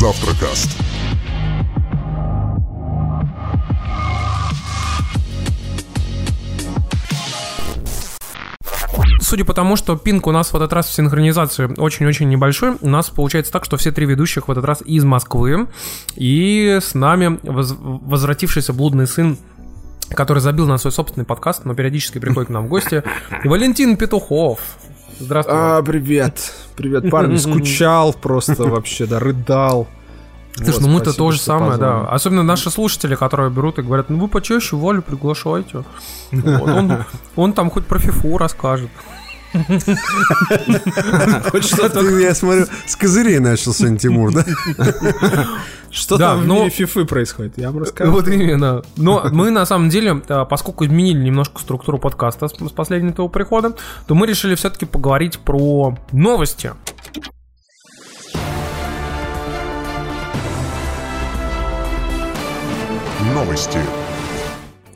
[0.00, 0.70] Завтракаст.
[9.20, 12.88] Судя по тому, что пинг у нас в этот раз в синхронизации очень-очень небольшой, у
[12.88, 15.68] нас получается так, что все три ведущих в этот раз из Москвы.
[16.14, 19.36] И с нами воз- возвратившийся блудный сын
[20.08, 23.04] который забил на свой собственный подкаст, но периодически приходит к нам в гости.
[23.44, 24.58] Валентин Петухов.
[25.20, 25.54] Здравствуй.
[25.54, 26.54] А, привет.
[26.76, 27.36] Привет, парни.
[27.36, 29.86] Скучал просто вообще, да, рыдал.
[30.54, 32.06] Слушай, Вот, ну мы-то то же самое, да.
[32.08, 35.84] Особенно наши слушатели, которые берут и говорят, ну вы почаще Валю приглашайте.
[36.32, 37.04] Вот, Он,
[37.36, 38.88] он там хоть про фифу расскажет.
[41.50, 44.44] Хоть что-то, я смотрю, с козырей начал сегодня Тимур, да?
[45.90, 48.12] что Да, там в но- мире фифы происходит, я вам расскажу.
[48.12, 48.82] Вот именно.
[48.96, 53.28] Но мы на самом деле, а, поскольку изменили немножко структуру подкаста с с последнего твоего
[53.28, 53.74] прихода,
[54.06, 56.72] то мы решили все-таки поговорить про новости.
[63.34, 63.78] Новости.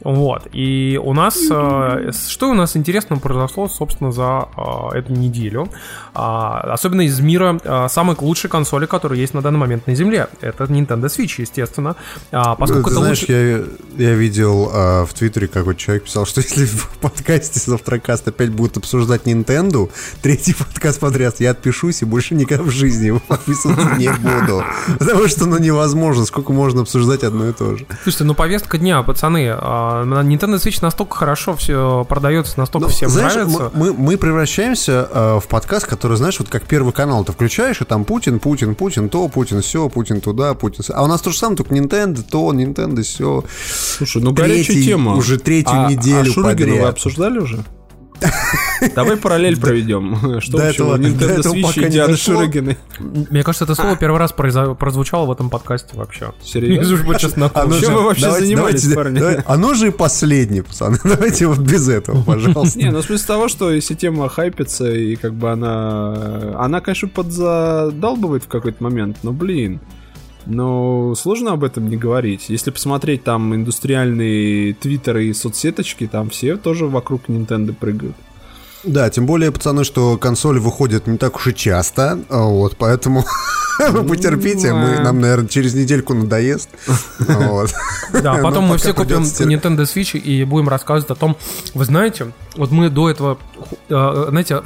[0.05, 0.47] Вот.
[0.52, 1.38] И у нас...
[1.50, 5.69] э, Что у нас интересного произошло, собственно, за э, эту неделю?
[6.14, 10.28] А, Особенно из мира э, самой лучшей консоли, которая есть на данный момент на Земле.
[10.41, 11.96] Это Nintendo Switch, естественно.
[12.30, 13.69] А, Поскольку Ты знаешь, лучше...
[13.96, 18.50] я, я видел а, в Твиттере, какой человек писал, что если в подкасте Завтракаст опять
[18.50, 19.91] будут обсуждать Nintendo,
[20.22, 24.62] третий подкаст подряд, я отпишусь и больше никогда в жизни его подписываться не буду.
[24.98, 27.86] Потому что, ну, невозможно, сколько можно обсуждать одно и то же.
[28.02, 29.48] Слушайте, ну повестка дня, пацаны.
[30.02, 33.70] А, Nintendo Switch настолько хорошо все продается, настолько Ну, всем знаешь, нравится.
[33.74, 37.80] Мы, мы, мы превращаемся э, в подкаст, который, знаешь, вот как первый канал ты включаешь,
[37.80, 40.84] и там Путин, Путин, Путин, то, Путин, все, Путин туда, Путин...
[40.94, 43.44] А у нас то же самое, только Nintendo, то, Nintendo, все.
[43.96, 45.14] Слушай, ну горячая Третий, тема.
[45.16, 46.82] уже третью А- неделю а Шурыгина подряд.
[46.82, 47.64] вы обсуждали уже?
[48.94, 50.40] Давай параллель проведем.
[50.40, 52.34] Что до этого- до Nintendo этого Switch и не Дианы дошло.
[52.34, 52.78] Шурыгиной?
[52.98, 56.33] Мне кажется, это слово первый раз прозвучало в этом подкасте вообще.
[56.42, 56.96] Серьезно?
[57.18, 59.20] Чем вы вообще давайте- парни?
[59.46, 60.98] Оно же и последнее, пацаны.
[61.05, 62.78] Давайте вот без этого, пожалуйста.
[62.78, 66.55] Не, ну в смысле того, что если тема хайпится, и как бы она...
[66.58, 69.80] Она, конечно, подзадалбывает в какой-то момент, но, блин,
[70.46, 72.48] но сложно об этом не говорить.
[72.48, 78.16] Если посмотреть там индустриальные твиттеры и соцсеточки, там все тоже вокруг Nintendo прыгают.
[78.84, 83.24] Да, тем более, пацаны, что консоли выходят не так уж и часто, а вот, поэтому
[83.90, 85.04] вы потерпите, мы, да.
[85.04, 86.68] нам, наверное, через недельку надоест.
[87.18, 87.72] Вот.
[88.12, 89.22] Да, потом Но мы все купим.
[89.22, 91.36] Nintendo Switch и будем рассказывать о том,
[91.72, 93.38] вы знаете, вот мы до этого,
[93.88, 94.60] э, знаете,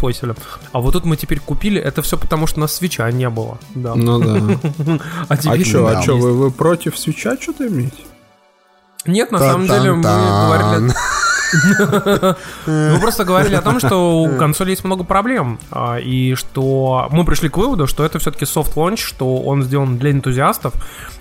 [0.00, 0.34] хуйсили,
[0.72, 3.58] а вот тут мы теперь купили, это все потому, что у нас свеча не было.
[3.74, 3.94] Да.
[3.94, 4.58] Ну да.
[5.28, 6.08] А А теперь чё, да, а есть.
[6.08, 7.96] вы, вы против свеча что-то имеете?
[9.06, 10.92] Нет, на самом деле мы говорили...
[12.66, 17.24] Мы просто говорили о том, что у консоли есть много проблем, а, и что мы
[17.24, 20.74] пришли к выводу, что это все-таки soft launch, что он сделан для энтузиастов,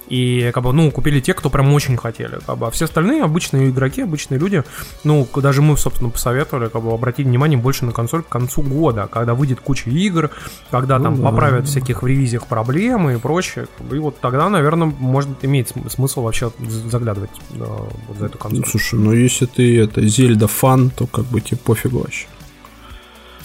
[0.10, 2.40] и как бы, ну, купили те, кто прям очень хотели.
[2.46, 4.64] Как бы, а все остальные обычные игроки, обычные люди,
[5.04, 9.08] ну, даже мы, собственно, посоветовали, как бы, обратить внимание больше на консоль к концу года,
[9.12, 10.32] когда выйдет куча игр,
[10.72, 11.30] когда там да.
[11.30, 13.68] поправят всяких в ревизиях проблемы и прочее.
[13.92, 17.66] И вот тогда, наверное, может иметь см- смысл вообще заглядывать э,
[18.08, 18.62] вот за эту консоль.
[18.62, 22.26] Ну, слушай, ну если ты это Zelda фан, то как бы тебе пофигу вообще.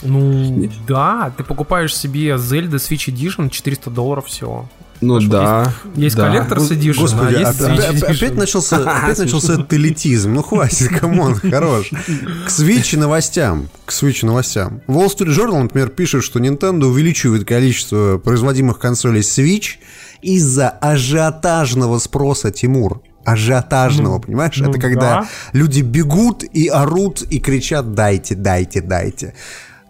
[0.02, 4.68] Ну, да, ты покупаешь себе Zelda Switch Edition 400 долларов всего.
[5.04, 5.72] Ну Потому да.
[5.96, 6.28] Есть да.
[6.34, 8.16] Collector's Edition, Господи, а есть опять, Switch опять- Edition.
[8.16, 10.32] опять начался, опять начался элитизм.
[10.34, 11.90] Ну хватит, come on, хорош.
[11.90, 13.68] К Switch новостям.
[13.84, 14.80] К Switch новостям.
[14.88, 19.76] Wall Street Journal, например, пишет, что Nintendo увеличивает количество производимых консолей Switch
[20.22, 23.02] из-за ажиотажного спроса, Тимур.
[23.24, 24.56] Ажиотажного, понимаешь?
[24.58, 25.28] ну Это когда да.
[25.52, 29.34] люди бегут и орут и кричат «дайте, дайте, дайте».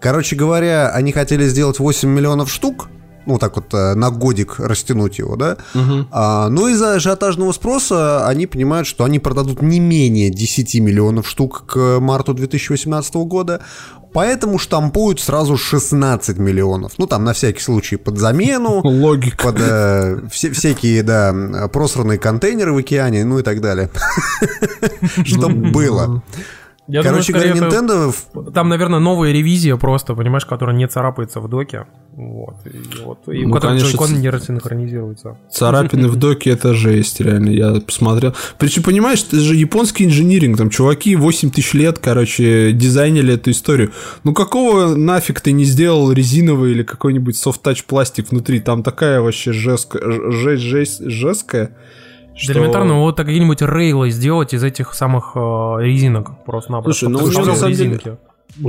[0.00, 2.88] Короче говоря, они хотели сделать 8 миллионов штук,
[3.26, 5.56] ну так вот э, на годик растянуть его, да?
[6.10, 11.64] А, но из-за ажиотажного спроса они понимают, что они продадут не менее 10 миллионов штук
[11.66, 13.60] к марту 2018 года,
[14.12, 16.92] поэтому штампуют сразу 16 миллионов.
[16.98, 19.44] Ну там на всякий случай под замену, Логика.
[19.48, 21.34] под э, все- всякие, да,
[21.72, 23.90] просранные контейнеры в океане, ну и так далее.
[25.24, 26.22] Чтоб было.
[26.86, 30.86] Я Короче думаю, говоря, это- Nintendo в- Там, наверное, новая ревизия просто, понимаешь, которая не
[30.86, 31.86] царапается в доке.
[32.12, 32.56] Вот.
[32.66, 35.36] И, вот, и у Ну, которой конечно, джойкон не рассинхронизируется.
[35.50, 37.48] Царапины в доке это жесть, реально.
[37.50, 38.34] Я посмотрел.
[38.58, 40.58] Причем, понимаешь, это же японский инжиниринг.
[40.58, 43.90] Там чуваки 8 тысяч лет, короче, дизайнили эту историю.
[44.22, 48.60] Ну какого нафиг ты не сделал резиновый или какой-нибудь софт-тач пластик внутри?
[48.60, 51.70] Там такая вообще жесткая, жесть, жесть, жесткая.
[52.36, 52.52] Что...
[52.52, 55.38] Элементарно вот какие-нибудь рейлы сделать из этих самых э,
[55.80, 57.06] резинок просто-напросто.
[57.06, 58.18] Слушай, ну Потому у что него на самом деле- резинки.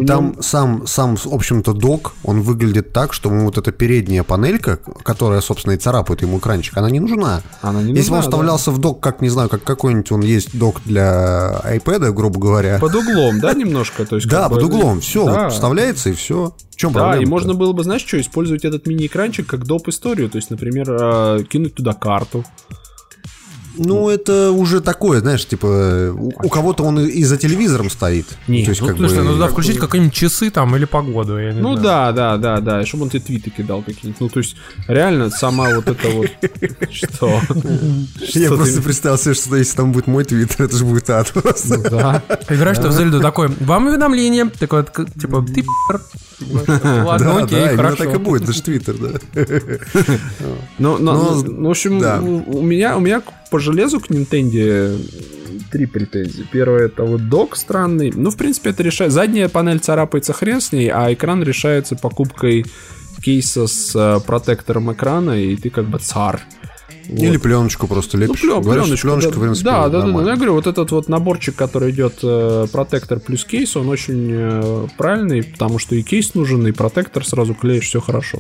[0.08, 4.78] Там сам, сам, в общем-то, док, он выглядит так, что ему вот эта передняя панелька,
[5.04, 7.42] которая, собственно, и царапает ему экранчик, она не нужна.
[7.62, 8.22] Она не Если бы он нужна, да.
[8.22, 12.80] вставлялся в док, как, не знаю, как какой-нибудь он есть док для iPad, грубо говоря.
[12.80, 14.06] Под углом, да, немножко?
[14.08, 15.44] То есть, Да, под углом, все, Да.
[15.44, 16.56] вот вставляется и все.
[16.72, 17.24] В чем Да, проблема?
[17.24, 19.88] и можно было бы, знаешь, что, использовать этот мини-экранчик как доп.
[19.90, 20.30] историю.
[20.32, 22.44] То есть, например, э, кинуть туда карту.
[23.78, 28.26] Ну, это уже такое, знаешь, типа, у, у кого-то он и, и за телевизором стоит.
[28.48, 31.38] Не, То есть, ну, как слушай, бы- ну туда включить какие-нибудь часы там или погоду,
[31.38, 31.84] я не Ну знаю.
[31.84, 34.22] да, да, да, да, и чтобы он тебе твиты кидал какие-нибудь.
[34.22, 34.56] Ну, то есть,
[34.88, 36.28] реально, сама вот это вот...
[36.92, 37.40] Что?
[38.34, 41.78] Я просто представил себе, что если там будет мой твиттер, это же будет ад просто.
[41.90, 42.24] Да.
[42.50, 45.64] Играешь ты в Зельду такой, вам уведомление, к- типа, ты.
[46.84, 47.98] Ладно, Да, окей, хорошо.
[47.98, 49.20] так и будет, даже твиттер, да.
[50.78, 51.98] Ну, ну, в общем,
[52.48, 55.00] у меня, у меня по железу к Nintendo
[55.72, 56.46] три претензии.
[56.52, 58.12] Первое, это вот док странный.
[58.14, 59.12] Ну, в принципе, это решает.
[59.12, 62.66] Задняя панель царапается хрен с ней, а экран решается покупкой
[63.22, 66.42] кейса с э, протектором экрана, и ты как бы царь.
[67.08, 67.20] Вот.
[67.20, 68.42] Или пленочку просто Ну, лепишь.
[68.42, 69.98] плен- что пленочку, пленочка, да, в принципе, да, да, да, да.
[70.06, 70.22] нормально.
[70.22, 74.30] Ну, Я говорю, вот этот вот наборчик, который идет э, протектор плюс кейс, он очень
[74.32, 78.40] э, правильный, потому что и кейс нужен, и протектор сразу клеишь, все хорошо.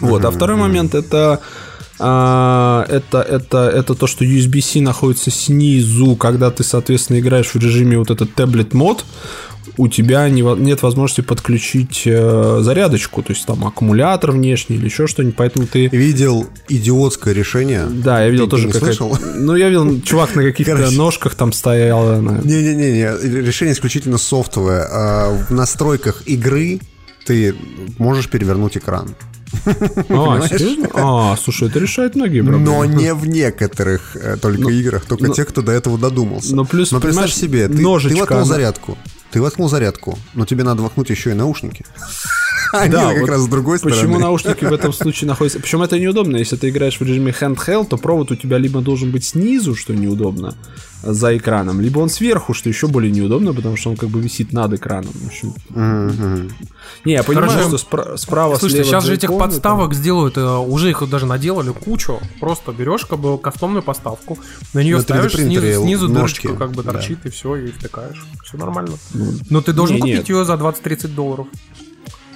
[0.00, 1.40] Вот, а второй момент это
[2.00, 7.98] а, это, это, это то, что USB-C находится снизу, когда ты, соответственно, играешь в режиме
[7.98, 9.04] вот этот таблет мод,
[9.76, 15.06] у тебя не нет возможности подключить э, зарядочку, то есть там аккумулятор внешний или еще
[15.06, 17.86] что-нибудь, поэтому ты Видел идиотское решение.
[17.86, 19.18] да, я видел Ты тоже не как слышал?
[19.34, 22.20] Ну, я видел, чувак на каких-то ножках там стоял.
[22.20, 24.86] Не-не-не, решение исключительно софтовое.
[24.90, 26.80] А В настройках игры
[27.26, 27.54] ты
[27.98, 29.14] можешь перевернуть экран.
[30.08, 30.88] А, серьезно?
[30.94, 32.64] А, слушай, это решает многие проблемы.
[32.64, 36.54] Но не в некоторых э, только играх, только ну, те, кто до этого додумался.
[36.54, 38.98] ну, плюс, Но представь себе, ты, ты ножичка, она- зарядку.
[39.34, 41.84] Ты воткнул зарядку, но тебе надо воткнуть еще и наушники.
[42.82, 43.96] Они Да, как вот раз с другой стороны.
[44.00, 45.60] Почему наушники в этом случае находятся?
[45.60, 46.36] Причем это неудобно.
[46.36, 49.94] Если ты играешь в режиме handheld, то провод у тебя либо должен быть снизу, что
[49.94, 50.54] неудобно,
[51.02, 54.52] за экраном, либо он сверху, что еще более неудобно, потому что он как бы висит
[54.54, 55.12] над экраном.
[55.12, 55.54] В общем,
[57.04, 60.42] не, я понимаю, Короче, что спра- справа, Слушайте, слева сейчас же этих подставок сделают, э,
[60.56, 62.20] уже их даже наделали кучу.
[62.40, 64.38] Просто берешь как бы кастомную подставку,
[64.72, 66.46] на нее На ставишь, 3D принтере снизу, снизу ножки.
[66.46, 66.92] дырочка как бы Да.
[66.92, 68.24] торчит, и все, и втыкаешь.
[68.44, 68.92] Все нормально.
[69.50, 70.28] Но ты должен не, купить нет.
[70.30, 71.46] ее за 20-30 долларов.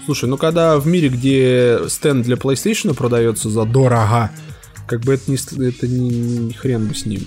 [0.09, 4.31] Слушай, ну когда в мире, где стенд для PlayStation продается за дорого,
[4.87, 7.21] как бы это не, это не, не хрен бы с ним.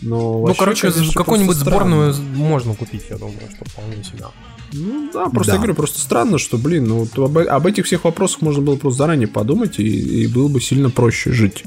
[0.00, 4.28] Но Ну, короче, конечно, какую-нибудь сборную можно купить, я думаю, что вполне себя.
[4.72, 5.52] Ну да, просто Да.
[5.52, 8.76] я говорю, просто странно, что, блин, ну вот об, об этих всех вопросах можно было
[8.76, 9.82] просто заранее подумать, и,
[10.22, 11.64] и было бы сильно проще жить.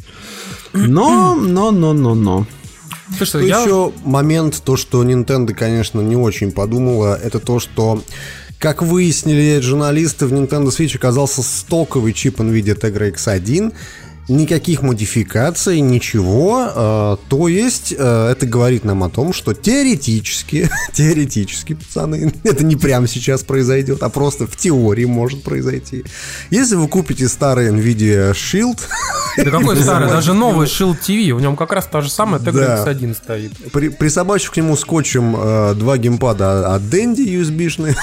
[0.73, 2.47] Но, но, но, но, но.
[3.19, 3.61] Слушай, Ну, я...
[3.61, 8.01] еще момент, то, что Nintendo, конечно, не очень подумала, это то, что
[8.59, 13.73] как выяснили журналисты, в Nintendo Switch оказался стоковый чип NVIDIA Tegra X1,
[14.27, 16.67] никаких модификаций, ничего.
[16.73, 22.75] э, то есть э, это говорит нам о том, что теоретически, теоретически, пацаны, это не
[22.75, 26.03] прямо сейчас произойдет, а просто в теории может произойти.
[26.49, 28.79] Если вы купите старый NVIDIA Shield,
[29.37, 32.83] Да какой старый, даже новый Shield TV, в нем как раз та же самая Tegra
[32.83, 32.83] Да.
[32.85, 33.51] X1 стоит.
[33.71, 37.95] При, присобачив к нему скотчем э, два геймпада от Dendy USB-шные,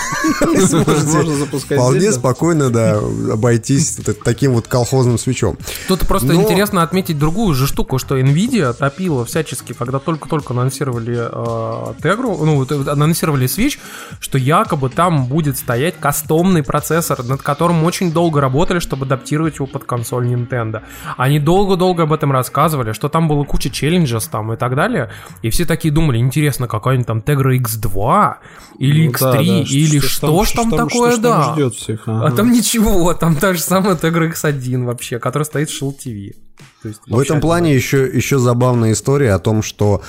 [0.66, 2.98] сможете вполне спокойно да,
[3.32, 5.58] обойтись таким вот колхозным свечом.
[5.88, 11.16] Тут просто Но- интересно отметить другую же штуку, что Nvidia топила всячески, когда только-только анонсировали
[11.16, 13.78] э, Tegra, ну, анонсировали Switch,
[14.20, 19.66] что якобы там будет стоять кастомный процессор, над которым очень долго работали, чтобы адаптировать его
[19.66, 20.82] под консоль Nintendo.
[21.16, 25.48] Они долго-долго об этом рассказывали, что там было куча челленджес там и так далее, и
[25.48, 28.34] все такие думали, интересно, какая-нибудь там Tegra X2
[28.78, 31.42] или Ну X3, да, да, или что, ж там, такое, что да.
[31.42, 32.02] там ждет всех.
[32.06, 32.36] А ага.
[32.36, 36.34] там ничего, там та же самая Tegra X1 вообще, которая стоит в TV.
[36.82, 40.02] То есть В этом плане еще, еще забавная история о том, что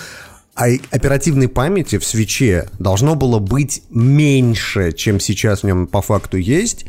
[0.55, 6.85] оперативной памяти в свече должно было быть меньше, чем сейчас в нем по факту есть.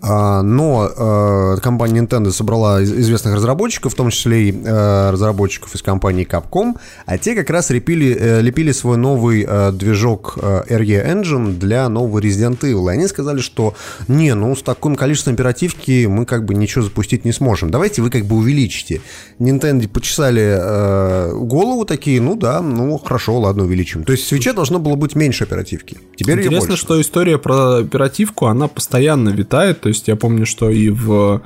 [0.00, 5.74] А, Но э, компания Nintendo собрала из- известных разработчиков, в том числе и э, разработчиков
[5.74, 6.74] из компании Capcom,
[7.04, 11.88] а те как раз лепили, э, лепили свой новый э, движок э, RE Engine для
[11.88, 12.88] нового Resident Evil.
[12.90, 13.74] И они сказали, что
[14.06, 17.70] не, ну с таким количеством оперативки мы как бы ничего запустить не сможем.
[17.70, 19.00] Давайте вы как бы увеличите.
[19.40, 24.04] Nintendo почесали голову такие, ну да, ну хорошо, ладно, увеличим.
[24.04, 25.98] То есть в свече должно было быть меньше оперативки.
[26.16, 29.87] Теперь Интересно, что история про оперативку, она постоянно витает.
[29.88, 31.40] То есть я помню, что и в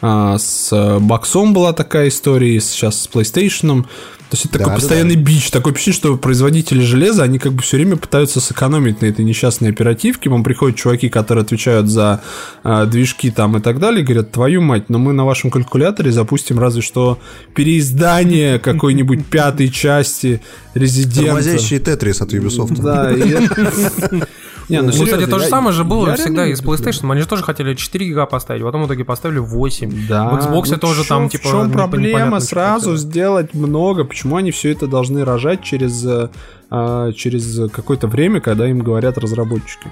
[0.00, 3.82] а, с боксом была такая история, и сейчас с PlayStation.
[3.82, 5.26] То есть это такой да, постоянный да, да.
[5.26, 5.50] бич.
[5.50, 9.70] Такое ощущение, что производители железа, они как бы все время пытаются сэкономить на этой несчастной
[9.70, 10.30] оперативке.
[10.30, 12.20] Вам приходят чуваки, которые отвечают за
[12.62, 16.12] э, движки там и так далее, и говорят, твою мать, но мы на вашем калькуляторе
[16.12, 17.18] запустим разве что
[17.56, 20.40] переиздание какой-нибудь пятой части
[20.74, 21.24] Резидента.
[21.24, 22.80] Тормозящий Тетрис от Ubisoft.
[22.80, 23.10] Да,
[24.68, 27.10] Не, ну, кстати, то же самое же было всегда и с PlayStation.
[27.10, 30.06] Они же тоже хотели 4 гига поставить, потом в итоге поставили 8.
[30.08, 30.28] Да.
[30.28, 31.48] В Xbox ну, тоже там, типа...
[31.48, 34.04] В чем проблема сразу сделать много?
[34.04, 36.04] Почему они все это должны рожать через,
[36.70, 39.88] а, через какое-то время, когда им говорят разработчики?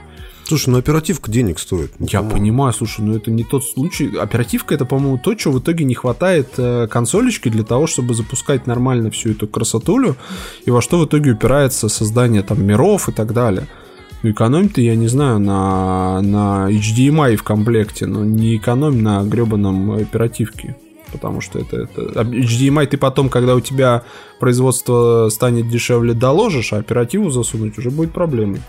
[0.46, 1.90] Слушай, ну оперативка денег стоит.
[1.98, 2.38] Ну, Я по-моему.
[2.38, 4.16] понимаю, слушай, но это не тот случай.
[4.16, 8.64] Оперативка это, по-моему, то, чего в итоге не хватает э, консолечки для того, чтобы запускать
[8.68, 10.14] нормально всю эту красотулю,
[10.64, 13.66] и во что в итоге упирается создание там миров и так далее.
[14.22, 19.92] Ну, экономь-то, я не знаю, на, на HDMI в комплекте, но не экономь на гребаном
[19.92, 20.76] оперативке.
[21.12, 22.20] Потому что это, это...
[22.22, 24.02] HDMI ты потом, когда у тебя
[24.40, 28.60] производство станет дешевле, доложишь, а оперативу засунуть уже будет проблемой.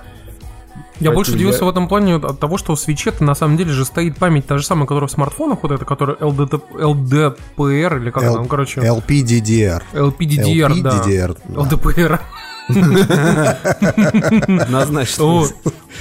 [1.00, 1.66] Я больше удивился я...
[1.66, 4.58] в этом плане от того, что в свече на самом деле же стоит память та
[4.58, 8.82] же самая, которая в смартфонах, вот это, которая LDT, LDPR или как L, там, короче.
[8.82, 9.84] LPDDR.
[9.94, 11.62] LPDDR, LPDDR да.
[11.62, 12.20] LDPR.
[14.60, 15.44] Однозначно.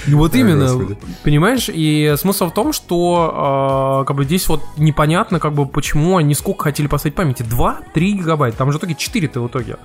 [0.05, 5.39] И вот именно, понимаешь, и смысл в том, что а, как бы здесь вот непонятно,
[5.39, 7.43] как бы почему они сколько хотели поставить памяти.
[7.43, 9.77] 2-3 гигабайта, там же в итоге 4-то в итоге.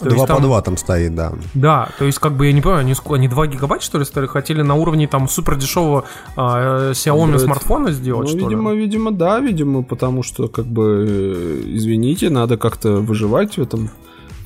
[0.00, 1.32] То 2 по 2 там стоит, да.
[1.54, 4.26] Да, то есть, как бы, я не понимаю, они, они 2 гигабайта, что ли, стали,
[4.26, 6.04] хотели на уровне там супер дешевого
[6.36, 7.38] а, Xiaomi Android.
[7.38, 8.78] смартфона сделать, ну, что видимо, ли?
[8.78, 13.90] видимо, да, видимо, потому что, как бы, э, извините, надо как-то выживать в этом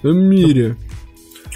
[0.02, 0.76] мире.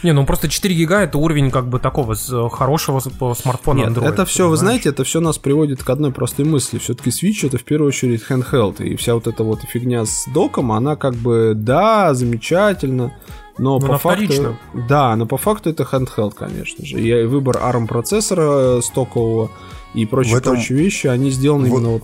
[0.03, 2.15] Не, ну просто 4 гига это уровень как бы такого
[2.51, 4.09] хорошего смартфона Нет, Android.
[4.09, 4.51] Это все, понимаешь?
[4.51, 6.79] вы знаете, это все нас приводит к одной простой мысли.
[6.79, 8.83] Все-таки Switch это в первую очередь handheld.
[8.83, 13.13] И вся вот эта вот фигня с доком, она как бы, да, замечательно,
[13.59, 14.59] но, но по факту...
[14.89, 17.01] Да, но по факту это handheld, конечно же.
[17.01, 19.51] И выбор ARM процессора стокового
[19.95, 20.55] и прочие, этом...
[20.55, 22.03] прочие вещи, они сделаны вот, именно вот...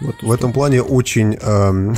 [0.00, 1.96] Вот в этом плане очень эм,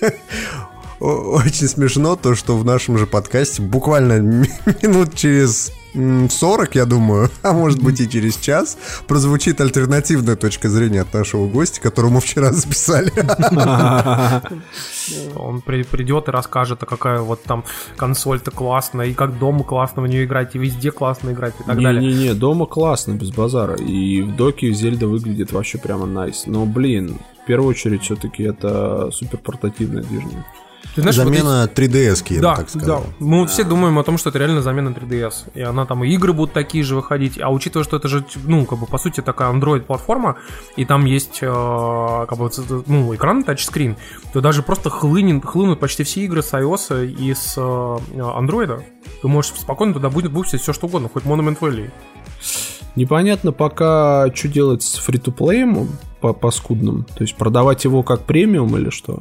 [1.00, 4.18] очень смешно то, что в нашем же подкасте буквально
[4.82, 8.76] минут через 40, я думаю, а может быть и через час,
[9.06, 13.12] прозвучит альтернативная точка зрения от нашего гостя, которого мы вчера записали.
[15.36, 17.64] Он придет и расскажет, а какая вот там
[17.96, 21.80] консоль-то классная, и как дома классно в нее играть, и везде классно играть, и так
[21.80, 22.02] далее.
[22.02, 23.76] Не-не-не, дома классно, без базара.
[23.76, 26.44] И в доке Зельда выглядит вообще прямо найс.
[26.46, 30.44] Но, блин, в первую очередь все-таки это супер портативная движня.
[30.96, 33.02] Ты знаешь, замена вот 3DS, да, так сказал.
[33.02, 33.46] Да, мы а.
[33.46, 35.50] все думаем о том, что это реально замена 3DS.
[35.52, 37.38] И она там и игры будут такие же выходить.
[37.38, 40.36] А учитывая, что это же, ну, как бы, по сути, такая Android-платформа,
[40.76, 41.46] и там есть, э,
[42.26, 42.50] как бы,
[42.86, 43.96] ну, экран тачскрин,
[44.32, 48.82] то даже просто хлынет, хлынут почти все игры с iOS и с э, Android.
[49.20, 51.90] Ты можешь спокойно туда будет выпустить все что угодно, хоть Monument Valley.
[52.94, 55.90] Непонятно пока, что делать с фри-то-плеем
[56.22, 57.04] по, по скудным.
[57.04, 59.20] То есть продавать его как премиум или что?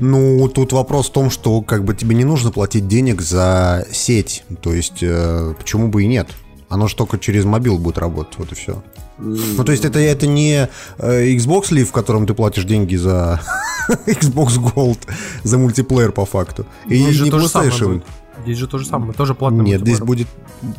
[0.00, 4.44] Ну, тут вопрос в том, что как бы тебе не нужно платить денег за сеть.
[4.60, 6.28] То есть, э, почему бы и нет?
[6.68, 8.82] Оно же только через мобил будет работать, вот и все.
[9.18, 10.68] Ну, то есть это, это не
[10.98, 13.40] э, Xbox Live, в котором ты платишь деньги за
[14.06, 14.98] Xbox Gold,
[15.42, 16.66] за мультиплеер по факту.
[16.86, 18.02] И не PlayStation.
[18.42, 20.28] Здесь же то же самое, тоже платный Нет, здесь будет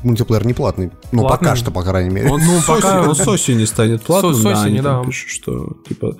[0.03, 0.91] мультиплеер не платный.
[1.11, 1.37] Ну, платный?
[1.37, 2.29] пока что, по крайней мере.
[2.29, 5.03] Он, ну, пока он с осени станет платным, с, да, осени, да.
[5.03, 6.17] пишут, что, типа...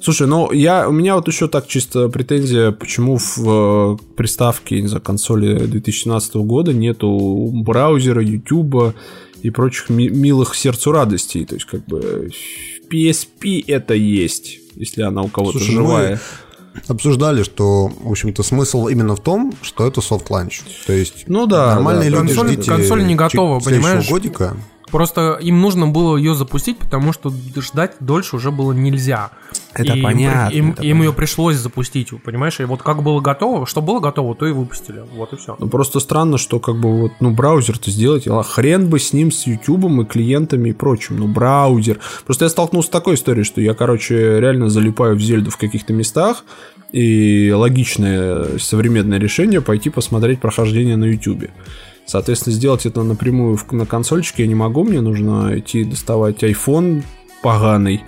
[0.00, 4.88] Слушай, ну, я, у меня вот еще так чисто претензия, почему в э, приставке, не
[4.88, 8.94] знаю, консоли 2017 года нету браузера, ютуба
[9.42, 11.44] и прочих ми- милых сердцу радостей.
[11.44, 12.30] То есть, как бы,
[12.90, 16.12] PSP это есть, если она у кого-то Слушай, живая.
[16.12, 16.20] Мы
[16.88, 20.62] обсуждали, что, в общем-то, смысл именно в том, что это soft launch.
[20.86, 22.18] То есть ну да, нормальные да.
[22.18, 24.08] люди консоль, ждите консоль не готова, понимаешь?
[24.08, 24.56] годика.
[24.90, 29.30] Просто им нужно было ее запустить, потому что ждать дольше уже было нельзя.
[29.72, 30.54] Это и понятно.
[30.54, 31.02] Им, это им понятно.
[31.04, 32.58] ее пришлось запустить, понимаешь?
[32.60, 35.04] И вот как было готово, что было готово, то и выпустили.
[35.14, 35.56] Вот и все.
[35.58, 39.30] Ну просто странно, что как бы вот, ну, браузер-то сделать, а хрен бы с ним,
[39.30, 41.18] с Ютубом и клиентами и прочим.
[41.18, 42.00] Ну, браузер.
[42.26, 45.92] Просто я столкнулся с такой историей, что я, короче, реально залипаю в Зельду в каких-то
[45.92, 46.44] местах,
[46.92, 51.50] и логичное современное решение пойти посмотреть прохождение на Ютубе.
[52.10, 57.04] Соответственно, сделать это напрямую на консольчике я не могу, мне нужно идти доставать iPhone
[57.40, 58.02] поганый,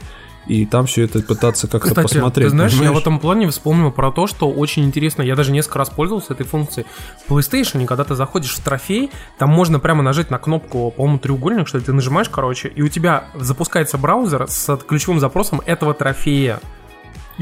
[0.49, 2.49] и там все это пытаться как-то Кстати, посмотреть.
[2.49, 2.91] Ты знаешь, понимаешь?
[2.91, 6.33] я в этом плане вспомнил про то, что очень интересно, я даже несколько раз пользовался
[6.33, 6.85] этой функцией.
[7.25, 11.69] В PlayStation, когда ты заходишь в трофей, там можно прямо нажать на кнопку, по-моему, треугольник,
[11.69, 16.59] что ли, ты нажимаешь, короче, и у тебя запускается браузер с ключевым запросом этого трофея.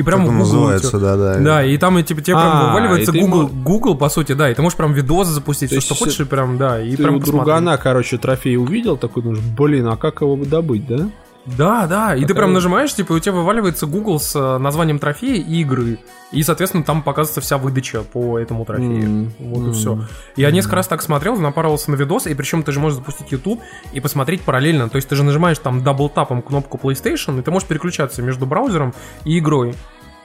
[0.00, 1.02] И прям Google называется, идёт.
[1.02, 1.38] да-да.
[1.38, 4.54] Да, и там и, типа, тебе прям А, вываливается Google, Google, по сути, да, и
[4.54, 7.76] ты можешь прям видосы запустить, все, что хочешь, и прям, да, и Ты прям другана,
[7.76, 11.10] короче, трофей увидел, такой думаешь, блин, а как его добыть, да?
[11.46, 14.98] Да, да, и ты прям нажимаешь, типа, и у тебя вываливается Google с э, названием
[14.98, 15.98] трофея и игры.
[16.32, 19.32] И, соответственно, там показывается вся выдача по этому трофею.
[19.38, 20.04] Вот и все.
[20.36, 23.60] Я несколько раз так смотрел, напарывался на видос, и причем ты же можешь запустить YouTube
[23.92, 24.88] и посмотреть параллельно.
[24.88, 28.46] То есть ты же нажимаешь там double-tap ом кнопку PlayStation, и ты можешь переключаться между
[28.46, 28.94] браузером
[29.24, 29.74] и игрой.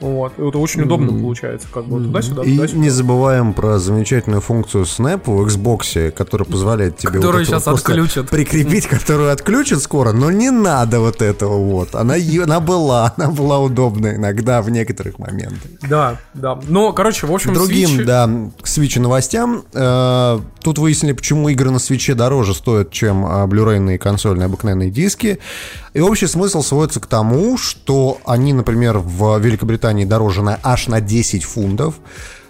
[0.02, 0.34] Вот.
[0.38, 1.22] И это очень удобно М.
[1.22, 2.80] получается, как бы туда-сюда, И туда-сюда.
[2.80, 7.80] не забываем про замечательную функцию Snap в Xbox, которая позволяет тебе Которую вот сейчас вот
[7.80, 8.30] отключат.
[8.30, 11.96] прикрепить, которую отключат скоро, но не надо вот этого вот.
[11.96, 15.62] Она, она была, она была удобна иногда в некоторых моментах.
[15.90, 16.60] Да, да.
[16.68, 18.28] Но, короче, в общем, Другим, Switch- да,
[18.62, 19.64] к Switch новостям.
[19.74, 25.40] Э, тут выяснили, почему игры на свече дороже стоят, чем а, блюрейные консольные обыкновенные диски.
[25.94, 31.02] И общий смысл сводится к тому, что они, например, в Великобритании дороже на аж на
[31.02, 31.96] 10 фунтов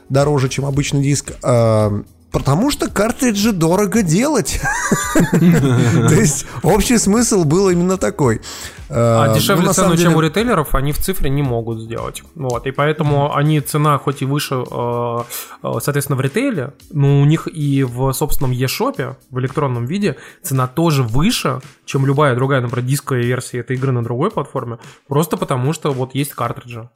[0.10, 1.32] дороже, чем обычный диск.
[1.44, 4.60] э, Потому что картриджи дорого делать.
[5.32, 8.42] То есть общий смысл был именно такой.
[8.90, 12.24] А Э, дешевле ну, на цену, чем у ритейлеров, они в цифре не могут сделать.
[12.36, 15.20] Вот, и поэтому они цена хоть и выше, э,
[15.64, 20.68] э, соответственно, в ритейле, но у них и в собственном e-шопе, в электронном виде, цена
[20.68, 24.78] тоже выше, чем любая другая, например, дисковая версия этой игры на другой платформе,
[25.08, 26.90] просто потому что вот есть картриджи.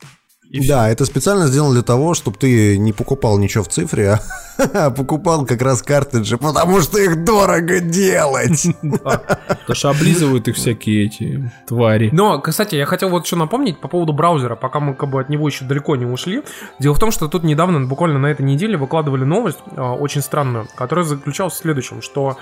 [0.50, 0.68] И.
[0.68, 4.20] Да, это специально сделано для того, чтобы ты не покупал ничего в цифре, а,
[4.74, 8.66] а покупал как раз картриджи, потому что их дорого делать.
[8.82, 12.10] Потому что облизывают их всякие эти твари.
[12.12, 15.30] Но, кстати, я хотел вот еще напомнить по поводу браузера, пока мы как бы от
[15.30, 16.42] него еще далеко не ушли.
[16.80, 20.68] Дело в том, что тут недавно, буквально на этой неделе, выкладывали новость э, очень странную,
[20.76, 22.38] которая заключалась в следующем, что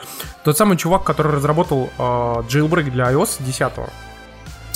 [0.45, 3.73] тот самый чувак, который разработал jailbreak для iOS 10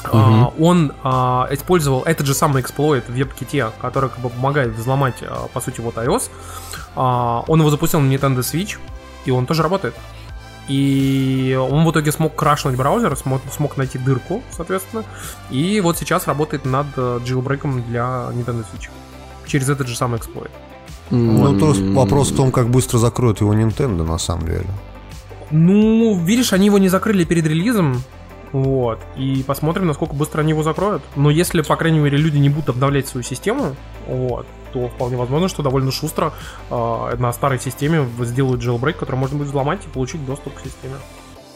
[0.05, 1.07] э, он э,
[1.51, 5.81] использовал этот же самый эксплойт в WebKit, который как бы помогает взломать, э, по сути,
[5.81, 6.29] вот iOS.
[6.95, 8.77] Э, он его запустил на Nintendo Switch,
[9.25, 9.95] и он тоже работает.
[10.67, 15.03] И он в итоге смог крашнуть браузер, смог, смог найти дырку, соответственно.
[15.49, 18.89] И вот сейчас работает над э, джилбрейком для Nintendo Switch.
[19.45, 20.51] Через этот же самый эксплойт.
[21.09, 24.67] Ну, то есть вопрос в том, как быстро закроют его Nintendo, на самом деле.
[25.51, 28.01] Ну, видишь, они его не закрыли перед релизом.
[28.51, 28.99] Вот.
[29.15, 31.01] И посмотрим, насколько быстро они его закроют.
[31.15, 33.75] Но если, по крайней мере, люди не будут обновлять свою систему,
[34.07, 36.33] вот, то вполне возможно, что довольно шустро
[36.69, 40.95] э, на старой системе сделают jailbreak, который можно будет взломать и получить доступ к системе.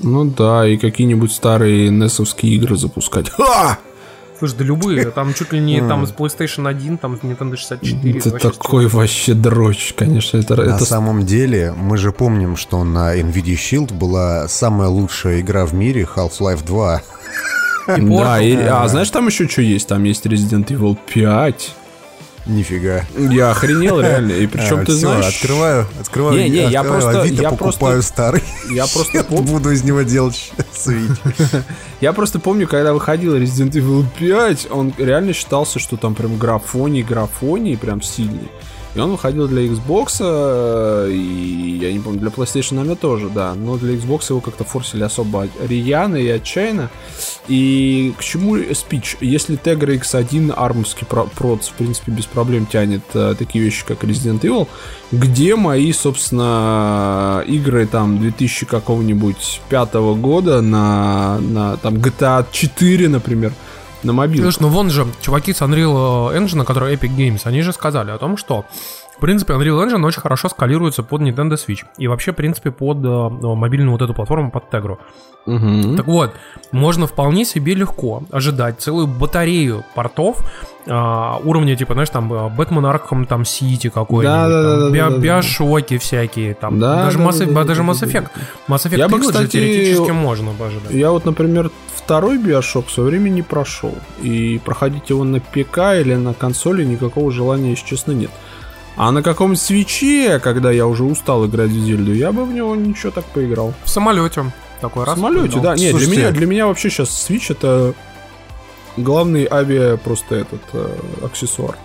[0.01, 3.29] Ну да, и какие-нибудь старые NES-овские игры запускать.
[3.29, 3.79] Ха!
[4.39, 8.17] Слушай, да любые, там чуть ли не там с PlayStation 1, там с Nintendo 64.
[8.19, 10.37] Это вообще такой вообще дрочь, конечно.
[10.37, 15.41] Это, На это самом деле, мы же помним, что на NVIDIA Shield была самая лучшая
[15.41, 17.01] игра в мире Half-Life 2.
[17.87, 19.87] Да, и- а знаешь, там еще что есть?
[19.87, 21.75] Там есть Resident Evil 5.
[22.45, 23.05] Нифига.
[23.17, 24.33] Я охренел реально.
[24.33, 25.25] И причем А, ты всё, знаешь...
[25.35, 26.37] Открываю, открываю.
[26.37, 28.43] Не, не, я открываю просто- Авито, я покупаю просто- старый.
[28.69, 31.63] Я просто пом- буду из него делать Switch.
[32.01, 37.01] Я просто помню, когда выходил Resident Evil 5, он реально считался, что там прям графоний,
[37.01, 38.51] графоний прям сильный.
[38.95, 43.53] И он выходил для Xbox, э, и я не помню, для PlayStation, наверное, тоже, да.
[43.53, 46.89] Но для Xbox его как-то форсили особо рьяно и отчаянно.
[47.49, 49.17] И к чему спич?
[49.19, 54.03] Если Tegra X1 армовский про- проц, в принципе, без проблем тянет э, такие вещи, как
[54.05, 54.67] Resident Evil,
[55.11, 63.51] где мои, собственно, игры там 2000 какого-нибудь пятого года на, на там GTA 4, например,
[64.05, 64.53] на мобилах?
[64.53, 68.17] Слушай, ну вон же, чуваки с Unreal Engine, которые Epic Games, они же сказали о
[68.17, 68.65] том, что
[69.17, 71.83] в принципе, Unreal Engine очень хорошо скалируется под Nintendo Switch.
[71.97, 74.97] И вообще, в принципе, под э, мобильную вот эту платформу, под Tegra.
[75.45, 75.95] Мгм.
[75.95, 76.33] Так вот,
[76.71, 80.39] можно вполне себе легко ожидать целую батарею портов
[80.87, 86.53] а, уровня, типа, знаешь, там, э, Бэтмен Арkham, там, Сити какой-нибудь, там, Био- Биошоки всякие,
[86.53, 88.27] там, Да, даже, да, Mass, да, да, даже да, Mass да, Effect.
[88.67, 88.75] да.
[88.75, 90.91] Mass Effect Я бы, кстати, теоретически можно ожидать.
[90.91, 93.95] Я вот, например, второй Биошок в свое время не прошел.
[94.21, 98.31] И проходить его на ПК или на консоли никакого желания, если честно, нет.
[98.97, 102.75] А на каком свече, когда я уже устал играть в Зельду, я бы в него
[102.75, 103.73] ничего так поиграл.
[103.83, 104.45] В самолете.
[104.79, 105.15] Такой В раз.
[105.15, 105.63] самолете, поиграл.
[105.63, 105.75] да.
[105.75, 106.17] Нет, для Слушайте.
[106.21, 107.93] меня, для меня вообще сейчас Switch это
[108.97, 111.75] главный авиа просто этот э, аксессуар.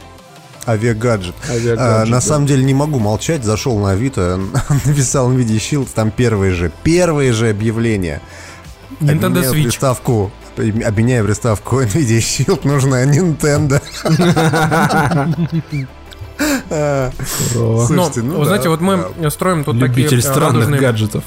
[0.67, 1.35] Авиагаджет.
[1.49, 2.11] Авиагаджет, А, да.
[2.11, 4.39] на самом деле не могу молчать, зашел на Авито,
[4.85, 8.21] написал NVIDIA Shield, там первые же, первые же объявления.
[9.01, 9.63] Nintendo Обменяю Switch.
[9.65, 13.81] приставку, обменяю приставку NVIDIA Shield, нужна Nintendo.
[16.71, 17.87] Здорово.
[17.87, 19.31] Слушайте, ну знаете, вот мы да.
[19.31, 21.25] строим тут Любитель такие э, странных гаджетов.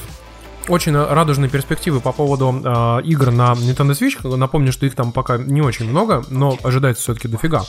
[0.68, 4.36] Очень радужные перспективы по поводу э, игр на Nintendo Switch.
[4.36, 7.64] Напомню, что их там пока не очень много, но ожидается все-таки дофига.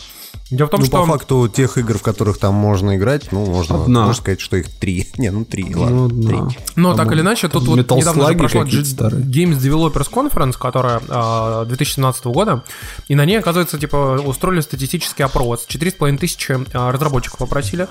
[0.51, 1.01] Дело в том, ну, что...
[1.01, 4.69] по факту тех игр, в которых там можно играть, ну, можно, можно сказать, что их
[4.69, 5.09] три.
[5.17, 6.39] Не, ну, три, ну, ладно, ну, три.
[6.77, 11.65] Но так или иначе, тут вот недавно же прошла G- Games Developers Conference, которая э,
[11.67, 12.63] 2017 года,
[13.09, 15.67] и на ней, оказывается, типа, устроили статистический опрос.
[15.69, 17.89] 4,5 тысячи э, разработчиков попросили.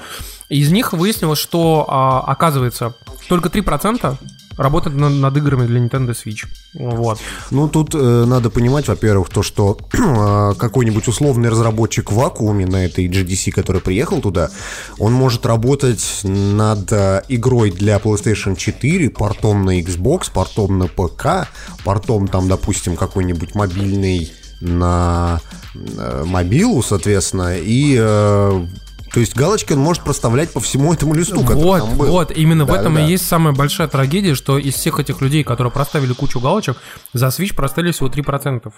[0.49, 2.93] Из них выяснилось, что, э, оказывается,
[3.27, 4.17] только 3%
[4.57, 6.45] работать над, над играми для Nintendo Switch.
[6.73, 7.19] Вот.
[7.51, 12.85] Ну, тут э, надо понимать, во-первых, то, что э, какой-нибудь условный разработчик в вакууме на
[12.85, 14.49] этой GDC, который приехал туда,
[14.99, 21.47] он может работать над э, игрой для PlayStation 4, портом на Xbox, портом на ПК,
[21.83, 25.41] портом там, допустим, какой-нибудь мобильный на
[25.75, 28.65] э, мобилу, соответственно, и э,
[29.13, 32.07] то есть галочки он может проставлять по всему этому листу, вот, там был.
[32.07, 33.05] Вот, именно да, в этом да.
[33.05, 36.77] и есть самая большая трагедия, что из всех этих людей, которые проставили кучу галочек,
[37.13, 38.73] за Switch проставили всего 3%.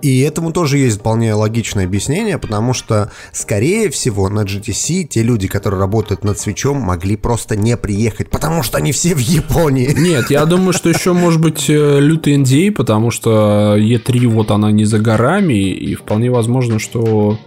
[0.00, 5.48] И этому тоже есть вполне логичное объяснение, потому что, скорее всего, на GTC те люди,
[5.48, 9.92] которые работают над свечом, могли просто не приехать, потому что они все в Японии.
[9.94, 14.72] Нет, я думаю, что еще может быть э, лютый NDA, потому что E3 вот она
[14.72, 17.38] не за горами, и вполне возможно, что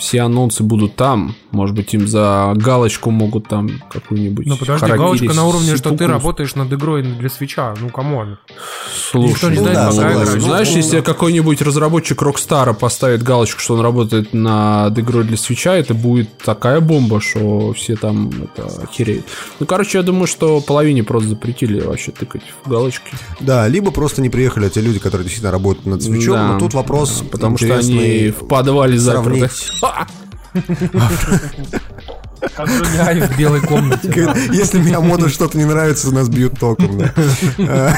[0.00, 1.36] все анонсы будут там.
[1.52, 4.46] Может быть, им за галочку могут там какую-нибудь...
[4.46, 7.74] Ну, подожди, галочка на уровне, что ты работаешь над игрой для Switch а.
[7.80, 8.38] Ну, come on.
[9.10, 10.40] Слушай, не ну, знает, да, согласен.
[10.40, 15.65] знаешь, ну, если какой-нибудь разработчик Rockstar поставит галочку, что он работает над игрой для Switch
[15.65, 19.26] а, это будет такая бомба, что все там это охереют.
[19.58, 23.12] Ну, короче, я думаю, что половине просто запретили вообще тыкать в галочки.
[23.40, 26.74] Да, либо просто не приехали те люди, которые действительно работают над свечом, да, но тут
[26.74, 29.50] вопрос да, Потому что они в подвале заперты.
[30.52, 31.99] 哈哈哈哈哈哈
[32.56, 34.34] Как в белой комнате.
[34.52, 37.02] Если Миямото что-то не нравится, нас бьют током.
[37.58, 37.94] А,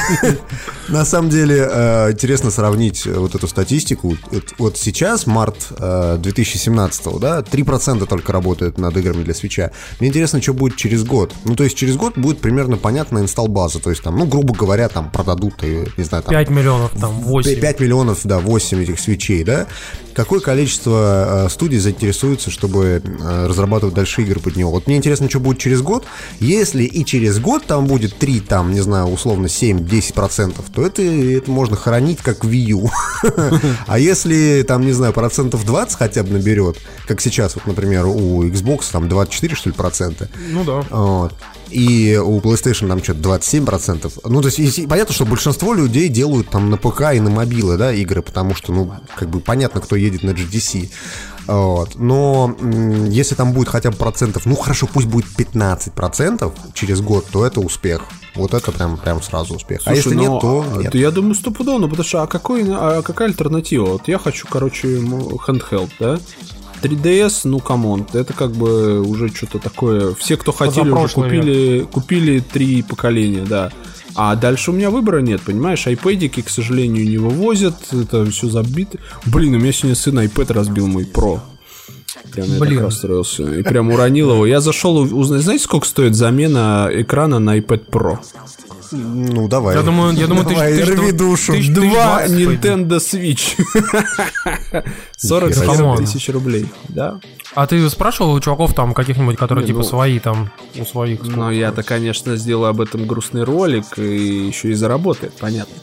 [0.88, 4.16] на самом деле, а, интересно сравнить вот эту статистику.
[4.58, 9.70] Вот сейчас, март 2017, а, да, 3% только работают над играми для свеча.
[10.00, 11.32] Мне интересно, что будет через год.
[11.44, 13.78] Ну, то есть, через год будет примерно понятна инсталл база.
[13.80, 16.32] То есть, там, ну, грубо говоря, там продадут, не знаю, там...
[16.32, 17.60] 5 миллионов, там, 8.
[17.60, 19.66] 5 миллионов, да, 8 этих свечей, да.
[20.14, 24.70] Какое количество студий заинтересуется, чтобы разрабатывать дальше игры под него.
[24.70, 26.04] Вот мне интересно, что будет через год.
[26.40, 31.50] Если и через год там будет 3, там, не знаю, условно 7-10%, то это, это
[31.50, 32.90] можно хоронить как Wii U.
[33.86, 38.44] А если там, не знаю, процентов 20 хотя бы наберет, как сейчас, вот, например, у
[38.44, 40.28] Xbox там 24, что ли, процента.
[40.50, 40.84] Ну да.
[40.90, 41.34] Вот.
[41.72, 44.20] И у PlayStation там что-то 27%.
[44.24, 47.92] Ну, то есть, понятно, что большинство людей делают там на ПК и на мобилы, да,
[47.92, 50.90] игры, потому что, ну, как бы понятно, кто едет на GDC.
[51.46, 51.96] Вот.
[51.96, 52.56] Но
[53.08, 57.44] если там будет хотя бы процентов, ну хорошо, пусть будет 15 процентов через год, то
[57.44, 58.02] это успех.
[58.34, 59.80] Вот это прям, прям сразу успех.
[59.84, 60.94] А Слушай, а если нет, то а, нет.
[60.94, 63.86] Я думаю, стопудово, ну потому что, а, какой, а какая альтернатива?
[63.92, 66.18] Вот я хочу, короче, handheld, да?
[66.82, 70.14] 3DS, ну come on, это как бы уже что-то такое.
[70.14, 73.70] Все, кто хотели, уже купили, купили три поколения, да.
[74.14, 75.86] А дальше у меня выбора нет, понимаешь?
[75.86, 78.98] iPad ики, к сожалению, не вывозят, это все забито.
[79.26, 81.40] Блин, у меня сегодня сын iPad разбил мой Pro.
[82.30, 82.74] Прям я Блин.
[82.76, 83.42] так расстроился.
[83.42, 84.46] И прям уронил его.
[84.46, 88.18] Я зашел узнать, знаете, сколько стоит замена экрана на iPad Pro?
[88.92, 89.74] Ну, давай.
[89.74, 91.52] Я думаю, я думаю, давай, ты рви душу.
[91.52, 93.56] Тысяч, Два Nintendo Switch.
[95.16, 97.18] 40 тысяч рублей, да?
[97.54, 101.22] А ты спрашивал у чуваков там каких-нибудь, которые типа ну, свои там, у своих?
[101.22, 105.74] Ну, я-то, конечно, сделаю об этом грустный ролик и еще и заработает, понятно.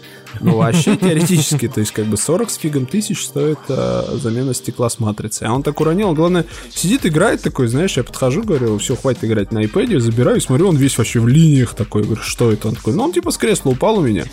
[0.42, 4.90] Ну, вообще теоретически, то есть как бы 40 с фигом тысяч стоит э, замена стекла
[4.90, 5.48] с матрицей.
[5.48, 9.52] А он так уронил, главное, сидит, играет такой, знаешь, я подхожу, говорю, все, хватит играть
[9.52, 12.70] на iPad, забираю, смотрю, он весь вообще в линиях такой, говорю, что это?
[12.70, 14.26] Он такой, ну, он типа с кресла упал у меня.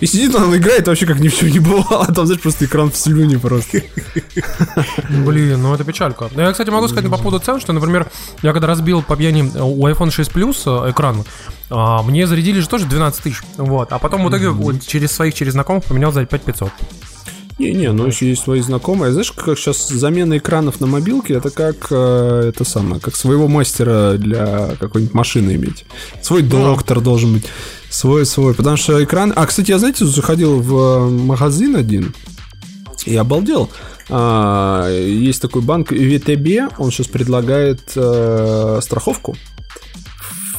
[0.00, 2.04] И сидит он, играет вообще как ни в чем не бывало.
[2.06, 3.82] А там, знаешь, просто экран в слюне просто.
[5.08, 6.28] Блин, ну это печалька.
[6.36, 8.06] Я, кстати, могу сказать по поводу цен, что, например,
[8.42, 11.24] я когда разбил по пьяни у iPhone 6 Plus э, экран,
[11.70, 13.42] а, мне зарядили же тоже 12 тысяч.
[13.56, 13.92] Вот.
[13.92, 16.70] А потом в итоге вот, через своих, через знакомых поменял за 5500.
[17.58, 19.12] Не-не, но еще есть свои знакомые.
[19.12, 24.16] Знаешь, как сейчас замена экранов на мобилке, это как э, это самое, как своего мастера
[24.18, 25.86] для какой-нибудь машины иметь.
[26.20, 27.46] Свой доктор должен быть.
[27.88, 28.52] Свой, свой.
[28.52, 29.32] Потому что экран...
[29.34, 32.14] А, кстати, я, знаете, заходил в э, магазин один
[33.06, 33.70] и обалдел.
[34.10, 39.34] А, есть такой банк ВТБ, он сейчас предлагает э, страховку,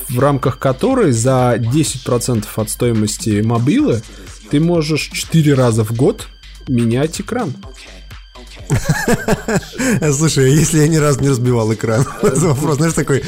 [0.09, 4.01] в рамках которой за 10% от стоимости мобилы
[4.49, 6.27] ты можешь 4 раза в год
[6.67, 7.53] менять экран.
[10.13, 12.05] Слушай, а если я ни разу не разбивал экран?
[12.21, 13.23] Вопрос, знаешь, такой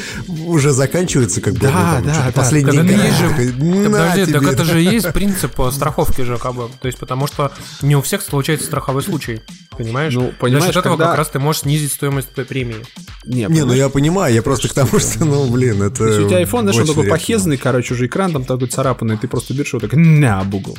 [0.46, 2.32] уже заканчивается, как бы Да, да, да.
[2.34, 4.52] последний «На подожди, так тебе».
[4.52, 6.68] это же есть принцип э, страховки же, как бы.
[6.80, 9.40] То есть, потому что не у всех случается страховой случай.
[9.76, 10.14] Понимаешь?
[10.14, 12.76] Ну, За понимаешь, счет этого как раз ты можешь снизить стоимость твоей премии.
[13.24, 16.04] Не, Не, ну я понимаю, я просто к тому, что, ну, блин, это...
[16.06, 19.28] Если у тебя iPhone, знаешь, он такой похезный, короче, уже экран там такой царапанный, ты
[19.28, 20.76] просто берешь его так на об угол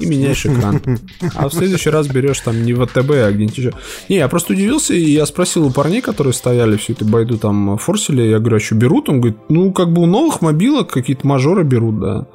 [0.00, 0.80] и меняешь экран.
[1.34, 3.72] А в следующий раз берешь там не в ВТБ, а где-нибудь еще.
[4.08, 7.78] Не, я просто удивился, и я спросил у парней, которые стояли всю эту байду там
[7.78, 9.08] форсили, я говорю, а что берут?
[9.08, 12.26] Он говорит, ну, как бы у новых мобилок какие-то мажоры берут, да.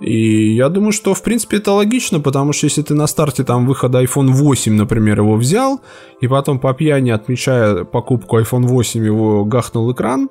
[0.00, 3.66] И я думаю, что, в принципе, это логично, потому что если ты на старте там
[3.66, 5.80] выхода iPhone 8, например, его взял,
[6.20, 10.28] и потом по пьяни, отмечая покупку iPhone 8, его гахнул экран,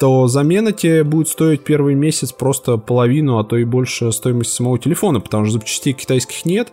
[0.00, 4.78] то замена тебе будет стоить первый месяц просто половину, а то и больше стоимости самого
[4.78, 6.72] телефона, потому что запчастей китайских нет,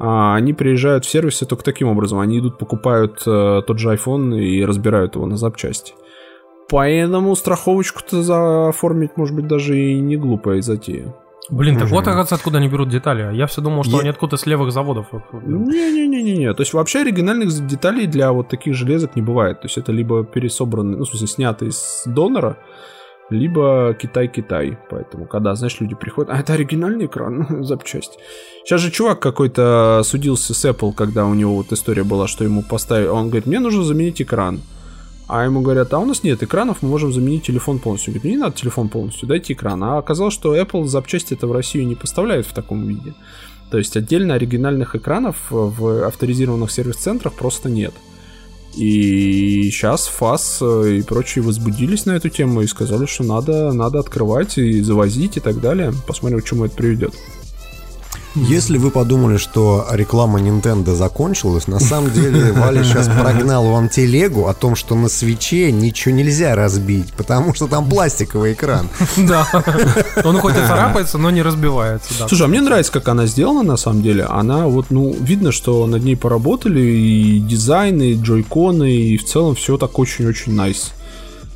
[0.00, 2.18] они приезжают в сервисы только таким образом.
[2.20, 5.92] Они идут, покупают э, тот же iPhone и разбирают его на запчасти.
[6.68, 11.14] Поэтому страховочку-то за- оформить, может быть, даже и не глупая затея.
[11.50, 13.34] Блин, так вот, оказывается, откуда они берут детали.
[13.36, 15.06] Я все думал, что Я- они откуда-то с левых заводов.
[15.32, 16.54] Не-не-не-не-не.
[16.54, 19.60] То есть вообще оригинальных деталей для вот таких железок не бывает.
[19.60, 22.56] То есть это либо пересобраны, ну, в смысле, снятые с донора,
[23.30, 24.78] либо Китай-Китай.
[24.90, 28.18] Поэтому, когда, знаешь, люди приходят, а это оригинальный экран, запчасть.
[28.64, 32.62] Сейчас же чувак какой-то судился с Apple, когда у него вот история была, что ему
[32.62, 33.08] поставили...
[33.08, 34.60] Он говорит, мне нужно заменить экран.
[35.28, 38.12] А ему говорят, а у нас нет экранов, мы можем заменить телефон полностью.
[38.12, 39.82] Говорит, не надо телефон полностью, дайте экран.
[39.84, 43.14] А оказалось, что Apple запчасти это в Россию не поставляет в таком виде.
[43.70, 47.94] То есть отдельно оригинальных экранов в авторизированных сервис-центрах просто нет.
[48.76, 53.98] И сейчас ФАС э, и прочие возбудились на эту тему и сказали, что надо, надо
[53.98, 55.92] открывать и завозить и так далее.
[56.06, 57.14] Посмотрим, к чему это приведет.
[58.34, 64.46] Если вы подумали, что реклама Nintendo закончилась, на самом деле Валя сейчас прогнал вам телегу
[64.46, 68.88] о том, что на свече ничего нельзя разбить, потому что там пластиковый экран.
[69.16, 69.46] Да.
[70.24, 72.08] Он хоть и царапается, но не разбивается.
[72.18, 72.28] да.
[72.28, 74.24] Слушай, а мне нравится, как она сделана на самом деле.
[74.24, 79.54] Она вот, ну, видно, что над ней поработали и дизайн, и джойконы, и в целом
[79.54, 80.92] все так очень-очень найс.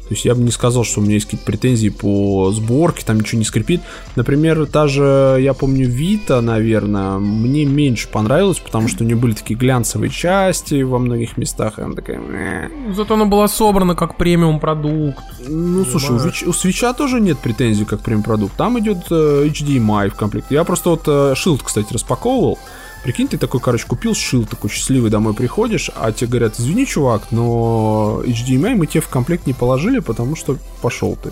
[0.08, 3.20] То есть я бы не сказал, что у меня есть какие-то претензии по сборке, там
[3.20, 3.80] ничего не скрипит.
[4.16, 9.32] Например, та же, я помню, Вита, наверное, мне меньше понравилась, потому что у нее были
[9.32, 12.18] такие глянцевые части во многих местах, и она такая...
[12.18, 12.92] «Мeh».
[12.94, 15.24] Зато она была собрана как премиум продукт.
[15.48, 18.54] Ну, слушай, у, Вич- у свеча тоже нет претензий как премиум-продукт.
[18.56, 20.54] Там идет э, HDMI в комплекте.
[20.54, 22.58] Я просто вот э, шилд, кстати, распаковывал.
[23.04, 27.28] Прикинь, ты такой, короче, купил шилд, такой счастливый, домой приходишь, а тебе говорят, извини, чувак,
[27.30, 31.30] но HDMI мы тебе в комплект не положили, потому что пошел ты.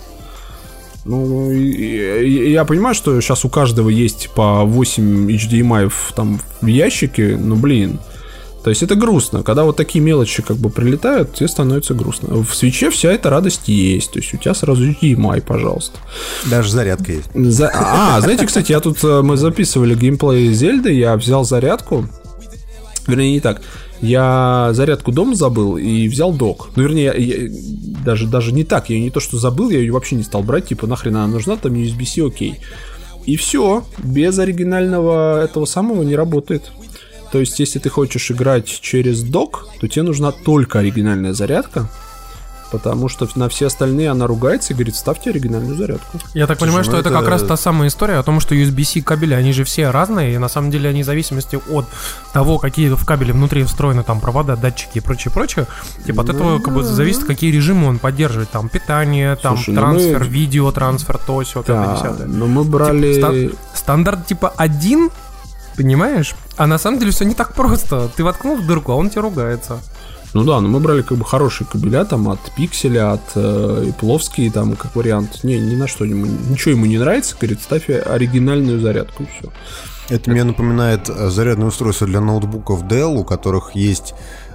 [1.06, 7.38] Ну, я понимаю, что сейчас у каждого есть по 8 HDMI в, там, в ящике,
[7.38, 7.98] но, блин,
[8.64, 9.42] то есть это грустно.
[9.42, 12.42] Когда вот такие мелочи как бы прилетают, тебе становится грустно.
[12.42, 14.12] В свече вся эта радость есть.
[14.12, 15.98] То есть у тебя сразу HDMI, пожалуйста.
[16.50, 17.28] Даже зарядка есть.
[17.34, 22.06] За- А, знаете, кстати, я тут, э, мы записывали геймплей Зельды, я взял зарядку,
[23.06, 23.62] вернее, не так,
[24.00, 26.70] я зарядку дома забыл и взял док.
[26.76, 27.50] Ну, вернее, я-
[28.04, 30.66] даже, даже не так, я не то, что забыл, я ее вообще не стал брать,
[30.68, 32.58] типа, нахрен она нужна, там USB-C, окей.
[33.26, 36.72] И все, без оригинального этого самого не работает.
[37.32, 41.88] То есть, если ты хочешь играть через док, то тебе нужна только оригинальная зарядка,
[42.70, 46.18] потому что на все остальные она ругается и говорит, ставьте оригинальную зарядку.
[46.34, 48.54] Я так понимаю, ну что это это- как раз та самая история о том, что
[48.54, 51.86] USB-C кабели, они же все разные, и на самом деле они в зависимости от
[52.34, 55.66] того, какие в кабеле внутри встроены там провода, датчики и прочее, прочее,
[56.06, 59.80] типа от этого как бы зависит, какие режимы он поддерживает, там питание, там Слушай, ну
[59.80, 63.14] трансфер, мы- видео, трансфер, то все, Да, 50 но мы брали...
[63.14, 65.10] Типа, ста- стандарт типа один,
[65.76, 66.34] понимаешь?
[66.56, 68.08] А на самом деле все не так просто.
[68.16, 69.80] Ты воткнул в дырку, а он тебе ругается.
[70.34, 74.50] Ну да, но мы брали как бы хорошие кабеля там от пикселя, от э, Ипловский
[74.50, 75.44] там как вариант.
[75.44, 79.52] Не, ни на что ему, ничего ему не нравится, говорит, ставь оригинальную зарядку и все.
[80.08, 84.14] Это мне напоминает э, зарядное устройство для ноутбуков Dell, у которых есть,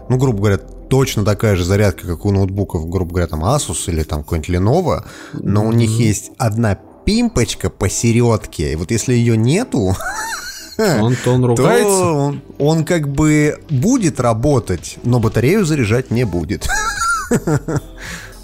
[0.10, 4.04] ну, грубо говоря, точно такая же зарядка, как у ноутбуков, грубо говоря, там Asus или
[4.04, 5.04] там какой-нибудь Lenovo,
[5.34, 6.76] но у них есть одна
[7.06, 9.96] пимпочка посередке, и вот если ее нету,
[10.78, 12.04] Он, то он то ругается.
[12.06, 16.68] он, он как бы будет работать, но батарею заряжать не будет.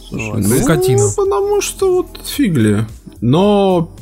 [0.10, 1.10] Слушай, ну, скотина.
[1.16, 2.86] потому что вот фигли.
[3.22, 3.96] Но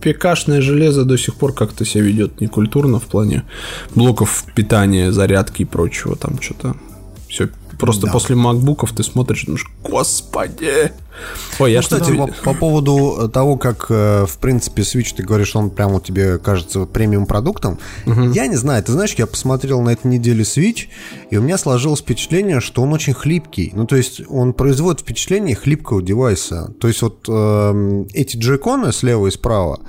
[0.00, 3.44] ПКшное железо до сих пор как-то себя ведет некультурно в плане
[3.94, 6.76] блоков питания, зарядки и прочего там что-то.
[7.28, 7.48] Все.
[7.78, 8.12] Просто Да.
[8.12, 10.92] после макбуков ты смотришь думаешь, господи,
[11.58, 15.56] Ой, я Ну, кстати, по, по поводу того, как, э, в принципе, Switch, ты говоришь,
[15.56, 19.90] он прям вот тебе кажется премиум продуктом, я не знаю, ты знаешь, я посмотрел на
[19.90, 20.86] этой неделе Switch,
[21.30, 23.72] и у меня сложилось впечатление, что он очень хлипкий.
[23.74, 26.72] Ну, то есть, он производит впечатление хлипкого девайса.
[26.80, 29.80] То есть, вот эм, эти джойконы слева и справа,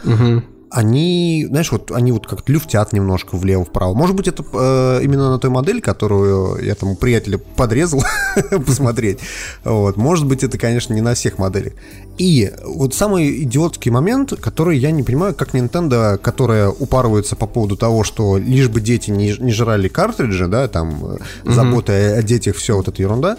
[0.72, 3.94] они, знаешь, вот они вот как-то люфтят немножко влево-вправо.
[3.94, 8.04] Может быть, это э, именно на той модели, которую я там у приятеля подрезал
[8.66, 9.20] посмотреть.
[9.64, 9.98] Вот.
[9.98, 11.74] Может быть, это, конечно, не на всех моделях.
[12.18, 17.76] И вот самый идиотский момент, который я не понимаю, как Nintendo, которая упарывается по поводу
[17.76, 22.56] того, что лишь бы дети не, не жрали картриджи, да, там, э, забота о детях,
[22.56, 23.38] все вот эта ерунда,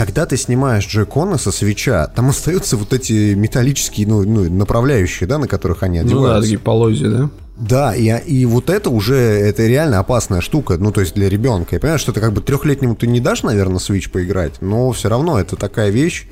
[0.00, 5.36] когда ты снимаешь джойконы со свеча, там остаются вот эти металлические ну, ну, направляющие, да,
[5.36, 6.42] на которых они Ну да, одеваются.
[6.42, 7.30] такие полозья, да?
[7.58, 11.76] Да, и, и вот это уже, это реально опасная штука, ну, то есть для ребенка.
[11.76, 15.10] Я понимаю, что это как бы трехлетнему ты не дашь, наверное, Switch поиграть, но все
[15.10, 16.26] равно это такая вещь,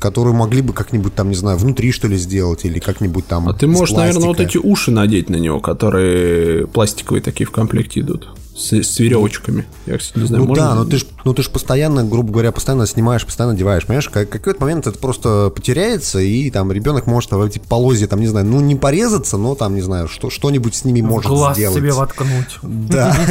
[0.00, 3.54] которую могли бы как-нибудь там, не знаю, внутри что ли сделать или как-нибудь там А
[3.54, 8.26] ты можешь, наверное, вот эти уши надеть на него, которые пластиковые такие в комплекте идут.
[8.58, 9.64] С, с веревочками.
[9.86, 10.90] Я, кстати, не знаю, Ну можно да, но сделать?
[10.90, 14.08] ты ж, ну ты ж постоянно, грубо говоря, постоянно снимаешь, постоянно одеваешь, понимаешь?
[14.08, 18.26] Как, какой-то момент это просто потеряется, и там ребенок может в эти полозья, там, не
[18.26, 21.76] знаю, ну не порезаться, но там, не знаю, что, что-нибудь с ними может Глаз сделать.
[21.76, 22.58] себе воткнуть.
[22.62, 23.16] Да.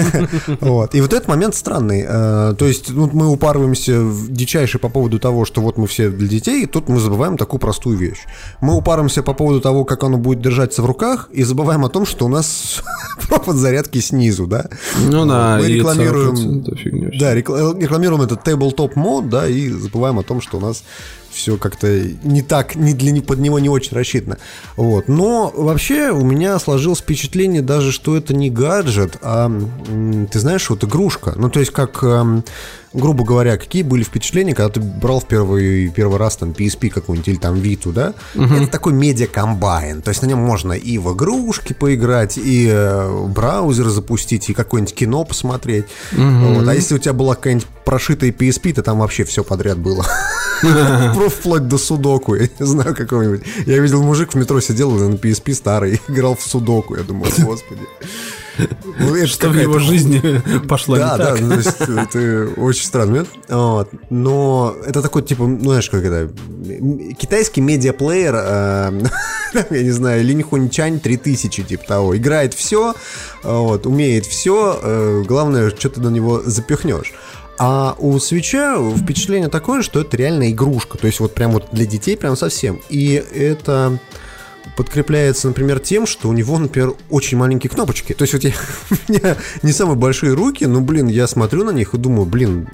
[0.61, 0.95] Вот.
[0.95, 2.05] И вот этот момент странный.
[2.07, 6.09] Э, То есть ну, мы упарываемся в дичайше по поводу того, что вот мы все
[6.09, 8.19] для детей, и тут мы забываем такую простую вещь.
[8.61, 12.05] Мы упаримся по поводу того, как оно будет держаться в руках, и забываем о том,
[12.05, 12.81] что у нас
[13.27, 14.69] провод зарядки снизу, да?
[15.25, 17.09] Ну да, мы рекламируем- 40% фигня.
[17.19, 20.83] Да, рекла- рекламируем этот tabletop мод, да, и забываем о том, что у нас
[21.37, 21.87] все как-то
[22.23, 24.37] не так, не для не под него не очень рассчитано.
[24.75, 25.07] Вот.
[25.07, 29.49] Но вообще у меня сложилось впечатление даже, что это не гаджет, а
[30.31, 31.33] ты знаешь, вот игрушка.
[31.35, 32.43] Ну, то есть, как, эм,
[32.93, 37.27] грубо говоря, какие были впечатления, когда ты брал в первый, первый раз там PSP какую-нибудь
[37.27, 38.13] или там Vita, да?
[38.35, 40.01] Это такой медиа-комбайн.
[40.01, 44.95] То есть на нем можно и в игрушки поиграть, и э, браузер запустить, и какое-нибудь
[44.95, 45.85] кино посмотреть.
[46.11, 46.67] Вот.
[46.67, 50.05] А если у тебя была какая-нибудь прошитая PSP, то там вообще все подряд было.
[51.29, 53.41] Вплоть до судоку, я не знаю какого-нибудь.
[53.65, 56.95] Я видел, мужик в метро сидел на PSP старый, играл в судоку.
[56.95, 57.81] Я думал, господи.
[58.99, 61.41] Ну, это Что в его жизни пошло да, не да, так.
[61.41, 63.29] ну, то есть это очень странный момент.
[63.47, 63.89] Вот.
[64.09, 66.31] Но это такой, типа, ну, знаешь, как это,
[67.19, 69.01] китайский медиаплеер, э,
[69.69, 72.17] я не знаю, Линь Хунь Чань 3000, типа того.
[72.17, 72.95] Играет все,
[73.43, 77.13] вот, умеет все, главное, что ты на него запихнешь.
[77.59, 80.97] А у свеча впечатление такое, что это реально игрушка.
[80.97, 82.81] То есть вот прям вот для детей прям совсем.
[82.89, 83.99] И это
[84.75, 88.13] подкрепляется, например, тем, что у него, например, очень маленькие кнопочки.
[88.13, 88.51] То есть вот я,
[88.91, 92.67] у меня не самые большие руки, но, блин, я смотрю на них и думаю, блин,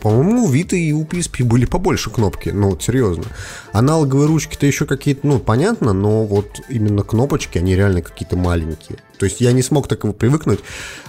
[0.00, 3.24] по-моему, у Vita и у PSP были побольше кнопки, ну, вот серьезно.
[3.72, 8.98] Аналоговые ручки-то еще какие-то, ну, понятно, но вот именно кнопочки, они реально какие-то маленькие.
[9.18, 10.60] То есть я не смог так привыкнуть.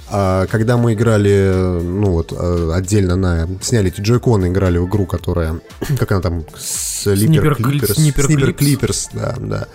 [0.09, 3.47] А когда мы играли, ну вот, э, отдельно на...
[3.61, 5.59] Сняли эти джойконы, играли в игру, которая...
[5.99, 6.45] Как она там?
[6.57, 7.95] Слипер Клиперс.
[7.95, 8.53] Снипер.
[8.53, 9.67] Клиперс, да, да.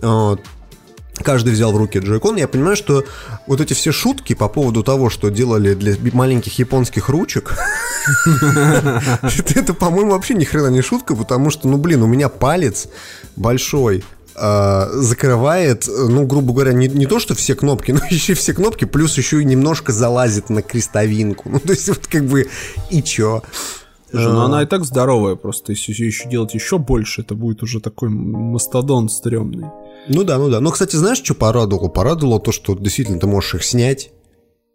[0.00, 0.40] Вот.
[1.22, 2.36] Каждый взял в руки джойкон.
[2.36, 3.04] Я понимаю, что
[3.46, 7.54] вот эти все шутки по поводу того, что делали для маленьких японских ручек,
[9.54, 12.88] это, по-моему, вообще ни хрена не шутка, потому что, ну, блин, у меня палец
[13.36, 14.02] большой,
[14.42, 18.86] а, закрывает, ну, грубо говоря, не, не то, что все кнопки, но еще все кнопки,
[18.86, 21.50] плюс еще и немножко залазит на крестовинку.
[21.50, 22.48] Ну, то есть, вот как бы,
[22.90, 23.42] и чё?
[24.10, 27.62] Слушай, ну она и так здоровая, просто если ее еще делать еще больше, это будет
[27.62, 29.66] уже такой мастодон стрёмный.
[30.08, 30.60] Ну да, ну да.
[30.60, 31.88] Но, кстати, знаешь, что порадовало?
[31.88, 34.10] Порадовало то, что действительно ты можешь их снять.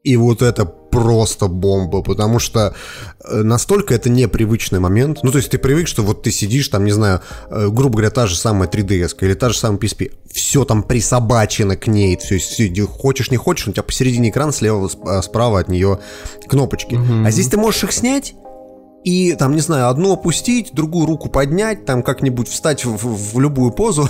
[0.06, 2.74] И вот это просто бомба, потому что
[3.28, 5.20] э, настолько это непривычный момент.
[5.24, 8.12] Ну, то есть ты привык, что вот ты сидишь, там, не знаю, э, грубо говоря,
[8.12, 12.36] та же самая 3DS или та же самая PSP, все там присобачено к ней, то
[12.36, 16.00] есть иди- хочешь, не хочешь, у тебя посередине экрана слева, а, справа от нее
[16.48, 16.96] кнопочки.
[17.26, 18.36] А здесь ты можешь их снять,
[19.06, 23.40] и там, не знаю, одну опустить, другую руку поднять, там как-нибудь встать в, в- в
[23.40, 24.08] любую позу.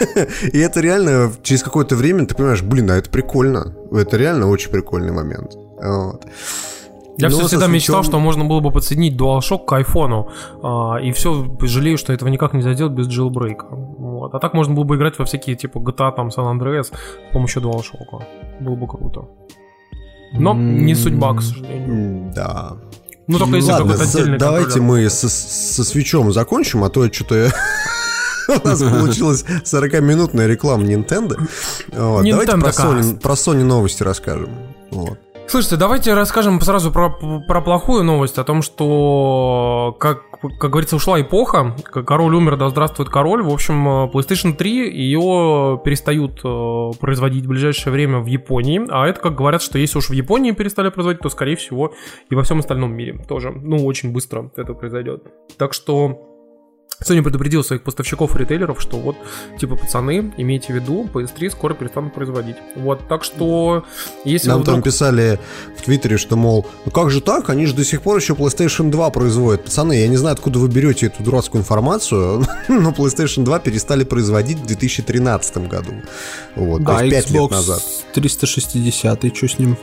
[0.52, 3.74] И это реально через какое-то время ты понимаешь, блин, а это прикольно.
[3.92, 5.54] Это реально очень прикольный момент.
[5.82, 6.24] Вот.
[7.20, 10.28] Я Ну, всё со всегда мечтал, что можно было бы подсоединить DualShock к айфону.
[10.62, 13.66] а, и все, жалею, что этого никак нельзя сделать без джилбрейка.
[13.70, 14.32] Вот.
[14.34, 17.62] А так можно было бы играть во всякие типа GTA, там, San Andreas с помощью
[17.62, 18.22] DualShock.
[18.60, 19.22] Было бы круто.
[20.32, 22.32] Но не судьба, к сожалению.
[22.36, 22.76] Да.
[23.28, 27.52] Ну, только если Ладно, за- давайте мы со, со свечом закончим, а то что-то
[28.48, 31.38] у нас получилась 40-минутная реклама Nintendo.
[31.92, 32.70] Вот, Давайте про.
[32.70, 34.48] Sony, про Sony новости расскажем.
[34.90, 35.18] Вот.
[35.48, 41.18] Слушайте, давайте расскажем сразу про, про плохую новость, о том, что, как, как говорится, ушла
[41.22, 43.42] эпоха, король умер, да здравствует король.
[43.42, 49.08] В общем, э, PlayStation 3, ее перестают э, производить в ближайшее время в Японии, а
[49.08, 51.94] это, как говорят, что если уж в Японии перестали производить, то, скорее всего,
[52.28, 53.50] и во всем остальном мире тоже.
[53.50, 55.22] Ну, очень быстро это произойдет.
[55.56, 56.37] Так что
[57.02, 59.16] Sony предупредил своих поставщиков и ритейлеров, что вот,
[59.58, 62.56] типа, пацаны, имейте в виду, PS3 скоро перестанут производить.
[62.74, 63.84] Вот, так что,
[64.24, 64.76] если Нам вдруг...
[64.76, 65.38] там писали
[65.76, 68.90] в Твиттере, что, мол, ну как же так, они же до сих пор еще PlayStation
[68.90, 69.64] 2 производят.
[69.64, 74.58] Пацаны, я не знаю, откуда вы берете эту дурацкую информацию, но PlayStation 2 перестали производить
[74.58, 75.92] в 2013 году.
[76.56, 77.82] Вот, Да, то есть 5 лет Xbox назад.
[78.12, 79.76] 360, что с ним?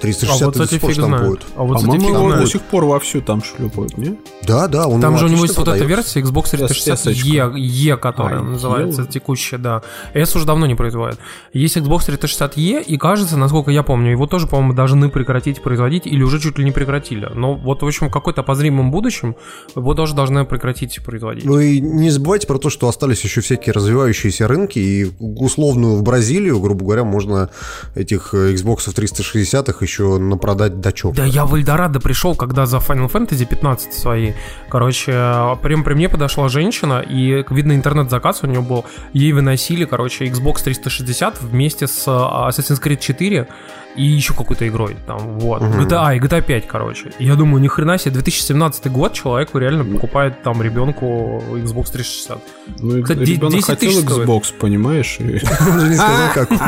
[0.00, 1.14] 360 а вот, до кстати, сих пор фиг знает.
[1.16, 1.46] штампуют.
[1.56, 4.18] А вот, кстати, фиг до сих пор вовсю там шлепают, не?
[4.46, 6.20] Да, да, он Там же у него есть отлично вот эта продается.
[6.20, 7.52] версия Xbox 360 S-очка.
[7.56, 9.06] E, E, которая А, называется, E?
[9.06, 9.82] текущая, да.
[10.14, 11.18] S уже давно не производит.
[11.52, 16.06] Есть Xbox 360 E, и кажется, насколько я помню, его тоже, по-моему, должны прекратить производить,
[16.06, 17.28] или уже чуть ли не прекратили.
[17.34, 19.36] Но вот, в общем, в какой-то обозримом будущем
[19.76, 21.44] его тоже должны прекратить производить.
[21.44, 26.02] Ну и не забывайте про то, что остались еще всякие развивающиеся рынки, и условную в
[26.02, 27.50] Бразилию, грубо говоря, можно
[27.94, 31.14] этих Xbox 360 еще напродать дачок.
[31.14, 34.32] Да я в Эльдорадо пришел, когда за Final Fantasy 15 свои.
[34.68, 38.84] Короче, прям при мне подошла женщина, и, видно, интернет-заказ у нее был.
[39.12, 43.48] Ей выносили, короче, Xbox 360 вместе с а, Assassin's Creed 4
[43.96, 44.96] и еще какой-то игрой.
[45.06, 45.62] Там, вот.
[45.62, 47.10] GTA, и GTA 5, короче.
[47.18, 52.38] И я думаю, ни хрена себе, 2017 год человеку реально покупает там ребенку Xbox 360.
[52.78, 54.28] Ну, и Кстати, ребенок 10 хотел тысяч стоит.
[54.28, 55.16] Xbox, понимаешь?
[55.18, 55.24] и-
[55.70, 56.58] Он же не сказал, какой,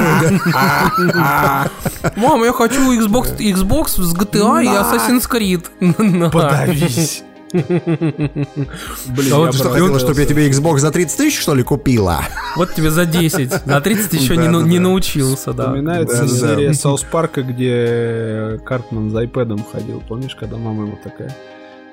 [1.12, 1.70] да.
[2.16, 6.30] Мам, я хочу Xbox, Xbox с GTA и Assassin's Creed.
[6.30, 7.22] Подавись.
[7.52, 11.62] Блин, А вот я что, хотела, чтобы я тебе Xbox за 30 тысяч, что ли,
[11.62, 12.20] купила?
[12.56, 13.66] Вот тебе за 10.
[13.66, 14.82] На 30 еще не, Да, ну- да, не да.
[14.84, 15.64] научился, да.
[15.64, 16.36] Вспоминается Да, да, да.
[16.56, 20.02] серия Саус Парка, где Картман за iPad ходил.
[20.08, 21.34] Помнишь, когда мама ему такая...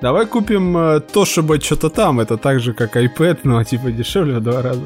[0.00, 2.20] Давай купим э, Toshiba что-то там.
[2.20, 4.80] Это так же, как iPad, но типа дешевле в два раза.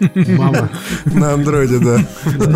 [0.16, 0.68] Мама.
[1.04, 2.04] На андроиде, да.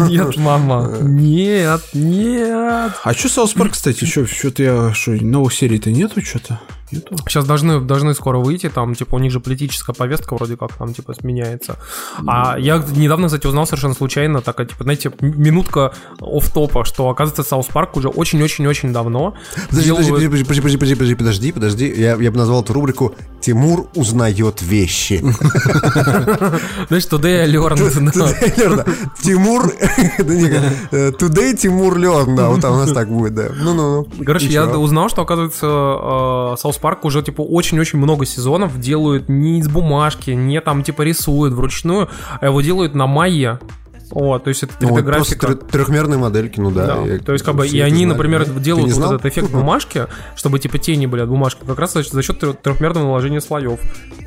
[0.08, 0.98] Нет, мама.
[1.00, 2.92] Нет, нет.
[3.04, 4.92] А что South Park, кстати, что-то я...
[4.94, 6.60] Что, новых серий-то нету что-то?
[6.92, 7.16] Нету?
[7.28, 10.94] Сейчас должны, должны скоро выйти, там, типа, у них же политическая повестка вроде как там,
[10.94, 11.76] типа, сменяется.
[12.26, 17.42] А я недавно, кстати, узнал совершенно случайно, такая, типа, знаете, минутка off-top а что, оказывается,
[17.42, 19.34] South Park уже очень-очень-очень давно
[19.68, 21.94] Подожди, подожди, делают- подожди, подожди, подожди, подожди, подожди, подожди.
[21.96, 25.18] Я, я бы назвал эту рубрику «Тимур узнает вещи».
[26.88, 27.76] Знаешь, today I learned.
[29.22, 29.62] Тимур...
[31.18, 33.48] Today Тимур learn, да, вот там у нас так будет, да.
[33.54, 34.24] Ну-ну-ну.
[34.24, 39.58] Короче, я узнал, что, оказывается, э, South Park уже, типа, очень-очень много сезонов делают не
[39.58, 42.08] из бумажки, не там, типа, рисуют вручную,
[42.40, 43.58] а его делают на Maya.
[44.12, 45.46] О, то есть это Ну, вот просто 3D-графика.
[45.64, 46.86] трё- трехмерные модельки, ну да.
[46.86, 47.02] Да.
[47.06, 48.60] я- То есть, как бы, и они, знали, например, да?
[48.60, 52.38] Делают вот этот эффект бумажки, чтобы типа тени были от бумажки, как раз за, счет
[52.62, 53.80] трехмерного наложения слоев.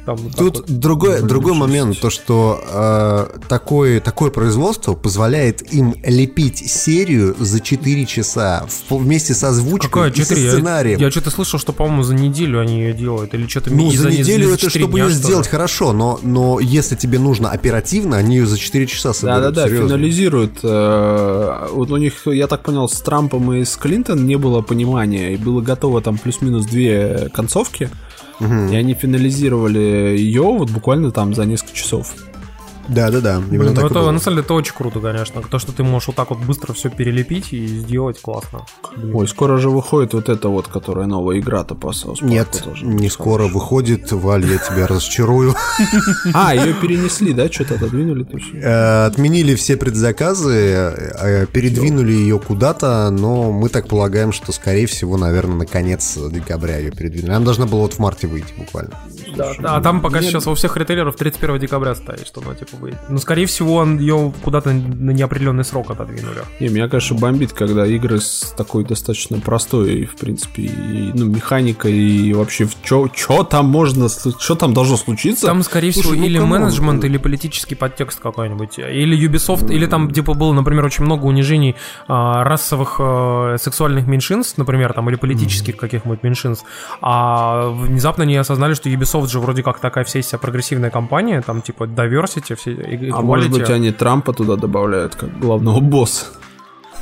[0.06, 0.70] Там, вот Тут вот.
[0.70, 8.06] другой, другой момент, то что э, такое, такое производство позволяет им лепить серию за 4
[8.06, 10.44] часа в- вместе с озвучкой Какая и со 4?
[10.44, 11.00] Я, сценарием.
[11.00, 13.34] я что-то слышал, что, по-моему, за неделю они ее делают.
[13.34, 16.96] Или что-то Ну, за не- неделю за это чтобы ее сделать хорошо, но, но если
[16.96, 19.42] тебе нужно оперативно, они ее за 4 часа соберут.
[19.44, 19.88] Да-да-да, серьезно.
[19.88, 20.60] финализируют.
[20.64, 25.34] э, Вот у них, я так понял, с Трампом и с Клинтон не было понимания,
[25.34, 27.90] и было готово там плюс-минус две концовки,
[28.40, 32.14] и они финализировали ее вот буквально там за несколько часов.
[32.90, 35.42] Да-да-да, именно Блин, ну это, на самом деле, это очень круто, конечно.
[35.42, 38.66] То, что ты можешь вот так вот быстро все перелепить и сделать классно.
[38.96, 39.16] Блин.
[39.16, 42.86] Ой, скоро же выходит вот эта вот, которая новая игра-то по Park Нет, тоже.
[42.86, 45.56] не скоро выходит, Валь, я тебя разочарую.
[46.34, 47.52] А, ее перенесли, да?
[47.52, 48.58] Что-то отодвинули точно.
[48.58, 55.18] Э, Отменили все предзаказы, э, передвинули ее куда-то, но мы так полагаем, что, скорее всего,
[55.18, 57.32] наверное, на конец декабря ее передвинули.
[57.32, 58.92] Она должна была вот в марте выйти буквально.
[59.36, 62.76] Да, да, а там пока сейчас у всех ритейлеров 31 декабря стоит, что она типа
[62.80, 63.00] выйдет.
[63.10, 66.40] Ну, скорее всего, он ее куда-то на неопределенный срок отодвинули.
[66.60, 71.94] Не, меня, конечно, бомбит, когда игры с такой достаточно простой, в принципе, и, ну, механикой,
[71.94, 75.48] и вообще, что там можно, что там должно случиться?
[75.48, 78.80] Там, скорее Слушай, всего, ну, или менеджмент, или политический подтекст какой-нибудь.
[78.80, 81.76] Или Ubisoft, или там, типа, было, например, очень много унижений
[82.08, 86.66] а, расовых а, сексуальных меньшинств, например, там, или политических каких-нибудь меньшинств.
[87.02, 91.62] А внезапно они осознали, что Ubisoft же вроде как такая вся себя прогрессивная компания, там,
[91.62, 92.69] типа, diversity, все,
[93.12, 93.60] а может equality.
[93.60, 96.26] быть, они Трампа туда добавляют, как главного босса?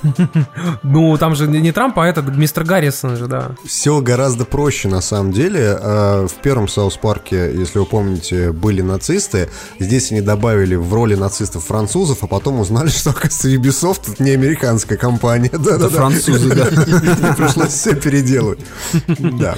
[0.84, 3.52] Ну, там же не Трамп, а этот мистер Гаррисон же, да.
[3.66, 5.78] Все гораздо проще на самом деле.
[5.80, 9.50] А, в первом Саус Парке, если вы помните, были нацисты.
[9.80, 14.32] Здесь они добавили в роли нацистов французов, а потом узнали, что, оказывается, Ubisoft это не
[14.32, 15.52] американская компания.
[15.68, 16.66] Да, да, французы, да.
[17.34, 18.60] Пришлось все переделать.
[19.18, 19.56] Да.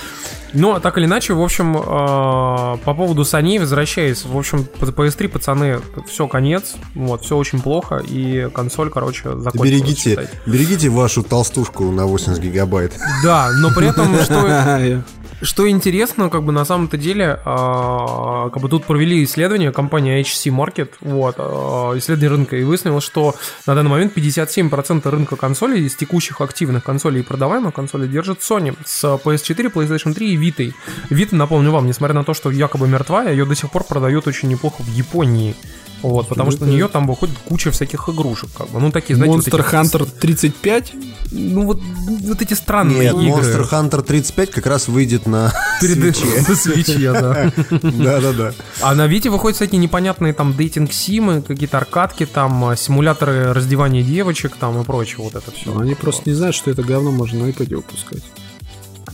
[0.53, 5.27] Но так или иначе, в общем, э, по поводу Sony, возвращаясь, в общем, по PS3,
[5.27, 9.69] пацаны, все, конец, вот, все очень плохо, и консоль, короче, закончилась.
[9.69, 12.93] Берегите, берегите вашу толстушку на 80 гигабайт.
[13.23, 15.03] Да, но при этом, что,
[15.41, 20.51] что интересно, как бы на самом-то деле, а, как бы тут провели исследование компания HC
[20.51, 23.35] Market, вот, а, исследование рынка, и выяснилось, что
[23.65, 28.75] на данный момент 57% рынка консолей из текущих активных консолей и продаваемых консолей держит Sony
[28.85, 30.73] с PS4, PlayStation 3 и Vita.
[31.09, 34.49] Vita, напомню вам, несмотря на то, что якобы мертвая, ее до сих пор продают очень
[34.49, 35.55] неплохо в Японии.
[36.01, 38.79] Вот, потому что на нее там выходит куча всяких игрушек, как бы.
[38.79, 40.93] Ну, такие, знаете, вот Monster эти- Hunter 35?
[41.31, 41.81] Ну, вот,
[42.21, 43.41] вот эти странные Нет, игры.
[43.41, 46.43] Monster Hunter 35 как раз выйдет на Перед- свече.
[46.47, 47.51] на свече, да.
[47.81, 48.53] Да-да-да.
[48.81, 54.55] А на Вите выходят всякие непонятные там дейтинг-симы, какие-то аркадки, там а, симуляторы раздевания девочек
[54.57, 55.77] там и прочее, вот это все.
[55.77, 58.23] Они просто не знают, что это говно можно на iPad выпускать.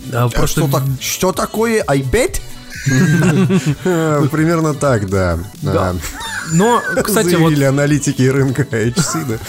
[0.06, 0.62] Да, А просто...
[0.62, 2.40] Что, так- что такое iPad?
[4.32, 5.40] Примерно так, да.
[5.62, 5.90] Да.
[5.90, 5.96] А,
[6.52, 9.40] Но, кстати, вот, Заявили аналитики рынка HC,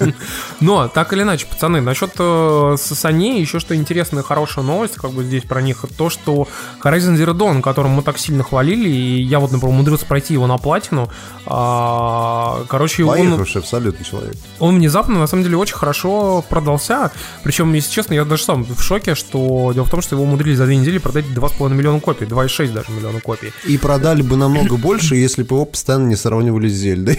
[0.00, 0.12] да.
[0.60, 5.12] но, так или иначе, пацаны, насчет э, с Sony еще что интересная, хорошая новость, как
[5.12, 6.48] бы здесь про них, то, что
[6.82, 10.46] Horizon Zero Dawn, которым мы так сильно хвалили, и я вот, например, умудрился пройти его
[10.46, 11.10] на платину,
[11.46, 14.34] а, короче, он, абсолютно человек.
[14.58, 17.12] он внезапно, на самом деле, очень хорошо продался.
[17.42, 20.58] Причем, если честно, я даже сам в шоке, что дело в том, что его умудрились
[20.58, 23.52] за две недели продать 2,5 миллиона копий, 2,6 даже миллиона копий.
[23.66, 27.18] И продали бы намного больше, если бы его постоянно не сравнивали с Зельдой.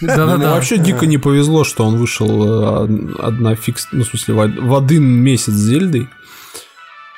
[0.00, 0.50] Ну, Да-да-да.
[0.54, 2.88] вообще дико не повезло, что он вышел э,
[3.20, 6.08] одна фикс, ну, в смысле, в од- в один месяц с Зельдой.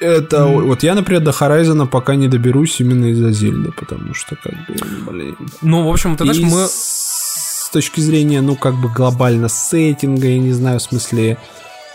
[0.00, 4.52] Это вот я, например, до Хорайзона пока не доберусь именно из-за Зельды, потому что, как
[4.52, 4.74] бы,
[5.12, 5.36] блин.
[5.62, 6.66] Ну, в общем, ты знаешь, мы...
[6.68, 11.38] с точки зрения, ну, как бы глобально сеттинга, я не знаю, в смысле,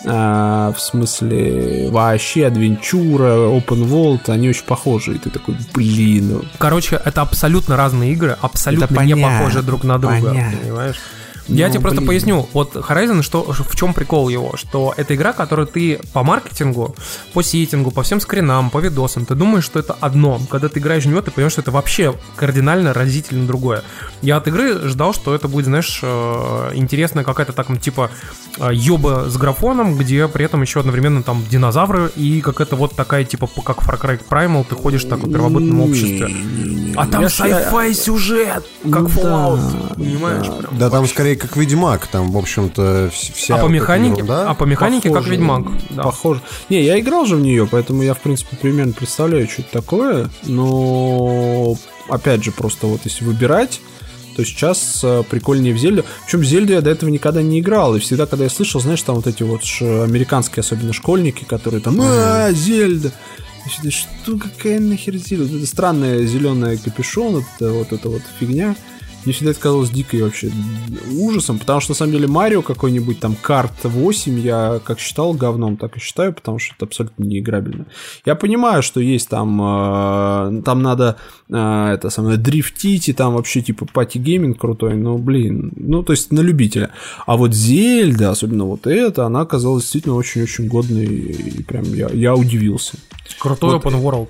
[0.06, 5.16] а, в смысле вообще адвенчура, open world, они очень похожи.
[5.16, 9.84] И ты такой, блин, Короче, это абсолютно разные игры, абсолютно Это не понятно, похожи друг
[9.84, 10.58] на друга, понятно.
[10.58, 10.98] понимаешь?
[11.50, 12.08] Я Ну, тебе просто блин.
[12.08, 12.48] поясню.
[12.54, 14.56] Вот Horizon, что, в чем прикол его?
[14.56, 16.96] Что это игра, которую ты по маркетингу,
[17.34, 20.40] по сеттингу, по всем скринам, по видосам, ты думаешь, что это одно.
[20.50, 23.84] Когда ты играешь в него, ты понимаешь, что это вообще кардинально разительно другое.
[24.22, 28.10] Я от игры ждал, что это будет, знаешь, э, интересная какая-то так, типа
[28.58, 33.24] э, ёба с графоном, где при этом еще одновременно там динозавры и какая-то вот такая,
[33.24, 36.28] типа, как Far Cry Primal, ты ходишь так в первобытном обществе.
[36.96, 40.48] А там sci-fi сюжет, как Ну Fallout, да, понимаешь?
[40.72, 40.90] да.
[40.90, 44.50] там скорее как Ведьмак, там, в общем-то, вс- вся А по вот эта механике, ерунда.
[44.50, 45.66] а по механике как Похоже, Ведьмак.
[45.90, 46.04] Да.
[46.04, 46.42] Похоже.
[46.70, 50.30] Не, я играл же в нее, поэтому я, в принципе, примерно представляю, что это такое.
[50.44, 51.76] Но,
[52.10, 53.82] опять же, просто вот если выбирать,
[54.36, 56.06] то сейчас э, прикольнее в Зельду.
[56.26, 57.96] Причем в Зельду я до этого никогда не играл.
[57.96, 61.98] И всегда, когда я слышал, знаешь, там вот эти вот американские, особенно школьники, которые там,
[62.02, 63.12] а, Зельда.
[63.90, 65.58] Что, какая нахер Зельда?
[65.58, 68.76] Это странная зеленая капюшон, вот, это- вот эта вот фигня.
[69.26, 70.52] Мне всегда это казалось дикой вообще
[71.12, 75.78] ужасом, потому что на самом деле Марио какой-нибудь там карт 8 я как считал говном,
[75.78, 77.86] так и считаю, потому что это абсолютно неиграбельно.
[78.26, 81.18] Я понимаю, что есть там, э, там надо
[81.50, 86.14] э, это самое дрифтить и там вообще типа пати гейминг крутой, но блин, ну то
[86.14, 86.92] есть на любителя.
[87.26, 92.36] А вот Зельда, особенно вот эта, она оказалась действительно очень-очень годной и прям я, я
[92.36, 92.98] удивился.
[93.40, 94.30] Крутой Вот, open world.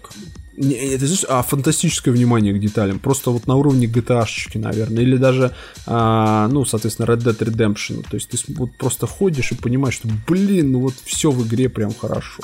[0.61, 2.99] Это знаешь, а фантастическое внимание к деталям.
[2.99, 5.03] Просто вот на уровне GTA-шечки, наверное.
[5.03, 5.53] Или даже,
[5.85, 8.03] а, ну, соответственно, Red Dead Redemption.
[8.09, 11.69] То есть ты вот просто ходишь и понимаешь, что, блин, ну вот все в игре
[11.69, 12.43] прям хорошо.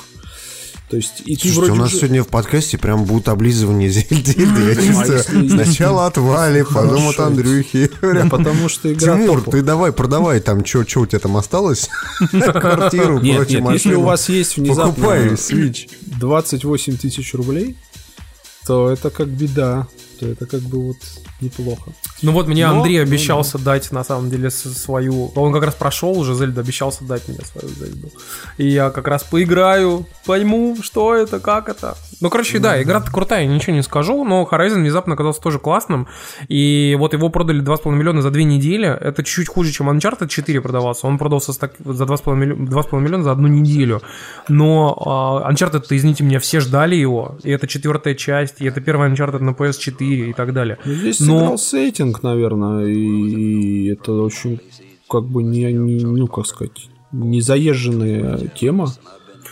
[0.88, 3.90] То есть, и ты Слушайте, вроде у нас уже- сегодня в подкасте прям будет облизывание
[3.90, 4.34] Зельды.
[4.38, 7.18] Я чувствую, если- сначала от Вали, потом от.
[7.18, 7.90] Андрюхи.
[8.30, 11.90] Потому что игра Тимур, ты давай, продавай там, что у тебя там осталось?
[12.30, 15.90] Квартиру, прочее, если у вас есть внезапно Покупай Switch.
[16.20, 17.76] 28 тысяч рублей,
[18.66, 19.86] то это как беда.
[20.18, 20.96] То это как бы вот
[21.40, 21.92] неплохо.
[22.22, 25.30] Ну вот мне Но- Андрей ну обещался дать, на самом деле, свою...
[25.34, 28.10] Он как раз прошел уже Зельду, обещался дать мне свою Зельду.
[28.56, 31.96] И я как раз поиграю, пойму, что это, как это.
[32.20, 36.06] Ну, короче, да, игра крутая, ничего не скажу, но Horizon внезапно оказался тоже классным.
[36.48, 38.88] И вот его продали 2,5 миллиона за две недели.
[38.88, 41.06] Это чуть-чуть хуже, чем Uncharted 4 продавался.
[41.06, 44.00] Он продался за 2,5 миллиона, 2,5 миллиона за одну неделю.
[44.48, 47.36] Но а, Uncharted, извините меня, все ждали его.
[47.42, 50.78] И это четвертая часть, и это первый Uncharted на PS4 и так далее.
[50.84, 54.60] Ну, Здесь Но- сыграл сеттинг, наверное, и это очень
[55.08, 58.88] как бы не, не ну, как сказать, не заезженная тема.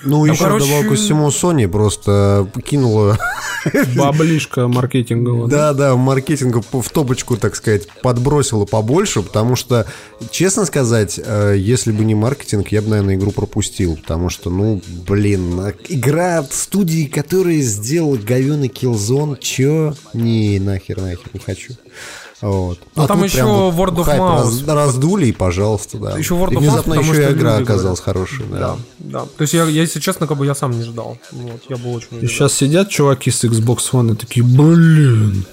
[0.04, 3.18] Ну, еще короче- добавок ко всему Sony просто кинула
[3.96, 5.48] Баблишка маркетинговая.
[5.48, 9.86] Да, да, маркетинга в топочку, так сказать, подбросила побольше, потому что,
[10.30, 14.82] честно сказать, э, если бы не маркетинг, я бы, наверное, игру пропустил, потому что, ну,
[15.06, 19.94] блин, игра от студии, которая сделала говёный Killzone, чё?
[20.12, 21.72] Не, нахер, нахер, не хочу.
[22.44, 22.78] Вот.
[22.94, 24.66] Ну, А там еще вот Word of Mouse.
[24.66, 26.18] раз- раздули, и пожалуйста, да.
[26.18, 28.58] Еще World И of Mouse, внезапно потому еще и игра люди оказалась хорошей, да.
[28.58, 29.20] Да, да.
[29.20, 31.16] То есть я, я, если честно, как бы я сам не ждал.
[31.32, 32.28] Вот, я был очень удивлен.
[32.28, 35.46] сейчас сидят чуваки с Xbox One и такие, блин.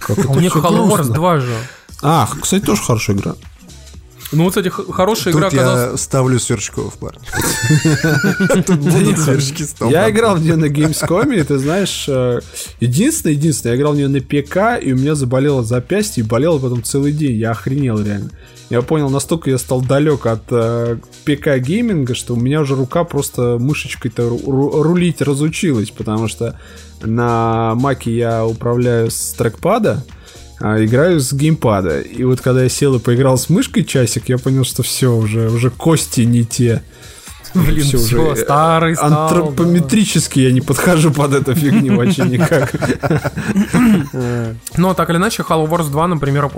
[0.00, 1.14] Как это У них Halo Wars грустно».
[1.14, 1.54] 2 же.
[2.02, 3.34] А, кстати, тоже хорошая игра.
[4.32, 5.90] Ну, вот, кстати, хорошая игра Тут оказалась...
[5.92, 7.20] я ставлю сверчков, парни.
[8.62, 9.64] Тут будут сверчки.
[9.88, 12.40] Я играл в нее на Gamescom, и ты знаешь, э,
[12.80, 16.58] единственное, единственное, я играл в нее на ПК, и у меня заболело запястье, и болело
[16.58, 17.36] потом целый день.
[17.36, 18.30] Я охренел реально.
[18.70, 23.04] Я понял, настолько я стал далек от э, ПК гейминга, что у меня уже рука
[23.04, 26.58] просто мышечкой-то ру- ру- рулить разучилась, потому что
[27.00, 30.04] на маке я управляю с трекпада,
[30.60, 32.00] а играю с геймпада.
[32.00, 35.50] И вот когда я сел и поиграл с мышкой часик, я понял, что все, уже,
[35.50, 36.82] уже кости не те.
[37.54, 39.28] Блин, Всё все, уже, э, старый стал.
[39.28, 42.74] Антропометрически я не подхожу под эту фигню вообще никак.
[44.76, 46.50] Но так или иначе, Halo Wars 2, например,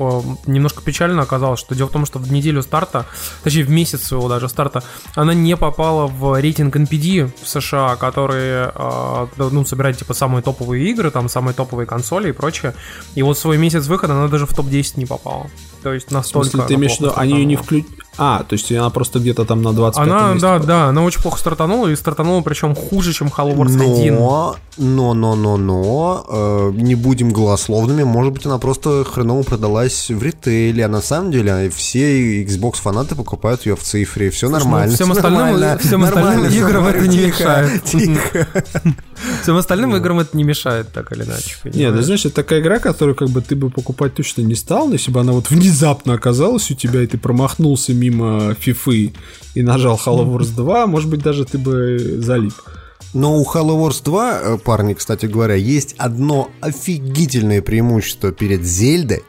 [0.46, 3.06] немножко печально оказалось, что дело в том, что в неделю старта,
[3.42, 4.82] точнее в месяц своего даже старта,
[5.14, 10.90] она не попала в рейтинг NPD в США, который, э, ну, собирает типа самые топовые
[10.90, 12.74] игры, там самые топовые консоли и прочее.
[13.14, 15.46] И вот в свой месяц выхода она даже в топ-10 не попала.
[15.82, 16.50] То есть В настолько...
[16.50, 17.86] смысле, ты имеешь в виду, они ее не стартанула.
[18.22, 20.66] А, то есть она просто где-то там на 25 Она, месте да, попала.
[20.66, 24.14] да, она очень плохо стартанула, и стартанула причем хуже, чем Halo Wars 1.
[24.14, 30.10] Но, но, но, но, но, э, не будем голословными, может быть, она просто хреново продалась
[30.10, 34.88] в ритейле, а на самом деле все Xbox фанаты покупают ее в цифре, все нормально.
[34.90, 37.84] ну, всем остальным- нормально, всем остальным нормально, это нормально, не тихо, мешает.
[37.84, 38.46] Тихо.
[39.42, 41.56] Всем остальным играм это не мешает, так или иначе.
[41.64, 44.88] Нет, ты знаешь, это такая игра, которую как бы ты бы покупать точно не стал,
[44.88, 49.12] но если бы она вот внезапно оказалась у тебя, и ты промахнулся мимо фифы
[49.54, 52.54] и нажал Halo Wars 2, может быть, даже ты бы залип.
[53.12, 59.22] Но у Halo Wars 2, э, парни, кстати говоря, есть одно офигительное преимущество перед Зельдой,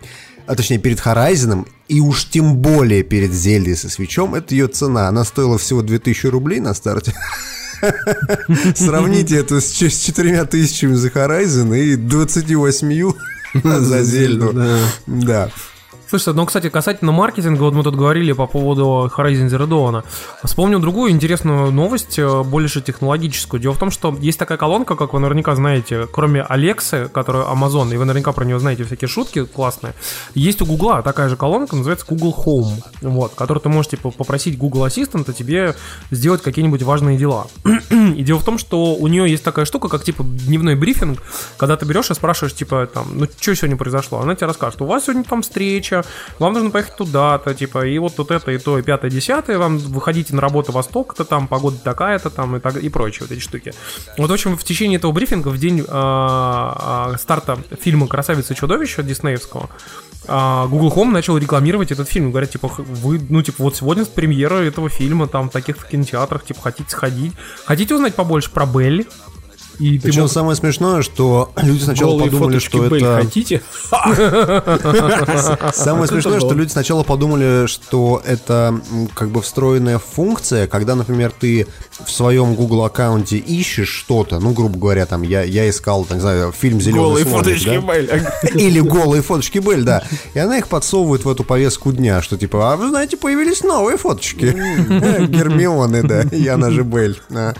[0.45, 5.07] а точнее перед Horizon, и уж тем более перед Зельдой со свечом, это ее цена.
[5.07, 7.13] Она стоила всего 2000 рублей на старте.
[8.75, 13.13] Сравните это с ч- с 4000 за Horizon и 28
[13.63, 14.53] за Зельду.
[15.07, 15.49] Да.
[16.11, 16.17] Да.
[16.17, 20.03] Слушайте, ну, кстати, касательно маркетинга, вот мы тут говорили по поводу Horizon Zero Dawn.
[20.43, 23.61] Вспомнил другую интересную новость, э, больше технологическую.
[23.61, 27.93] Дело в том, что есть такая колонка, как вы наверняка знаете, кроме Алексы, которая Amazon,
[27.93, 29.93] и вы наверняка про нее знаете всякие шутки классные,
[30.35, 34.57] есть у Гугла такая же колонка, называется Google Home, вот, которую ты можешь, типа, попросить
[34.57, 35.75] Google Ассистента тебе
[36.11, 37.47] сделать какие-нибудь важные дела.
[37.89, 41.23] И дело в том, что у нее есть такая штука, как, типа, дневной брифинг,
[41.55, 44.19] когда ты берешь и спрашиваешь, типа, там, ну, что сегодня произошло?
[44.19, 46.00] Она тебе расскажет, у вас сегодня там встреча,
[46.39, 49.77] вам нужно поехать туда-то, типа, и вот тут это, и то, и пятое, десятое, вам
[49.77, 53.41] выходите на работу во столько-то там, погода такая-то там, и, так, и прочие вот эти
[53.41, 53.73] штуки.
[54.17, 58.55] Вот, в общем, в течение этого брифинга, в день а, а, старта фильма «Красавица и
[58.55, 59.69] чудовище» диснеевского,
[60.27, 62.29] а, Google Home начал рекламировать этот фильм.
[62.31, 66.61] Говорят, типа, вы, ну, типа, вот сегодня премьера этого фильма, там, в таких кинотеатрах, типа,
[66.61, 67.33] хотите сходить?
[67.65, 69.07] Хотите узнать побольше про Белли?
[69.79, 73.21] И Причем мог- самое смешное, что люди сначала Голые подумали, что Белль это...
[73.23, 73.61] хотите?
[75.73, 78.79] Самое смешное, что люди сначала подумали, что это
[79.13, 81.67] как бы встроенная функция, когда, например, ты
[82.05, 86.21] в своем Google аккаунте ищешь что-то, ну, грубо говоря, там, я, я искал, там, не
[86.21, 87.93] знаю, фильм «Зеленый Голые слоник», фоточки да?
[87.93, 88.09] Белль.
[88.61, 90.03] Или голые фоточки Белль, да.
[90.33, 93.97] И она их подсовывает в эту повестку дня, что типа, а вы знаете, появились новые
[93.97, 94.45] фоточки.
[95.27, 97.17] Гермионы, да, и она же Белль.
[97.29, 97.53] А,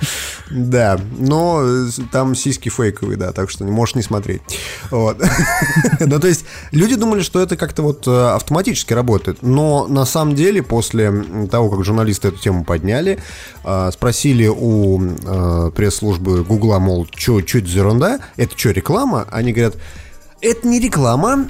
[0.50, 4.42] Да, но э, там сиськи фейковые, да, так что можешь не смотреть.
[4.90, 5.22] Вот.
[6.00, 10.36] Ну, то есть, люди думали, что это как-то вот э, автоматически работает, но на самом
[10.36, 11.12] деле, после
[11.50, 13.20] того, как журналисты эту тему подняли,
[13.64, 19.28] э, спросили у э, пресс-службы Гугла, мол, что это за ерунда, это что, реклама?
[19.32, 19.76] Они говорят,
[20.42, 21.48] это не реклама,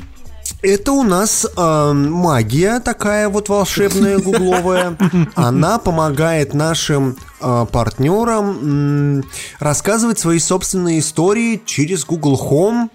[0.61, 4.97] это у нас э, магия такая вот волшебная гугловая.
[5.35, 9.23] Она помогает нашим э, партнерам м,
[9.59, 12.89] рассказывать свои собственные истории через Google Home.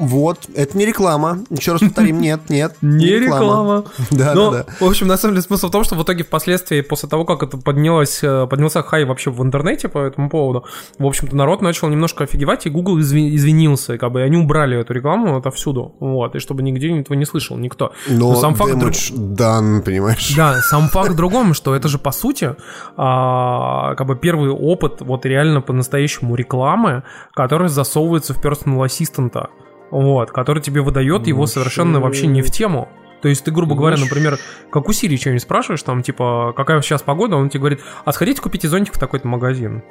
[0.00, 1.40] Вот, это не реклама.
[1.50, 2.74] Еще раз повторим, нет, нет.
[2.80, 3.84] Не реклама.
[4.10, 4.72] Да, Но, да, да.
[4.80, 7.42] в общем, на самом деле смысл в том, что в итоге впоследствии, после того, как
[7.42, 10.64] это поднялось, э, поднялся хай вообще в интернете по этому поводу,
[10.98, 14.78] в общем-то, народ начал немножко офигевать, и Google изви- извинился, как бы и они убрали
[14.78, 17.92] эту рекламу отовсюду, вот, и чтобы нигде этого не слышал никто.
[18.08, 20.34] Но, сам факт друг- done, понимаешь?
[20.34, 22.54] Да, сам факт в другом, что это же по сути
[22.96, 27.02] а, как бы первый опыт вот реально по-настоящему рекламы,
[27.34, 29.50] которая засовывается в personal ассистента,
[29.90, 32.88] вот, который тебе выдает его совершенно вообще не в тему.
[33.22, 34.38] То есть ты, грубо говоря, например,
[34.70, 38.40] как у Сирии что-нибудь спрашиваешь, там, типа, какая сейчас погода, он тебе говорит, а сходите
[38.40, 39.82] купите зонтик в такой-то магазин.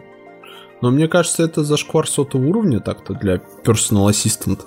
[0.81, 4.61] Но мне кажется, это зашквар сотого уровня так-то для personal assistant.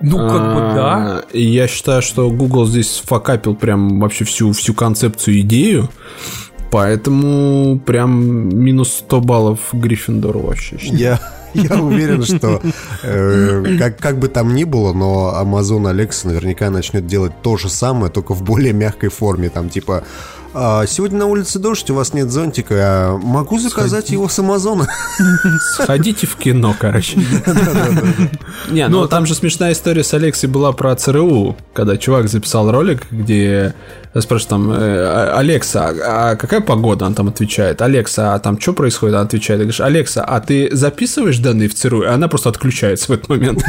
[0.00, 1.24] Ну, как бы да.
[1.32, 5.88] А, я считаю, что Google здесь факапил прям вообще всю, всю концепцию, идею.
[6.70, 10.76] Поэтому прям минус 100 баллов Гриффиндору вообще.
[10.80, 11.18] Я,
[11.54, 12.60] я уверен, что
[13.02, 17.68] э, как, как бы там ни было, но Amazon Alexa наверняка начнет делать то же
[17.68, 19.48] самое, только в более мягкой форме.
[19.48, 20.04] Там типа
[20.54, 24.88] «А, сегодня на улице дождь, у вас нет зонтика, а могу заказать его с Амазона.
[25.74, 27.18] Сходите в кино, короче.
[28.70, 33.02] Не, ну там же смешная история с Алексой была про ЦРУ, когда чувак записал ролик,
[33.10, 33.74] где
[34.14, 37.06] спрашивает там, э, Алекса, а какая погода?
[37.06, 39.14] Он там отвечает, Алекса, а там что происходит?
[39.14, 42.02] Она отвечает, говоришь, Алекса, а ты записываешь данные в ЦРУ?
[42.02, 43.62] И она просто отключается в этот момент.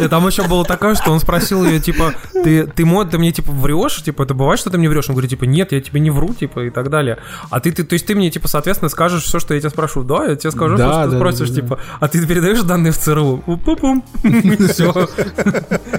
[0.00, 3.52] И там еще было такое, что он спросил ее, типа, ты, ты, ты мне, типа,
[3.52, 4.02] врешь?
[4.02, 5.08] Типа, это бывает, что ты мне врешь?
[5.08, 7.18] Он говорит, типа, нет, я тебе не вру, типа, и так далее.
[7.50, 10.02] А ты, ты то есть ты мне, типа, соответственно, скажешь все, что я тебя спрошу.
[10.02, 11.60] Да, я тебе скажу, Да, что ты да, спросишь, да, да.
[11.60, 13.42] типа, а ты передаешь данные в ЦРУ?
[13.64, 14.04] Пум-пум.
[14.68, 15.08] Все.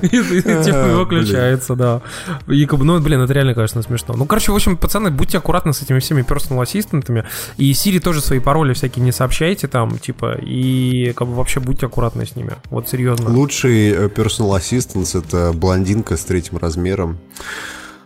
[0.01, 2.01] И, типа, и выключается, да.
[2.47, 4.15] И, ну, блин, это реально, конечно, смешно.
[4.15, 7.25] Ну, короче, в общем, пацаны, будьте аккуратны с этими всеми personal ассистентами.
[7.57, 11.87] И Siri тоже свои пароли всякие не сообщайте там, типа, и, как бы, вообще будьте
[11.87, 12.53] аккуратны с ними.
[12.69, 13.29] Вот, серьезно.
[13.29, 17.17] Лучший э, personal assistant это блондинка с третьим размером.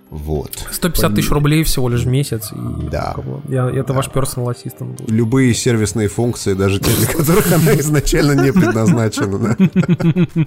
[0.09, 0.67] Вот.
[0.71, 2.51] 150 тысяч рублей всего лишь в месяц.
[2.51, 3.15] И, Да.
[3.47, 4.95] я- это ваш personal assistant.
[4.97, 5.09] будет.
[5.11, 9.37] Любые сервисные функции, даже те, для которых она изначально не предназначена.
[9.39, 9.55] да.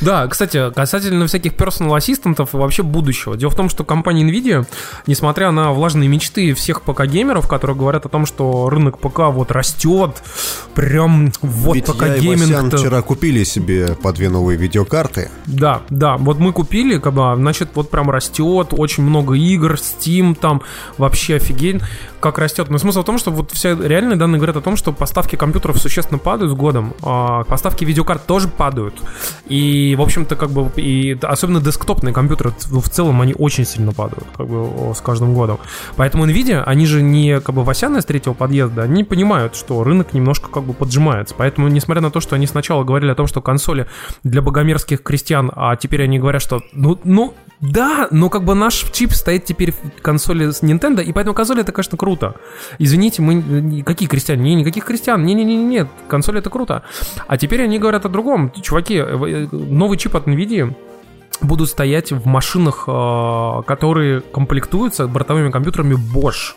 [0.00, 3.36] Да, кстати, касательно всяких personal assistant ов и вообще будущего.
[3.36, 4.66] Дело в том, что компания Nvidia,
[5.06, 10.22] несмотря на влажные мечты всех ПК-геймеров, которые говорят о том, что рынок ПК вот растет,
[10.74, 12.76] прям вот ПК-гейминг...
[12.76, 15.30] вчера купили себе по две новые видеокарты.
[15.46, 20.34] Да, да, вот мы купили, как бы, значит, вот прям растет, очень много игр, Steam
[20.34, 20.62] там,
[20.96, 21.82] вообще офигеть,
[22.20, 22.68] как растет.
[22.70, 25.78] Но смысл в том, что вот все реальные данные говорят о том, что поставки компьютеров
[25.78, 28.94] существенно падают с годом, а поставки видеокарт тоже падают.
[29.46, 34.26] И, в общем-то, как бы, и особенно десктопные компьютеры в целом, они очень сильно падают,
[34.36, 35.58] как бы, с каждым годом.
[35.96, 40.12] Поэтому Nvidia, они же не, как бы, Васяны с третьего подъезда, они понимают, что рынок
[40.12, 41.34] немножко, как бы, поджимается.
[41.36, 43.86] Поэтому, несмотря на то, что они сначала говорили о том, что консоли
[44.24, 48.84] для богомерзких крестьян, а теперь они говорят, что, ну, ну, да, но как бы наш
[48.92, 52.36] чип стоит теперь в консоли с Nintendo, и поэтому консоль это, конечно, круто.
[52.78, 54.42] Извините, мы какие крестьяне?
[54.42, 55.24] Не, никаких крестьян.
[55.24, 56.82] Не-не-не, нет, консоль это круто.
[57.26, 58.52] А теперь они говорят о другом.
[58.62, 60.72] Чуваки, э, новый чип от Nvidia
[61.40, 66.54] будут стоять в машинах, э, которые комплектуются бортовыми компьютерами Bosch.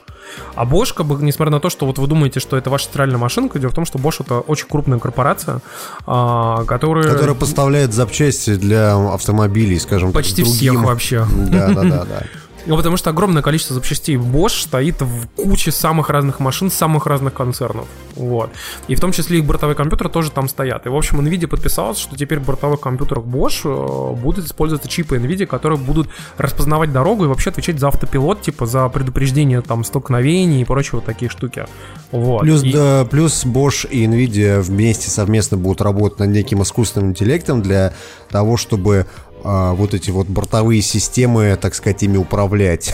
[0.56, 3.18] А Bosch, как бы, несмотря на то, что вот вы думаете, что это ваша стиральная
[3.18, 5.62] машинка, дело в том, что Bosch это очень крупная корпорация,
[6.06, 7.10] а, которая...
[7.12, 10.84] Которая поставляет запчасти для автомобилей, скажем Почти так, всех другим.
[10.84, 11.26] вообще.
[11.30, 12.24] Да, да, да, да.
[12.66, 17.34] Ну, потому что огромное количество запчастей Bosch стоит в куче самых разных машин, самых разных
[17.34, 17.88] концернов.
[18.16, 18.52] Вот.
[18.88, 20.86] И в том числе их бортовые компьютеры тоже там стоят.
[20.86, 25.18] И, в общем, NVIDIA подписалась, что теперь в бортовых компьютерах Bosch э, будут использоваться чипы
[25.18, 30.62] NVIDIA, которые будут распознавать дорогу и вообще отвечать за автопилот, типа за предупреждение там столкновений
[30.62, 31.66] и прочие вот такие штуки.
[32.12, 32.42] Вот.
[32.42, 37.62] Плюс, И- да, плюс Bosch и Nvidia вместе совместно будут работать над неким искусственным интеллектом
[37.62, 37.94] для
[38.30, 39.08] того, чтобы
[39.44, 42.94] а, вот эти вот бортовые системы, так сказать, ими управлять.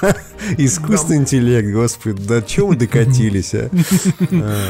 [0.58, 3.68] Искусственный интеллект, господи, до чего мы докатились, а?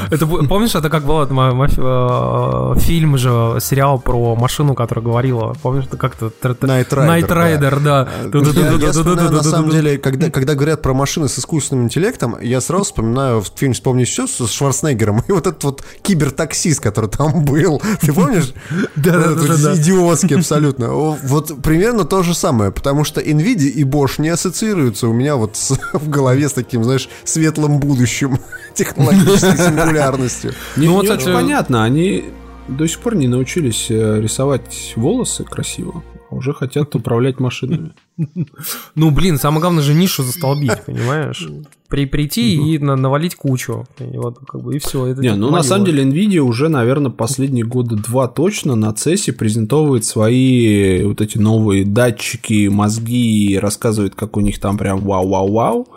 [0.10, 5.54] Это помнишь, это как было э, фильм же, сериал про машину, которая говорила.
[5.62, 8.08] Помнишь, это как-то Night Rider, да.
[9.30, 14.04] На самом деле, когда, говорят про машины с искусственным интеллектом, я сразу вспоминаю фильм «Вспомни
[14.04, 17.82] все» с Шварценеггером и вот этот вот кибертаксист, который там был.
[18.00, 18.52] Ты помнишь?
[18.96, 19.76] Да, да.
[19.76, 20.88] Идиотский абсолютно.
[20.88, 25.57] Вот примерно то же самое, потому что NVIDIA и Bosch не ассоциируются у меня вот
[25.58, 28.38] с- в голове с таким, знаешь, светлым будущим
[28.74, 30.52] технологической сингулярностью.
[30.76, 32.24] Не, Ну, вот, кстати- очень понятно, они
[32.68, 37.92] до сих пор не научились э, рисовать волосы красиво, а уже хотят управлять машинами.
[38.94, 41.48] Ну, блин, самое главное же нишу застолбить, понимаешь?
[41.88, 43.86] При, прийти и на, навалить кучу.
[43.98, 45.06] И вот как бы и все.
[45.06, 49.32] Это Не, ну на самом деле Nvidia уже, наверное, последние года два точно на CES
[49.32, 55.88] презентовывает свои вот эти новые датчики, мозги, и рассказывает, как у них там прям вау-вау-вау.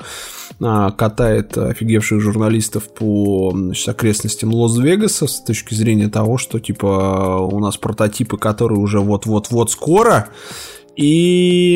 [0.64, 7.60] А, Катает офигевших журналистов по значит, окрестностям Лас-Вегаса с точки зрения того, что типа у
[7.60, 10.30] нас прототипы, которые уже вот-вот-вот скоро.
[10.96, 11.76] И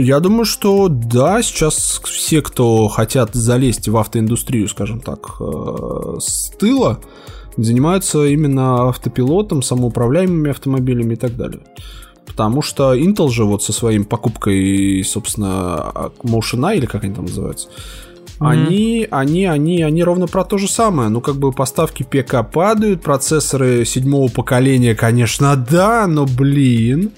[0.00, 6.50] я думаю, что да, сейчас все, кто хотят залезть в автоиндустрию, скажем так, э, с
[6.58, 7.00] тыла,
[7.56, 11.60] занимаются именно автопилотом, самоуправляемыми автомобилями и так далее.
[12.26, 17.68] Потому что Intel же вот со своим покупкой, собственно, Motion или как они там называются,
[18.38, 21.08] они, они, они, они ровно про то же самое.
[21.08, 27.10] Ну, как бы поставки ПК падают, процессоры седьмого поколения, конечно, да, но, блин.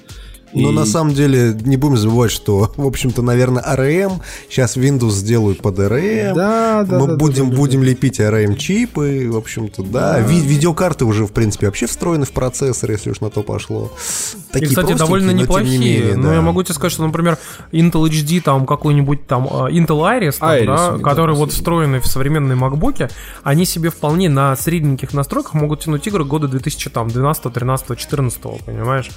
[0.53, 5.11] Но И- на самом деле не будем забывать, что, в общем-то, наверное, ARM, сейчас Windows
[5.11, 6.35] сделают под ARM.
[6.35, 10.19] Да, да, Мы да, будем, да, да, будем лепить ARM-чипы, в общем-то, да.
[10.21, 13.93] Ви- видеокарты уже, в принципе, вообще встроены в процессор, если уж на то пошло.
[13.93, 15.79] И, Такие кстати, простенькие, довольно но тем неплохие.
[15.79, 16.35] не менее, Но да.
[16.35, 17.39] я могу тебе сказать, что, например,
[17.73, 22.07] Intel HD, там какой-нибудь там э, Intel Iris, там, Iris да, да, вот встроены в
[22.07, 23.09] современные макбуки,
[23.45, 29.11] они себе вполне на средненьких настройках могут тянуть игры года 2012, 13, 14, понимаешь?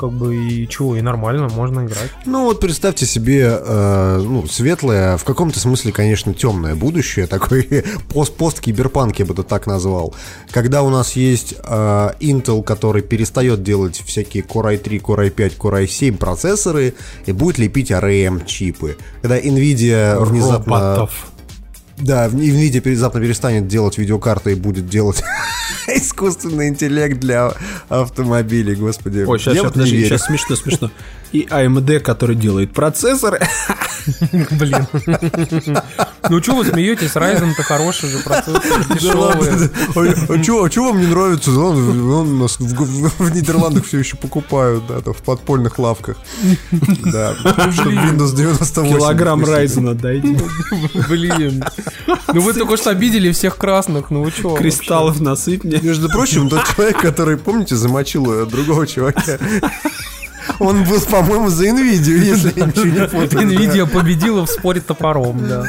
[0.00, 2.10] Как бы и чего, и нормально, можно играть.
[2.24, 9.18] Ну вот представьте себе, э, ну, светлое, в каком-то смысле, конечно, темное будущее, такой пост-пост-киберпанк,
[9.18, 10.14] я бы это так назвал.
[10.52, 15.84] Когда у нас есть э, Intel, который перестает делать всякие Core i3, Core i5, Core
[15.84, 16.94] i7 процессоры
[17.26, 18.96] и будет лепить ARM-чипы.
[19.20, 20.96] Когда Nvidia внезапно...
[20.96, 21.26] Роботов.
[22.00, 25.22] Да, в- Nvidia внезапно перестанет делать видеокарты и будет делать
[25.88, 27.52] искусственный интеллект для
[27.88, 29.24] автомобилей, господи.
[29.26, 30.90] Ой, сейчас, я сейчас, вот подожди, сейчас смешно, смешно.
[31.32, 33.40] И AMD, который делает процессоры.
[34.50, 34.86] Блин.
[36.28, 38.62] Ну что вы смеетесь, Ryzen-то хороший же процессор,
[38.94, 39.70] дешевый.
[40.28, 41.50] А чё, а чё вам не нравится?
[41.52, 46.16] Он, нас в, Нидерландах все еще покупают, да, в подпольных лавках.
[47.04, 47.34] Да,
[47.72, 48.96] чтобы Windows 98.
[48.96, 49.56] Килограмм допустим.
[49.56, 50.38] Райзена дайте.
[51.08, 51.64] Блин.
[52.32, 54.54] Ну вы только что обидели всех красных, ну вы чё?
[54.56, 55.78] Кристаллов насыпь мне.
[55.82, 59.38] Между прочим, тот человек, который, помните, замочил э, другого чувака,
[60.58, 63.48] он был, по-моему, за NVIDIA, если я ничего не путаю.
[63.48, 65.64] Nvidia победила в споре топором, да.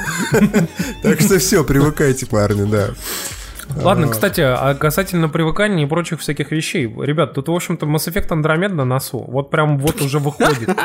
[1.04, 2.90] Так что все, привыкайте, парни, да.
[3.76, 6.86] Ладно, кстати, а касательно привыкания и прочих всяких вещей.
[6.86, 9.20] Ребят, тут, в общем-то, Mass Effect Andromeda на носу.
[9.28, 10.70] Вот прям вот уже выходит.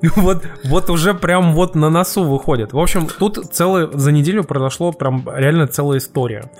[0.00, 2.72] Вот, вот уже прям вот на носу выходит.
[2.72, 6.50] В общем, тут целая, за неделю произошло прям реально целая история.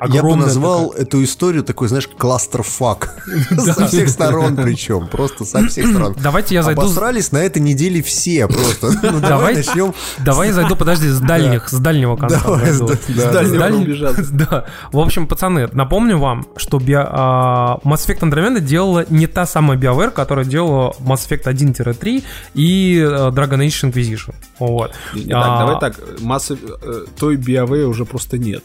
[0.00, 3.14] Я бы Огромная назвал эту историю такой, знаешь, кластерфак.
[3.56, 6.16] Со всех сторон причем, просто со всех сторон.
[6.20, 6.82] Давайте я зайду...
[6.82, 8.90] Обосрались на этой неделе все просто.
[9.08, 9.94] Ну, Давай- начнем.
[10.18, 12.38] Давай я зайду, подожди, с дальних, с дальнего конца.
[12.38, 14.12] С да- С да, дальнего Даль- рубежа.
[14.30, 14.66] Да.
[14.98, 19.78] В общем, пацаны, напомню вам, что био- а, Mass Effect Andromeda делала не та самая
[19.78, 22.24] BioWare, которая делала Mass Effect 1-3
[22.54, 24.34] и э, Dragon Age Inquisition.
[24.58, 24.90] Вот.
[25.14, 28.64] Не, А, так, давай так, массы э, той BioWare уже просто нет.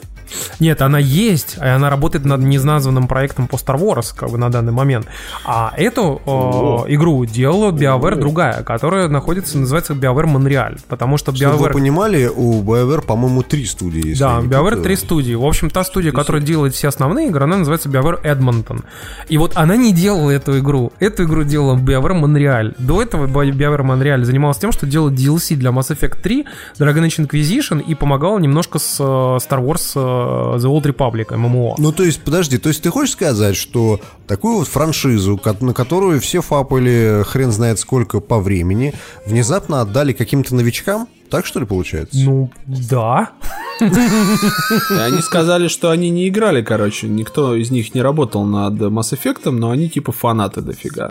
[0.60, 4.50] Нет, она есть, и она работает над неназванным проектом по Star Wars, как бы на
[4.50, 5.06] данный момент.
[5.46, 11.58] А эту э, игру делала BioWare другая, которая находится, называется BioWare Montreal, потому что Чтобы
[11.58, 11.74] вы BioWare...
[11.74, 14.16] понимали, у BioWare, по-моему, три студии.
[14.16, 14.84] Да, BioWare путаю.
[14.84, 15.36] три студии.
[15.36, 18.86] В общем, та студия, которая делает все основные игры, она называется BioWare Edmonton.
[19.28, 20.94] И вот она не делала эту игру.
[21.02, 22.76] Эту игру делала BioWare Montreal.
[22.78, 26.46] До этого BioWare Montreal занималась тем, что делала DLC для Mass Effect 3,
[26.80, 31.76] Dragon Age Inquisition и помогала немножко с э, Star Wars э, The Old Republic, MMO.
[31.78, 36.22] Ну, то есть, подожди, то есть ты хочешь сказать, что такую вот франшизу, на которую
[36.22, 38.94] все фапали хрен знает сколько по времени,
[39.26, 41.10] внезапно отдали каким-то новичкам?
[41.34, 42.16] Так что ли получается?
[42.24, 43.32] Ну, да.
[43.80, 49.50] Они сказали, что они не играли, короче, никто из них не работал над Mass Effect,
[49.50, 51.10] но они типа фанаты дофига.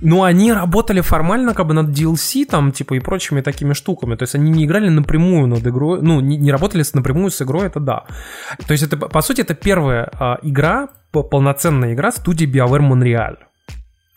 [0.00, 4.16] Ну, они работали формально как бы над DLC там, типа, и прочими такими штуками.
[4.16, 7.42] То есть они не играли напрямую над игрой, ну, не, не работали с, напрямую с
[7.42, 8.04] игрой, это да.
[8.66, 13.36] То есть это, по сути, это первая а, игра, полноценная игра студии BioWare Montreal.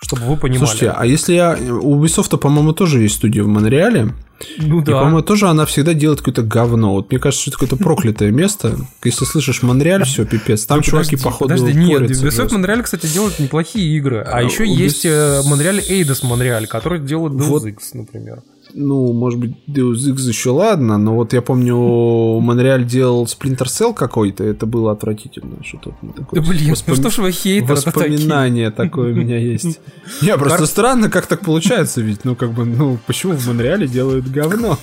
[0.01, 0.65] Чтобы вы понимали.
[0.65, 1.55] Слушайте, а если я...
[1.55, 4.13] У Ubisoft, по-моему, тоже есть студия в Монреале.
[4.57, 6.93] ну И, по-моему, тоже она всегда делает какое-то говно.
[6.93, 8.77] Вот мне кажется, что это какое-то проклятое место.
[9.03, 10.65] Если слышишь Монреаль, все, пипец.
[10.65, 12.49] Там чуваки, Подожди, походу, Подожди, нет, Ubisoft.
[12.49, 14.21] Montreal, кстати, делает неплохие игры.
[14.21, 17.63] А, А, еще есть э, Montreal Eidos Montreal, который делает Deus.
[17.65, 18.41] Ex, например.
[18.73, 23.93] Ну, может быть, Deus Ex еще ладно, но вот я помню, Монреаль делал Splinter Cell
[23.93, 25.63] какой-то, это было отвратительно.
[25.63, 26.41] Что-то такое.
[26.41, 26.95] Да блин, воспом...
[26.95, 29.79] ну что ж вы хейтеры Воспоминание такое у меня есть.
[30.21, 34.27] Не, просто странно, как так получается, ведь, ну, как бы, ну, почему в Монреале делают
[34.27, 34.77] говно?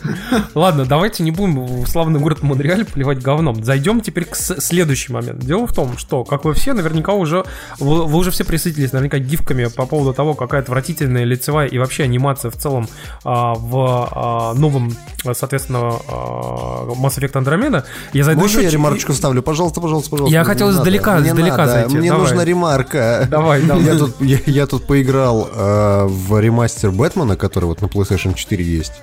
[0.54, 3.62] Ладно, давайте не будем в славный город Монреаль плевать говном.
[3.64, 5.40] Зайдем теперь к следующий момент.
[5.40, 7.44] Дело в том, что, как вы все, наверняка уже,
[7.78, 12.04] вы, вы уже все присытились наверняка гифками по поводу того, какая отвратительная лицевая и вообще
[12.04, 12.88] анимация в целом
[13.24, 14.90] а, в а, новом,
[15.32, 17.84] соответственно, а, Mass Effect Andromeda.
[18.12, 19.42] Я зайду Можно я ремарочку ставлю?
[19.42, 20.32] Пожалуйста, пожалуйста, пожалуйста.
[20.32, 21.28] Я хотел издалека, надо.
[21.28, 21.72] издалека надо.
[21.72, 21.96] зайти.
[21.96, 22.26] Мне давай.
[22.26, 23.26] нужна ремарка.
[23.30, 23.84] Давай, давай.
[23.84, 28.64] Я тут, я, я тут поиграл э, в ремастер Бэтмена, который вот на PlayStation 4
[28.64, 28.94] есть.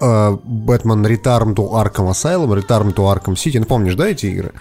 [0.00, 3.58] Бэтмен Return to Arkham Asylum, Return to Arkham City.
[3.58, 4.52] Ну, помнишь, да, эти игры?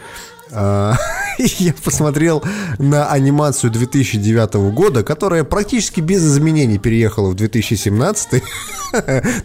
[1.60, 2.44] Я посмотрел
[2.78, 8.44] на анимацию 2009 года, которая практически без изменений переехала в 2017.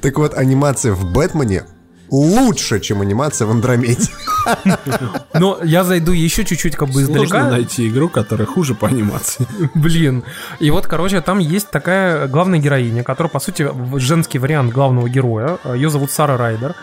[0.03, 1.65] Так вот, анимация в Бэтмене
[2.11, 4.09] лучше, чем анимация в Андромеде.
[5.35, 7.41] Но я зайду еще чуть-чуть как бы издалека.
[7.41, 9.47] Сложно найти игру, которая хуже по анимации.
[9.75, 10.25] Блин.
[10.61, 15.59] И вот, короче, там есть такая главная героиня, которая, по сути, женский вариант главного героя.
[15.75, 16.75] Ее зовут Сара Райдер.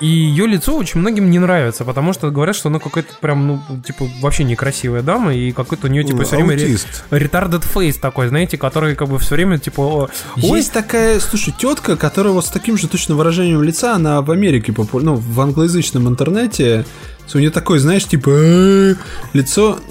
[0.00, 3.62] И ее лицо очень многим не нравится, потому что говорят, что она какая-то прям, ну,
[3.84, 6.56] типа, вообще некрасивая дама, и какой-то у нее, типа, все время
[7.10, 10.10] retarded face такой, знаете, который, как бы, все время, типа...
[10.36, 14.71] Есть такая, слушай, тетка, которая вот с таким же точно выражением лица, она в Америке
[14.72, 16.84] популярна, ну, в англоязычном интернете
[17.34, 18.94] у нее такое, знаешь, типа «Э,
[19.32, 19.78] лицо.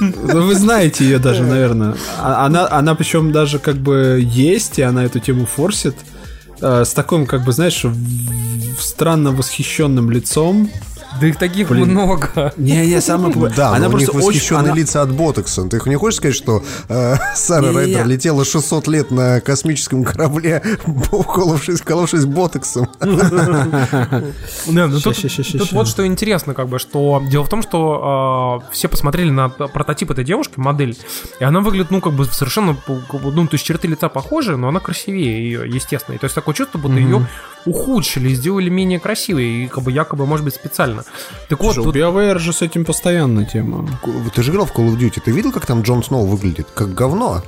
[0.00, 1.96] Ну, вы знаете ее даже, наверное.
[2.18, 5.96] А, она, она причем даже как бы есть, и она эту тему форсит.
[6.60, 7.84] Э, с таким, как бы, знаешь,
[8.78, 10.70] странно восхищенным лицом.
[11.20, 11.90] Да их таких Блин.
[11.90, 12.52] много.
[12.56, 14.74] Не, не, самое Да, она просто у них восхищенные она...
[14.74, 15.64] лица от ботокса.
[15.68, 20.62] Ты не хочешь сказать, что э, Сара не, Райдер летела 600 лет на космическом корабле,
[21.12, 22.88] уколовшись, коловшись ботоксом?
[24.66, 28.88] Да, ну тут вот что интересно, как бы, что дело в том, что э, все
[28.88, 30.96] посмотрели на прототип этой девушки, модель,
[31.40, 34.80] и она выглядит, ну, как бы совершенно, ну, то есть черты лица похожи, но она
[34.80, 36.16] красивее ее, естественно.
[36.16, 37.26] И то есть такое чувство, будто ее
[37.66, 41.04] ухудшили, сделали менее красивой, и как бы якобы, может быть, специально.
[41.48, 41.86] Так вот, тут...
[41.86, 43.88] у BioWare же с этим постоянно тема.
[44.34, 46.66] Ты же играл в Call of Duty, ты видел, как там Джон Сноу выглядит?
[46.74, 47.42] Как говно.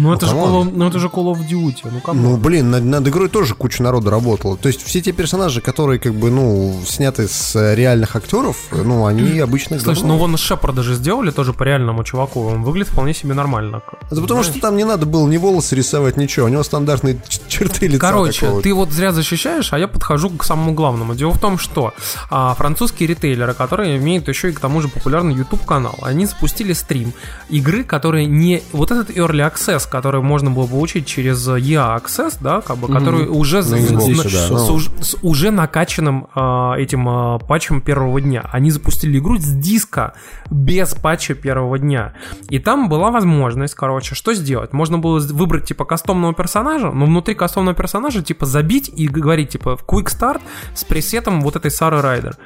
[0.00, 1.90] Ну, это, же Call of, ну это же Call of Duty.
[1.92, 4.56] Ну, как ну блин, над, над игрой тоже куча народу работала.
[4.56, 9.04] То есть все те персонажи, которые как бы, ну, сняты с э, реальных актеров, ну,
[9.04, 9.78] они обычно...
[9.78, 12.46] Слушай, ну вон Шепарда же сделали тоже по реальному чуваку.
[12.46, 13.82] Он выглядит вполне себе нормально.
[14.10, 16.46] Это потому что там не надо было ни волосы рисовать, ничего.
[16.46, 18.00] У него стандартные черты лица.
[18.00, 18.62] Короче, такого.
[18.62, 21.14] ты вот зря защищаешь, а я подхожу к самому главному.
[21.14, 21.92] Дело в том, что
[22.30, 26.72] а, французские ритейлеры, которые имеют еще и к тому же популярный YouTube канал, они запустили
[26.72, 27.12] стрим
[27.50, 28.62] игры, которые не...
[28.72, 32.98] Вот этот Early Access, который можно было получить через EA Access, да, как бы, mm-hmm.
[32.98, 34.78] который уже, с, Xbox, с, да, с, ну.
[34.78, 38.48] с, с уже накачанным э, этим э, патчем первого дня.
[38.52, 40.14] Они запустили игру с диска
[40.50, 42.14] без патча первого дня.
[42.48, 44.72] И там была возможность, короче, что сделать?
[44.72, 49.78] Можно было выбрать, типа, кастомного персонажа, но внутри кастомного персонажа, типа, забить и говорить, типа,
[49.86, 50.40] Quick Start
[50.74, 52.36] с пресетом вот этой Сары Райдер.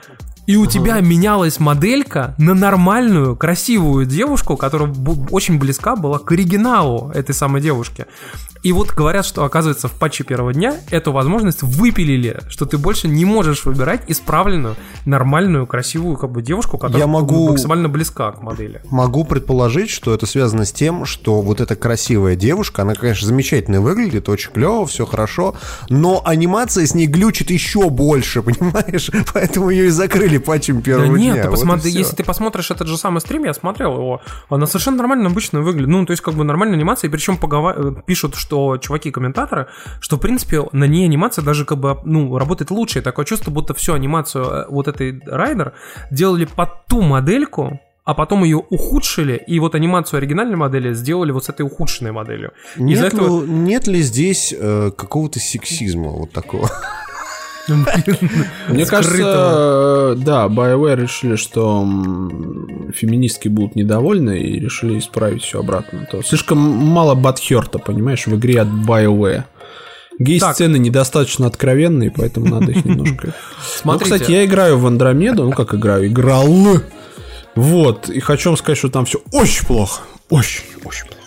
[0.47, 4.93] И у тебя менялась моделька на нормальную, красивую девушку, которая
[5.31, 8.07] очень близка была к оригиналу этой самой девушки.
[8.65, 13.09] И вот говорят, что, оказывается, в патче первого дня эту возможность выпилили, что ты больше
[13.09, 17.51] не можешь выбирать исправленную, нормальную, красивую как бы девушку, которая Я могу...
[17.51, 18.81] максимально близка к модели.
[18.91, 23.83] Могу предположить, что это связано с тем, что вот эта красивая девушка, она, конечно, замечательно
[23.83, 25.55] выглядит, очень клево, все хорошо,
[25.91, 29.11] но анимация с ней глючит еще больше, понимаешь?
[29.35, 31.51] Поэтому ее и закрыли патчем первого да нет, дня.
[31.51, 35.29] Посмотри, вот если ты посмотришь этот же самый стрим, я смотрел его, она совершенно нормально
[35.29, 35.91] обычно выглядит.
[35.91, 38.03] Ну, то есть, как бы нормальная анимация, и причем погова...
[38.07, 39.67] Пишут, что что чуваки-комментаторы,
[40.01, 43.03] что, в принципе, на ней анимация даже как бы, ну, работает лучше.
[43.03, 45.73] Такое чувство, будто всю анимацию э, вот этой Райдер
[46.13, 51.47] делали под ту модельку, а потом ее ухудшили, и вот анимацию оригинальной модели сделали вот
[51.47, 52.53] с этой ухудшенной моделью.
[52.77, 53.45] Нет, этого...
[53.45, 56.71] ли, нет ли здесь э, какого-то сексизма вот такого?
[58.69, 61.87] Мне кажется, да, BioWare решили, что
[62.95, 66.07] феминистки будут недовольны и решили исправить все обратно.
[66.11, 69.45] То слишком мало батхерта, понимаешь, в игре от BioWare.
[70.19, 73.35] Гей-сцены недостаточно откровенные, поэтому надо их немножко...
[73.77, 74.11] Смотрите.
[74.11, 76.47] Ну, кстати, я играю в Андромеду, ну как играю, играл.
[77.57, 80.03] Вот, и хочу вам сказать, что там все очень плохо.
[80.29, 81.24] Очень, очень плохо.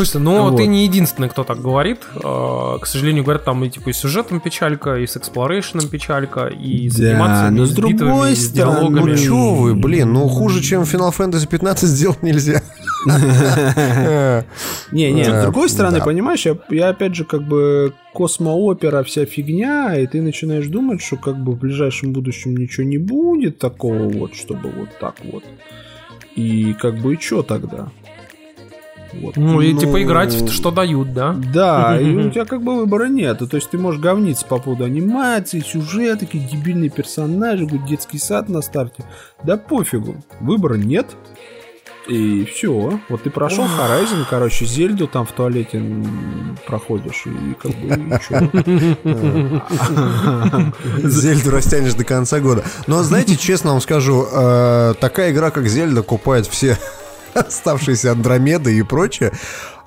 [0.00, 0.56] Слушай, ну Вот.
[0.56, 1.98] ты не единственный, кто так говорит.
[2.14, 5.88] Э, К сожалению, говорят, там и типа и с сюжетом печалька, и с exploration ом
[5.88, 9.10] печалька, и с Да, анимациями, но с с другой битвами, с стороны, диалогами.
[9.10, 12.62] Ну чё вы, блин, ну хуже, чем Final Fantasy 15 сделать нельзя.
[14.92, 19.96] Не, не, с другой стороны, понимаешь, я, я опять же как бы космоопера, вся фигня,
[19.96, 24.34] и ты начинаешь думать, что как бы в ближайшем будущем ничего не будет такого вот,
[24.34, 25.44] чтобы вот так вот.
[26.36, 27.88] И как бы и что тогда?
[29.12, 29.36] Вот.
[29.36, 31.34] Ну и Ну, типа играть в что дают, да?
[31.52, 33.38] Да, и у тебя как бы выбора нет.
[33.38, 38.62] То есть ты можешь говниться по поводу анимации, сюжета, такие дебильные персонажи, детский сад на
[38.62, 39.04] старте.
[39.42, 41.06] Да пофигу, выбора нет.
[42.08, 42.98] И все.
[43.08, 45.82] Вот ты прошел Horizon, короче, Зельду там в туалете
[46.66, 48.50] проходишь, и как бы чё?
[51.08, 52.64] Зельду растянешь до конца года.
[52.86, 56.78] Но знаете, честно вам скажу, э, такая игра, как Зельда, купает все
[57.34, 59.32] оставшиеся Андромеды и прочее.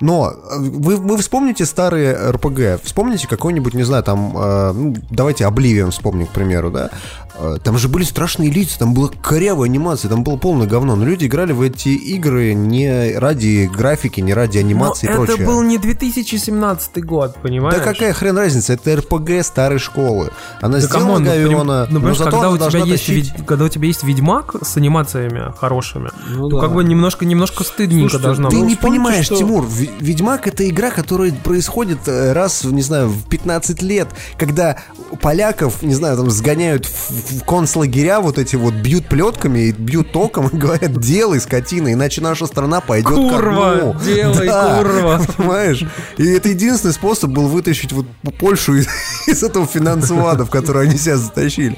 [0.02, 5.46] Но э, вы, вы вспомните старые РПГ, вспомните какой-нибудь, не знаю, там, э, ну, давайте
[5.46, 6.90] Oblivion вспомним, к примеру, да?
[7.36, 10.96] Э, Там же были страшные лица, там была корявая анимация, там было полное говно.
[10.96, 15.26] Но люди играли в эти игры не ради графики, не ради анимации Но и это
[15.26, 15.48] прочее.
[15.48, 17.76] был не 2017 год, понимаешь?
[17.78, 20.30] Да какая хрен разница, это РПГ старой школы.
[20.62, 22.80] Она Да сделала come on, ну, Гавиона, ну, но зато когда она у тебя должна
[22.86, 26.68] есть тащить- ведь- когда у тебя есть Ведьмак с анимациями хорошими, Ну то да.
[26.68, 28.66] как бы немножко немножко стыдненько Слушайте, должно Ты быть.
[28.68, 29.66] не вспомните, понимаешь, что- Тимур,
[30.00, 34.08] Ведьмак это игра, которая происходит э, раз, не знаю, в 15 лет,
[34.38, 34.78] когда
[35.22, 40.12] поляков, не знаю, там сгоняют в, в концлагеря, вот эти вот бьют плетками и бьют
[40.12, 43.96] током и говорят, делай, скотина, иначе наша страна пойдет ко Курва, дну».
[44.04, 45.22] делай, Да, курва.
[45.38, 45.86] Понимаешь?
[46.18, 48.06] И это единственный способ был вытащить вот
[48.40, 48.88] Польшу из,
[49.28, 51.78] из этого финансового ада, в который они себя затащили.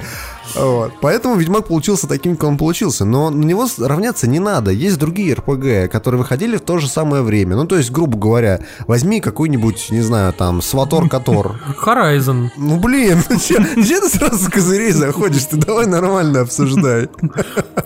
[0.55, 0.93] Вот.
[1.01, 3.05] Поэтому Ведьмак получился таким, как он получился.
[3.05, 4.71] Но на него равняться не надо.
[4.71, 7.55] Есть другие РПГ, которые выходили в то же самое время.
[7.55, 11.55] Ну, то есть, грубо говоря, возьми какой-нибудь, не знаю, там, Сватор Котор.
[11.83, 12.49] Horizon.
[12.57, 15.45] Ну, блин, ну где ты сразу с козырей заходишь?
[15.45, 17.09] Ты давай нормально обсуждай.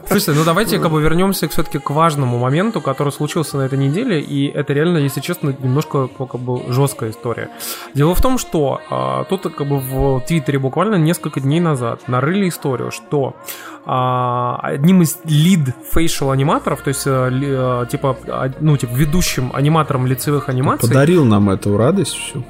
[0.07, 4.19] Слушайте, ну давайте как бы вернемся все-таки к важному моменту, который случился на этой неделе,
[4.19, 7.49] и это реально, если честно, немножко ну, как бы жесткая история.
[7.93, 12.48] Дело в том, что а, тут как бы в Твиттере буквально несколько дней назад нарыли
[12.49, 13.35] историю, что
[13.85, 20.05] а, одним из лид фейшл аниматоров, то есть э, типа, а, ну типа ведущим аниматором
[20.05, 22.43] лицевых анимаций, Подарил нам эту радость всю.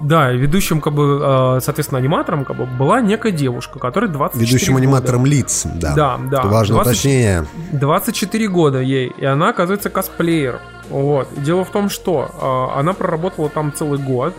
[0.00, 4.72] да, ведущим как бы, э, соответственно, аниматором как бы была некая девушка, которая 24 Ведущим
[4.74, 4.84] года.
[4.84, 5.94] аниматором лиц, да.
[5.94, 6.42] Да, да.
[6.42, 7.46] Важное 20 уточнение.
[7.72, 10.60] 24 года ей, и она, оказывается, косплеер.
[10.90, 11.28] Вот.
[11.36, 12.28] Дело в том, что
[12.74, 14.34] э, она проработала там целый год,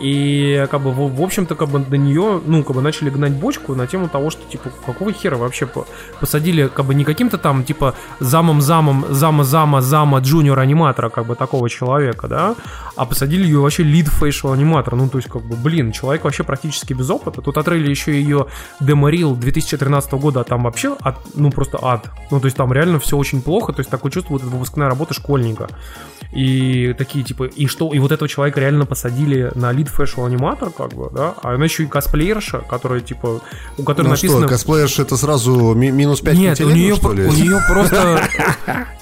[0.00, 3.32] и как бы в, в общем-то как бы до нее, ну как бы начали гнать
[3.32, 5.86] бочку на тему того, что типа какого хера вообще по-
[6.20, 11.26] посадили как бы не каким-то там типа замом замом зама зама зама джуниор аниматора как
[11.26, 12.56] бы такого человека, да,
[12.96, 16.42] а посадили ее вообще лид фейшл аниматора, ну то есть как бы блин человек вообще
[16.42, 17.40] практически без опыта.
[17.40, 18.46] Тут отрыли еще ее
[18.80, 22.98] деморил 2013 года, а там вообще ад, ну просто ад, ну то есть там реально
[22.98, 25.68] все очень плохо, то есть такое чувство вот выпускная работа школьника.
[26.32, 30.70] И такие, типа, и что, и вот этого человека реально посадили на lead facial animator,
[30.70, 33.42] как бы, да, а она еще и косплеерша, которая, типа,
[33.76, 34.40] у которой Ну написано...
[34.40, 38.22] что, косплеерш это сразу ми- минус 5 Нет, у нее, у нее просто...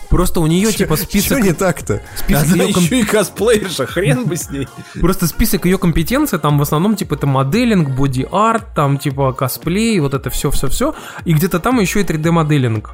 [0.08, 1.40] Просто у нее, типа, Что список...
[1.40, 2.02] не так-то?
[2.16, 4.66] список Она ком- еще и косплеерша, хрен бы с ней.
[5.00, 10.14] Просто список ее компетенций, там в основном, типа, это моделинг, боди-арт, там, типа, косплей, вот
[10.14, 10.96] это все-все-все.
[11.24, 12.90] И где-то там еще и 3D-моделинг.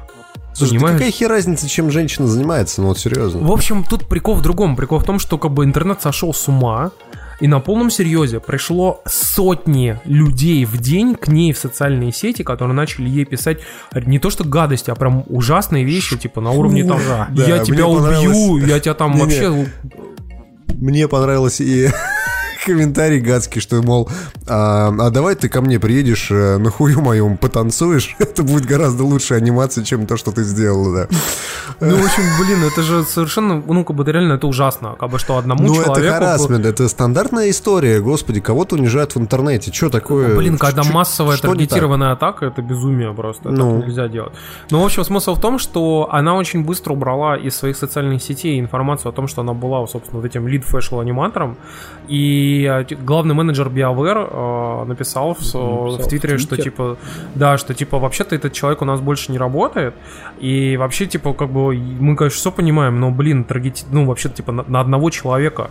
[0.57, 0.97] Слушай, да Понимаешь?
[0.97, 3.45] какая хер разница, чем женщина занимается, ну вот серьезно.
[3.45, 4.75] В общем, тут прикол в другом.
[4.75, 6.91] Прикол в том, что как бы интернет сошел с ума,
[7.39, 12.73] и на полном серьезе пришло сотни людей в день к ней в социальные сети, которые
[12.75, 13.59] начали ей писать
[13.93, 16.99] не то что гадости, а прям ужасные вещи, типа на уровне там.
[17.33, 19.67] «Я Да, тебя убью, я тебя там вообще...»
[20.79, 21.89] Мне понравилось и
[22.67, 24.09] комментарий гадский, что, мол,
[24.45, 29.05] а, а давай ты ко мне приедешь, э, на хую моем потанцуешь, это будет гораздо
[29.05, 31.07] лучше анимация, чем то, что ты сделала, да.
[31.79, 35.19] Ну, в общем, блин, это же совершенно, ну, как бы реально это ужасно, как бы
[35.19, 35.99] что одному Ну, человеку...
[35.99, 40.35] это харасмент, это стандартная история, господи, кого-то унижают в интернете, что такое?
[40.35, 43.49] Блин, когда массовая таргетированная атака, это безумие просто.
[43.49, 43.79] Ну.
[43.79, 44.33] Так нельзя делать.
[44.71, 48.59] Но, в общем, смысл в том, что она очень быстро убрала из своих социальных сетей
[48.59, 51.57] информацию о том, что она была, собственно, вот этим лид фэшл аниматором.
[52.57, 56.97] И главный менеджер BioWare э, написал в, Написал в Твиттере, в что типа,
[57.35, 59.93] да, что типа вообще-то этот человек у нас больше не работает.
[60.39, 63.85] И вообще, типа, как бы мы, конечно, все понимаем, но, блин, таргети...
[63.91, 65.69] ну, вообще-то, типа, на, на одного человека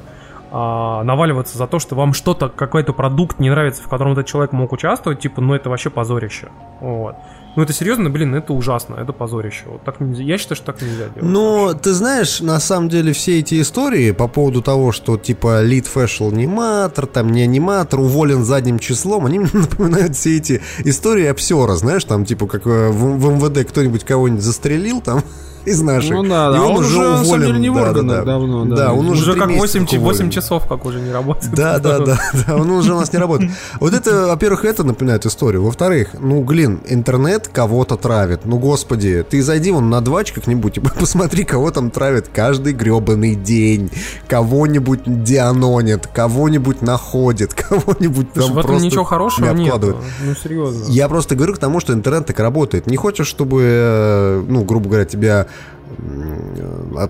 [0.51, 4.53] а, наваливаться за то, что вам что-то, какой-то продукт не нравится, в котором этот человек
[4.53, 6.49] мог участвовать, типа, ну это вообще позорище.
[6.80, 7.16] Вот.
[7.57, 9.65] Ну это серьезно, блин, это ужасно, это позорище.
[9.67, 10.23] Вот так нельзя.
[10.23, 11.23] Я считаю, что так нельзя делать.
[11.23, 15.87] Но ты знаешь, на самом деле все эти истории по поводу того, что типа лид
[15.87, 21.77] фэшл аниматор, там не аниматор, уволен задним числом, они мне напоминают все эти истории обсера,
[21.77, 25.23] знаешь, там типа как э, в, в МВД кто-нибудь кого-нибудь застрелил там,
[25.67, 26.12] из наших.
[26.12, 27.47] Ну да, и да, он, он уже уже, на самом уволен.
[27.47, 28.25] деле, не в да, да, органах да.
[28.25, 28.77] давно, да.
[28.77, 30.19] Да, он уже, уже как месяца 8, как уволен.
[30.19, 31.55] 8 часов, как уже не работает.
[31.55, 33.51] Да, да, да, да, он уже у нас не работает.
[33.81, 35.64] Вот это, во-первых, это напоминает историю.
[35.64, 38.45] Во-вторых, ну, блин, интернет кого-то травит.
[38.45, 43.35] Ну, господи, ты зайди вон на двач как-нибудь и посмотри, кого там травят каждый гребаный
[43.35, 43.90] день.
[44.28, 49.74] Кого-нибудь дианонит, кого-нибудь находит, кого-нибудь там в этом просто ничего хорошего не нет.
[49.74, 49.97] обкладывает.
[50.24, 50.93] Ну, серьезно.
[50.93, 52.86] Я просто говорю к тому, что интернет так работает.
[52.86, 55.49] Не хочешь, чтобы, э, ну, грубо говоря, тебя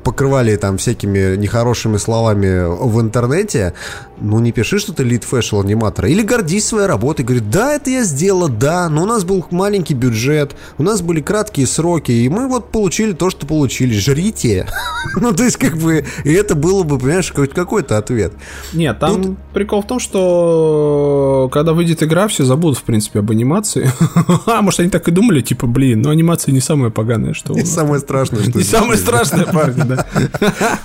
[0.04, 3.74] покрывали там всякими нехорошими словами в интернете,
[4.20, 6.08] ну не пиши, что ты лид фэшл аниматора.
[6.08, 7.24] Или гордись своей работой.
[7.24, 11.20] Говорит, да, это я сделала, да, но у нас был маленький бюджет, у нас были
[11.20, 13.94] краткие сроки, и мы вот получили то, что получили.
[13.94, 14.66] Жрите.
[15.18, 18.32] Ну, то есть, как бы, и это было бы, понимаешь, какой-то ответ.
[18.72, 23.90] Нет, там прикол в том, что когда выйдет игра, все забудут, в принципе, об анимации.
[24.46, 28.00] а, может, они так и думали, типа, блин, ну анимация не самое поганое, что самое
[28.00, 28.60] страшное, что...
[28.66, 30.06] Самое страшное, парни, да.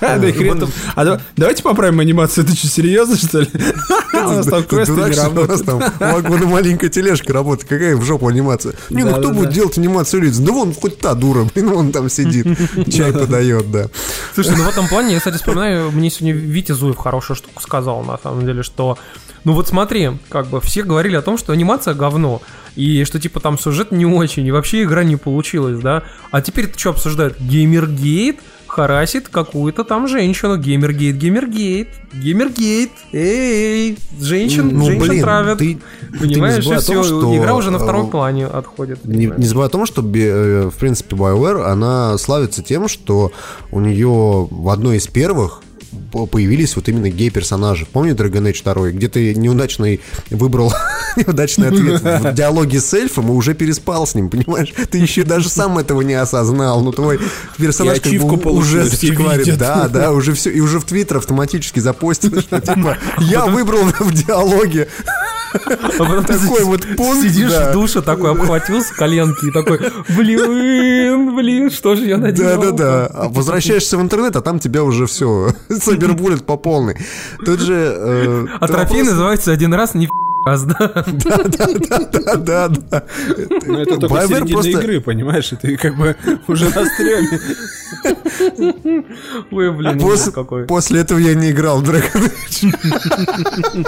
[0.00, 0.70] Да и хрен там.
[0.94, 3.48] А да- давайте поправим анимацию, это что, серьезно, что ли?
[4.12, 5.66] У нас там Ты квесты не что у нас работают.
[5.66, 7.68] там маленькая тележка работает.
[7.68, 8.74] Какая в жопу анимация?
[8.90, 10.36] Не, ну кто будет делать анимацию лиц?
[10.36, 12.46] Да вон хоть та дура, блин, он там сидит,
[12.92, 13.86] чай подает, да.
[14.34, 18.02] Слушай, ну в этом плане, я, кстати, вспоминаю, мне сегодня Витя Зуев хорошую штуку сказал,
[18.02, 18.98] на самом деле, что
[19.44, 22.42] ну вот смотри, как бы все говорили о том, что анимация говно,
[22.76, 26.04] и что типа там сюжет не очень, и вообще игра не получилась, да?
[26.30, 27.38] А теперь ты что обсуждают?
[27.40, 28.40] Геймергейт
[28.72, 30.56] харасит какую-то там женщину.
[30.56, 32.90] Геймергейт, геймергейт, геймергейт.
[33.12, 35.58] Эй, женщин, Ну, женщин блин, травят.
[35.58, 35.78] ты-
[36.18, 38.46] ты не Понимаешь, и забывай о том, все, что, игра уже на э, втором плане
[38.46, 39.04] отходит.
[39.04, 39.40] Не, понимаешь?
[39.40, 43.30] не забывай о том, что, э, в принципе, BioWare, она славится тем, что
[43.70, 45.60] у нее в одной из первых
[46.30, 47.86] появились вот именно гей-персонажи.
[47.86, 50.00] Помни Dragon Age 2, где ты неудачный
[50.30, 50.72] выбрал
[51.16, 54.72] неудачный ответ в диалоге с эльфом и уже переспал с ним, понимаешь?
[54.90, 57.20] Ты еще даже сам этого не осознал, но твой
[57.56, 59.58] персонаж как бы уже видят.
[59.58, 64.12] Да, да, уже все, и уже в Твиттер автоматически запостил, что типа я выбрал в
[64.12, 64.88] диалоге
[65.52, 67.22] такой вот пункт.
[67.22, 69.78] Сидишь в душе такой, обхватился коленки и такой,
[70.16, 72.60] блин, блин, что же я наделал?
[72.60, 73.06] Да-да-да.
[73.06, 76.96] А Возвращаешься в интернет, а там тебя уже все сайбербуллет по полной.
[77.44, 77.74] Тут же...
[77.74, 80.08] э, А вопрос- называется один раз не
[80.46, 81.04] раз, да?
[82.36, 83.04] Да-да-да.
[83.66, 85.52] Ну, это только BioWare середина просто- игры, понимаешь?
[85.52, 86.16] И ты как бы
[86.48, 87.40] уже на стреме.
[89.50, 90.64] Ой, блин, ужас После, какой.
[90.64, 93.86] после этого я не играл в Dragon Age.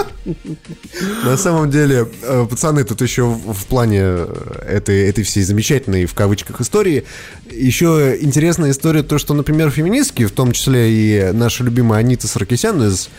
[1.25, 6.13] На самом деле, э, пацаны, тут еще в плане э, этой, этой всей замечательной, в
[6.13, 7.03] кавычках, истории,
[7.51, 12.81] еще интересная история, то, что, например, феминистки, в том числе и наша любимая Анита Саркисян
[12.83, 13.09] из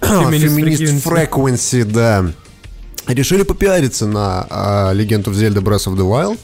[0.00, 1.02] Feminist.
[1.04, 2.26] Frequency, да,
[3.06, 6.38] решили попиариться на а, Legend of Zelda Breath of the Wild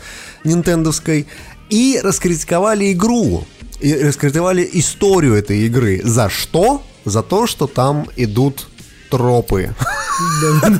[0.45, 1.27] нинтендовской
[1.70, 3.47] и раскритиковали игру.
[3.81, 6.01] И раскритиковали историю этой игры.
[6.03, 6.83] За что?
[7.05, 8.69] За то, что там идут
[9.11, 9.74] тропы.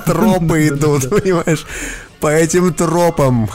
[0.07, 1.67] Тропы идут, понимаешь?
[2.21, 3.51] По этим тропам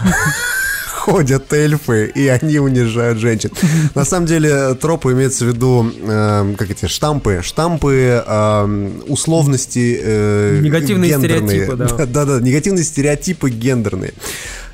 [1.02, 3.52] ходят эльфы, и они унижают женщин.
[3.96, 7.42] На самом деле, тропы имеется в виду, э, как эти, штампы.
[7.44, 11.66] Штампы э, условности э, Негативные гендерные.
[11.66, 12.06] стереотипы, да.
[12.12, 14.14] Да-да, негативные стереотипы гендерные.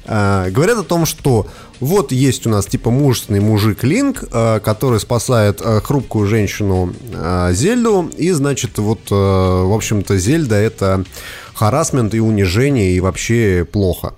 [0.05, 1.47] А, говорят о том, что
[1.79, 7.51] вот есть у нас типа мужественный мужик Линк, а, который спасает а, хрупкую женщину а,
[7.53, 11.05] Зельду, и значит вот, а, в общем-то, Зельда это
[11.53, 14.13] харасмент и унижение, и вообще плохо.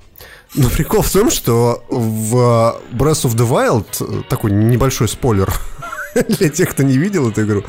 [0.55, 5.53] Но прикол в том, что в Breath of the Wild, э, такой небольшой спойлер
[6.27, 7.63] для тех, кто не видел эту игру,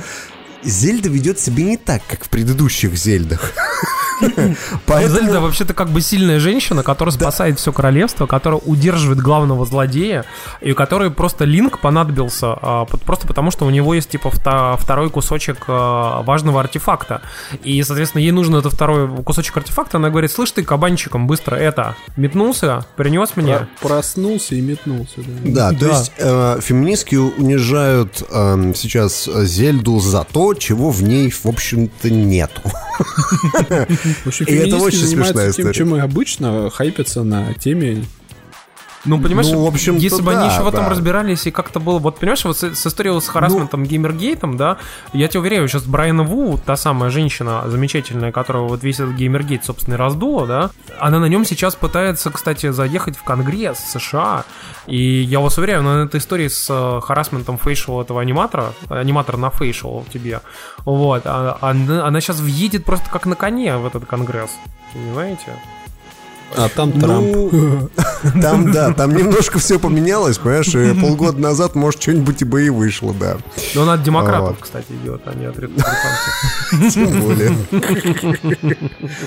[0.62, 3.52] Зельда ведет себя не так, как в предыдущих Зельдах.
[4.86, 10.24] Поэтому- Зельда вообще-то как бы сильная женщина, которая спасает все королевство, которая удерживает главного злодея,
[10.60, 14.76] и у которой просто Линк понадобился а, просто потому, что у него есть типа вта-
[14.78, 17.22] второй кусочек а, важного артефакта.
[17.64, 19.98] И, соответственно, ей нужен этот второй кусочек артефакта.
[19.98, 23.66] Она говорит, слышь ты, кабанчиком, быстро это, метнулся, принес мне.
[23.80, 25.14] Проснулся и метнулся.
[25.44, 25.70] да.
[25.70, 31.46] Да, то есть э, феминистки унижают эм, сейчас Зельду за то, чего в ней, в
[31.46, 32.60] общем-то, нету.
[34.24, 35.72] В общем, И это очень смешная тем, история.
[35.74, 38.04] чем и обычно, хайпятся на теме
[39.04, 41.80] Ну, понимаешь, Ну, в общем-то, если бы они да, еще в этом разбирались и как-то
[41.80, 41.98] было...
[41.98, 44.76] Вот, понимаешь, вот с, с историей с харасментом, геймергейтом, да,
[45.12, 49.64] я тебе уверяю, сейчас Брайана Ву, та самая женщина замечательная, которая вот весь этот геймергейт,
[49.64, 54.44] собственно, и раздула, да, она на нем сейчас пытается, кстати, заехать в Конгресс США,
[54.86, 59.50] и я вас уверяю, на этой истории с э, харасментом фейшл этого аниматора, аниматора на
[59.50, 60.40] фейшл тебе,
[60.84, 64.50] вот, а- она, она сейчас въедет просто как на коне в этот Конгресс,
[64.92, 65.56] понимаете?
[66.56, 67.26] А там Трамп.
[67.52, 67.90] Ну,
[68.42, 72.70] там, да, там немножко все поменялось, понимаешь, и полгода назад, может, что-нибудь и бы и
[72.70, 73.38] вышло, да.
[73.74, 74.58] Но он от демократов, Вот.
[74.60, 76.92] кстати, идет, а не от республиканцев.
[76.94, 77.56] Тем более.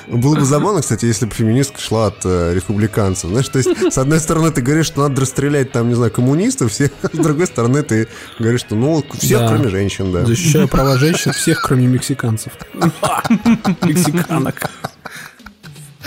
[0.07, 3.29] Было бы забавно, кстати, если бы феминистка шла от э, республиканцев.
[3.29, 6.71] Знаешь, то есть, с одной стороны, ты говоришь, что надо расстрелять там, не знаю, коммунистов,
[6.71, 8.07] все, с другой стороны, ты
[8.39, 9.47] говоришь, что ну, всех, Да.
[9.49, 10.25] кроме женщин, да.
[10.25, 12.53] Защищаю права женщин всех, кроме мексиканцев.
[13.81, 14.69] Мексиканок.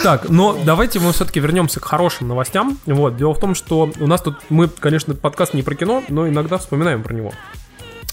[0.02, 2.78] Так, но давайте мы все-таки вернемся к хорошим новостям.
[2.86, 6.28] Вот, дело в том, что у нас тут, мы, конечно, подкаст не про кино, но
[6.28, 7.32] иногда вспоминаем про него.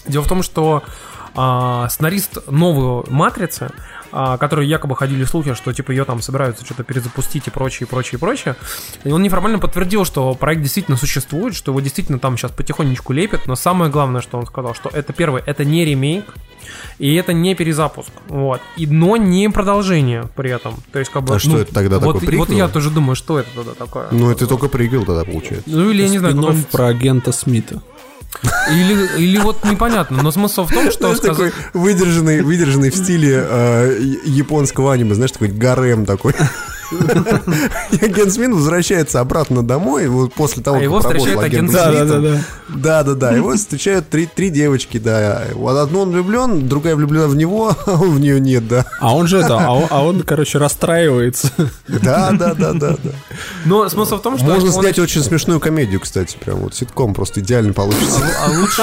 [0.06, 0.82] Дело в том, что
[1.34, 3.70] а, сценарист новой «Матрицы»,
[4.16, 8.20] а, которые якобы ходили слухи, что типа ее там собираются что-то перезапустить и прочее, прочее,
[8.20, 8.54] прочее.
[9.02, 13.46] И он неформально подтвердил, что проект действительно существует, что его действительно там сейчас потихонечку лепят,
[13.46, 16.26] но самое главное, что он сказал, что это первое, это не ремейк,
[17.00, 20.76] и это не перезапуск, вот, и, но не продолжение при этом.
[20.92, 23.40] То есть, как бы, А что это тогда вот, такое, Вот я тоже думаю, что
[23.40, 24.06] это тогда такое.
[24.12, 25.68] Ну, это только приквел тогда получается.
[25.68, 27.82] Ну, или я не знаю, какой-нибудь- про агента Смита.
[28.70, 31.52] Или, или вот непонятно, но смысл в том, что Знаешь, сказать...
[31.54, 36.34] такой выдержанный, выдержанный в стиле э, японского аниме, знаешь, такой гарем такой.
[38.02, 41.82] Агент Смит возвращается обратно домой, вот после того, А как его встречает агент Смит.
[41.82, 42.08] Смитом.
[42.08, 42.40] Да-да-да.
[42.68, 45.44] Да-да-да, его встречают три, три девочки, да.
[45.54, 48.86] Вот одну он влюблен, другая влюблена в него, а он в нее нет, да.
[49.00, 51.50] А он же это, а он, а он, короче, расстраивается.
[51.88, 52.96] Да-да-да-да.
[53.64, 54.46] Но смысл в том, что...
[54.46, 58.20] Можно он- снять очень смешную комедию, кстати, прям вот ситком просто идеально получится.
[58.44, 58.82] А лучше,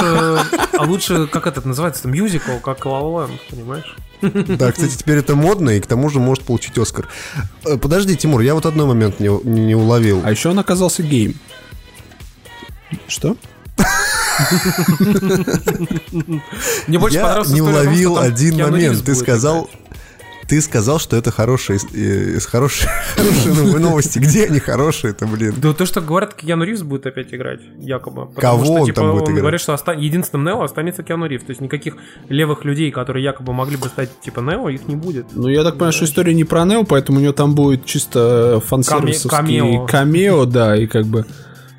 [0.77, 3.95] а лучше, как это называется, мюзикл, как Land, понимаешь?
[4.21, 7.07] Да, кстати, теперь это модно, и к тому же может получить Оскар.
[7.65, 10.21] Э, Подожди, Тимур, я вот одной момент не, не- уловил.
[10.23, 11.35] А еще он оказался гейм.
[13.07, 13.35] Что?
[16.87, 19.03] Мне больше я не уловил один момент.
[19.03, 19.69] Ты сказал,
[20.51, 24.19] ты сказал, что это хорошие, э, хорошие, хорошие новые новости.
[24.19, 25.55] Где они хорошие-то, блин?
[25.57, 28.27] Да то, что говорят, Киану Ривз будет опять играть, якобы.
[28.35, 29.39] Кого что, он типа, там будет он играть?
[29.43, 31.45] говорит, что оста- единственным Нео останется Киану Ривз.
[31.45, 31.95] То есть никаких
[32.27, 35.27] левых людей, которые якобы могли бы стать типа Нео, их не будет.
[35.33, 38.61] Ну, я так понимаю, что история не про Нео, поэтому у него там будет чисто
[38.67, 39.29] фан-сервисовский
[39.59, 39.85] камео.
[39.85, 41.25] камео, да, и как бы...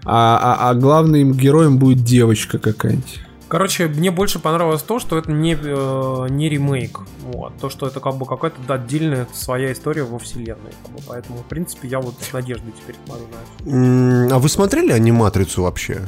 [0.07, 3.20] А, а- а главным героем будет девочка какая-нибудь.
[3.53, 7.01] Короче, мне больше понравилось то, что это не, э, не ремейк.
[7.35, 7.53] Вот.
[7.61, 10.73] То, что это как бы какая-то да, отдельная своя история во вселенной.
[10.83, 11.01] как бы.
[11.07, 14.35] Поэтому, в принципе, я вот с надеждой теперь смотрю на это.
[14.37, 16.01] А вы смотрели аниматрицу вообще?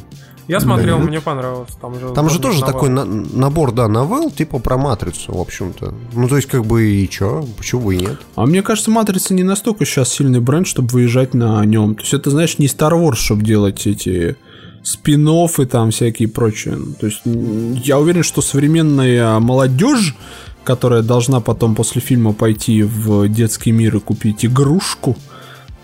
[0.48, 1.08] Я смотрел, Блин.
[1.08, 1.68] мне понравилось.
[1.82, 2.72] Там же, Там же тоже новелл.
[2.72, 5.92] такой на- набор, да, новелл, типа про матрицу, в общем-то.
[6.14, 8.16] Ну, то есть, как бы и чё, почему бы и нет?
[8.36, 11.94] А мне кажется, Матрица не настолько сейчас сильный бренд, чтобы выезжать на нем.
[11.94, 14.36] То есть это, знаешь, не Star Wars, чтобы делать эти
[14.84, 16.76] спин и там всякие прочие.
[16.76, 20.14] Ну, То есть я уверен, что современная молодежь,
[20.62, 25.16] которая должна потом после фильма пойти в детский мир и купить игрушку,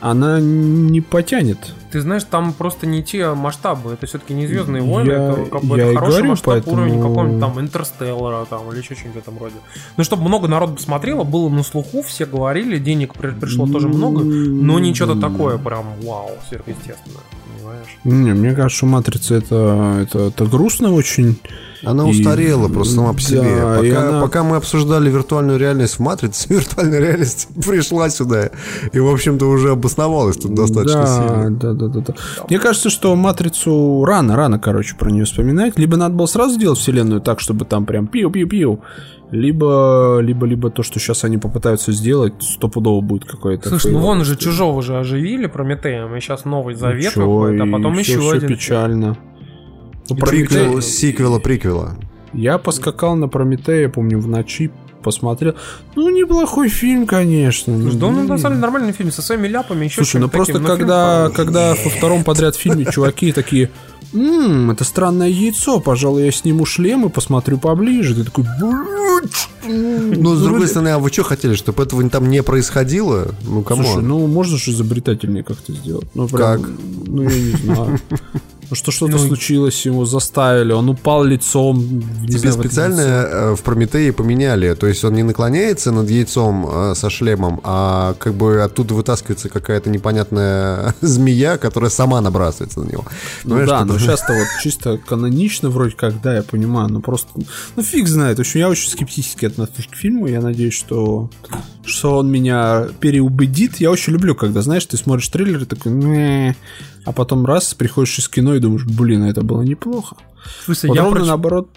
[0.00, 1.58] она не потянет.
[1.92, 3.92] Ты знаешь, там просто не те масштабы.
[3.92, 6.76] Это все-таки не Звездные войны, Я- это как бы я это хороший говорю, масштаб поэтому-
[6.76, 9.56] уровень какого-нибудь там Интерстеллара там, или еще что-нибудь в этом роде.
[9.96, 14.22] Ну, чтобы много народу посмотрело, было на слуху, все говорили, денег при- пришло тоже много,
[14.24, 17.20] но не что-то такое прям вау, сверхъестественное,
[17.70, 17.98] понимаешь?
[18.04, 21.38] Не, мне кажется, что Матрица это, это, это грустно очень.
[21.82, 23.38] Она И- устарела просто сама по да, себе.
[23.38, 28.50] и Пока, она- пока мы обсуждали виртуальную реальность в Матрице, виртуальная реальность пришла сюда
[28.92, 31.50] и, в общем-то, уже обосновалась тут достаточно да, сильно.
[31.50, 32.14] Да, да, да, да.
[32.48, 35.78] Мне кажется, что Матрицу рано, рано, короче, про нее вспоминать.
[35.78, 38.80] Либо надо было сразу сделать вселенную так, чтобы там прям пиу-пиу-пиу.
[39.30, 43.68] Либо, либо, либо то, что сейчас они попытаются сделать, стопудово будет какое-то.
[43.68, 47.66] Слушай, ну вон же чужого же оживили Прометеем, и сейчас новый завет Ничего, выходит, а
[47.66, 48.48] потом всё- еще всё один.
[48.48, 49.16] печально.
[50.08, 51.96] Ну, Приквел, сиквела, приквела.
[52.32, 54.70] Я поскакал на Прометея, помню, в ночи
[55.02, 55.54] посмотрел.
[55.96, 57.80] Ну, неплохой фильм, конечно.
[57.80, 60.28] Слушай, да он Ну, на самом деле нормальный фильм со своими ляпами, еще Слушай, ну
[60.28, 63.70] просто когда, когда во втором подряд фильме чуваки такие,
[64.12, 68.14] «Ммм, это странное яйцо, пожалуй, я сниму шлем и посмотрю поближе.
[68.14, 72.42] Ты такой, «Блядь, Ну, с другой стороны, а вы что хотели, чтобы этого там не
[72.42, 73.34] происходило?
[73.42, 73.84] Ну, кому?
[73.84, 76.08] Слушай, ну можно же изобретательнее как-то сделать.
[76.14, 76.70] Ну, прям, Как?
[77.06, 78.00] Ну, я не знаю.
[78.70, 82.02] Ну что что-то ну, случилось, ему заставили, он упал лицом.
[82.26, 86.94] Тебе знаю, специально э, в Прометее поменяли, то есть он не наклоняется над яйцом э,
[86.94, 93.04] со шлемом, а как бы оттуда вытаскивается какая-то непонятная змея, которая сама набрасывается на него.
[93.42, 97.28] Ну Понимаешь, да, но сейчас-то вот чисто канонично вроде как, да, я понимаю, но просто,
[97.74, 101.28] ну фиг знает, в общем, я очень скептически отношусь к фильму, я надеюсь, что,
[101.90, 103.76] что он меня переубедит.
[103.76, 106.56] Я очень люблю, когда, знаешь, ты смотришь трейлер и такой,
[107.04, 110.16] а потом раз, приходишь из кино и думаешь, блин, это было неплохо.
[110.64, 111.24] Слушай, вот я про...
[111.24, 111.68] наоборот...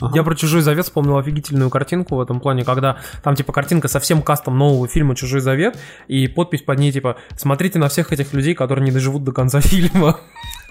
[0.00, 0.16] Ага.
[0.16, 4.20] Я про «Чужой завет» вспомнил офигительную картинку в этом плане, когда там, типа, картинка совсем
[4.20, 8.54] кастом нового фильма «Чужой завет», и подпись под ней, типа, смотрите на всех этих людей,
[8.54, 10.18] которые не доживут до конца фильма.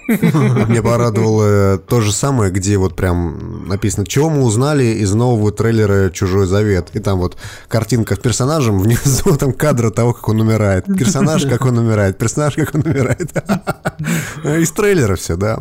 [0.67, 6.09] Мне порадовало то же самое, где вот прям написано, чего мы узнали из нового трейлера
[6.09, 6.89] «Чужой завет».
[6.93, 7.37] И там вот
[7.67, 10.85] картинка с персонажем, внизу там кадра того, как он умирает.
[10.85, 13.31] Персонаж, как он умирает, персонаж, как он умирает.
[14.43, 15.59] Из трейлера все, да.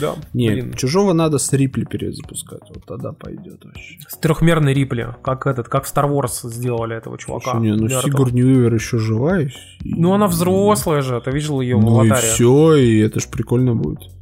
[0.00, 0.16] Да.
[0.32, 0.74] Не, блин.
[0.74, 2.62] чужого надо с Рипли перезапускать.
[2.68, 3.98] Вот тогда пойдет вообще.
[4.08, 7.52] С трехмерной Рипли, как этот, как в Star Wars сделали этого чувака.
[7.52, 9.40] Слушай, не, ну Сигурни Уивер еще жива.
[9.40, 9.50] И...
[9.82, 12.26] Ну она взрослая же, ты видел ее ну в аватаре.
[12.26, 14.15] и все, и это ж прикольно будет.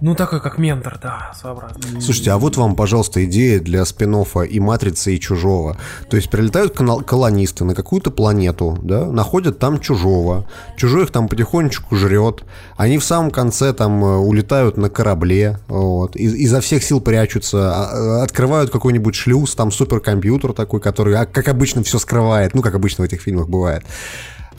[0.00, 2.00] Ну, такой как ментор, да, своеобразный.
[2.00, 5.76] Слушайте, а вот вам, пожалуйста, идея для спин и «Матрицы», и «Чужого».
[6.08, 10.48] То есть прилетают колонисты на какую-то планету, да, находят там чужого.
[10.76, 12.42] Чужой их там потихонечку жрет.
[12.76, 17.72] Они в самом конце там э, улетают на корабле, вот, из- изо всех сил прячутся,
[17.74, 22.62] а, э, открывают какой-нибудь шлюз, там суперкомпьютер такой, который, а, как обычно, все скрывает, ну,
[22.62, 23.84] как обычно в этих фильмах бывает.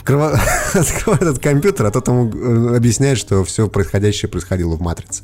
[0.73, 5.23] открывает этот компьютер, а тот ему э, объясняет, что все происходящее происходило в «Матрице».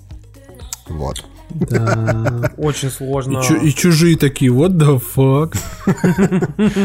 [0.90, 1.24] Вот.
[1.50, 3.40] Да, очень сложно.
[3.40, 5.56] И, чу- и чужие такие, what the fuck?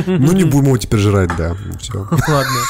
[0.06, 1.56] Ну, не будем его теперь жрать, да.
[1.80, 1.98] Все.
[2.10, 2.60] Ладно.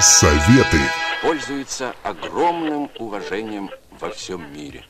[0.00, 0.78] Советы.
[1.22, 4.84] Пользуется огромным уважением во всем мире.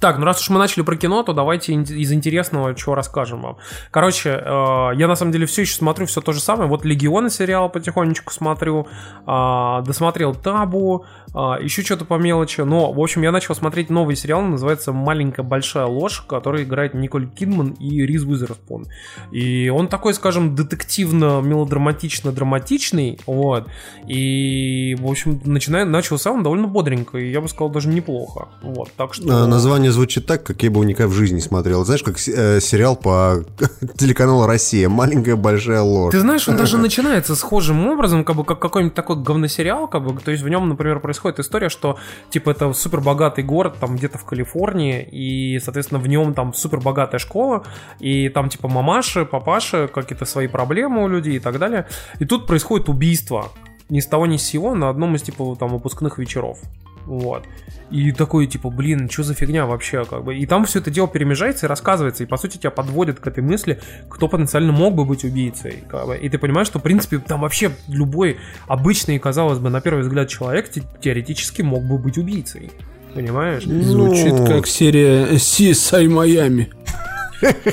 [0.00, 3.56] Так, ну раз уж мы начали про кино, то давайте из интересного чего расскажем вам.
[3.90, 6.68] Короче, э, я на самом деле все еще смотрю все то же самое.
[6.68, 8.86] Вот Легионы сериал потихонечку смотрю,
[9.26, 12.60] э, досмотрел Табу, э, еще что-то по мелочи.
[12.60, 17.28] Но, в общем, я начал смотреть новый сериал, называется «Маленькая большая ложь», который играет Николь
[17.28, 18.86] Кидман и Риз Уизерспун.
[19.30, 23.68] И он такой, скажем, детективно-мелодраматично-драматичный, вот.
[24.06, 28.48] И, в общем, начинает, начался он довольно бодренько, и я бы сказал, даже неплохо.
[28.62, 29.44] Вот, так что...
[29.44, 31.84] А, название звучит так, как я бы никогда в жизни не смотрел.
[31.84, 33.44] Знаешь, как э, сериал по
[33.96, 34.88] телеканалу «Россия».
[34.88, 36.12] Маленькая большая ложь.
[36.12, 40.20] Ты знаешь, он даже начинается схожим образом, как бы как какой-нибудь такой говносериал, как бы,
[40.20, 41.98] то есть в нем, например, происходит история, что,
[42.30, 46.80] типа, это супер богатый город, там, где-то в Калифорнии, и, соответственно, в нем там супер
[46.80, 47.62] богатая школа,
[48.00, 51.86] и там, типа, мамаши, папаши, какие-то свои проблемы у людей и так далее.
[52.20, 53.50] И тут происходит убийство
[53.88, 56.58] ни с того ни с сего на одном из, типа, там, выпускных вечеров.
[57.06, 57.44] Вот.
[57.90, 60.36] И такой, типа, блин, что за фигня вообще, как бы.
[60.36, 63.42] И там все это дело перемежается и рассказывается, и, по сути, тебя подводят к этой
[63.42, 65.84] мысли, кто потенциально мог бы быть убийцей.
[65.88, 66.16] Как бы.
[66.16, 70.28] И ты понимаешь, что, в принципе, там вообще любой обычный, казалось бы, на первый взгляд
[70.28, 70.70] человек
[71.00, 72.70] теоретически мог бы быть убийцей.
[73.14, 73.64] Понимаешь?
[73.64, 74.46] Звучит ну...
[74.46, 76.72] как серия CSI Miami.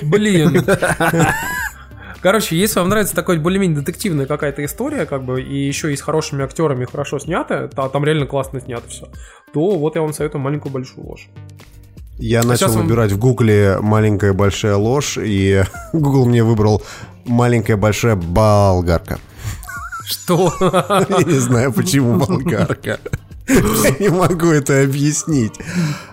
[0.02, 0.66] Блин.
[2.22, 6.02] Короче, если вам нравится такой более-менее детективная какая-то история, как бы, и еще и с
[6.02, 9.10] хорошими актерами хорошо снято, то, там реально классно снято все,
[9.54, 11.30] то вот я вам советую маленькую большую ложь.
[12.18, 13.20] Я а начал выбирать вам...
[13.20, 15.64] в Гугле маленькая большая ложь, и
[15.94, 16.84] Google мне выбрал
[17.26, 19.20] маленькая большая болгарка.
[20.06, 20.54] Что?
[20.60, 23.00] Я не знаю, почему болгарка.
[23.48, 25.54] Я не могу это объяснить.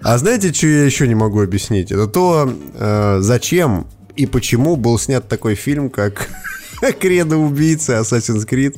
[0.02, 1.90] А знаете, что я еще не могу объяснить?
[1.92, 6.28] Это то, э, зачем и почему был снят такой фильм, как
[7.00, 8.76] Кредо убийцы Assassin's Creed,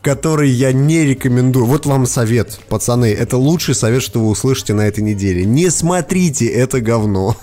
[0.00, 1.66] который я не рекомендую.
[1.66, 3.12] Вот вам совет, пацаны.
[3.12, 5.44] Это лучший совет, что вы услышите на этой неделе.
[5.44, 7.36] Не смотрите это говно.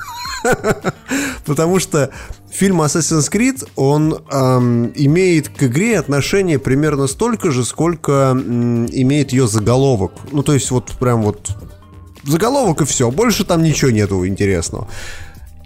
[1.45, 2.11] Потому что
[2.51, 9.31] фильм Assassin's Creed, он эм, имеет к игре отношение примерно столько же, сколько эм, имеет
[9.31, 10.13] ее заголовок.
[10.31, 11.51] Ну, то есть вот прям вот
[12.23, 13.11] заголовок и все.
[13.11, 14.87] Больше там ничего нету интересного.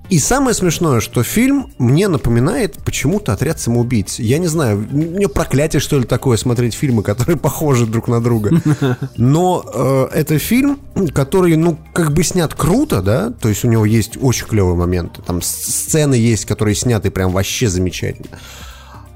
[0.09, 4.19] И самое смешное, что фильм мне напоминает почему-то отряд самоубийц.
[4.19, 8.61] Я не знаю, мне проклятие, что ли, такое смотреть фильмы, которые похожи друг на друга.
[9.17, 10.79] Но э, это фильм,
[11.13, 15.21] который, ну, как бы снят круто, да, то есть у него есть очень клевые моменты.
[15.21, 18.39] Там сцены есть, которые сняты прям вообще замечательно.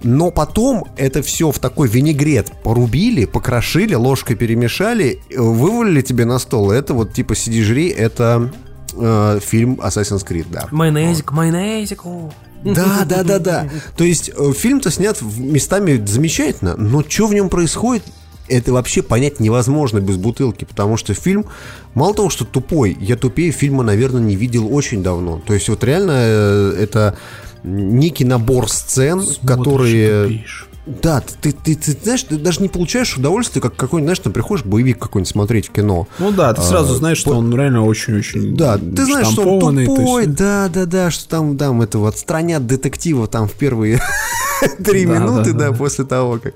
[0.03, 6.71] Но потом это все в такой винегрет порубили, покрошили, ложкой перемешали, вывалили тебе на стол.
[6.71, 8.51] Это вот типа сиди жри, это
[8.99, 10.67] э, фильм Assassin's Creed, да.
[10.71, 12.05] Майонезик, майонезик.
[12.05, 12.31] О.
[12.63, 13.69] Да, да, да, да.
[13.95, 18.03] То есть э, фильм-то снят местами замечательно, но что в нем происходит,
[18.49, 21.45] это вообще понять невозможно без бутылки, потому что фильм,
[21.93, 25.41] мало того, что тупой, я тупее фильма, наверное, не видел очень давно.
[25.45, 27.17] То есть вот реально э, это
[27.63, 30.23] некий набор сцен, которые...
[30.23, 30.67] Тупишь.
[30.87, 34.65] Да, ты, ты, ты, знаешь, ты даже не получаешь удовольствия, как какой-нибудь, знаешь, там приходишь
[34.65, 36.07] боевик какой-нибудь смотреть в кино.
[36.19, 40.23] Ну да, ты сразу знаешь, что он реально очень-очень Да, ты знаешь, что он тупой,
[40.23, 44.01] есть- да, да, да, что там, там, это вот отстранят детектива там в первые
[44.85, 45.77] три Да, минуты, да, да, да.
[45.77, 46.53] после того, как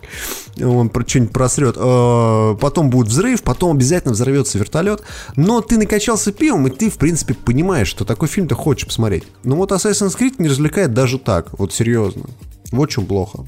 [0.62, 1.76] он что-нибудь просрет.
[1.78, 5.02] Э, Потом будет взрыв, потом обязательно взорвется вертолет.
[5.36, 9.24] Но ты накачался пивом, и ты, в принципе, понимаешь, что такой фильм ты хочешь посмотреть.
[9.44, 12.24] Но вот Assassin's Creed не развлекает даже так, вот серьезно.
[12.72, 13.45] Вот чем плохо.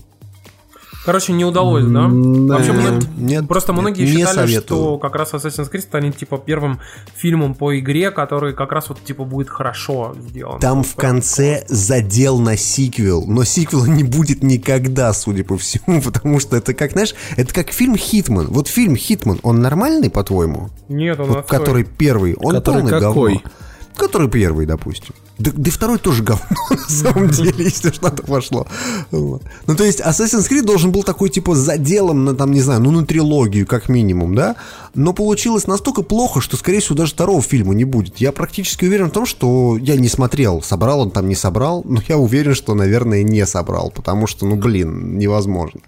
[1.06, 2.08] Короче, не удалось, да?
[2.08, 2.54] да.
[2.56, 6.18] Вообще, Нет, многие- нет, просто нет, многие не считали, что как раз Assassin's Creed станет
[6.18, 6.80] типа первым
[7.16, 10.60] фильмом по игре, который как раз вот типа будет хорошо сделан.
[10.60, 16.40] Там в конце задел на сиквел, но сиквела не будет никогда, судя по всему, потому
[16.40, 18.48] что это как, знаешь, это как фильм «Хитман».
[18.48, 20.70] Вот фильм «Хитман», он нормальный, по-твоему?
[20.88, 23.34] Нет, он Вот который первый, он Который полный какой?
[23.34, 23.50] говно.
[23.96, 25.14] Который первый, допустим.
[25.40, 28.68] Да, да и второй тоже говно, на самом деле, если что-то пошло.
[29.10, 29.42] Вот.
[29.66, 32.92] Ну, то есть, Assassin's Creed должен был такой, типа, заделом на, там, не знаю, ну,
[32.92, 34.56] на трилогию, как минимум, да?
[34.94, 38.18] Но получилось настолько плохо, что, скорее всего, даже второго фильма не будет.
[38.18, 42.00] Я практически уверен в том, что я не смотрел, собрал он там, не собрал, но
[42.08, 45.82] я уверен, что, наверное, не собрал, потому что, ну, блин, невозможно.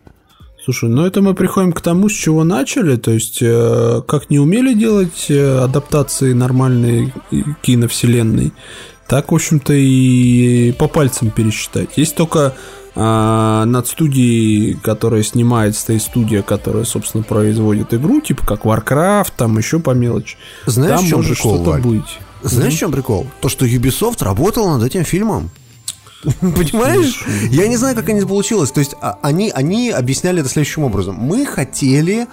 [0.66, 4.40] Слушай, ну это мы приходим к тому, с чего начали, то есть э, как не
[4.40, 8.52] умели делать э, адаптации нормальной э, киновселенной,
[9.08, 11.90] так, в общем-то, и по пальцам пересчитать.
[11.96, 12.56] Есть только
[12.96, 19.58] а, над студией, которая снимает, стоит студия, которая, собственно, производит игру, типа как Warcraft, там
[19.58, 20.38] еще по мелочи.
[20.66, 21.82] Знаешь, там в чем может прикол, что-то Валь?
[21.82, 22.20] быть.
[22.42, 23.28] Знаешь, в чем прикол?
[23.42, 25.50] То, что Ubisoft работал над этим фильмом.
[26.40, 27.24] Понимаешь?
[27.50, 28.72] Я не знаю, как это получилось.
[28.72, 31.16] То есть а, они, они объясняли это следующим образом.
[31.16, 32.28] Мы хотели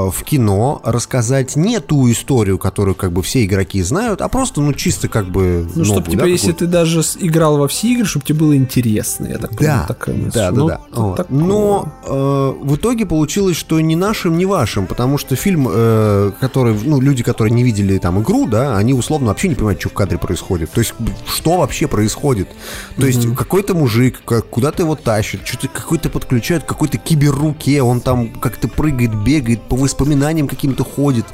[0.00, 4.72] в кино рассказать не ту историю, которую как бы все игроки знают, а просто, ну,
[4.72, 5.68] чисто как бы...
[5.74, 9.26] Ну, чтобы, типа, да, если ты даже играл во все игры, чтобы тебе было интересно,
[9.26, 10.80] я так Да, понимаю, такая да, да, Ну, да.
[10.92, 11.16] Вот.
[11.16, 11.38] такое.
[11.38, 16.76] Но э, в итоге получилось, что ни нашим, ни вашим, потому что фильм, э, который,
[16.84, 19.92] ну, люди, которые не видели там игру, да, они условно вообще не понимают, что в
[19.94, 20.70] кадре происходит.
[20.70, 20.94] То есть,
[21.26, 22.48] что вообще происходит.
[22.96, 28.00] То есть, какой-то мужик как- куда-то его тащит, что-то какой-то подключают к какой-то киберруке, он
[28.00, 31.26] там как-то прыгает, бегает, по воспоминаниям каким-то ходит.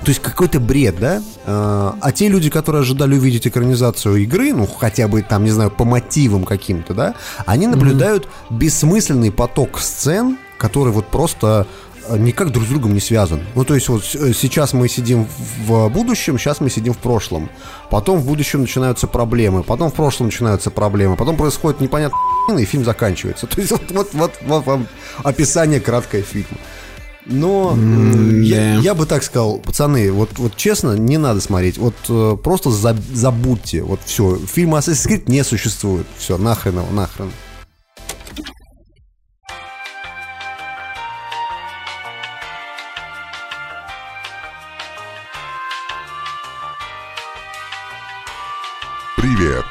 [0.00, 1.22] То есть какой-то бред, да?
[1.46, 5.70] А, а те люди, которые ожидали увидеть экранизацию игры, ну хотя бы там, не знаю,
[5.70, 7.14] по мотивам каким-то, да,
[7.46, 11.66] они наблюдают бессмысленный поток сцен, который вот просто
[12.08, 13.40] э, никак друг с другом не связан.
[13.54, 15.26] Ну, то есть вот э, сейчас мы сидим
[15.66, 17.50] в будущем, сейчас мы сидим в прошлом.
[17.90, 22.18] Потом в будущем начинаются проблемы, потом в прошлом начинаются проблемы, потом происходит непонятно
[22.58, 23.46] и фильм заканчивается.
[23.48, 24.86] То есть вот, вот, вот, вот вам
[25.24, 26.58] описание краткое фильма.
[27.28, 28.80] Но э, я, да.
[28.80, 31.76] я бы так сказал, пацаны, вот, вот честно, не надо смотреть.
[31.76, 33.82] Вот э, просто за- забудьте.
[33.82, 34.36] Вот все.
[34.36, 36.06] Фильма Assassin's Creed не существует.
[36.16, 37.32] Все, нахрен его, нахрен.
[49.16, 49.64] Привет.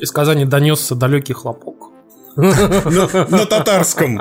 [0.00, 1.89] Из Казани донесся далекий хлопок.
[2.36, 4.20] На татарском.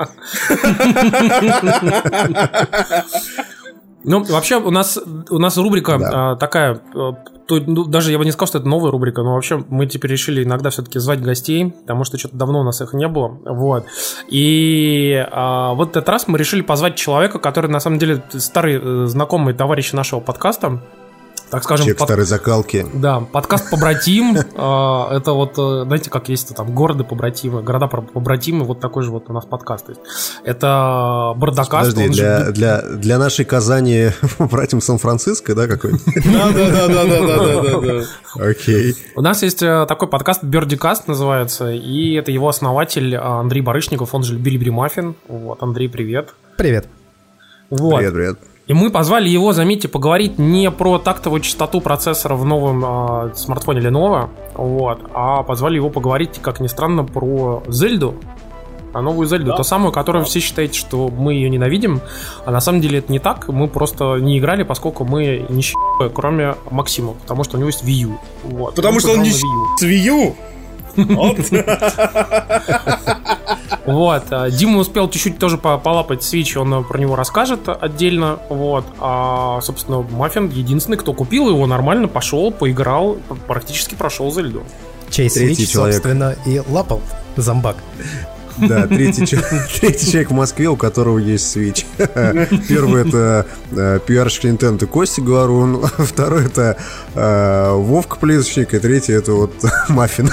[4.05, 4.97] Ну, вообще, у нас,
[5.29, 6.31] у нас рубрика Да.
[6.31, 7.11] а, такая, а,
[7.47, 10.11] то- ну, даже я бы не сказал, что это новая рубрика, но вообще мы теперь
[10.11, 13.85] решили иногда все-таки звать гостей, потому что что-то давно у нас их не было, вот.
[14.29, 19.05] И а, вот этот раз мы решили позвать человека, который на самом деле старый э,
[19.07, 20.81] знакомый товарищ нашего подкаста,
[21.49, 22.85] так скажем, Человек под- старой закалки.
[22.93, 24.37] да, подкаст побратим.
[24.55, 29.03] а, Это вот, э, знаете, как есть там города побратимы, города про- побратимы, вот такой
[29.03, 30.01] же вот у нас подкаст есть.
[30.43, 31.91] Это Бардакаст.
[31.93, 34.09] Подожди, для, для, для нашей Казани
[34.39, 36.03] братьям Сан-Франциско, да, какой-нибудь?
[36.25, 38.05] Да-да-да-да-да-да-да.
[38.35, 38.95] Окей.
[39.15, 44.13] У нас есть э, такой подкаст Бердикаст называется, и это его основатель э, Андрей Барышников,
[44.13, 45.15] он же Били Маффин.
[45.27, 46.33] Вот, Андрей, привет.
[46.57, 46.87] Привет.
[47.69, 47.97] Вот.
[47.97, 48.39] Привет, привет.
[48.69, 53.81] И мы позвали его, заметьте, поговорить не про тактовую частоту процессора в новом э, смартфоне
[53.81, 58.13] Lenovo, вот, а позвали его поговорить, как ни странно, про Зельду.
[58.93, 61.99] А новую Зельду, ту самую, которую все считаете, что мы ее ненавидим,
[62.45, 66.09] а на самом деле это не так, мы просто не играли, поскольку мы не щ**ы,
[66.09, 68.19] кроме Максима, потому что у него есть Wii U.
[68.43, 68.75] Вот.
[68.75, 69.77] Потому Мы что он не U.
[69.79, 70.35] с Wii U.
[73.85, 74.23] Вот.
[74.29, 78.85] А, Дима успел чуть-чуть тоже по- полапать Switch, он э, про него расскажет отдельно, вот,
[78.99, 83.17] а, собственно, Маффин единственный, кто купил его нормально, пошел, поиграл,
[83.47, 84.63] практически прошел Зельду.
[85.09, 87.01] чей Третий Switch, собственно, и лапал
[87.35, 87.77] зомбак.
[88.67, 89.25] Да, третий,
[89.79, 91.85] третий человек в Москве, у которого есть Switch.
[92.67, 96.77] Первый это э, пиарщик Nintendo Костя Говорун, второй это
[97.15, 99.53] э, Вовка Плесочник, и третий это вот
[99.89, 100.29] Маффин.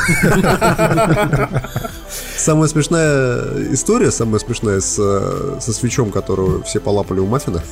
[2.36, 7.62] Самая смешная история, самая смешная с, э, со свечом, которую все полапали у Маффина,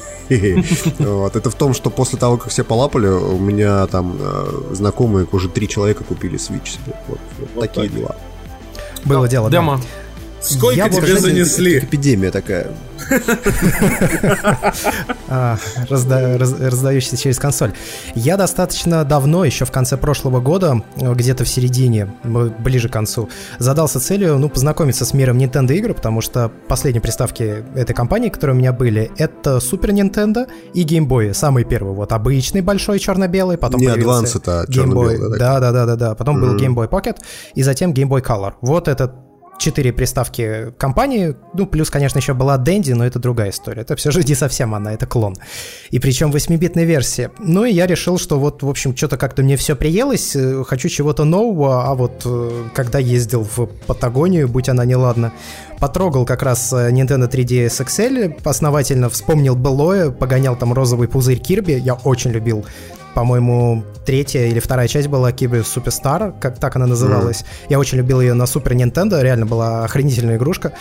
[0.98, 5.26] вот, это в том, что после того, как все полапали, у меня там э, знакомые
[5.32, 6.96] уже три человека купили Switch себе.
[7.08, 7.18] Вот,
[7.54, 8.16] вот такие дела.
[9.04, 9.80] Было дело, да.
[10.44, 11.78] Сколько Я тебе занесли?
[11.78, 12.68] Эпидемия такая.
[15.28, 15.56] А,
[15.88, 17.72] разда- раз- раздающийся через консоль.
[18.14, 23.28] Я достаточно давно, еще в конце прошлого года, э, где-то в середине, ближе к концу,
[23.58, 28.54] задался целью, ну, познакомиться с миром Nintendo игр, потому что последние приставки этой компании, которые
[28.54, 31.32] у меня были, это Super Nintendo и Game Boy.
[31.34, 35.96] Самый первый, вот, обычный большой черно-белый, потом Не Advance, Game черно-белый, Да, да, да, да,
[35.96, 36.14] да.
[36.14, 37.16] Потом был Game Boy Pocket,
[37.54, 38.52] и затем Game Boy Color.
[38.60, 39.12] Вот этот
[39.58, 43.82] четыре приставки компании, ну, плюс, конечно, еще была Dendy, но это другая история.
[43.82, 45.36] Это все же не совсем она, это клон.
[45.90, 47.30] И причем 8-битной версии.
[47.38, 50.88] Ну, и я решил, что вот, в общем, что-то как-то мне все приелось, э, хочу
[50.88, 55.32] чего-то нового, а вот э, когда ездил в Патагонию, будь она неладна,
[55.80, 61.72] потрогал как раз э, Nintendo 3DS XL, основательно вспомнил былое, погонял там розовый пузырь Кирби,
[61.72, 62.64] я очень любил
[63.14, 67.44] по-моему, третья или вторая часть была Кибер Суперстар, как так она называлась.
[67.68, 70.72] Я очень любил ее на Супер Nintendo, реально была охренительная игрушка.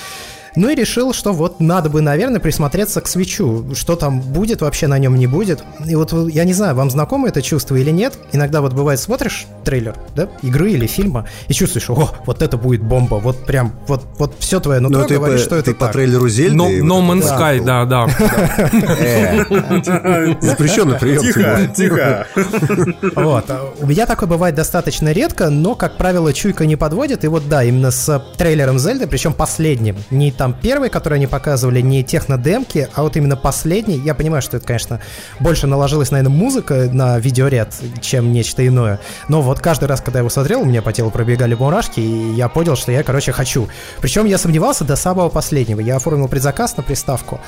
[0.56, 3.66] Ну и решил, что вот надо бы, наверное, присмотреться к свечу.
[3.74, 5.64] Что там будет, вообще на нем не будет.
[5.86, 8.18] И вот я не знаю, вам знакомо это чувство или нет.
[8.32, 12.84] Иногда вот бывает смотришь трейлер, да, игры или фильма, и чувствуешь, о, вот это будет
[12.84, 15.80] бомба, вот прям, вот, вот все твое нутро Ну, ты, говорит, по, что ты это
[15.80, 15.94] по так.
[15.94, 16.56] трейлеру Зельды...
[16.56, 18.08] No, no вот Man's Sky, да, да.
[19.00, 21.22] Э, Запрещенный прием.
[21.22, 22.28] Тихо, тихо.
[23.16, 23.46] Вот.
[23.80, 27.24] У меня такое бывает достаточно редко, но, как правило, чуйка не подводит.
[27.24, 29.96] И вот да, именно с трейлером Зельды, причем последним.
[30.12, 33.96] Не там первый, который они показывали, не технодемки, а вот именно последний.
[33.96, 35.00] Я понимаю, что это, конечно,
[35.40, 39.00] больше наложилась, наверное, музыка на видеоряд, чем нечто иное.
[39.30, 42.34] Но вот каждый раз, когда я его смотрел, у меня по телу пробегали мурашки, и
[42.34, 43.70] я понял, что я, короче, хочу.
[44.02, 45.80] Причем я сомневался до самого последнего.
[45.80, 47.40] Я оформил предзаказ на приставку.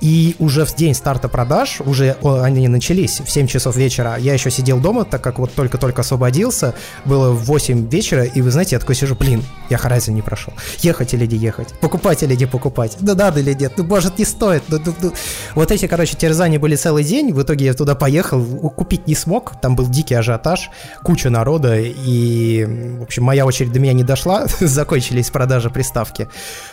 [0.00, 4.50] И уже в день старта продаж, уже они начались в 7 часов вечера, я еще
[4.50, 6.74] сидел дома, так как вот только-только освободился,
[7.04, 10.52] было в 8 вечера, и вы знаете, я такой сижу, блин, я Horizon не прошел.
[10.80, 11.74] Ехать или не ехать?
[11.80, 12.96] Покупать или не покупать?
[13.00, 13.72] Да надо или нет?
[13.76, 14.62] Ну, может, не стоит?
[14.68, 15.12] Ну, ну, ну.
[15.54, 19.60] Вот эти, короче, терзания были целый день, в итоге я туда поехал, купить не смог,
[19.60, 20.70] там был дикий ажиотаж,
[21.02, 22.64] куча народа, и,
[22.98, 26.28] в общем, моя очередь до меня не дошла, закончились продажи приставки.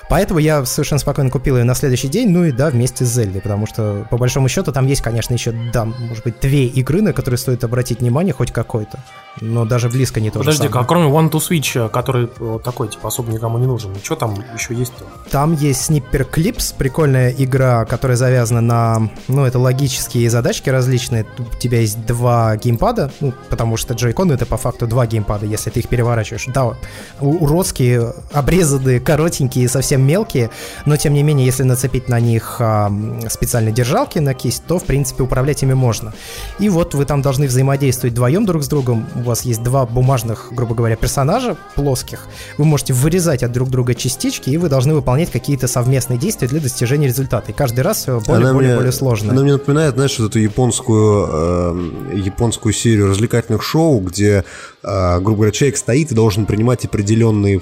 [0.09, 3.41] Поэтому я совершенно спокойно купил ее на следующий день, ну и да, вместе с Зельдой,
[3.41, 7.13] потому что, по большому счету, там есть, конечно, еще, да, может быть, две игры, на
[7.13, 8.99] которые стоит обратить внимание, хоть какой-то.
[9.41, 11.09] Но даже близко не то же Подожди-ка, а самое.
[11.09, 14.73] кроме One to Switch, который вот такой, типа, особо никому не нужен, что там еще
[14.75, 15.05] есть-то?
[15.31, 21.25] Там есть Snipper Clips, прикольная игра, которая завязана на, ну, это логические задачки различные.
[21.37, 25.69] У тебя есть два геймпада, ну, потому что джойконы это по факту два геймпада, если
[25.69, 26.45] ты их переворачиваешь.
[26.47, 26.73] Да,
[27.19, 30.49] уродские, обрезанные, коротенькие, совсем мелкие,
[30.85, 34.79] но тем не менее, если нацепить на них а, м, специальные держалки на кисть, то,
[34.79, 36.13] в принципе, управлять ими можно.
[36.59, 39.05] И вот вы там должны взаимодействовать вдвоем друг с другом.
[39.15, 42.27] У вас есть два бумажных, грубо говоря, персонажа плоских.
[42.57, 46.59] Вы можете вырезать от друг друга частички, и вы должны выполнять какие-то совместные действия для
[46.59, 47.51] достижения результата.
[47.51, 49.31] И каждый раз все более, Она более, мне- более сложно.
[49.33, 54.43] Она мне напоминает, знаешь, вот эту японскую, э, японскую серию развлекательных шоу, где,
[54.83, 57.61] э, грубо говоря, человек стоит и должен принимать определенные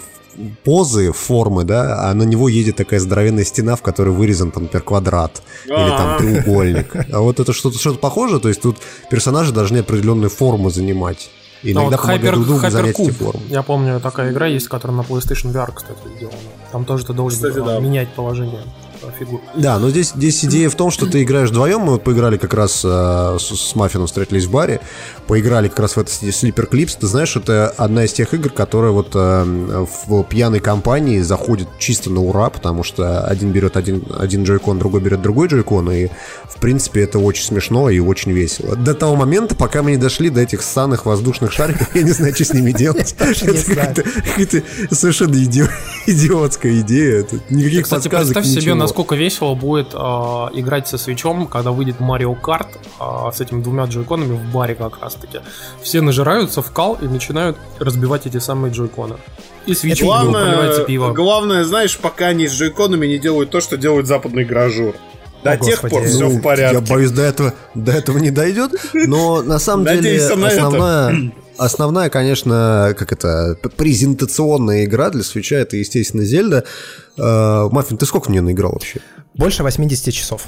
[0.63, 5.41] позы, формы, да, а на него едет такая здоровенная стена, в которой вырезан, например, квадрат
[5.65, 6.95] или там треугольник.
[7.11, 8.77] А вот это что-то что похоже, то есть тут
[9.09, 11.29] персонажи должны определенную форму занимать.
[11.63, 13.41] И иногда вот Hyper- друг другу занять эти формы.
[13.49, 16.37] Я помню, такая игра есть, которая на PlayStation VR, кстати, сделана.
[16.71, 17.79] Там тоже ты должен Кстати, а, да.
[17.79, 18.61] менять положение
[19.03, 19.41] а, фигур.
[19.55, 21.81] Да, но здесь, здесь идея в том, что ты играешь вдвоем.
[21.81, 24.81] Мы вот поиграли как раз э, с, с Маффином, встретились в баре,
[25.27, 26.97] поиграли как раз в этот Sleeper Clips.
[26.99, 32.09] Ты знаешь, это одна из тех игр, которая вот э, в пьяной компании заходит чисто
[32.09, 36.07] на ура, потому что один берет один, один джойкон, другой берет другой джойкон, и
[36.45, 38.75] в принципе это очень смешно и очень весело.
[38.75, 42.35] До того момента, пока мы не дошли до этих ссаных воздушных шариков, я не знаю,
[42.35, 43.15] что с ними делать.
[43.19, 45.63] Это какая-то совершенно иди-
[46.07, 47.25] идиотская идея.
[47.49, 52.33] Никаких Кстати, подсказок, представь себе, насколько весело будет а, играть со свечом, когда выйдет Марио
[52.35, 52.67] Карт
[52.99, 55.43] а, с этими двумя джойконами в баре как раз-таки.
[55.81, 59.15] Все нажираются в кал и начинают разбивать эти самые джойконы.
[59.65, 61.13] И свечи Главное, пиво.
[61.13, 64.95] главное, знаешь, пока они с джойконами не делают то, что делает западный гражур.
[65.43, 65.91] До О, тех Господи.
[65.91, 66.75] пор все Ну, в порядке.
[66.75, 68.73] Я боюсь, до этого, до этого не дойдет.
[68.93, 76.23] Но на самом деле основная, основная, конечно, как это, презентационная игра для свеча, это, естественно,
[76.23, 76.63] Зельда.
[77.17, 78.99] Э, Маффин, ты сколько в нее наиграл вообще?
[79.33, 80.47] Больше 80 часов.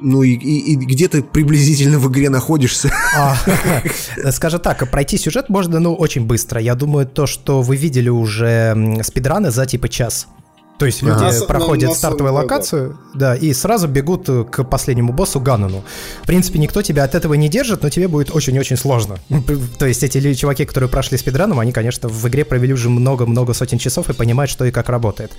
[0.00, 2.90] Ну и, и- и где ты приблизительно в игре находишься?
[3.16, 3.36] А,
[4.32, 6.60] Скажем так, пройти сюжет можно, ну, очень быстро.
[6.60, 10.28] Я думаю, то, что вы видели уже спидраны за типа час.
[10.78, 14.26] То есть люди На с- проходят на- на стартовую самом- локацию, да, и сразу бегут
[14.50, 15.82] к последнему боссу Ганану.
[16.22, 19.16] В принципе, никто тебя от этого не держит, но тебе будет очень-очень сложно.
[19.78, 23.78] То есть эти чуваки, которые прошли спидраном, они, конечно, в игре провели уже много-много сотен
[23.78, 25.32] часов и понимают, что и как работает.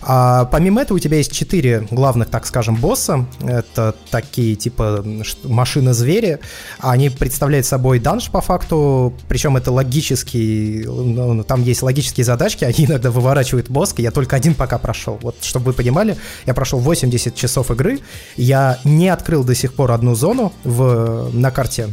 [0.00, 3.26] А, помимо этого у тебя есть четыре главных, так скажем, босса.
[3.42, 5.04] Это такие типа
[5.44, 6.38] машины-звери.
[6.78, 12.86] Они представляют собой данж по факту, причем это логический, ну, там есть логические задачки, они
[12.86, 15.18] иногда выворачивают мозг, я только один пока прошел.
[15.22, 18.00] Вот, чтобы вы понимали, я прошел 80 часов игры,
[18.36, 21.88] я не открыл до сих пор одну зону в, на карте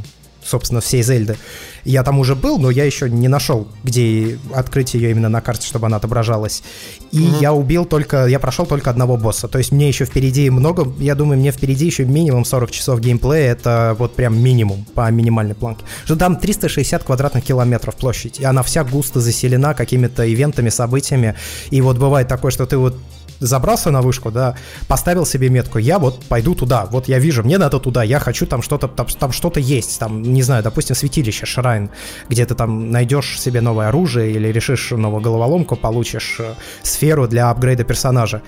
[0.45, 1.37] собственно, всей Зельды.
[1.83, 5.67] Я там уже был, но я еще не нашел, где открыть ее именно на карте,
[5.67, 6.63] чтобы она отображалась.
[7.11, 9.47] И я убил только, я прошел только одного босса.
[9.47, 13.51] То есть мне еще впереди много, я думаю, мне впереди еще минимум 40 часов геймплея.
[13.51, 15.85] Это вот прям минимум по минимальной планке.
[16.05, 21.35] Что там 360 квадратных километров площадь, и она вся густо заселена какими-то ивентами, событиями.
[21.69, 22.95] И вот бывает такое, что ты вот
[23.39, 24.55] забрался на вышку, да,
[24.87, 28.45] поставил себе метку, я вот пойду туда, вот я вижу, мне надо туда, я хочу
[28.45, 31.89] там что-то, там, там что-то есть, там, не знаю, допустим, святилище, шрайн,
[32.29, 36.53] где ты там найдешь себе новое оружие или решишь новую головоломку, получишь э,
[36.83, 38.41] сферу для апгрейда персонажа.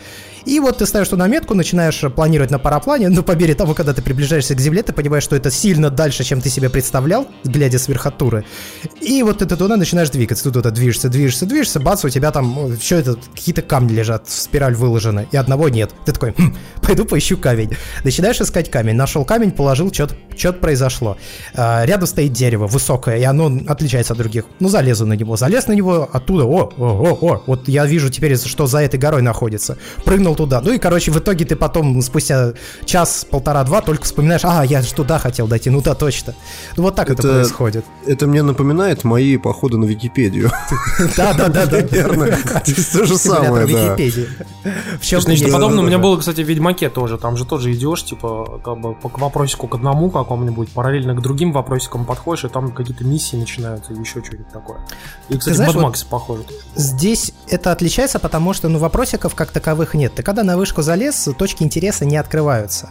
[0.47, 3.93] И вот ты ставишь туда метку, начинаешь планировать на параплане, но по мере того, когда
[3.93, 7.77] ты приближаешься к земле, ты понимаешь, что это сильно дальше, чем ты себе представлял, глядя
[7.77, 8.45] с верхотуры.
[9.01, 12.77] И вот ты туда начинаешь двигаться, ты туда движешься, движешься, движешься, бац, у тебя там
[12.77, 15.91] все это, какие-то камни лежат, в спираль выложены, и одного нет.
[16.05, 17.75] Ты такой, «Хм, пойду поищу камень.
[18.05, 21.17] Начинаешь искать камень, нашел камень, положил, что-то произошло.
[21.55, 24.45] А, рядом стоит дерево высокое, и оно отличается от других.
[24.61, 28.09] Ну, залезу на него, залез на него, оттуда, о, о, о, о, вот я вижу
[28.09, 29.77] теперь, что за этой горой находится.
[30.05, 30.61] Прыгнул туда.
[30.61, 32.53] Ну и, короче, в итоге ты потом, спустя
[32.85, 36.33] час, полтора-два, только вспоминаешь, а, я же туда хотел дойти, ну да, точно.
[36.77, 37.85] Ну вот так это, Это- происходит.
[38.05, 40.51] Это мне напоминает мои походы на Википедию.
[41.17, 41.79] Да, да, да, да.
[41.81, 42.27] Верно.
[42.93, 43.95] То же самое, да.
[44.99, 47.17] В чем нечто подобное у меня было, кстати, в Ведьмаке тоже.
[47.17, 51.21] Там же тоже идешь, типа, как бы по- к вопросику к одному какому-нибудь, параллельно к
[51.21, 54.77] другим вопросикам подходишь, и там какие-то миссии начинаются, и еще что-нибудь такое.
[55.29, 56.43] И, кстати, знаешь, в похоже.
[56.75, 60.15] Здесь это отличается, потому что ну, вопросиков как таковых нет.
[60.15, 62.89] Ты когда на вышку залез, точки интереса не открываются.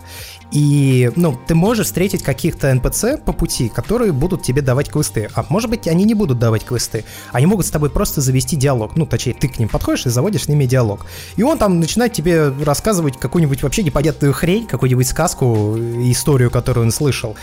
[0.52, 5.28] И, ну, ты можешь встретить каких-то NPC по пути, которые будут тебе давать квесты.
[5.34, 7.04] А может быть, они не будут давать квесты.
[7.32, 8.96] Они могут с тобой просто завести диалог.
[8.96, 11.04] Ну, точнее, ты к ним подходишь и заводишь с ними диалог.
[11.36, 16.90] И он там начинает тебе рассказывать какую-нибудь вообще непонятную хрень, какую-нибудь сказку, историю, которую он
[16.90, 17.36] слышал.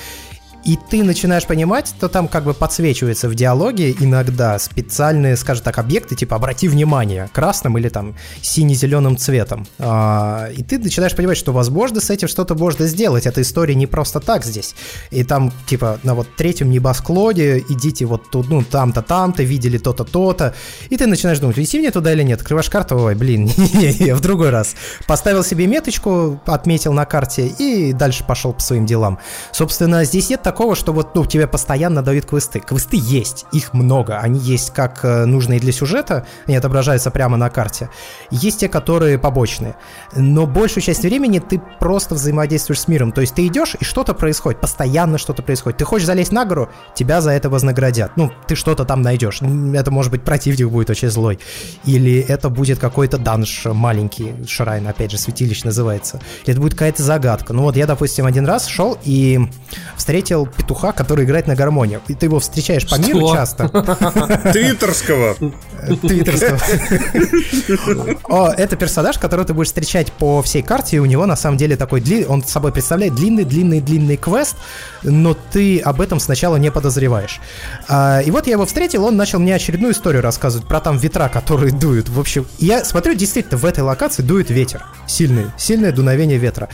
[0.65, 5.77] И ты начинаешь понимать, то там как бы подсвечивается в диалоге иногда специальные, скажем так,
[5.77, 9.67] объекты, типа обрати внимание красным или там сине-зеленым цветом.
[9.79, 13.25] А, и ты начинаешь понимать, что возможно с этим что-то можно сделать.
[13.25, 14.73] Эта история не просто так здесь.
[15.11, 20.05] И там типа на вот третьем небосклоде идите вот тут, ну там-то, там-то, видели то-то,
[20.05, 20.53] то-то.
[20.89, 22.39] И ты начинаешь думать, идти мне туда или нет.
[22.39, 24.75] Открываешь карту, ой, блин, в другой раз.
[25.07, 29.19] Поставил себе меточку, отметил на карте и дальше пошел по своим делам.
[29.51, 32.59] Собственно, здесь нет такого, что вот ну, тебе постоянно дают квесты.
[32.59, 34.19] Квесты есть, их много.
[34.19, 37.89] Они есть как э, нужные для сюжета, они отображаются прямо на карте.
[38.31, 39.75] Есть те, которые побочные.
[40.15, 43.11] Но большую часть времени ты просто взаимодействуешь с миром.
[43.11, 45.77] То есть ты идешь, и что-то происходит, постоянно что-то происходит.
[45.77, 48.15] Ты хочешь залезть на гору, тебя за это вознаградят.
[48.17, 49.41] Ну, ты что-то там найдешь.
[49.41, 51.39] Это может быть противник будет очень злой.
[51.85, 56.21] Или это будет какой-то данж маленький, шрайн, опять же, святилище называется.
[56.43, 57.53] Или это будет какая-то загадка.
[57.53, 59.39] Ну вот я, допустим, один раз шел и
[59.95, 61.99] встретил петуха, который играет на гармонии.
[62.07, 63.69] И ты его встречаешь по миру часто.
[64.53, 65.35] Твиттерского.
[66.01, 66.59] Твиттерского.
[68.23, 71.57] О, это персонаж, которого ты будешь встречать по всей карте, и у него на самом
[71.57, 74.55] деле такой длинный, он с собой представляет длинный-длинный-длинный квест,
[75.03, 77.39] но ты об этом сначала не подозреваешь.
[77.87, 81.29] А, и вот я его встретил, он начал мне очередную историю рассказывать про там ветра,
[81.29, 82.09] которые дуют.
[82.09, 84.85] В общем, я смотрю, действительно, в этой локации дует ветер.
[85.07, 86.69] Сильный, сильное дуновение ветра.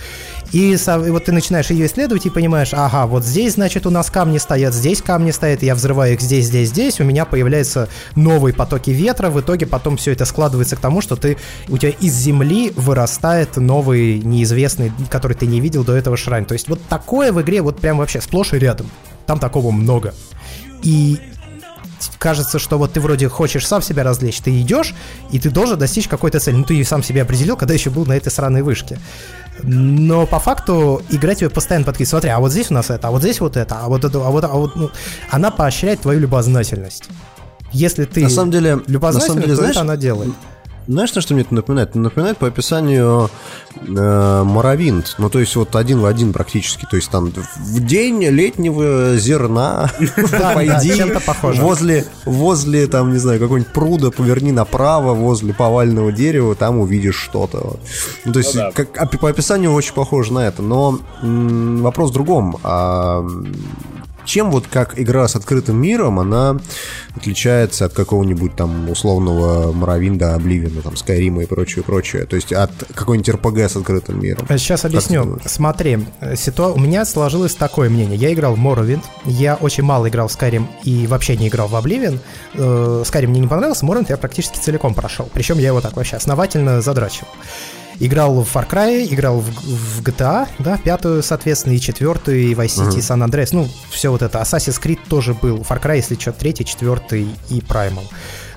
[0.52, 4.10] И, и вот ты начинаешь ее исследовать и понимаешь, ага, вот здесь, значит, у нас
[4.10, 8.54] камни стоят, здесь камни стоят, я взрываю их здесь, здесь, здесь, у меня появляются новые
[8.54, 12.14] потоки ветра, в итоге потом все это складывается к тому, что ты, у тебя из
[12.14, 16.46] земли вырастает новый, неизвестный, который ты не видел до этого шрайн.
[16.46, 18.90] То есть вот такое в игре вот прям вообще сплошь и рядом.
[19.26, 20.14] Там такого много.
[20.82, 21.20] И
[22.18, 24.94] кажется, что вот ты вроде хочешь сам себя развлечь, ты идешь,
[25.32, 26.56] и ты должен достичь какой-то цели.
[26.56, 29.00] Ну, ты сам себя определил, когда еще был на этой сраной вышке.
[29.64, 32.10] Но по факту игра тебе постоянно подкидывает.
[32.10, 34.26] Смотри, а вот здесь у нас это, а вот здесь вот это, а вот это,
[34.26, 34.90] а вот, а вот ну,
[35.30, 37.10] она поощряет твою любознательность.
[37.72, 40.34] Если ты На самом деле- на любознательный, самом деле, то знаешь, это она делает.
[40.90, 41.94] Знаешь, на что мне это напоминает?
[41.94, 43.30] Напоминает по описанию
[43.76, 45.14] э, Моровинт.
[45.20, 46.88] Ну, то есть вот один в один практически.
[46.90, 49.92] То есть там в день летнего зерна
[50.56, 50.90] пойди
[51.40, 57.80] возле, возле там, не знаю, какого-нибудь пруда, поверни направо, возле поваленного дерева, там увидишь что-то.
[58.26, 60.64] Ну, то есть Ну как, опи- по описанию очень похоже на это.
[60.64, 62.58] Но вопрос в другом.
[64.30, 66.58] А, чем вот как игра с открытым миром, она
[67.16, 72.26] отличается от какого-нибудь там условного Моровинда, Обливина, там, Скайрима и прочее, прочее.
[72.26, 74.46] То есть от какой-нибудь РПГ с открытым миром.
[74.50, 75.40] Сейчас Как ты объясню.
[75.46, 76.68] Смотри, э, ситуа...
[76.68, 78.18] у меня сложилось такое мнение.
[78.18, 81.76] Я играл в Morrowind, я очень мало играл в Skyrim и вообще не играл в
[81.76, 82.20] Oblivion.
[82.54, 85.30] Э, Skyrim мне не понравился, Morrowind я практически целиком прошел.
[85.34, 87.30] Причем я его так вообще основательно задрачивал.
[88.00, 92.78] Играл в Far Cry, играл в, в GTA, да, пятую, соответственно, и четвертую, и Vice
[92.78, 93.50] City, и San Andreas.
[93.52, 94.40] Ну, все вот это.
[94.40, 95.58] Assassin's Creed тоже был.
[95.58, 98.06] Far Cry, если что, третий, четвертый и Primal.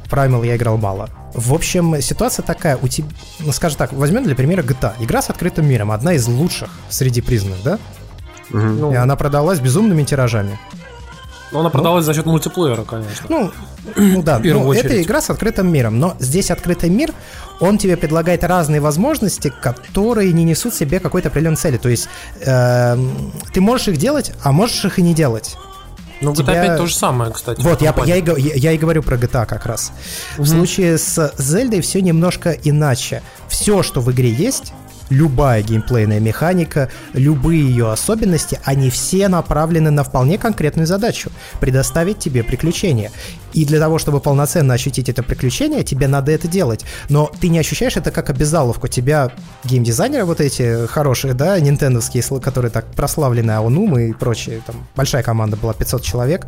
[0.08, 1.08] Primal я играл мало.
[1.34, 2.76] В общем, ситуация такая.
[2.76, 3.08] У тебя,
[3.40, 4.92] ну, скажем так, возьмем для примера GTA.
[5.00, 5.90] Игра с открытым миром.
[5.90, 7.78] Одна из лучших среди признанных, да?
[8.50, 10.58] Ну, И она продалась безумными тиражами.
[11.52, 13.26] Но она продалась за счет мультиплеера, конечно.
[13.28, 13.50] Ну,
[13.96, 17.12] ну да, ну, это игра с открытым миром, но здесь открытый мир,
[17.60, 21.76] он тебе предлагает разные возможности, которые не несут себе какой-то определенной цели.
[21.76, 22.08] То есть
[22.40, 25.56] эм, ты можешь их делать, а можешь их и не делать.
[26.22, 27.60] Ну, GTA тебя- 5 то же самое, кстати.
[27.60, 29.92] Вот, я, я, я, я и говорю про GTA как раз.
[30.38, 33.22] В случае с Зельдой все немножко иначе.
[33.48, 34.72] Все, что в игре есть,
[35.12, 41.30] любая геймплейная механика, любые ее особенности, они все направлены на вполне конкретную задачу—
[41.60, 43.10] предоставить тебе приключения.
[43.52, 46.84] И для того, чтобы полноценно ощутить это приключение, тебе надо это делать.
[47.08, 48.88] Но ты не ощущаешь это как обязаловку.
[48.88, 49.30] Тебя
[49.64, 55.56] геймдизайнеры вот эти хорошие, да, нинтендовские, которые так прославлены, Аонум и прочие, там большая команда
[55.56, 56.46] была, 500 человек,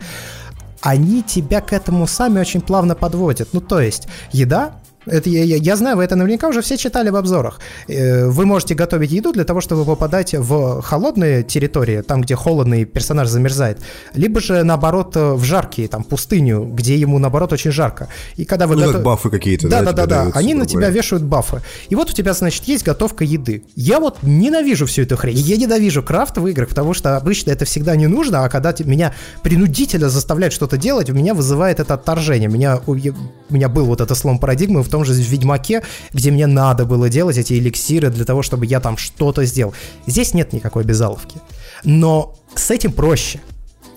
[0.80, 3.48] они тебя к этому сами очень плавно подводят.
[3.52, 4.74] Ну, то есть, еда
[5.06, 7.60] это я, я- я знаю, вы это наверняка уже все читали в обзорах.
[7.88, 12.84] Э, Вы можете готовить еду для того, чтобы попадать в холодные территории, там, где холодный
[12.84, 13.78] персонаж замерзает,
[14.14, 18.08] либо же, наоборот, э, в жаркие, там, пустыню, где ему, наоборот, очень жарко.
[18.36, 20.20] И когда вы Ну, как готов- бафы какие-то, Да, да, да, да, тебе да.
[20.22, 21.60] даются, Они на тебя вешают бафы.
[21.90, 23.62] И вот у тебя, значит, есть готовка еды.
[23.76, 25.36] Я вот ненавижу всю эту хрень.
[25.36, 29.12] Я ненавижу крафт в играх, потому что обычно это всегда не нужно, а когда меня
[29.42, 32.48] принудительно заставляют что-то делать, у меня вызывает это отторжение.
[32.48, 33.12] Меня, у, я-
[33.50, 37.08] у меня был вот этот слом парадигмы в том же Ведьмаке, где мне надо было
[37.08, 39.74] делать эти эликсиры для того, чтобы я там что-то сделал.
[40.06, 41.40] Здесь нет никакой безаловки.
[41.82, 43.40] Но с этим проще.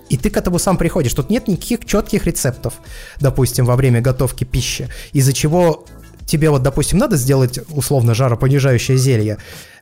[0.10, 1.14] И ты к этому сам приходишь.
[1.14, 2.74] Тут нет никаких четких рецептов,
[3.20, 5.86] допустим, во время готовки пищи, из-за чего
[6.26, 9.38] тебе вот, допустим, надо сделать условно жаропонижающее зелье,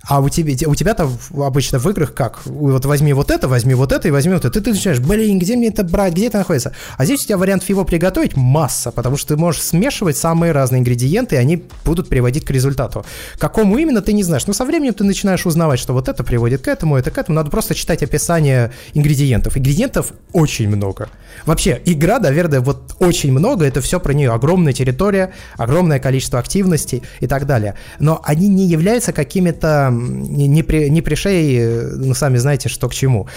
[0.08, 2.46] а у тебя, у тебя-то обычно в играх как?
[2.46, 4.52] Вот возьми вот это, возьми вот это и возьми вот это.
[4.52, 6.74] Ты, ты начинаешь, блин, где мне это брать, где это находится?
[6.98, 10.80] А здесь у тебя вариантов его приготовить масса, потому что ты можешь смешивать самые разные
[10.80, 13.06] ингредиенты, и они будут приводить к результату.
[13.40, 14.46] Какому именно, ты не знаешь.
[14.46, 17.36] Но со временем ты начинаешь узнавать, что вот это приводит к этому, это к этому.
[17.36, 19.58] Надо просто читать описание ингредиентов.
[19.58, 21.10] Ингредиентов очень много.
[21.46, 24.32] Вообще, игра, наверное, вот очень много, это все про нее.
[24.32, 27.76] Огромная территория, огромное количество активностей и так далее.
[28.00, 32.90] Но они не являются какими-то м, не, при, не пришей, э, ну, сами знаете, что
[32.90, 33.28] к чему.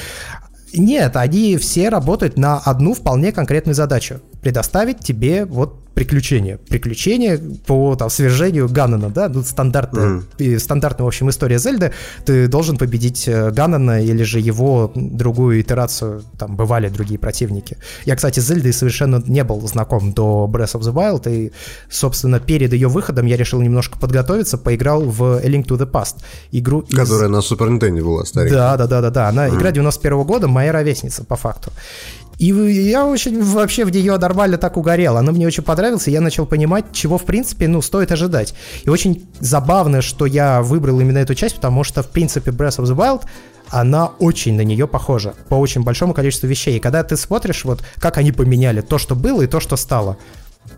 [0.75, 4.21] Нет, они все работают на одну вполне конкретную задачу.
[4.43, 6.59] Предоставить тебе вот приключения.
[6.59, 11.93] Приключения по там, свержению Ганнена, да, ну, стандартная, и стандартная, в общем, история Зельды.
[12.25, 17.79] Ты должен победить э, Ганнена или же его другую итерацию, там бывали другие противники.
[18.05, 21.51] Я, кстати, с Зельдой совершенно не был знаком до Breath of the Wild, и,
[21.91, 26.19] собственно, перед ее выходом я решил немножко подготовиться, поиграл в A Link to the Past.
[26.53, 28.57] Игру из- Которая на Супер Nintendo была старенькая.
[28.57, 29.29] да, да, да, да, да.
[29.31, 31.73] Она игра 91 года, моя ровесница, по факту.
[32.39, 35.17] И я очень вообще в нее нормально так угорел.
[35.17, 38.55] Она мне очень понравилась, и я начал понимать, чего, в принципе, ну, стоит ожидать.
[38.85, 42.85] И очень забавно, что я выбрал именно эту часть, потому что, в принципе, Breath of
[42.85, 43.23] the Wild
[43.71, 46.77] она очень на нее похожа по очень большому количеству вещей.
[46.77, 50.17] И когда ты смотришь, вот как они поменяли то, что было, и то, что стало,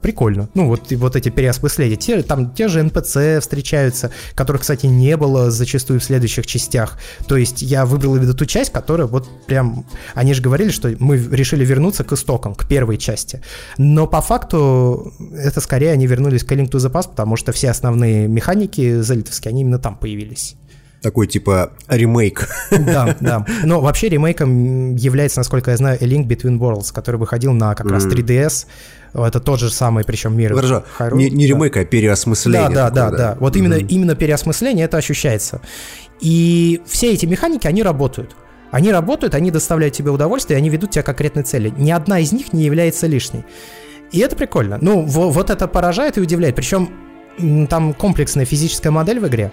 [0.00, 0.48] прикольно.
[0.54, 1.96] Ну, вот, и вот эти переосмысления.
[1.96, 6.98] Те, там те же НПЦ встречаются, которых, кстати, не было зачастую в следующих частях.
[7.26, 9.86] То есть я выбрал именно ту часть, которая вот прям...
[10.14, 13.42] Они же говорили, что мы решили вернуться к истокам, к первой части.
[13.78, 17.52] Но по факту это скорее они вернулись к A Link to the Past, потому что
[17.52, 20.56] все основные механики зельдовские, они именно там появились.
[21.02, 22.46] Такой типа ремейк.
[22.70, 23.46] Да, да.
[23.64, 27.90] Но вообще ремейком является, насколько я знаю, A Link Between Worlds, который выходил на как
[27.90, 28.66] раз 3DS.
[29.14, 30.54] Это тот же самый, причем мир.
[30.54, 31.16] Хорошо, Hyrule.
[31.16, 31.54] не, не Да.
[31.54, 32.68] ремейк, а переосмысление.
[32.70, 33.36] Да, да, такое, да, да.
[33.40, 35.60] Вот именно, именно переосмысление это ощущается.
[36.20, 38.36] И все эти механики, они работают.
[38.70, 41.72] Они работают, они доставляют тебе удовольствие, они ведут тебя к конкретной цели.
[41.76, 43.44] Ни одна из них не является лишней.
[44.12, 44.78] И это прикольно.
[44.80, 46.54] Ну, во- вот это поражает и удивляет.
[46.54, 46.90] Причем
[47.68, 49.50] там комплексная физическая модель в игре.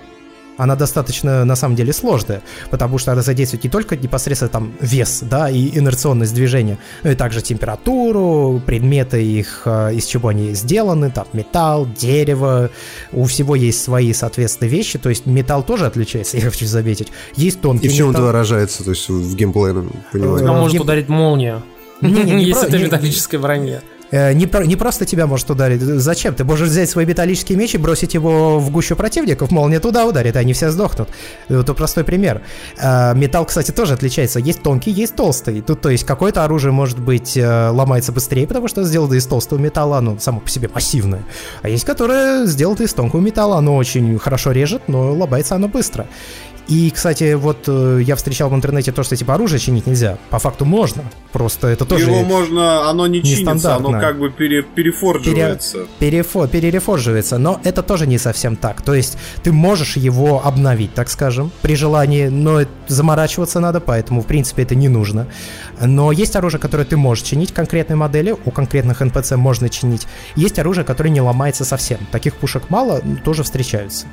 [0.58, 5.20] Она достаточно, на самом деле, сложная, потому что она задействует не только непосредственно там вес,
[5.22, 11.12] да, и инерционность движения, но и также температуру, предметы их, э, из чего они сделаны,
[11.12, 12.70] там, металл, дерево,
[13.12, 17.08] у всего есть свои, соответственно, вещи, то есть металл тоже отличается, я хочу заметить.
[17.36, 18.28] Есть тонкий И в чем это металл.
[18.28, 20.40] выражается, то есть в геймплейном понимании?
[20.40, 21.62] Тебя Э, может ударить молния.
[22.02, 23.82] Не, не, не Если про- это металлическое броня.
[24.12, 25.82] Э, Не, не просто тебя может ударить.
[25.82, 26.34] Зачем?
[26.34, 29.52] Ты можешь взять свой металлический меч и бросить его в гущу противников.
[29.52, 31.10] Молния туда ударит, они все сдохнут.
[31.50, 32.42] Это простой пример.
[32.80, 34.40] Э, Металл, кстати, тоже отличается.
[34.40, 35.62] Есть тонкий, есть толстый.
[35.62, 39.60] Тут, то есть, какое-то оружие, может быть, э, ломается быстрее, потому что сделано из толстого
[39.60, 41.24] металла, оно само по себе массивное.
[41.62, 46.08] А есть, которое сделано из тонкого металла, оно очень хорошо режет, но ломается оно быстро.
[46.68, 50.18] И, кстати, вот э, я встречал в интернете то, что типа оружие чинить нельзя.
[50.30, 51.04] По факту можно.
[51.32, 52.10] Просто это тоже...
[52.10, 55.88] Его можно, оно не чинится, оно как бы пере- перефордживается.
[56.00, 58.82] перефо, перерефорживается, но это тоже не совсем так.
[58.82, 64.26] То есть ты можешь его обновить, так скажем, при желании, но заморачиваться надо, поэтому, в
[64.26, 65.28] принципе, это не нужно.
[65.82, 70.06] Но есть оружие, которое ты можешь чинить конкретной модели, у конкретных NPC можно чинить.
[70.36, 72.00] Есть оружие, которое не ломается совсем.
[72.12, 74.06] Таких пушек мало, но тоже встречаются.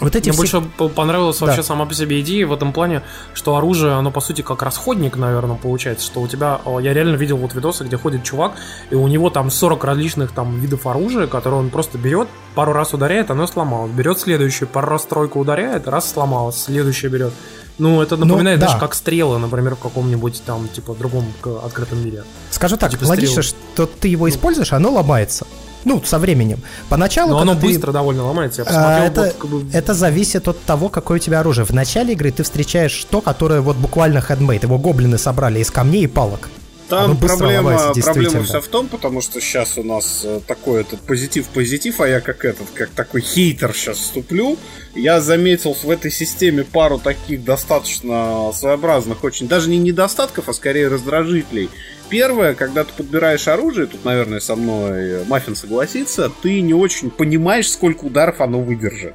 [0.00, 0.60] Вот эти Мне все...
[0.60, 1.46] больше понравилась Да.
[1.46, 3.02] вообще сама по себе идея в этом плане,
[3.34, 7.38] что оружие, оно по сути как расходник, наверное, получается, что у тебя, я реально видел
[7.38, 8.52] вот видосы, где ходит чувак,
[8.90, 12.92] и у него там 40 различных там видов оружия, которые он просто берет, пару раз
[12.92, 17.32] ударяет, оно сломалось, берет следующую, пару раз тройку ударяет, раз сломалось, следующее берет.
[17.78, 18.66] Ну, это напоминает да.
[18.66, 21.24] даже как стрелы, например, в каком-нибудь там, типа, другом
[21.62, 22.24] открытом мире.
[22.50, 23.58] Скажу так, типа логично, стрелы.
[23.74, 25.46] что ты его используешь, оно ломается.
[25.86, 26.58] Ну, со временем.
[26.88, 28.62] Поначалу, Но оно ты- быстро довольно ломается.
[28.62, 31.64] Я А, посмотрел, это, вот, как бы, это зависит от того, какое у тебя оружие.
[31.64, 34.64] В начале игры ты встречаешь то, которое вот буквально хендмейд.
[34.64, 36.48] Его гоблины собрали из камней и палок.
[36.88, 42.00] Там проблема, проблема вся в том, потому что сейчас у нас э, такой этот позитив-позитив,
[42.00, 44.56] а я как этот, как такой хейтер сейчас вступлю.
[44.94, 50.86] Я заметил в этой системе пару таких достаточно своеобразных, очень даже не недостатков, а скорее
[50.88, 51.70] раздражителей.
[52.08, 57.68] Первое, когда ты подбираешь оружие, тут, наверное, со мной Маффин согласится, ты не очень понимаешь,
[57.68, 59.14] сколько ударов оно выдержит.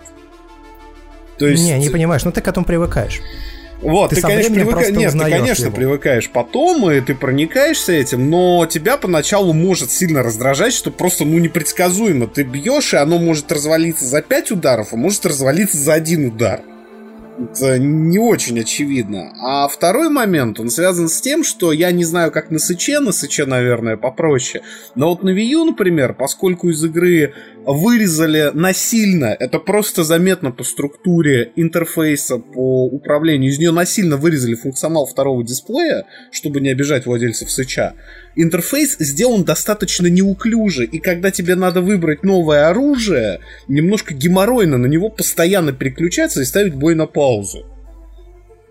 [1.37, 1.63] То есть...
[1.63, 3.21] Не, не понимаешь, но ты к этому привыкаешь.
[3.81, 4.95] Вот, Ты ты, конечно, привыкаешь.
[4.95, 5.75] Нет, ты, конечно, его.
[5.75, 11.39] привыкаешь потом, и ты проникаешься этим, но тебя поначалу может сильно раздражать, что просто, ну,
[11.39, 12.27] непредсказуемо.
[12.27, 16.61] Ты бьешь, и оно может развалиться за 5 ударов, а может развалиться за один удар.
[17.39, 19.33] Это не очень очевидно.
[19.39, 23.11] А второй момент, он связан с тем, что я не знаю, как на Сыче, на
[23.11, 24.63] Сыче, наверное, попроще,
[24.95, 27.33] но вот на Wii U, например, поскольку из игры
[27.65, 35.05] вырезали насильно, это просто заметно по структуре интерфейса, по управлению, из нее насильно вырезали функционал
[35.05, 37.93] второго дисплея, чтобы не обижать владельцев Сыча,
[38.35, 45.09] интерфейс сделан достаточно неуклюже, и когда тебе надо выбрать новое оружие, немножко геморройно на него
[45.09, 47.65] постоянно переключаться и ставить бой на паузу.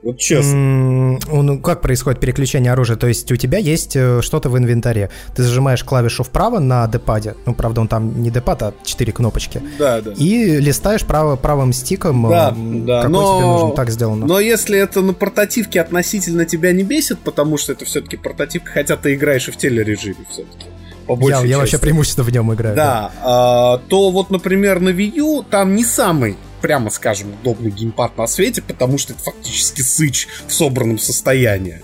[0.03, 1.19] Вот честно.
[1.31, 2.97] Ну, как происходит переключение оружия?
[2.97, 5.11] То есть у тебя есть э, что-то в инвентаре.
[5.37, 7.35] Ты зажимаешь клавишу вправо на депаде.
[7.45, 9.61] Ну, правда, он там не депад, а 4 кнопочки.
[9.79, 10.13] Да, да.
[10.13, 13.73] И листаешь право, правым стиком, Да, м, да, какой но- тебе нужен.
[13.77, 14.27] Так сделано.
[14.27, 18.97] Но если это на портативке относительно тебя не бесит, потому что это все-таки портативка, хотя
[18.97, 20.67] ты играешь и в телережиме все-таки.
[21.11, 21.83] По я, большей я вообще части.
[21.83, 22.77] преимущественно в нем играю.
[22.77, 28.17] Да, а, то вот, например, на Wii U там не самый, прямо скажем, удобный геймпад
[28.17, 31.83] на свете, потому что это фактически сыч в собранном состоянии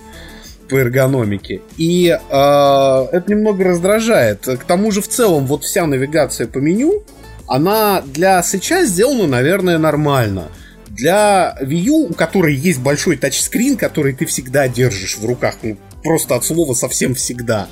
[0.70, 1.62] по эргономике.
[1.76, 4.44] И а, это немного раздражает.
[4.44, 7.02] К тому же, в целом, вот вся навигация по меню,
[7.48, 10.48] она для сыча сделана, наверное, нормально.
[10.88, 15.76] Для Wii U, у которой есть большой тачскрин, который ты всегда держишь в руках, ну,
[16.04, 17.66] просто от слова совсем всегда.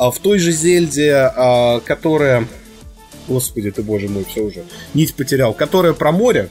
[0.00, 2.48] А в той же Зельде, а, которая...
[3.28, 4.64] Господи ты, боже мой, все уже.
[4.94, 5.52] Нить потерял.
[5.52, 6.48] Которая про море.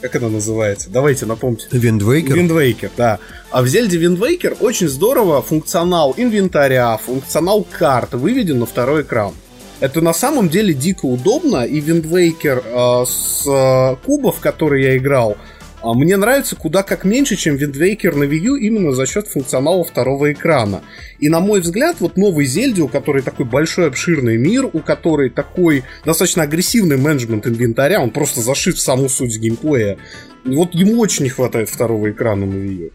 [0.00, 0.90] Как она называется?
[0.90, 1.68] Давайте напомните.
[1.70, 2.34] Wind Waker?
[2.34, 3.20] Wind Waker, да.
[3.52, 9.34] А в Зельде Wind Waker очень здорово функционал инвентаря, функционал карт выведен на второй экран.
[9.78, 14.82] Это на самом деле дико удобно, и Wind Waker э, с э, куба, в который
[14.82, 15.36] я играл,
[15.82, 20.32] мне нравится куда как меньше, чем Waker на Wii U именно за счет функционала второго
[20.32, 20.82] экрана.
[21.18, 25.30] И на мой взгляд, вот новый Зельде, у которой такой большой обширный мир, у которой
[25.30, 29.98] такой достаточно агрессивный менеджмент инвентаря, он просто зашит в саму суть геймплея.
[30.44, 32.90] Вот ему очень не хватает второго экрана на Wii U.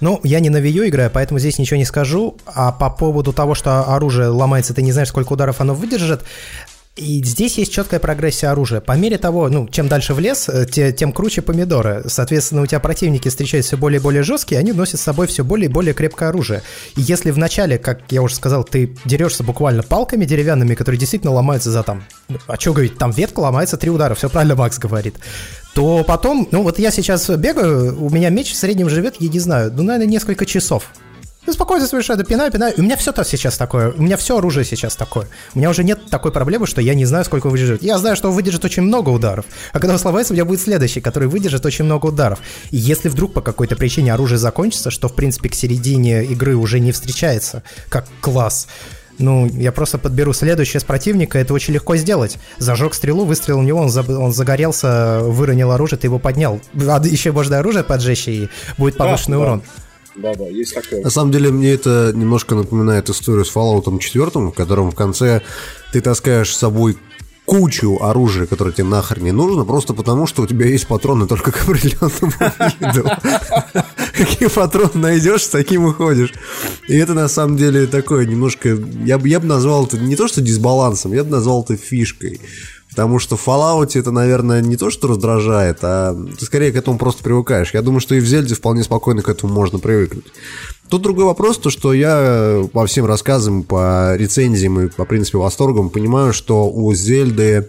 [0.00, 2.38] Ну, я не на Wii U играю, поэтому здесь ничего не скажу.
[2.46, 6.22] А по поводу того, что оружие ломается, ты не знаешь, сколько ударов оно выдержит,
[7.00, 8.80] и здесь есть четкая прогрессия оружия.
[8.80, 12.02] По мере того, ну, чем дальше в лес, э, те, тем круче помидоры.
[12.06, 15.42] Соответственно, у тебя противники встречаются все более и более жесткие, они носят с собой все
[15.42, 16.62] более и более крепкое оружие.
[16.96, 21.70] И если вначале, как я уже сказал, ты дерешься буквально палками деревянными, которые действительно ломаются
[21.70, 22.04] за там...
[22.46, 25.16] А что говорить, там ветка ломается три удара, все правильно Макс говорит.
[25.74, 29.38] То потом, ну вот я сейчас бегаю, у меня меч в среднем живет, я не
[29.38, 30.90] знаю, ну, наверное, несколько часов.
[31.46, 32.74] Ну, спокойно совершаю, пинаю, пинаю.
[32.74, 33.92] И у меня все то сейчас такое.
[33.92, 35.26] У меня все оружие сейчас такое.
[35.54, 37.82] У меня уже нет такой проблемы, что я не знаю, сколько выдержит.
[37.82, 39.46] Я знаю, что он выдержит очень много ударов.
[39.72, 42.40] А когда он сломается, у меня будет следующий, который выдержит очень много ударов.
[42.70, 46.78] И если вдруг по какой-то причине оружие закончится, что, в принципе, к середине игры уже
[46.78, 48.68] не встречается, как класс,
[49.18, 52.38] ну, я просто подберу следующее с противника, это очень легко сделать.
[52.58, 56.60] Зажег стрелу, выстрелил в него, он, заб- он загорелся, выронил оружие, ты его поднял.
[56.88, 58.48] А еще можно оружие поджечь, и
[58.78, 59.42] будет повышенный да.
[59.42, 59.62] урон.
[60.16, 61.02] Да-да, есть такое.
[61.02, 65.42] На самом деле, мне это немножко напоминает историю с Fallout 4, в котором в конце
[65.92, 66.96] ты таскаешь с собой
[67.46, 71.50] кучу оружия, которое тебе нахер не нужно, просто потому, что у тебя есть патроны только
[71.50, 72.32] к определенному
[72.78, 73.10] виду.
[74.16, 76.32] Какие патроны найдешь, с таким и ходишь.
[76.86, 78.78] И это на самом деле такое немножко...
[79.04, 82.40] Я бы назвал это не то, что дисбалансом, я бы назвал это фишкой.
[83.00, 86.98] Потому что в Fallout это, наверное, не то, что раздражает, а ты скорее к этому
[86.98, 87.72] просто привыкаешь.
[87.72, 90.26] Я думаю, что и в Зельде вполне спокойно к этому можно привыкнуть.
[90.90, 95.88] Тут другой вопрос, то что я по всем рассказам, по рецензиям и по принципе восторгам
[95.88, 97.68] понимаю, что у Зельды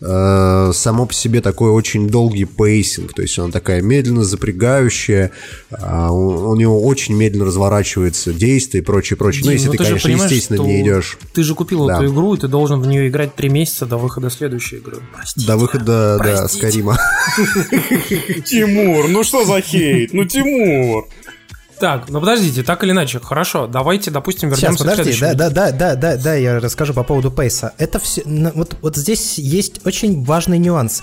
[0.00, 5.30] э, само по себе такой очень долгий pacing, то есть она такая медленно запрягающая,
[5.70, 9.42] а у, у него очень медленно разворачивается действие и прочее, прочее.
[9.44, 11.96] ну, Дим, если ну ты, же конечно, естественно, что не идешь Ты же купил Да.
[11.96, 14.98] эту игру, и ты должен в нее играть три месяца до выхода следующей игры.
[15.14, 15.46] Простите.
[15.46, 16.66] до выхода, да, Простите.
[16.68, 16.98] Скарима.
[18.46, 20.14] Тимур, ну что за хейт?
[20.14, 21.08] Ну, Тимур!
[21.80, 25.38] Так, ну подождите, так или иначе, хорошо, давайте, допустим, Сейчас, вернемся к подожди, следующему.
[25.38, 27.72] да, да, да, да, да, да, я расскажу по поводу пейса.
[27.78, 31.02] Это все, на- вот, вот здесь есть очень важный нюанс,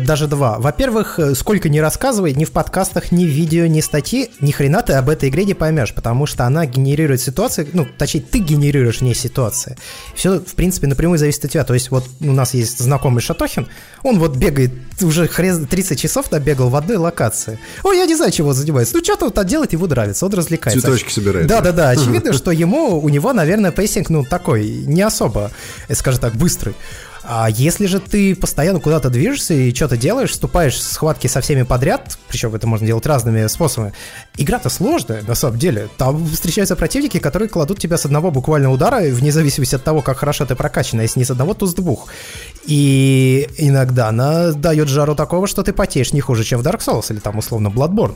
[0.00, 0.58] даже два.
[0.58, 4.82] Во-первых, э, сколько ни рассказывай, ни в подкастах, ни в видео, ни статьи, ни хрена
[4.82, 9.00] ты об этой игре не поймешь, потому что она генерирует ситуации, ну, точнее, ты генерируешь
[9.00, 9.76] не ситуации.
[10.14, 11.64] Все, в принципе, напрямую зависит от тебя.
[11.64, 13.68] То есть вот у нас есть знакомый Шатохин,
[14.02, 14.72] он вот бегает,
[15.02, 17.58] уже хрен 30 часов набегал в одной локации.
[17.84, 18.96] Ой, я не знаю, чего он занимается.
[18.96, 20.80] Ну, что-то вот он делает, ему нравится, он развлекается.
[20.80, 21.46] Цветочки собирает.
[21.46, 21.90] Да, да, да.
[21.90, 25.50] Очевидно, что ему, у него, наверное, pacing, ну, такой, не особо,
[25.88, 26.74] э, скажем так, быстрый.
[27.32, 31.62] А если же ты постоянно куда-то движешься и что-то делаешь, вступаешь в схватки со всеми
[31.62, 33.92] подряд, причем это можно делать разными способами,
[34.40, 35.88] игра-то сложная, на самом деле.
[35.96, 40.18] Там встречаются противники, которые кладут тебя с одного буквально удара, вне зависимости от того, как
[40.18, 42.08] хорошо ты прокачан, а если не с одного, то с двух.
[42.64, 47.12] И иногда она дает жару такого, что ты потеешь не хуже, чем в Dark Souls
[47.12, 48.14] или там условно Bloodborne.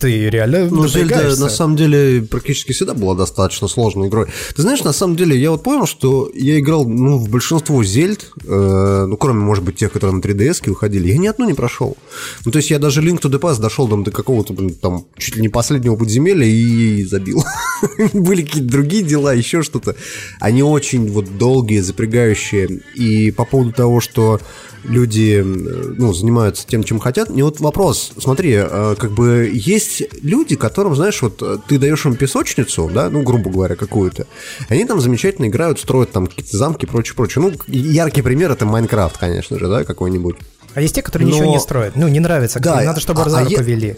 [0.00, 4.28] Ты реально Ну, Зельда на самом деле практически всегда была достаточно сложной игрой.
[4.56, 8.32] Ты знаешь, на самом деле, я вот понял, что я играл ну, в большинство Зельд,
[8.42, 11.98] э, ну, кроме, может быть, тех, которые на 3DS выходили, я ни одну не прошел.
[12.46, 15.36] Ну, то есть я даже Link to the Past дошел там, до какого-то, там, чуть
[15.36, 17.44] ли не последнего подземелья и забил.
[18.12, 19.96] Были какие-то другие дела, еще что-то.
[20.40, 22.80] Они очень вот долгие, запрягающие.
[22.94, 24.40] И по поводу того, что
[24.84, 27.30] люди, э, ну, занимаются тем, чем хотят.
[27.30, 32.04] Мне вот вопрос, смотри, э, как бы есть люди, которым, знаешь, вот э, ты даешь
[32.06, 34.26] им песочницу, да, ну, грубо говоря, какую-то,
[34.68, 37.44] и они там замечательно играют, строят там какие-то замки и прочее, прочее.
[37.44, 40.36] Ну, яркий пример это Майнкрафт, конечно же, да, какой-нибудь.
[40.74, 41.96] А есть те, которые ничего Но- не строят.
[41.96, 42.60] Ну, не нравится.
[42.60, 43.96] Да, надо, чтобы а- а повели.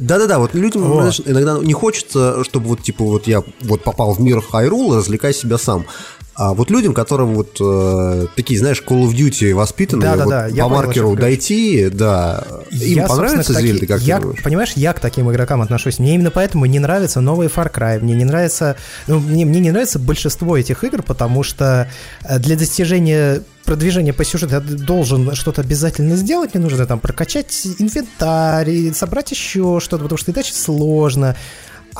[0.00, 1.00] Да-да-да, вот людям Вот.
[1.00, 5.34] знаешь, иногда не хочется, чтобы вот типа вот я вот попал в мир Хайрул, развлекай
[5.34, 5.86] себя сам.
[6.34, 10.62] А вот людям, которым вот э, такие, знаешь, Call of Duty воспитанные, Да-да-да, вот я
[10.64, 11.20] по понял, о маркеру говоришь.
[11.38, 14.42] дойти, да, им Я, понравится таки- Зельда, как я, ты думаешь?
[14.42, 15.98] Понимаешь, я к таким игрокам отношусь.
[15.98, 18.00] Мне именно поэтому не нравятся новые Far Cry.
[18.00, 18.76] Мне не нравится...
[19.08, 21.88] Ну, мне, мне не нравится большинство этих игр, потому что
[22.24, 26.54] э, для достижения продвижения по сюжету я должен что-то обязательно сделать.
[26.54, 31.36] Мне нужно там прокачать инвентарь, собрать еще что-то, потому что иначе сложно.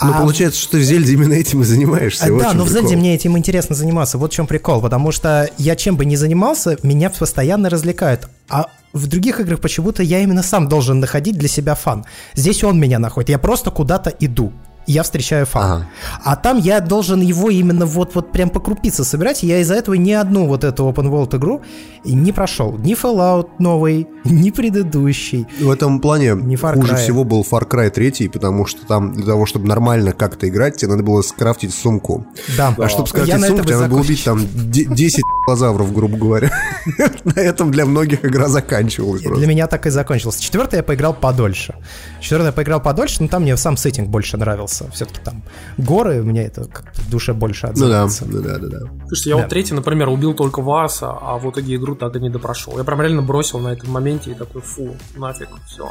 [0.01, 2.25] Ну, А получается, что ты в Зельде именно этим и занимаешься.
[2.25, 2.83] А, вот да, но в прикол.
[2.83, 4.19] Зельде мне этим интересно заниматься.
[4.19, 4.81] Вот в чем прикол.
[4.81, 8.29] Потому что я чем бы ни занимался, меня постоянно развлекают.
[8.49, 12.05] А в других играх почему-то я именно сам должен находить для себя фан.
[12.35, 13.31] Здесь он меня находит.
[13.31, 14.53] Я просто куда-то иду.
[14.87, 15.63] Я встречаю фан.
[15.63, 15.87] Ага.
[16.25, 19.45] А там я должен его именно вот-вот прям по крупице собирать.
[19.45, 21.63] и Я из-за этого ни одну вот эту open world игру
[22.05, 22.77] не прошел.
[22.79, 25.47] Ни Fallout новый, ни предыдущий.
[25.61, 26.97] В этом плане Не Far хуже Cry.
[26.97, 30.91] всего был Far Cry 3, потому что там для того, чтобы нормально как-то играть, тебе
[30.91, 32.27] надо было скрафтить сумку.
[32.57, 32.75] Да.
[32.79, 36.17] А чтобы Я скрафтить на сумку, тебе надо было убить там де- 10 лазавров, грубо
[36.17, 36.51] говоря.
[37.25, 40.39] На этом для многих игра заканчивалась Для меня так и закончилось.
[40.39, 41.75] Четвертый я поиграл подольше.
[42.21, 44.72] Четвертый я поиграл подольше, но там мне сам сеттинг больше нравился.
[44.93, 45.43] Все-таки там
[45.79, 48.25] горы, мне это как-то в душе больше Ну да, отзывается.
[48.27, 48.79] ну да, да, да.
[49.09, 49.43] Слушайте, я Да.
[49.43, 52.77] вот третий, например, убил только вас, а, а в итоге игру так и не допрошел.
[52.79, 55.91] Я прям реально бросил на этом моменте и такой, фу, нафиг, все.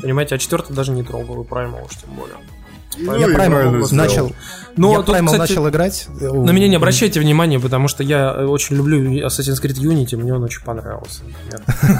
[0.00, 2.36] Понимаете, а четвертый даже не трогал, и Primal уж тем более.
[2.98, 4.32] Ну, я Primal начал,
[4.76, 6.08] Но я тут, Primal кстати, начал играть.
[6.20, 10.42] На меня не обращайте внимания, потому что я очень люблю Assassin's Creed Unity, мне он
[10.42, 11.22] очень понравился.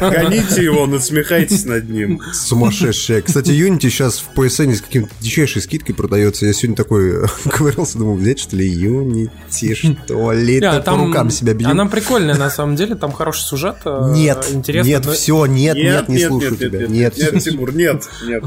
[0.00, 2.20] Гоните его, насмехайтесь над ним.
[2.32, 3.22] Сумасшедшая.
[3.22, 6.46] Кстати, Unity сейчас в PSN с каким-то дичайшей скидкой продается.
[6.46, 10.54] Я сегодня такой ковырялся, думал, взять что ли Unity, что ли?
[10.54, 11.68] Не, Так по рукам себя бью.
[11.68, 13.76] Она прикольная, на самом деле, там хороший сюжет.
[13.84, 16.86] э, Нет, нет, все, нет, нет, не слушаю тебя.
[16.86, 18.44] Нет, Тимур, нет, нет.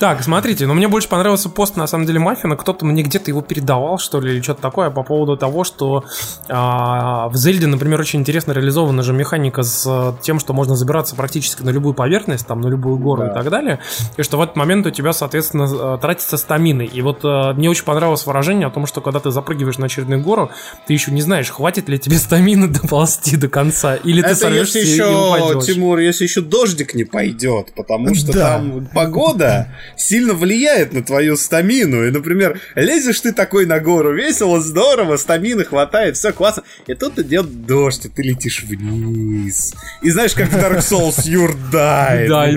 [0.00, 2.56] Так, смотрите, но мне больше понравился пост, на самом деле, Маффина.
[2.56, 6.04] Кто-то мне где-то его передавал, что ли, или что-то такое, по поводу того, что
[6.48, 11.14] а, в Зельде, например, очень интересно реализована же механика с э, тем, что можно забираться
[11.14, 13.78] практически на любую поверхность, там, на любую гору и так далее,
[14.16, 16.86] и что в этот момент у тебя, соответственно, э, тратится стамины.
[16.86, 20.22] И вот э, мне очень понравилось выражение о том, что когда ты запрыгиваешь на очередную
[20.22, 20.50] гору,
[20.86, 24.78] ты еще не знаешь, хватит ли тебе стамины доползти до конца, или ты Это сорвешься
[24.78, 25.66] если и, и еще, упадешь.
[25.66, 28.48] Тимур, если еще дождик не пойдет, потому что Да.
[28.56, 32.06] там погода сильно влияет на твою стамину.
[32.06, 36.62] И, например, лезешь ты такой на гору, весело, здорово, стамины хватает, все классно.
[36.86, 39.74] И тут идет дождь, и ты летишь вниз.
[40.02, 42.28] И знаешь, как в Dark Souls, you died.
[42.28, 42.54] Died.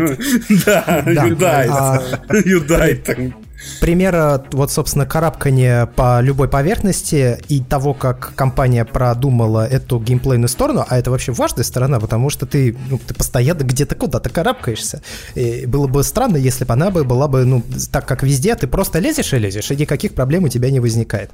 [0.50, 1.70] Ну, Да, you died.
[1.70, 2.04] А-
[2.34, 3.34] You died.
[3.80, 10.48] Пример, э, вот, собственно, карабкания по любой поверхности и того, как компания продумала эту геймплейную
[10.48, 15.02] сторону, а это вообще важная сторона, потому что ты, ну, ты постоянно где-то куда-то карабкаешься.
[15.36, 18.68] И было бы странно, если бы она бы была бы, ну, так как везде, ты
[18.68, 21.32] просто лезешь и лезешь, и никаких проблем у тебя не возникает.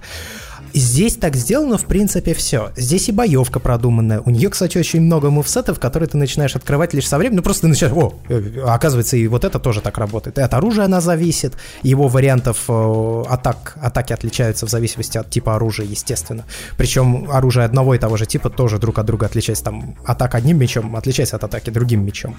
[0.74, 2.72] Здесь так сделано, в принципе, все.
[2.76, 4.22] Здесь и боевка продуманная.
[4.22, 7.38] У нее, кстати, очень много мувсетов, которые ты начинаешь открывать лишь со временем.
[7.38, 10.38] Ну, просто ты начинаешь, о, э, оказывается, и вот это тоже так работает.
[10.38, 15.56] И от оружия она зависит, его вариантов э, атак, атаки отличаются в зависимости от типа
[15.56, 16.46] оружия, естественно.
[16.78, 19.66] Причем оружие одного и того же типа тоже друг от друга отличается.
[19.66, 22.36] Там атака одним мечом отличается от атаки другим мечом.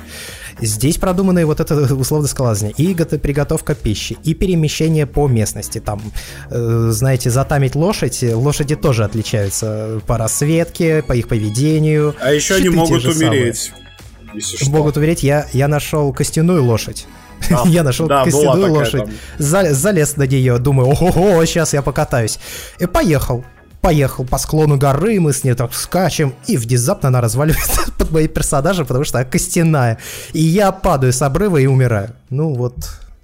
[0.60, 5.80] Здесь продумано и вот это условно скалазание, и гото- приготовка пищи, и перемещение по местности.
[5.80, 6.00] Там,
[6.50, 12.14] э, знаете, затамить лошадь, лошади тоже отличаются по расцветке, по их поведению.
[12.20, 13.72] А еще они Щиты те могут умереть.
[14.34, 14.70] Если что.
[14.70, 15.22] Могут умереть.
[15.22, 17.06] Я, я нашел костяную лошадь.
[17.50, 19.04] А, я нашел да, костяную лошадь.
[19.04, 19.10] там.
[19.38, 22.38] За- залез на нее, думаю, ого, сейчас я покатаюсь.
[22.78, 23.44] И поехал.
[23.80, 28.28] Поехал по склону горы, мы с ней так скачем, и внезапно она разваливается под моим
[28.28, 29.96] персонажем, потому что она костяная.
[30.34, 32.14] И я падаю с обрыва и умираю.
[32.28, 32.74] Ну вот,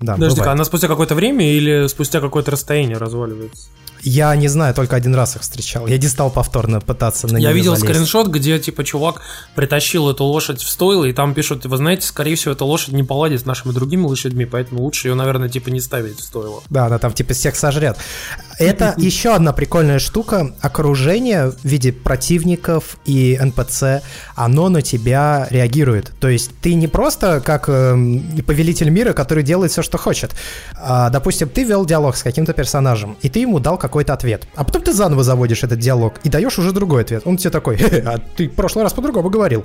[0.00, 3.68] да, Подожди, она спустя какое-то время или спустя какое-то расстояние разваливается?
[4.08, 5.88] Я не знаю, только один раз их встречал.
[5.88, 7.92] Я не стал повторно пытаться на Я видел залезть.
[7.92, 9.20] скриншот, где типа чувак
[9.56, 13.02] притащил эту лошадь в стойло, и там пишут, вы знаете, скорее всего, эта лошадь не
[13.02, 16.62] поладит с нашими другими лошадьми, поэтому лучше ее, наверное, типа не ставить в стойло.
[16.70, 17.96] Да, она там типа всех сожрет.
[18.60, 20.54] Это еще одна прикольная штука.
[20.60, 24.04] Окружение в виде противников и НПЦ,
[24.36, 26.12] оно на тебя реагирует.
[26.20, 30.30] То есть ты не просто как эм, повелитель мира, который делает все, что хочет.
[30.76, 34.46] А, допустим, ты вел диалог с каким-то персонажем, и ты ему дал какой-то ответ.
[34.54, 37.22] А потом ты заново заводишь этот диалог и даешь уже другой ответ.
[37.24, 39.64] Он тебе такой, «Хе-хе, а ты в прошлый раз по-другому говорил.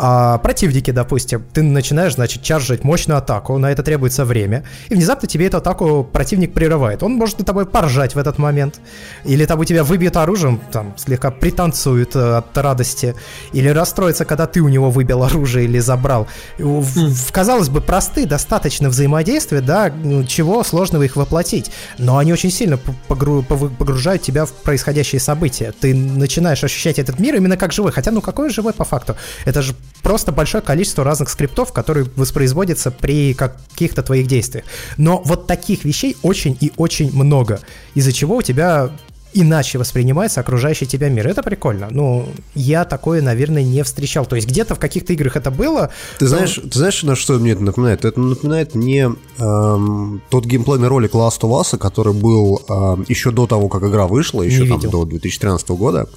[0.00, 5.26] А противники, допустим, ты начинаешь, значит, чаржить мощную атаку, на это требуется время, и внезапно
[5.26, 7.02] тебе эту атаку противник прерывает.
[7.02, 8.80] Он может на тобой поржать в этот момент,
[9.24, 13.16] или там у тебя выбьет оружием, там, слегка пританцует э, от радости,
[13.52, 16.28] или расстроится, когда ты у него выбил оружие или забрал.
[16.58, 22.32] И в- казалось бы, простые достаточно взаимодействия, да, ну, чего сложного их воплотить, но они
[22.32, 25.72] очень сильно погру- погружают тебя в происходящие события.
[25.80, 29.16] Ты начинаешь ощущать этот мир именно как живой, хотя ну какой живой по факту?
[29.44, 34.64] Это же просто большое количество разных скриптов, которые воспроизводятся при каких-то твоих действиях.
[34.96, 37.60] Но вот таких вещей очень и очень много,
[37.94, 38.90] из-за чего у тебя
[39.34, 41.28] иначе воспринимается окружающий тебя мир.
[41.28, 41.88] Это прикольно.
[41.90, 44.26] Ну, я такое, наверное, не встречал.
[44.26, 45.90] То есть где-то в каких-то играх это было.
[46.18, 48.04] Ты знаешь, ты знаешь, на что мне это напоминает?
[48.04, 53.46] Это напоминает мне эм, тот геймплейный ролик Last of Us, который был эм, еще до
[53.46, 54.90] того, как игра вышла, еще Не там видел.
[54.90, 56.08] до 2013 года.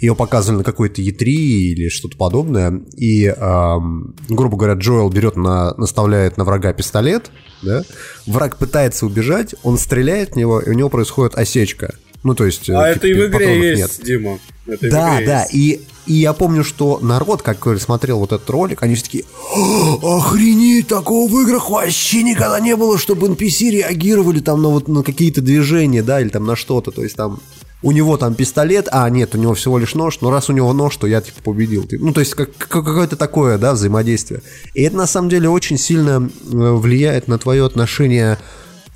[0.00, 5.74] Ее показывали на какой-то E3 или что-то подобное, и, эм, грубо говоря, Джоэл берет на,
[5.74, 7.30] наставляет на врага пистолет,
[7.62, 7.82] да,
[8.26, 11.94] враг пытается убежать, он стреляет в него, и у него происходит осечка.
[12.22, 12.68] Ну, то есть...
[12.70, 14.06] э, А типа, это и в игре патронов есть, нет.
[14.06, 14.38] Дима.
[14.66, 15.54] Это Да, игре да, есть.
[15.54, 20.16] и, и я помню, что народ, как смотрел вот этот ролик, они все такие, «О,
[20.18, 25.02] охренеть, такого в играх вообще никогда не было, чтобы NPC реагировали там на вот на
[25.02, 27.40] какие-то движения, да, или там на что-то, то есть там
[27.84, 30.72] у него там пистолет, а нет, у него всего лишь нож, но раз у него
[30.72, 31.86] нож, то я типа победил.
[31.92, 34.40] Ну, то есть как, как- какое-то такое, да, взаимодействие.
[34.72, 38.38] И это на самом деле очень сильно э, влияет на твое отношение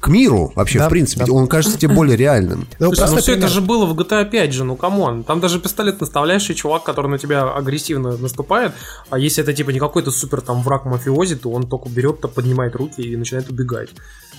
[0.01, 1.24] к миру, вообще, Да, в принципе.
[1.27, 1.32] да.
[1.32, 2.69] Он кажется тебе более реальным.
[2.78, 5.24] Ну, Слушай, ну все это же было в GTA 5 же, ну come on.
[5.24, 8.73] Там даже пистолет наставляешь, и чувак, который на тебя агрессивно наступает,
[9.10, 12.28] а если это типа не какой-то супер там враг мафиози, то он только берет, то
[12.28, 13.90] поднимает руки и начинает убегать.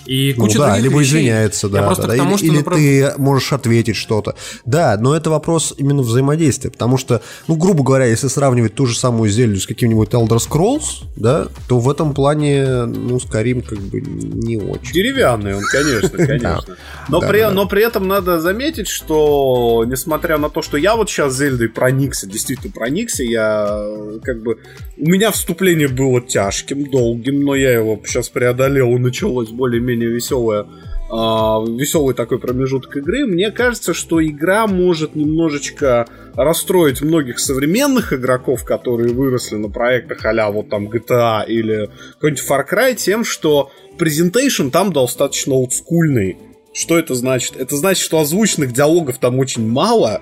[0.06, 1.10] И Ну куча да, других либо вещей.
[1.10, 1.80] извиняется, да.
[1.80, 4.34] Я просто да, к тому, или что, или например, ты можешь ответить что-то.
[4.64, 8.96] Да, но это вопрос именно взаимодействия, потому что, ну, грубо говоря, если сравнивать ту же
[8.96, 14.00] самую Зельду с каким-нибудь Elder Scrolls, да, то в этом плане, ну, Skyrim как бы
[14.00, 14.92] не очень.
[14.92, 16.76] Деревянный он, конечно, конечно.
[17.08, 17.54] Но, Да, при, да, да.
[17.54, 22.26] но при этом надо заметить, что несмотря на то, что я вот сейчас Зельдой проникся,
[22.26, 23.84] действительно проникся, я
[24.22, 24.58] как бы...
[24.96, 29.50] У меня вступление было тяжким, долгим, но я его сейчас преодолел, и началось
[29.90, 30.66] более-менее веселое
[31.12, 33.26] веселый такой промежуток игры.
[33.26, 36.06] Мне кажется, что игра может немножечко
[36.36, 42.64] расстроить многих современных игроков, которые выросли на проектах а вот там GTA или какой-нибудь Far
[42.64, 46.36] Cry, тем, что презентейшн там достаточно олдскульный.
[46.72, 47.56] Что это значит?
[47.56, 50.20] Это значит, что озвученных диалогов там очень мало.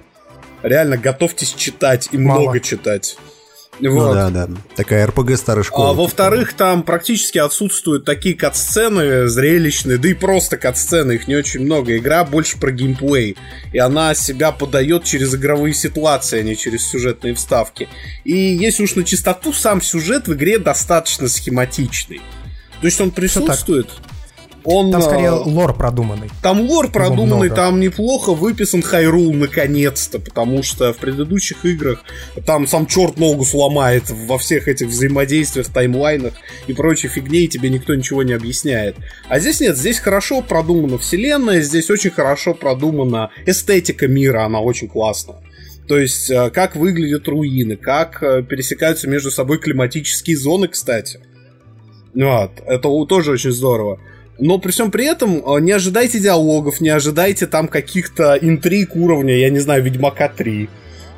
[0.62, 2.40] Реально готовьтесь читать и Мало.
[2.40, 3.18] много читать.
[3.80, 4.14] Ну Вот.
[4.14, 4.48] да, да.
[4.74, 5.90] Такая РПГ старой школы.
[5.90, 11.60] А во-вторых, там практически отсутствуют такие кат-сцены зрелищные, да и просто кат-сцены, их не очень
[11.60, 11.96] много.
[11.96, 13.36] Игра больше про геймплей,
[13.72, 17.88] и она себя подает через игровые ситуации, а не через сюжетные вставки.
[18.24, 22.20] И если уж на чистоту, сам сюжет в игре достаточно схематичный.
[22.80, 23.88] То есть он присутствует,
[24.64, 24.90] он...
[24.90, 26.28] Там скорее а, лор продуманный.
[26.42, 27.54] там лор продуманный, много.
[27.54, 32.04] там неплохо выписан Хайрул наконец-то, потому что в предыдущих играх
[32.46, 36.34] там сам черт ногу сломает во всех этих взаимодействиях, таймлайнах
[36.66, 38.96] и прочей фигне, и тебе никто ничего не объясняет.
[39.28, 44.88] А здесь нет, здесь хорошо продумана вселенная, здесь очень хорошо продумана эстетика мира, она очень
[44.88, 45.38] классная.
[45.88, 51.20] То есть, э, как выглядят руины, как э, пересекаются между собой климатические зоны, кстати.
[52.14, 53.98] Вот, это тоже очень здорово.
[54.38, 59.36] Но при всем при этом э, не ожидайте диалогов, не ожидайте там каких-то интриг уровня,
[59.36, 60.68] я не знаю, Ведьмака 3.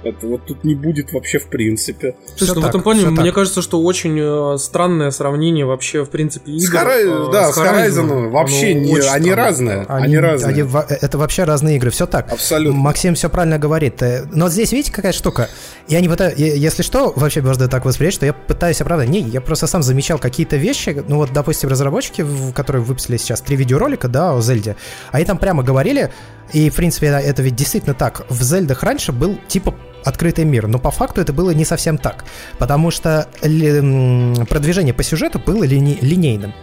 [0.03, 2.15] Это вот тут не будет вообще в принципе.
[2.37, 3.35] Слушай, ну в так, этом плане, мне так.
[3.35, 6.79] кажется, что очень э, странное сравнение вообще, в принципе, С игр.
[6.79, 8.29] Horizon- э, да, с Horizon Horizon.
[8.31, 9.35] вообще Оно не- они странное.
[9.37, 9.85] разные.
[9.89, 10.49] Они разные.
[10.53, 12.33] они во- это вообще разные игры, все так.
[12.33, 12.79] Абсолютно.
[12.81, 14.01] Максим все правильно говорит.
[14.03, 15.49] Э, Но здесь, видите, какая штука?
[15.89, 19.09] Я не пытаюсь, если что, вообще можно так воспринять, что я пытаюсь оправдать.
[19.09, 21.05] Не, я просто сам замечал какие-то вещи.
[21.07, 22.25] Ну вот, допустим, разработчики,
[22.55, 24.77] которые выпустили сейчас три видеоролика, да, о Зельде,
[25.13, 26.11] они там прямо говорили,
[26.53, 28.27] и, в принципе, это ведь действительно так.
[28.29, 29.75] В Зельдах раньше был типа
[30.05, 32.25] открытый мир, но по факту это было не совсем так,
[32.59, 36.55] потому что ли- продвижение по сюжету было лини- линейным.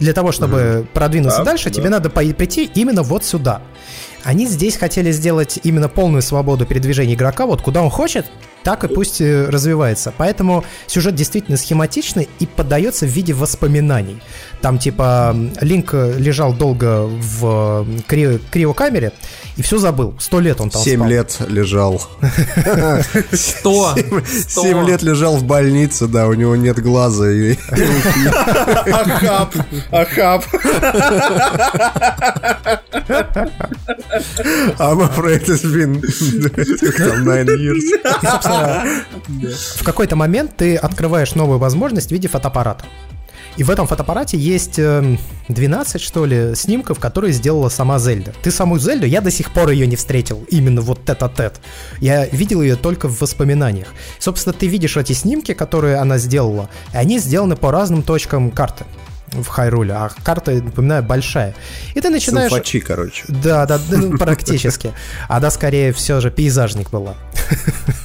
[0.00, 1.74] Для того, чтобы продвинуться Да, дальше, да.
[1.74, 3.62] тебе надо прийти именно вот сюда.
[4.24, 8.26] Они здесь хотели сделать именно полную свободу передвижения игрока, вот куда он хочет,
[8.64, 10.12] так и пусть э, развивается.
[10.16, 14.20] Поэтому сюжет действительно схематичный и подается в виде воспоминаний.
[14.62, 19.12] Там типа Линк э, лежал долго в э, кри- криокамере
[19.56, 20.14] и все забыл.
[20.18, 21.08] Сто лет он там Семь спал.
[21.08, 22.02] лет лежал.
[23.32, 23.94] Сто.
[24.48, 27.56] Семь лет лежал в больнице, да, у него нет глаза и
[28.90, 29.54] Ахаб,
[29.92, 30.44] Ахаб.
[34.78, 37.82] I'm afraid it's been там, nine years.
[38.22, 38.53] И, собственно,
[39.78, 42.84] в какой-то момент ты открываешь новую возможность в виде фотоаппарата.
[43.56, 45.18] И в этом фотоаппарате есть эм,
[45.48, 48.32] 12, что ли, снимков, которые сделала сама Зельда.
[48.42, 51.60] Ты саму Зельду, я до сих пор ее не встретил, именно вот тет-а-тет.
[52.00, 53.88] Я видел ее только в воспоминаниях.
[54.18, 58.84] Собственно, ты видишь эти снимки, которые она сделала, и они сделаны по разным точкам карты
[59.32, 61.54] в Хайруле, а карта, напоминаю, большая.
[61.94, 62.50] И ты начинаешь...
[62.50, 63.24] Силфачи, короче.
[63.28, 64.92] Да, да, да, ну, практически.
[65.28, 67.14] Она скорее все же пейзажник была.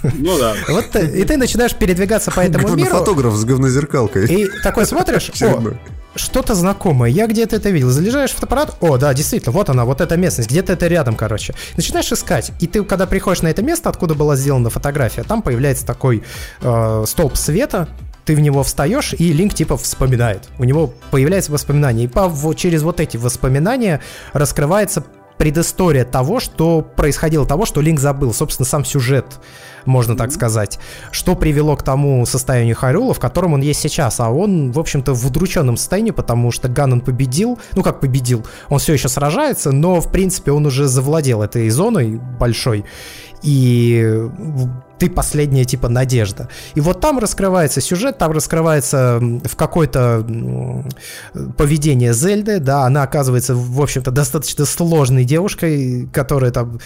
[0.02, 0.54] Ну да.
[0.70, 4.26] Вот ты- и ты начинаешь передвигаться по этому миру, Фотограф с говнозеркалкой.
[4.26, 5.74] и такой смотришь, о,
[6.16, 7.90] что-то знакомое, я где-то это видел.
[7.90, 11.54] Залезаешь в фотоаппарат, о, да, действительно, вот она, вот эта местность, где-то это рядом, короче.
[11.78, 15.86] Начинаешь искать, и ты, когда приходишь на это место, откуда была сделана фотография, там появляется
[15.86, 16.24] такой
[16.62, 17.88] э, столб света,
[18.26, 20.50] ты в него встаешь, и Линк типа вспоминает.
[20.58, 22.06] У него появляется воспоминание.
[22.06, 24.02] И по, через вот эти воспоминания
[24.34, 25.04] раскрывается
[25.40, 28.34] предыстория того, что происходило, того, что Линк забыл.
[28.34, 29.40] Собственно, сам сюжет,
[29.86, 30.80] можно так сказать.
[31.12, 34.20] Что привело к тому состоянию Хайрула, в котором он есть сейчас.
[34.20, 37.58] А он, в общем-то, в удрученном состоянии, потому что Ганнон победил.
[37.74, 38.46] Ну, как победил?
[38.68, 42.84] Он все еще сражается, но, в принципе, он уже завладел этой зоной большой.
[43.42, 44.30] И
[45.00, 46.50] ты последняя типа надежда.
[46.76, 50.26] И вот там раскрывается сюжет, там раскрывается в какое-то
[51.58, 56.80] поведение Зельды, да, она оказывается, в общем-то, достаточно сложной девушкой, которая там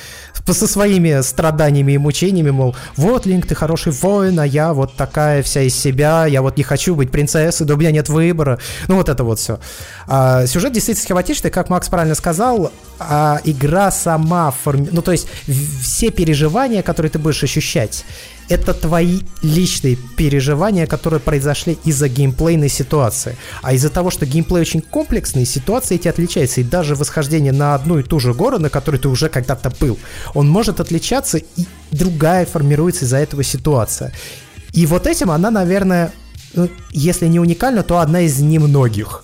[0.46, 5.42] со своими страданиями и мучениями, мол, вот, Линк, ты хороший воин, а я вот такая
[5.42, 8.60] вся из себя, я вот не хочу быть принцессой, да у меня нет выбора.
[8.88, 9.60] Ну, вот это вот все.
[10.08, 14.90] А, сюжет действительно схематичный, как Макс правильно сказал, а игра сама форми...
[14.92, 18.03] Ну, то есть все переживания, которые ты будешь ощущать,
[18.50, 23.38] это твои личные переживания, которые произошли из-за геймплейной ситуации.
[23.62, 26.62] А из-за того, что геймплей очень комплексный, ситуации эти отличаются.
[26.62, 29.98] И даже восхождение на одну и ту же гору, на которой ты уже когда-то был,
[30.34, 34.14] он может отличаться, и другая формируется из-за этого ситуация.
[34.74, 36.12] И вот этим она, наверное,
[36.54, 39.24] ну, если не уникальна, то одна из немногих.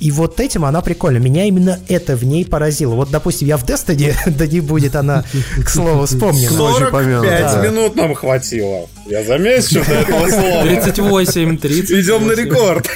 [0.00, 1.18] И вот этим она прикольна.
[1.18, 2.94] Меня именно это в ней поразило.
[2.94, 5.24] Вот, допустим, я в Destiny, да не будет она,
[5.64, 6.50] к слову, вспомнена.
[6.50, 8.88] 45 минут нам хватило.
[9.06, 10.62] Я замечу до этого слова.
[10.62, 11.90] 38, 30.
[11.90, 12.88] Идем на рекорд.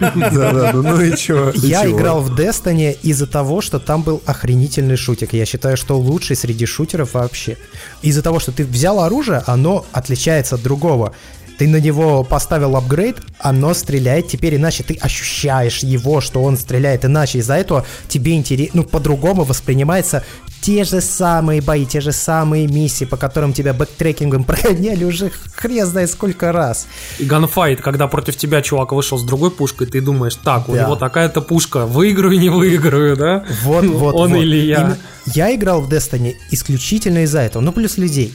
[0.00, 1.52] Да-да, ну и чё?
[1.54, 5.32] Я играл в Destiny из-за того, что там был охренительный шутик.
[5.32, 7.56] Я считаю, что лучший среди шутеров вообще.
[8.02, 11.14] Из-за того, что ты взял оружие, оно отличается от другого
[11.62, 17.04] ты на него поставил апгрейд, оно стреляет теперь иначе, ты ощущаешь его, что он стреляет
[17.04, 20.24] иначе, из-за этого тебе интересно, ну, по-другому воспринимается
[20.60, 25.30] те же самые бои, те же самые миссии, по которым тебя backtracking ом прогоняли уже
[25.54, 26.88] хрен знает сколько раз.
[27.20, 30.82] И gunfight, когда против тебя чувак вышел с другой пушкой, ты думаешь, так, у да.
[30.82, 33.44] него такая-то пушка, выиграю, не выиграю, да?
[33.62, 34.42] Вот, вот, Он вот.
[34.42, 34.96] или я.
[35.26, 38.34] Я играл в Destiny исключительно из-за этого, ну, плюс людей.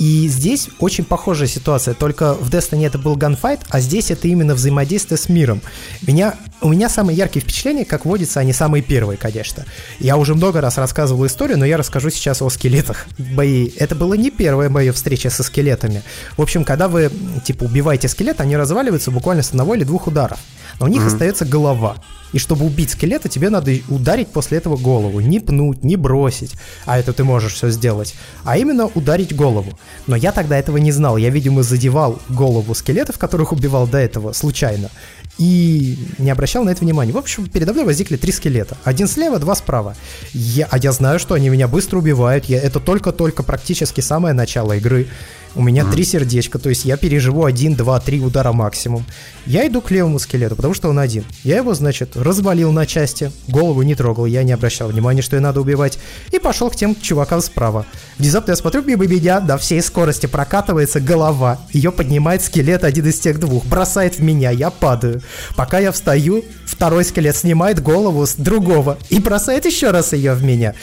[0.00, 4.54] И здесь очень похожая ситуация, только в Destiny это был ганфайт, а здесь это именно
[4.54, 5.60] взаимодействие с миром.
[6.00, 9.66] Меня, у меня самые яркие впечатления, как водится, они самые первые, конечно.
[9.98, 13.72] Я уже много раз рассказывал историю, но я расскажу сейчас о скелетах бои.
[13.76, 16.02] Это была не первая моя встреча со скелетами.
[16.38, 17.10] В общем, когда вы,
[17.44, 20.38] типа, убиваете скелет, они разваливаются буквально с одного или двух ударов.
[20.78, 21.06] Но у них mm-hmm.
[21.08, 21.96] остается голова.
[22.32, 25.20] И чтобы убить скелета, тебе надо ударить после этого голову.
[25.20, 26.52] Не пнуть, не бросить.
[26.86, 28.14] А это ты можешь все сделать.
[28.44, 29.78] А именно ударить голову.
[30.06, 31.16] Но я тогда этого не знал.
[31.16, 34.90] Я, видимо, задевал голову скелетов, которых убивал до этого, случайно.
[35.38, 37.12] И не обращал на это внимания.
[37.12, 38.76] В общем, передо мной возникли три скелета.
[38.84, 39.96] Один слева, два справа.
[40.32, 42.44] Я, а я знаю, что они меня быстро убивают.
[42.44, 45.08] Я, это только-только практически самое начало игры.
[45.56, 49.04] У меня три сердечка, то есть я переживу один, два, три удара максимум.
[49.46, 51.24] Я иду к левому скелету, потому что он один.
[51.42, 55.42] Я его, значит, развалил на части, голову не трогал, я не обращал внимания, что ее
[55.42, 55.98] надо убивать,
[56.30, 57.84] и пошел к тем чувакам справа.
[58.18, 61.58] Внезапно я смотрю, мимо меня на всей скорости прокатывается голова.
[61.72, 65.20] Ее поднимает скелет один из тех двух, бросает в меня, я падаю.
[65.56, 70.44] Пока я встаю, второй скелет снимает голову с другого и бросает еще раз ее в
[70.44, 70.74] меня.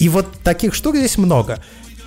[0.00, 1.62] И вот таких штук здесь много.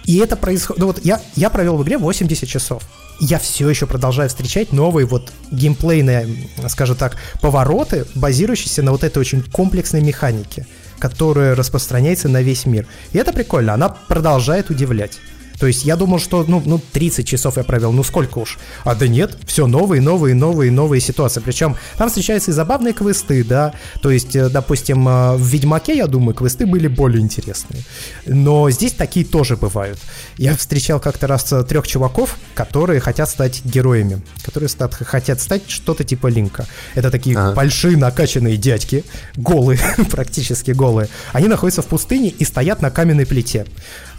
[0.05, 0.79] И это происходит...
[0.79, 2.83] Ну вот я, я провел в игре 80 часов.
[3.19, 9.19] Я все еще продолжаю встречать новые вот геймплейные, скажем так, повороты, базирующиеся на вот этой
[9.19, 10.65] очень комплексной механике,
[10.97, 12.87] которая распространяется на весь мир.
[13.11, 15.19] И это прикольно, она продолжает удивлять.
[15.61, 18.57] То есть я думал, что ну, ну 30 часов я провел, ну сколько уж.
[18.83, 21.39] А да нет, все новые, новые, новые, новые ситуации.
[21.39, 23.71] Причем там встречаются и забавные квесты, да.
[24.01, 27.83] То есть, э, допустим, э, в Ведьмаке, я думаю, квесты были более интересные.
[28.25, 29.99] Но здесь такие тоже бывают.
[30.35, 35.69] Я встречал как-то раз э, трех чуваков, которые хотят стать героями, которые стат, хотят стать
[35.69, 36.65] что-то типа Линка.
[36.95, 37.53] Это такие ага.
[37.53, 39.03] большие накачанные дядьки,
[39.35, 39.79] голые,
[40.09, 41.07] практически голые.
[41.33, 43.67] Они находятся в пустыне и стоят на каменной плите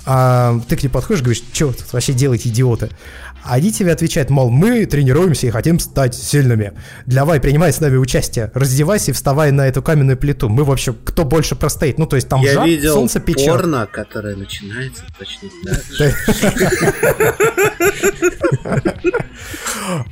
[0.04, 2.90] а ты к ним подходишь, говоришь, что тут вообще делаете, идиоты?
[3.44, 6.72] А они тебе отвечают, мол, мы тренируемся и хотим стать сильными.
[7.06, 8.52] Давай, принимай с нами участие.
[8.54, 10.48] Раздевайся и вставай на эту каменную плиту.
[10.48, 11.98] Мы, в общем, кто больше простоит.
[11.98, 13.48] Ну, то есть там Я жар, видел солнце печет.
[13.48, 15.48] порно, которое начинается точно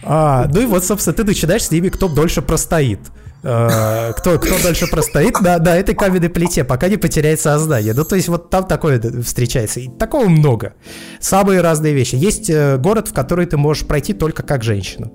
[0.03, 2.99] а, Ну и вот, собственно, ты начинаешь с ними, кто дольше простоит.
[3.43, 7.95] Э, кто, кто дальше простоит на, на этой каменной плите, пока не потеряет сознание.
[7.95, 9.81] Ну, то есть вот там такое встречается.
[9.81, 10.75] И такого много.
[11.21, 12.17] Самые разные вещи.
[12.17, 15.11] Есть э, город, в который ты можешь пройти только как женщина.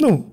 [0.00, 0.32] Ну,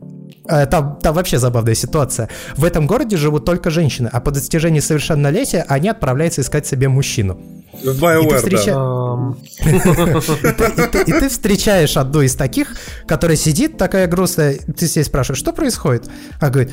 [0.49, 2.29] э, там, там вообще забавная ситуация.
[2.55, 7.39] В этом городе живут только женщины, а по достижении совершеннолетия они отправляются искать себе мужчину.
[7.81, 9.33] В BioWare, да.
[11.05, 12.75] И ты встречаешь одну из таких,
[13.07, 16.09] которая сидит такая грустная, ты себе спрашиваешь, что происходит?
[16.39, 16.71] А говорит,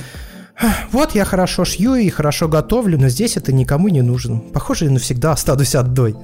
[0.92, 4.40] Вот я хорошо шью и хорошо готовлю, но здесь это никому не нужно.
[4.52, 6.16] Похоже, я навсегда останусь одной.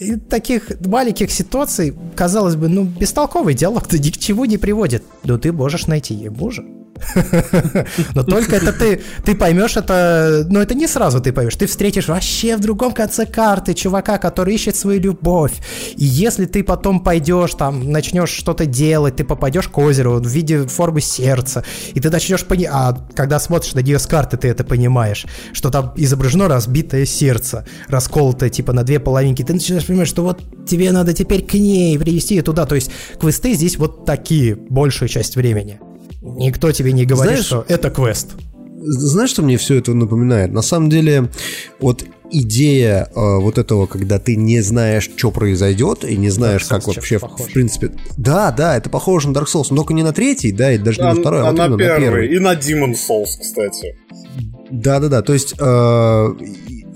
[0.00, 5.04] И таких маленьких ситуаций, казалось бы, ну, бестолковый диалог-то ни к чему не приводит.
[5.24, 6.64] Но ты можешь найти ей мужа.
[8.14, 11.56] Но только это ты, ты поймешь это, но это не сразу ты поймешь.
[11.56, 15.52] Ты встретишь вообще в другом конце карты чувака, который ищет свою любовь.
[15.96, 20.66] И если ты потом пойдешь там, начнешь что-то делать, ты попадешь к озеру в виде
[20.66, 21.64] формы сердца,
[21.94, 25.70] и ты начнешь понимать, а когда смотришь на нее с карты, ты это понимаешь, что
[25.70, 30.92] там изображено разбитое сердце, расколотое типа на две половинки, ты начинаешь понимать, что вот тебе
[30.92, 32.66] надо теперь к ней привести ее туда.
[32.66, 32.90] То есть
[33.20, 35.80] квесты здесь вот такие, большую часть времени.
[36.22, 38.30] Никто тебе не говорит, Знаешь- что это квест.
[38.82, 40.52] Знаешь, что мне все это напоминает?
[40.52, 41.28] На самом деле,
[41.80, 46.68] вот идея э, вот этого, когда ты не знаешь, что произойдет, и не знаешь, Souls
[46.68, 47.44] как вообще, в- похоже.
[47.50, 47.90] в принципе...
[48.16, 51.00] Да, да, это похоже на Dark Souls, но только не на третий, да, и даже
[51.00, 52.00] не А, на второй, а, а вот на именно на первый.
[52.04, 52.34] первый.
[52.34, 53.96] И на Demon Souls, кстати.
[54.70, 56.28] Да-да-да, то есть э,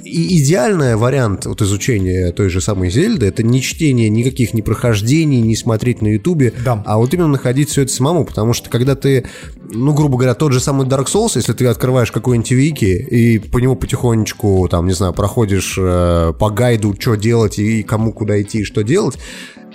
[0.04, 5.40] и- идеальный вариант вот изучения той же самой Зельды это не чтение никаких ни прохождений,
[5.40, 6.82] не смотреть на Ютубе, Да.
[6.86, 9.24] а вот именно находить все это самому, потому что когда ты,
[9.70, 13.58] ну, грубо говоря, тот же самый Dark Souls, если ты открываешь какой-нибудь вики и по
[13.58, 18.60] нему потихонечку, там, не знаю, проходишь э, по гайду, что делать и кому куда идти
[18.60, 19.16] и что делать,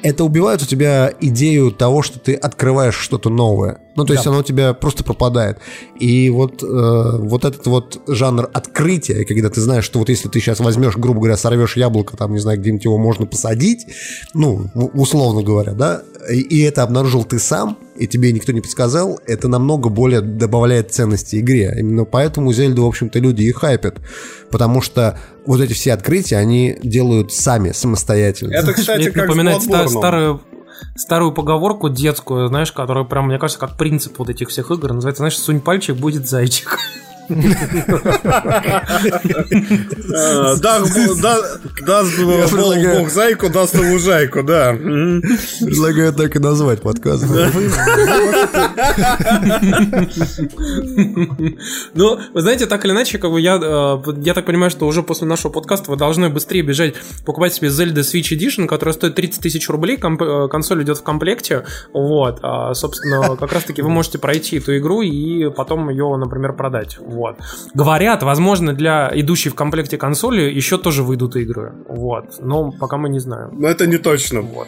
[0.01, 3.80] это убивает у тебя идею того, что ты открываешь что-то новое.
[4.00, 5.58] Ну, то есть оно у тебя просто пропадает.
[6.00, 10.40] И вот, э, вот этот вот жанр открытия, когда ты знаешь, что вот если ты
[10.40, 13.86] сейчас возьмешь, грубо говоря, сорвешь яблоко, там, не знаю, где-нибудь его можно посадить,
[14.34, 19.20] ну, условно говоря, да, и, и это обнаружил ты сам, и тебе никто не подсказал,
[19.26, 21.76] это намного более добавляет ценности игре.
[21.78, 23.98] Именно поэтому Зельду, в общем-то, люди и хайпят.
[24.50, 28.54] Потому что вот эти все открытия они делают сами, самостоятельно.
[28.54, 30.42] Это, кстати, Мне как напоминает с ста- старую,
[30.95, 34.93] старую поговорку детскую, знаешь, которая прям, мне кажется, как принцип вот этих всех игр.
[34.93, 36.77] Называется, знаешь, сунь пальчик, будет зайчик.
[40.15, 44.73] А, Даст бо- да- даст бог зайку, даст ему жайку, да.
[44.73, 47.26] Предлагаю так и назвать подкаст.
[51.93, 55.03] Ну, вы знаете, так или иначе, как бы я, э, я так понимаю, что уже
[55.03, 56.95] после нашего подкаста вы должны быстрее бежать
[57.26, 61.65] покупать себе Zelda Switch Edition, которая стоит 30 тысяч рублей, э, консоль идет в комплекте,
[61.93, 66.97] вот, а, собственно, как раз-таки вы можете пройти эту игру и потом ее, например, продать,
[67.20, 67.36] вот.
[67.74, 73.10] Говорят, возможно, для идущей в комплекте консоли еще тоже выйдут игры, вот, но пока мы
[73.10, 73.50] не знаем.
[73.52, 74.41] Но это не точно.
[74.41, 74.68] Вот.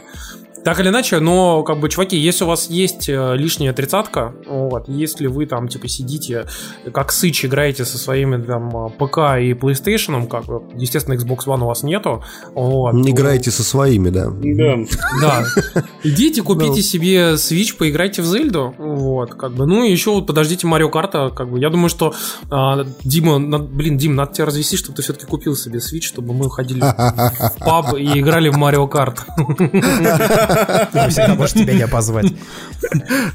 [0.64, 4.88] Так или иначе, но, как бы, чуваки, если у вас есть э, лишняя тридцатка, вот,
[4.88, 6.46] если вы там, типа, сидите,
[6.94, 11.64] как сыч, играете со своими, там, э, ПК и PlayStation, как бы, естественно, Xbox One
[11.64, 12.24] у вас нету,
[12.54, 12.94] вот.
[12.94, 14.28] Не то- играйте со своими, да.
[14.30, 14.76] Да.
[15.22, 15.46] Да.
[16.04, 20.68] Идите, купите себе Switch, поиграйте в Зельду, вот, как бы, ну, и еще вот подождите
[20.68, 22.14] Марио Карта, как бы, я думаю, что,
[22.52, 26.50] а, Дима, блин, Дим, надо тебя развести, чтобы ты все-таки купил себе Switch, чтобы мы
[26.52, 29.26] ходили в паб и играли в Марио Карт.
[31.10, 32.34] Всегда можешь тебя не позвать.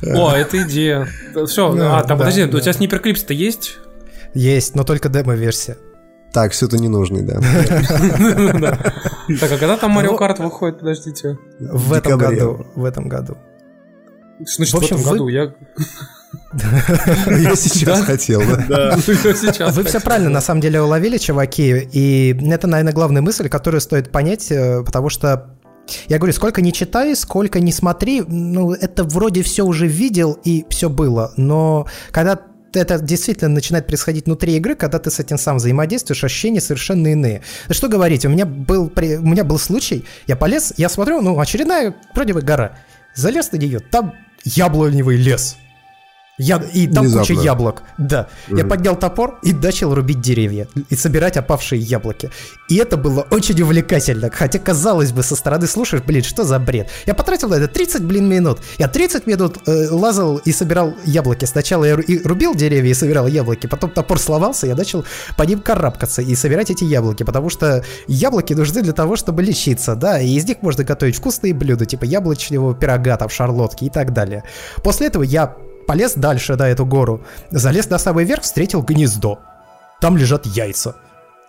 [0.02, 1.08] О, это идея.
[1.46, 3.78] Все, а, там, подожди, у тебя сниперклипс-то есть?
[4.34, 5.76] Есть, но только демо-версия.
[6.32, 7.40] Так, все это ненужный, да.
[9.40, 11.38] Так, а когда там Марио Карт выходит, подождите?
[11.58, 12.66] В этом году.
[12.74, 13.38] В этом году.
[14.40, 15.54] Значит, В этом году я...
[17.28, 18.96] Я сейчас хотел, да.
[19.70, 24.10] Вы все правильно на самом деле уловили, чуваки, и это, наверное, главная мысль, которую стоит
[24.10, 25.56] понять, э, потому что
[26.08, 30.64] я говорю, сколько не читай, сколько не смотри, ну, это вроде все уже видел и
[30.70, 32.40] все было, но когда
[32.72, 37.42] это действительно начинает происходить внутри игры, когда ты с этим сам взаимодействуешь, ощущения совершенно иные.
[37.70, 41.38] Что говорить, у меня был, при- у меня был случай, я полез, я смотрю, ну,
[41.40, 42.78] очередная вроде бы гора,
[43.14, 44.12] залез на нее, там
[44.44, 45.56] яблоневый лес.
[46.38, 47.34] Я, и там Внезапно.
[47.34, 47.82] куча яблок.
[47.96, 48.28] Да.
[48.48, 52.30] Я поднял топор и начал рубить деревья и собирать опавшие яблоки.
[52.68, 54.30] И это было очень увлекательно.
[54.30, 56.90] Хотя, казалось бы, со стороны слушаешь, блин, что за бред.
[57.06, 58.58] Я потратил на это 30, блин, минут.
[58.78, 61.46] Я 30 минут э, лазал и собирал яблоки.
[61.46, 65.04] Сначала я и рубил деревья и собирал яблоки, потом топор сломался, я начал
[65.36, 69.94] по ним карабкаться и собирать эти яблоки, потому что яблоки нужны для того, чтобы лечиться,
[69.94, 74.12] да, и из них можно готовить вкусные блюда, типа яблочного пирога, там, шарлотки и так
[74.12, 74.44] далее.
[74.82, 75.56] После этого я
[75.86, 79.38] полез дальше на эту гору, залез на самый верх, встретил гнездо.
[80.00, 80.96] Там лежат яйца.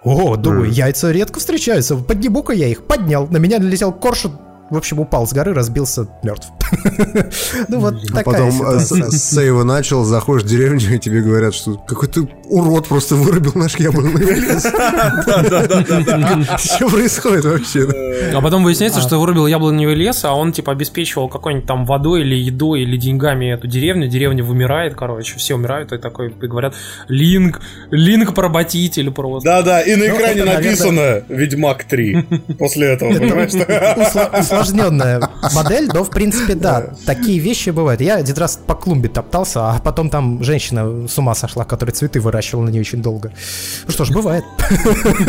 [0.03, 1.95] О, думаю, яйца редко встречаются.
[1.95, 2.85] Подниму-ка я их.
[2.85, 3.27] Поднял.
[3.27, 4.37] На меня налетел коршун.
[4.69, 6.47] В общем, упал с горы, разбился, мертв.
[7.69, 9.09] Ну вот А такая потом ситуация.
[9.09, 13.75] с сейва начал, заходишь в деревню, и тебе говорят, что какой-то урод просто вырубил наш
[13.77, 14.63] яблоневый лес.
[16.63, 17.87] Что происходит вообще?
[18.33, 22.35] А потом выясняется, что вырубил яблоневый лес, а он типа обеспечивал какой-нибудь там водой или
[22.35, 24.07] едой или деньгами эту деревню.
[24.07, 26.73] Деревня вымирает, короче, все умирают, и такой и говорят
[27.07, 27.61] Линк,
[27.91, 29.49] Линк поработитель просто.
[29.49, 32.55] Да-да, и на экране это, наверное- написано «Ведьмак 3».
[32.57, 33.51] После этого, понимаешь?
[34.61, 38.01] Усложненная модель, но в принципе да, такие вещи бывают.
[38.01, 42.19] Я один раз по клумбе топтался, а потом там женщина с ума сошла, которая цветы
[42.19, 43.31] выращивала на ней очень долго.
[43.85, 44.43] Ну что ж, бывает.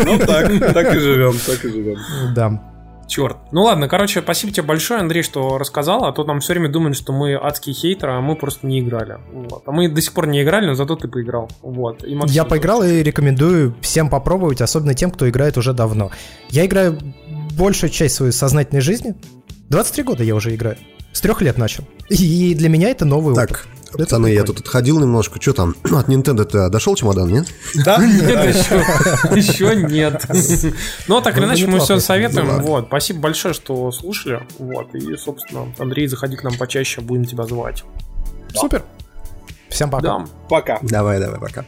[0.05, 1.97] Ну так, так и живем, так и живем.
[2.35, 2.61] Да.
[3.07, 3.37] Черт.
[3.51, 6.95] Ну ладно, короче, спасибо тебе большое, Андрей, что рассказал, а то нам все время думают,
[6.95, 9.17] что мы адские хейтеры, а мы просто не играли.
[9.33, 9.63] Вот.
[9.65, 11.49] А мы до сих пор не играли, но зато ты поиграл.
[11.63, 12.03] Вот.
[12.03, 12.51] И Максим Я тоже.
[12.51, 16.11] поиграл и рекомендую всем попробовать, особенно тем, кто играет уже давно.
[16.49, 16.99] Я играю
[17.53, 19.15] большую часть своей сознательной жизни.
[19.69, 20.77] 23 года я уже играю.
[21.13, 21.83] С трех лет начал.
[22.09, 23.49] И для меня это новый опыт.
[23.49, 25.41] Так, Это пацаны, я тут отходил немножко.
[25.41, 25.75] Что там?
[25.83, 27.47] От Nintendo-то дошел чемодан, нет?
[27.83, 27.97] Да?
[28.05, 28.75] Нет, еще,
[29.35, 30.25] еще нет.
[31.07, 32.47] Но так или Ну, иначе мы все советуем.
[32.47, 32.59] ну.
[32.61, 32.85] Вот.
[32.87, 34.41] Спасибо большое, что слушали.
[34.59, 34.93] Вот.
[34.93, 37.83] И, собственно, Андрей, заходи к нам почаще, будем тебя звать.
[38.53, 38.83] Супер.
[39.69, 40.03] Всем пока.
[40.19, 40.25] Да.
[40.49, 40.79] Пока.
[40.83, 41.65] Давай, давай, пока.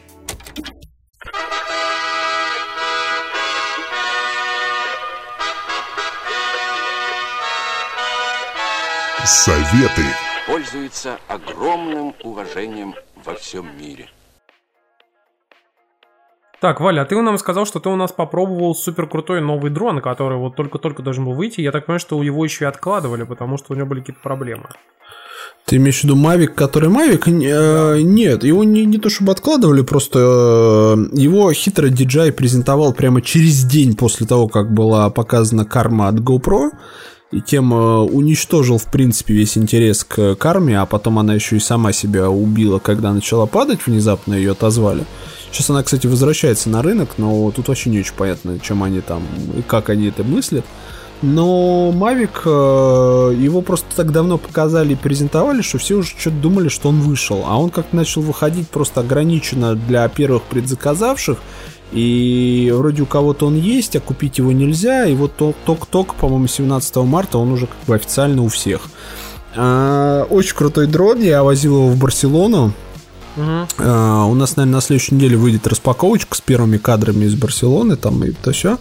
[9.24, 10.02] Советы.
[10.48, 12.94] Пользуется огромным уважением
[13.24, 14.08] во всем мире.
[16.60, 20.00] Так, Валя, а ты нам сказал, что ты у нас попробовал супер крутой новый дрон,
[20.00, 21.60] который вот только-только должен был выйти.
[21.60, 24.68] Я так понимаю, что его еще и откладывали, потому что у него были какие-то проблемы.
[25.66, 27.28] Ты имеешь в виду Mavic, который Mavic?
[27.28, 33.22] Э, Нет, его не, не то чтобы откладывали, просто э, его хитро DJI презентовал прямо
[33.22, 36.70] через день после того, как была показана карма от GoPro.
[37.32, 41.60] И тем э, уничтожил, в принципе, весь интерес к карме, а потом она еще и
[41.60, 45.04] сама себя убила, когда начала падать, внезапно ее отозвали.
[45.50, 49.22] Сейчас она, кстати, возвращается на рынок, но тут вообще не очень понятно, чем они там
[49.56, 50.64] и как они это мыслят.
[51.22, 56.68] Но Mavic, э, его просто так давно показали и презентовали, что все уже что-то думали,
[56.68, 57.44] что он вышел.
[57.46, 61.38] А он как-то начал выходить просто ограниченно для первых предзаказавших.
[61.92, 65.06] И вроде у кого-то он есть, а купить его нельзя.
[65.06, 68.88] И вот ток- ток-ток, по-моему, 17 марта он уже как бы официально у всех.
[69.54, 72.72] А, очень крутой дрон, я возил его в Барселону.
[73.36, 78.22] А, у нас, наверное, на следующей неделе выйдет распаковочка с первыми кадрами из Барселоны, там
[78.24, 78.78] и то все.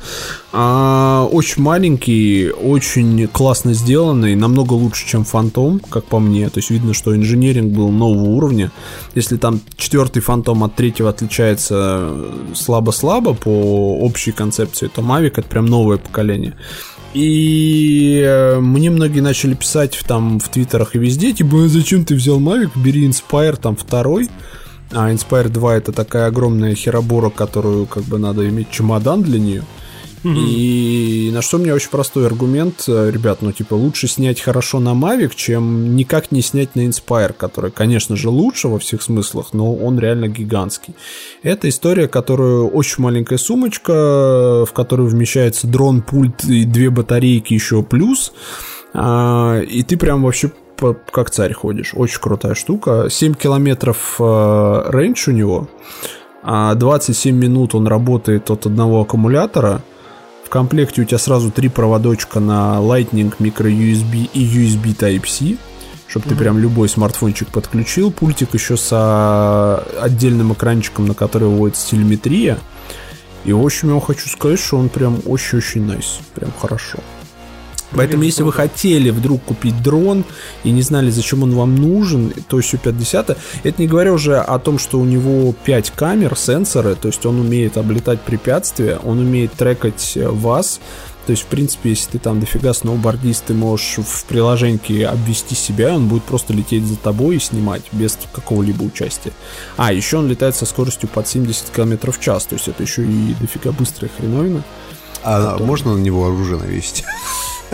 [0.52, 6.50] очень маленький, очень классно сделанный, намного лучше, чем Фантом, как по мне.
[6.50, 8.72] То есть видно, что инженеринг был нового уровня.
[9.16, 12.12] Если там четвертый Фантом от третьего отличается
[12.54, 16.56] слабо-слабо по общей концепции, то Mavic это прям новое поколение.
[17.14, 22.06] И э, мне многие начали писать в, там в твиттерах и везде, типа, «А зачем
[22.06, 24.30] ты взял Mavic, бери Inspire там второй.
[24.92, 29.64] А Inspire 2 это такая огромная херобора, которую как бы надо иметь чемодан для нее.
[30.24, 34.80] И на что у меня очень простой аргумент, э, ребят, ну типа лучше снять хорошо
[34.80, 39.54] на Mavic, чем никак не снять на Inspire, который, конечно же, лучше во всех смыслах,
[39.54, 40.96] но он реально гигантский.
[41.42, 47.82] Это история, которую очень маленькая сумочка, в которую вмещается дрон, пульт и две батарейки еще
[47.82, 48.34] плюс.
[48.94, 50.52] А, и ты прям вообще
[51.12, 51.94] как царь ходишь.
[51.96, 53.08] Очень крутая штука.
[53.10, 55.68] 7 километров э, рейндж у него.
[56.44, 59.82] А 27 минут он работает от одного аккумулятора.
[60.52, 65.56] В комплекте у тебя сразу три проводочка на Lightning, microUSB и USB Type-C.
[66.10, 68.12] Чтобы ты прям любой смартфончик подключил.
[68.12, 72.58] Пультик еще с отдельным экранчиком, на который выводится телеметрия.
[73.46, 76.20] И, в общем, я хочу сказать, что он прям очень-очень найс.
[76.36, 77.00] Прям хорошо.
[77.92, 80.24] Поэтому, если вы хотели вдруг купить дрон
[80.64, 84.60] и не знали, зачем он вам нужен, то все 50 это не говоря уже о
[84.60, 89.52] том, что у него 5 камер, сенсоры, то есть он умеет облетать препятствия, он умеет
[89.54, 90.80] трекать э, вас,
[91.26, 95.94] то есть, в принципе, если ты там дофига сноубордист, ты можешь в приложении обвести себя,
[95.94, 99.32] он будет просто лететь за тобой и снимать без какого-либо участия.
[99.78, 103.04] А, еще он летает со скоростью под 70 км в час, то есть это еще
[103.04, 104.64] и дофига быстрая хреновина.
[105.24, 107.04] А можно на него оружие навесить?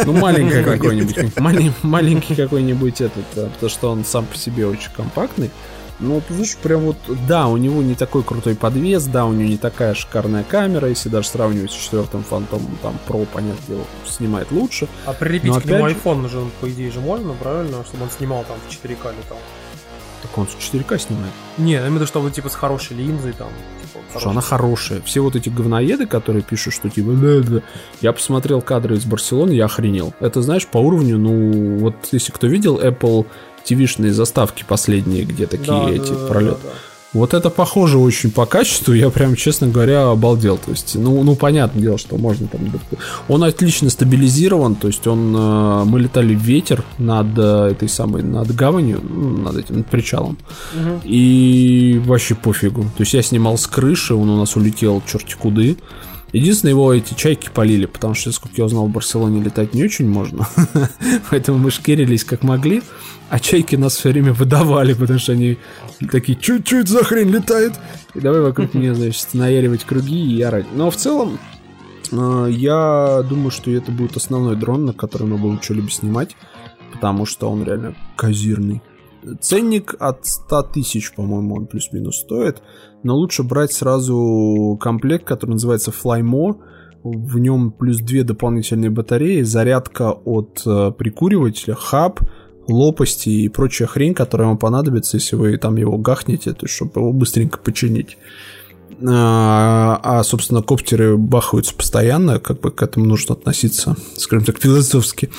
[0.06, 1.18] Ну, маленький какой-нибудь.
[1.38, 5.49] малень- Маленький какой-нибудь этот, потому что он сам по себе очень компактный.
[5.99, 6.98] Ну, вот, видишь, прям вот,
[7.28, 11.10] да, у него не такой крутой подвес, да, у него не такая шикарная камера, если
[11.10, 14.88] даже сравнивать с четвертым фантомом, там, Pro, понятное дело, снимает лучше.
[15.07, 17.84] А прилепить Но к нему же- iPhone же, по идее же можно, правильно?
[17.84, 19.40] Чтобы он снимал там в 4К летал.
[20.27, 21.33] Так он 4К снимает.
[21.57, 23.47] Не, я имею в виду, что вот типа с хорошей линзой там.
[23.81, 25.01] типа, Слушай, она хорошая.
[25.01, 27.11] Все вот эти говноеды, которые пишут, что типа...
[27.13, 27.61] «Да, да».
[28.01, 30.13] Я посмотрел кадры из Барселоны, я охренел.
[30.19, 33.25] Это, знаешь, по уровню, ну, вот если кто видел Apple
[33.65, 36.57] TV-шные заставки последние, где такие Да, эти да, пролеты.
[36.63, 36.75] да, да.
[37.13, 40.57] Вот это похоже очень по качеству, я прям, честно говоря, обалдел.
[40.57, 42.61] То есть, ну, ну понятное дело, что можно там...
[43.29, 45.34] Он отлично стабилизирован, то есть он...
[45.35, 49.88] э, Мы летали в ветер над э, этой самой, над гаванью, ну, над этим, над
[49.88, 50.38] причалом.
[51.03, 52.84] И вообще пофигу.
[52.84, 55.77] То есть я снимал с крыши, он у нас улетел черти куды.
[56.33, 60.09] Единственное, его эти чайки полили, потому что, сколько я узнал, в Барселоне летать не очень
[60.09, 60.47] можно.
[61.29, 62.81] Поэтому мы шкерились как могли,
[63.29, 65.57] а чайки нас все время выдавали, потому что они
[66.11, 67.73] такие, чуть-чуть за хрень летает.
[68.13, 70.65] И давай вокруг нее, значит, наяривать круги и орать.
[70.73, 71.39] Но в целом,
[72.11, 76.35] э, я думаю, что это будет основной дрон, на который мы будем что-либо снимать,
[76.91, 78.81] потому что он реально козирный.
[79.41, 82.61] Ценник от 100 тысяч, по-моему, он плюс-минус стоит.
[83.03, 86.57] Но лучше брать сразу комплект, который называется Flymo.
[87.03, 92.19] В нем плюс две дополнительные батареи, зарядка от э, прикуривателя, хаб,
[92.67, 97.14] лопасти и прочая хрень, которая вам понадобится, если вы там его гахнете, то чтобы его
[97.14, 98.17] быстренько починить.
[99.06, 105.30] А, а, собственно, коптеры бахаются постоянно, как бы к этому нужно относиться, скажем так, философски.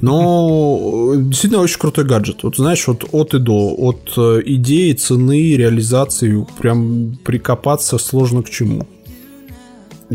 [0.00, 2.42] Но действительно очень крутой гаджет.
[2.42, 8.50] Вот знаешь, вот от и до, от э, идеи, цены, реализации, прям прикопаться сложно к
[8.50, 8.86] чему.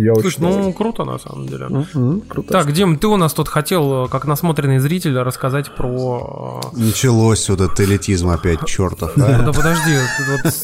[0.02, 1.68] Я Слушай, очень ну круто на самом деле.
[1.68, 2.52] Мгм, круто.
[2.53, 6.61] Так, Дим, ты у нас тут хотел, э, как насмотренный зритель, рассказать про...
[6.74, 9.11] э, Началось вот этот элитизм опять, чертов.
[9.18, 9.42] а.
[9.44, 9.98] Да подожди,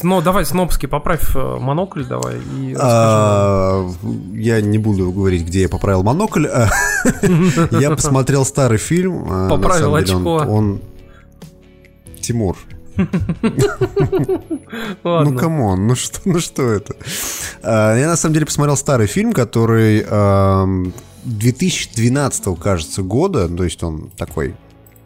[0.02, 2.78] ну давай снобски поправь э, монокль давай и расскажи.
[2.82, 3.88] А,
[4.32, 6.46] Я не буду говорить, где я поправил монокль.
[6.46, 6.70] а,
[7.78, 9.26] Я посмотрел старый фильм.
[9.28, 10.52] на Поправил самом деле он- очко.
[10.52, 10.80] Он...
[12.20, 12.56] Тимур.
[15.04, 16.96] Ну come on, ну что, ну что это?
[17.62, 20.92] А, Я на самом деле посмотрел старый фильм, который ам,
[21.24, 24.54] 2012, кажется, года, то есть он такой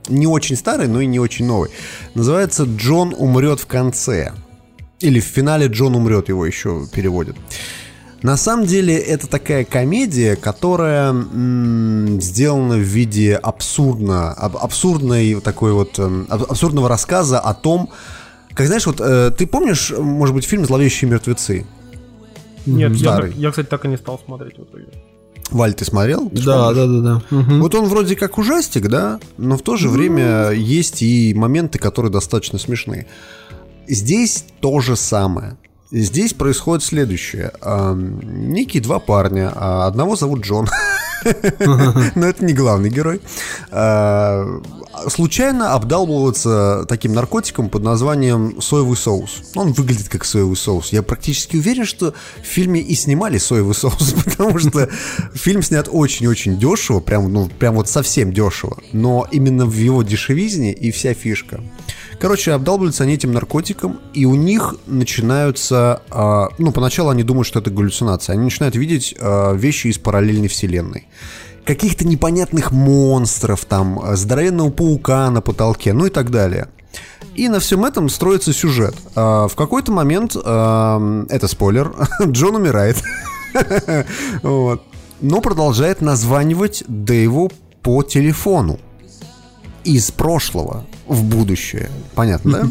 [0.09, 1.71] не очень старый, но и не очень новый.
[2.15, 4.33] Называется «Джон умрет в конце».
[4.99, 7.37] Или в финале «Джон умрет» его еще переводят.
[8.23, 15.73] На самом деле это такая комедия, которая м, сделана в виде абсурдно, аб- абсурдной такой
[15.73, 17.89] вот эм, аб- абсурдного рассказа о том,
[18.53, 21.65] как знаешь, вот э, ты помнишь, может быть, фильм «Зловещие мертвецы»?
[22.67, 23.33] Нет, я, старый.
[23.37, 24.89] я, кстати, так и не стал смотреть в итоге.
[25.51, 26.29] Валь, ты смотрел?
[26.29, 27.23] Ты Да, да, да, да.
[27.31, 27.61] Мгм.
[27.63, 32.13] Вот он вроде как ужастик, да, но в то же время есть и моменты, которые
[32.13, 33.07] достаточно смешные.
[33.89, 35.57] Здесь то же самое.
[35.91, 37.53] Здесь происходит следующее.
[37.65, 40.69] Некие два парня, а одного зовут Джон,
[42.15, 43.21] но это не главный герой,
[43.71, 44.61] а,
[45.09, 49.43] случайно обдалбываются таким наркотиком под названием соевый соус.
[49.55, 50.93] Он выглядит как соевый соус.
[50.93, 54.89] Я практически уверен, что в фильме и снимали соевый соус, потому что
[55.35, 58.79] фильм снят очень-очень дешево, прям, ну, прям вот совсем дешево.
[58.93, 61.61] Но именно в его дешевизне и вся фишка.
[62.21, 66.03] Короче, обдалбливаются они этим наркотиком, и у них начинаются...
[66.11, 68.35] а, ну, поначалу они думают, что это галлюцинация.
[68.35, 71.09] Они начинают видеть а, вещи из параллельной вселенной.
[71.65, 76.69] Каких-то непонятных монстров, там, здоровенного паука на потолке, ну и так далее.
[77.37, 78.95] И на всем этом строится сюжет.
[79.15, 83.03] А, в какой-то момент, это спойлер, Джон умирает.
[84.43, 84.83] Вот.
[85.23, 87.51] Но продолжает названивать Дэйву
[87.83, 88.79] по телефону
[89.85, 91.91] из прошлого в будущее.
[92.15, 92.71] Понятно, да?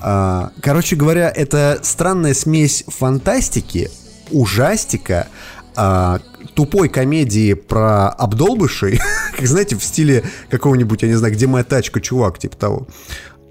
[0.00, 3.90] А, Короче говоря, это странная смесь фантастики,
[4.30, 5.28] ужастика,
[5.74, 6.20] а,
[6.54, 9.00] тупой комедии про обдолбышей,
[9.36, 12.86] как знаете, в стиле какого-нибудь, я не знаю, где моя тачка, чувак, типа того.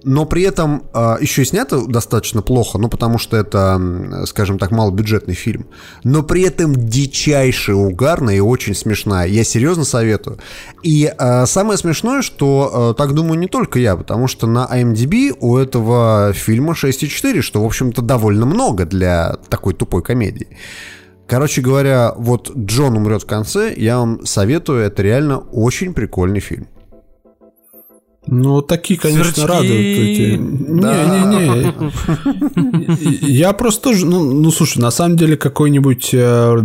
[0.03, 4.71] Но при этом а, еще и снято достаточно плохо, ну потому что это, скажем так,
[4.71, 5.67] малобюджетный фильм.
[6.03, 9.27] Но при этом дичайше угарная и очень смешная.
[9.27, 10.37] Я серьезно советую.
[10.83, 15.35] И а, самое смешное, что а, так думаю не только я, потому что на IMDb
[15.39, 20.47] у этого фильма 6,4, что, в общем-то, довольно много для такой тупой комедии.
[21.27, 26.67] Короче говоря, вот Джон умрет в конце, я вам советую, это реально очень прикольный фильм.
[28.27, 29.45] Ну, такие, конечно, Сверчки.
[29.45, 29.71] радуют.
[29.71, 30.37] эти.
[30.37, 31.73] Не-не-не.
[33.21, 36.55] Я просто тоже, ну, ну, слушай, на самом деле какой-нибудь, э,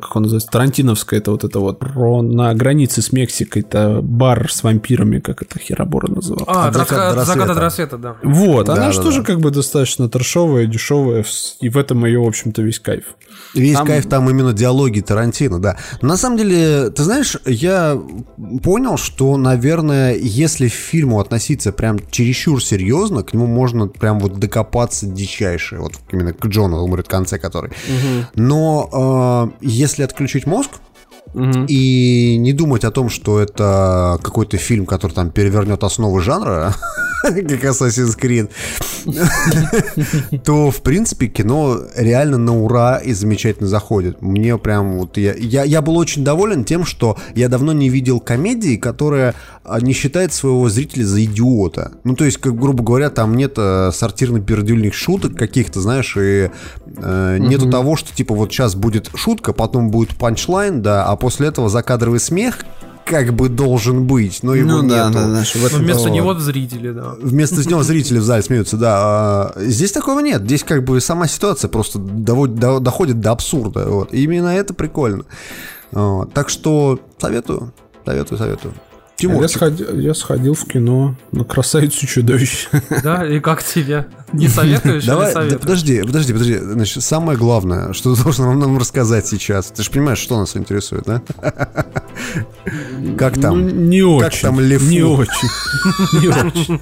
[0.00, 4.50] как он называется, Тарантиновская, это вот это вот, про- на границе с Мексикой, это бар
[4.50, 6.44] с вампирами, как это Херобора называл.
[6.46, 7.98] А, От заката закат, до закат от рассвета.
[7.98, 8.16] да.
[8.22, 9.04] Вот, Да, она да, же да.
[9.04, 11.24] тоже как бы достаточно трешовая, дешевая,
[11.60, 13.04] и в этом ее, в общем-то, весь кайф.
[13.54, 15.76] Весь Там- кайф там именно диалоги Тарантино, да.
[16.02, 18.00] На самом деле, ты знаешь, я
[18.62, 25.06] понял, что, наверное, если фильму относиться прям чересчур серьезно, к нему можно прям вот докопаться
[25.06, 27.70] дичайше, вот именно к Джону умрет в конце который.
[28.34, 30.70] Но э, если отключить мозг,
[31.68, 36.74] и не думать о том, что это какой-то фильм, который там перевернет основы жанра,
[37.22, 38.50] как Assassin's Creed,
[40.44, 44.22] то, в принципе, кино реально на ура и замечательно заходит.
[44.22, 45.16] Мне прям вот...
[45.16, 49.34] Я, я, я был очень доволен тем, что я давно не видел комедии, которая
[49.64, 51.92] а, не считает своего зрителя за идиота.
[52.04, 56.50] Ну, то есть, как, грубо говоря, там нет э, сортирно-пердюльных шуток каких-то, знаешь, и
[56.96, 61.48] э, нету того, что, типа, вот сейчас будет шутка, потом будет панчлайн, да, а после
[61.48, 62.64] этого закадровый смех,
[63.10, 65.18] как бы должен быть, но его Ну да, нету.
[65.18, 66.14] да, знаешь, в Но этом- вместо Вот.
[66.14, 67.14] него зрители, да.
[67.20, 68.96] Вместо него зрители в зале смеются, да.
[69.00, 70.42] А здесь такого нет.
[70.42, 73.86] Здесь как бы сама ситуация просто доводит- до- доходит до абсурда.
[73.88, 74.14] Вот.
[74.14, 75.24] И именно это прикольно.
[75.92, 76.32] Вот.
[76.32, 77.72] Так что советую,
[78.06, 78.74] советую, советую.
[79.22, 82.68] Я Тимурчик, сходил, я сходил в кино на красавицу чудовище.
[83.02, 84.06] Да, и как тебе?
[84.32, 85.60] Не советуешь или Давай, да, советуешь?
[85.60, 86.58] подожди, подожди, подожди.
[86.58, 89.66] Значит, самое главное, что ты должен нам, нам рассказать сейчас.
[89.72, 91.22] Ты же понимаешь, что нас интересует, да?
[93.18, 93.88] Как Ну, там?
[93.90, 94.42] не очень.
[94.42, 94.84] там Лефу?
[94.86, 95.48] Не очень.
[96.20, 96.80] Не очень.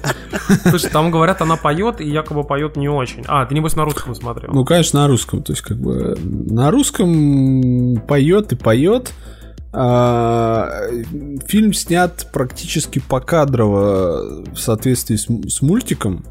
[0.69, 3.23] Слушай, там говорят, она поет, и якобы поет не очень.
[3.27, 4.51] А, ты небось на русском смотрел.
[4.53, 5.41] Ну, конечно, на русском.
[5.43, 9.11] То есть, как бы на русском поет и поет.
[9.71, 10.81] А,
[11.45, 16.25] фильм снят практически покадрово в соответствии с, с мультиком.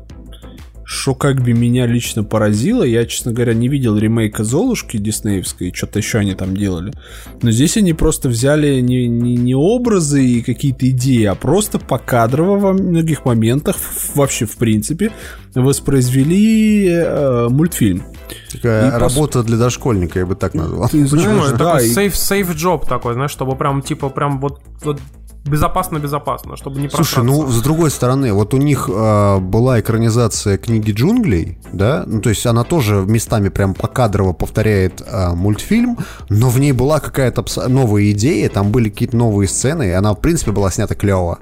[0.90, 2.82] Что как бы меня лично поразило.
[2.82, 6.94] Я, честно говоря, не видел ремейка Золушки диснеевской, что-то еще они там делали.
[7.42, 12.58] Но здесь они просто взяли не, не, не образы и какие-то идеи, а просто покадрово
[12.58, 13.76] во многих моментах,
[14.14, 15.12] вообще в принципе,
[15.54, 18.04] воспроизвели э, мультфильм.
[18.50, 20.88] Такая И пос- работа для дошкольника, я бы так назвал.
[20.88, 21.18] Ты Почему?
[21.18, 24.60] знаешь, Это да, такой и- safe, safe job такой, знаешь, чтобы прям, типа, прям вот,
[24.82, 25.00] вот
[25.48, 27.22] безопасно-безопасно, чтобы не Слушай, просраться.
[27.22, 32.28] ну, с другой стороны, вот у них э, была экранизация книги джунглей, да, ну, то
[32.28, 38.10] есть она тоже местами прям покадрово повторяет э, мультфильм, но в ней была какая-то новая
[38.12, 41.38] идея, там были какие-то новые сцены, и она, в принципе, была снята клево.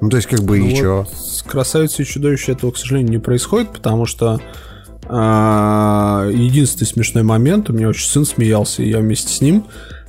[0.00, 1.06] Ну, то есть, как бы, Ну и вот чё?
[1.12, 4.40] С красавицей и чудовищем этого, к сожалению, не происходит, потому что
[5.10, 9.64] а, единственный смешной момент, у меня очень сын смеялся, и я вместе с ним,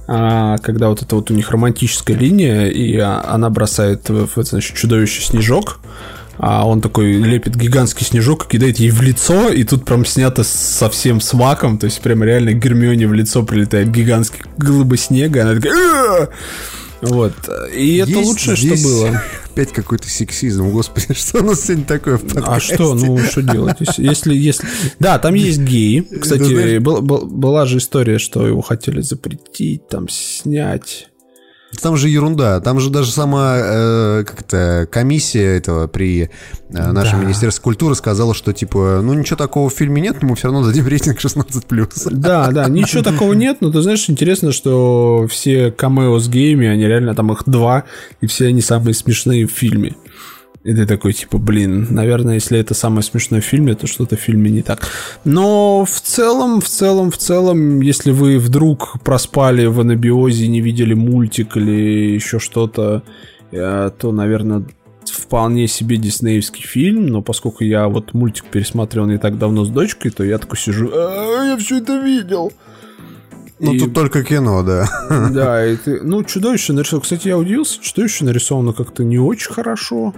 [0.10, 5.22] когда вот это вот у них романтическая линия, и а, она бросает в, значит, чудовище
[5.22, 5.80] снежок,
[6.38, 10.44] а он такой лепит гигантский снежок и кидает ей в лицо, и тут прям снято
[10.44, 15.42] совсем с маком, то есть прям реально Гермионе в лицо прилетает гигантский глыба снега, и
[15.44, 16.30] она такая...
[17.02, 17.34] Вот.
[17.74, 19.22] И это Есть лучшее, что было.
[19.60, 22.76] Опять какой-то сексизм, господи, что у нас сегодня такое в А подкасте?
[22.76, 23.76] что, ну что делать?
[23.98, 24.66] Если, если.
[25.00, 26.00] Да, там есть геи.
[26.00, 31.09] Кстати, была же история, что его хотели запретить, там снять.
[31.82, 32.60] Там же ерунда.
[32.62, 36.24] Там же даже сама э, как это, комиссия этого при
[36.70, 37.26] э, нашем Да.
[37.26, 40.66] Министерстве культуры сказала, что типа, ну ничего такого в фильме нет, но мы все равно
[40.66, 42.10] дадим рейтинг 16+.
[42.12, 46.86] Да, да, ничего такого нет, но ты знаешь, интересно, что все камео с геями, они
[46.86, 47.84] реально, там их два,
[48.22, 49.96] и все они самые смешные в фильме.
[50.64, 54.20] И ты такой, типа, блин, наверное, если это самое смешное в фильме, то что-то в
[54.20, 54.88] фильме не так.
[55.24, 60.94] Но в целом, в целом, в целом, если вы вдруг проспали в анабиозе, не видели
[60.94, 63.04] мультик или еще что-то,
[63.52, 64.64] э, то, наверное,
[65.06, 70.12] вполне себе диснеевский фильм, но поскольку я вот мультик пересмотрел не так давно с дочкой,
[70.12, 72.52] то я такой сижу, «А, я все это видел.
[73.60, 74.88] Ну И- тут только кино, да.
[75.32, 76.02] Да, и ты...
[76.02, 77.04] Ну, чудовище нарисовано.
[77.04, 80.14] Кстати, я удивился, чудовище нарисовано как-то не очень хорошо.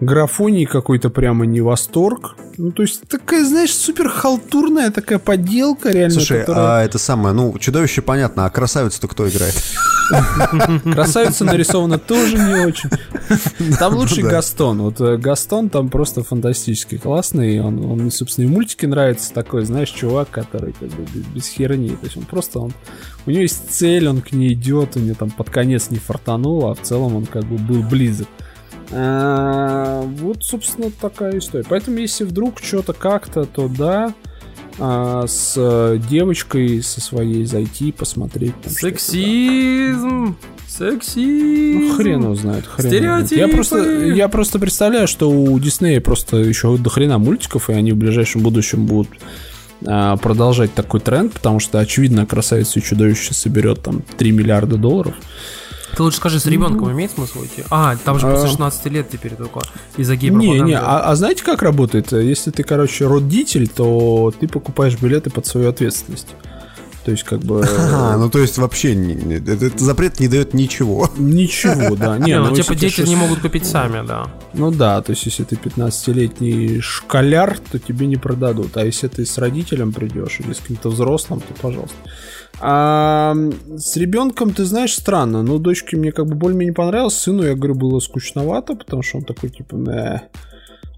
[0.00, 2.36] Графоний какой-то прямо не восторг.
[2.56, 6.14] Ну, то есть, такая, знаешь, супер халтурная такая поделка реально.
[6.14, 9.54] Слушай, которая- а это самое, ну, чудовище понятно, а красавицу-то кто играет?
[10.92, 12.90] Красавица нарисована тоже не очень.
[13.78, 14.82] Там лучший Гастон.
[14.82, 17.60] Вот э, Гастон там просто фантастически классный.
[17.60, 19.32] Он, он мне, собственно, и мультики нравится.
[19.32, 21.90] Такой, знаешь, чувак, который как бы без, без херни.
[21.90, 22.58] То есть он просто...
[22.58, 22.72] Он,
[23.26, 26.72] у него есть цель, он к ней идет, у него там под конец не фартануло,
[26.72, 28.26] а в целом он как бы был близок.
[28.92, 31.64] А, вот, собственно, такая история.
[31.68, 34.14] Поэтому, если вдруг что-то как-то, то да,
[34.78, 38.54] а, с э, девочкой со своей зайти, посмотреть.
[38.62, 38.72] там.
[38.72, 40.36] Сексизм!
[40.66, 41.80] Сексизм!
[41.80, 42.88] Ну, хрен его знает, хрен.
[42.88, 43.40] Стереотипы.
[43.40, 47.92] Я просто, я просто представляю, что у Диснея просто еще до хрена мультиков, и они
[47.92, 49.08] в ближайшем будущем будут
[49.84, 55.14] а, продолжать такой тренд, потому что, очевидно, «Красавица и чудовище» соберет там 3 миллиарда долларов.
[55.96, 57.64] Ты лучше скажи, с ребенком имеет смысл идти?
[57.70, 58.50] А, там же после А.
[58.50, 59.60] 16 лет теперь только
[59.96, 62.12] из-за гей Не, не, а, а знаете, как работает?
[62.12, 66.28] Если ты, короче, родитель, то ты покупаешь билеты под свою ответственность.
[67.04, 67.66] То есть, как бы...
[67.92, 71.10] А, ну то есть вообще не- не- этот запрет не дает ничего.
[71.16, 72.18] Ничего, да.
[72.18, 74.26] Не, Не, ну, ну, типа, дети не могут купить сами, да.
[74.52, 78.76] Ну да, то есть если ты 15-летний школяр, то тебе не продадут.
[78.76, 81.96] А если ты с родителем придешь или с каким-то взрослым, то пожалуйста.
[82.60, 83.34] А
[83.76, 85.42] с ребенком, ты знаешь, странно.
[85.42, 87.14] Ну, дочке мне как бы более-менее понравилось.
[87.14, 90.20] Сыну, я говорю, было скучновато, потому что он такой, типа, «Мэ».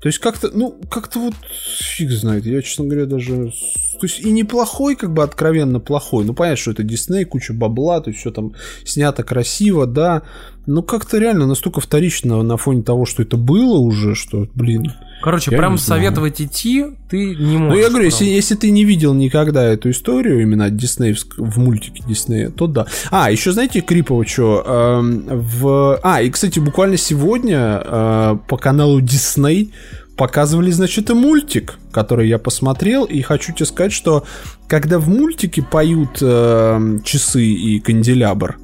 [0.00, 1.34] То есть как-то, ну, как-то вот
[1.78, 2.44] фиг знает.
[2.44, 3.52] Я, честно говоря, даже...
[4.00, 6.24] То есть и неплохой, как бы откровенно плохой.
[6.24, 8.52] Ну, понятно, что это Дисней, куча бабла, то есть все там
[8.84, 10.22] снято красиво, да.
[10.66, 14.92] Но как-то реально настолько вторично на фоне того, что это было уже, что, блин...
[15.22, 17.74] Короче, прям советовать идти ты не можешь.
[17.74, 22.02] Ну, я говорю, если, если ты не видел никогда эту историю, именно диснеевск в мультике
[22.06, 22.86] Диснея, то да.
[23.10, 25.00] А, еще знаете, Крипово что?
[25.30, 26.00] в...
[26.02, 29.72] А, и, кстати, буквально сегодня э, по каналу Дисней
[30.16, 34.24] показывали, значит, и мультик, который я посмотрел, и хочу тебе сказать, что
[34.68, 38.58] когда в мультике поют э, часы и канделябр,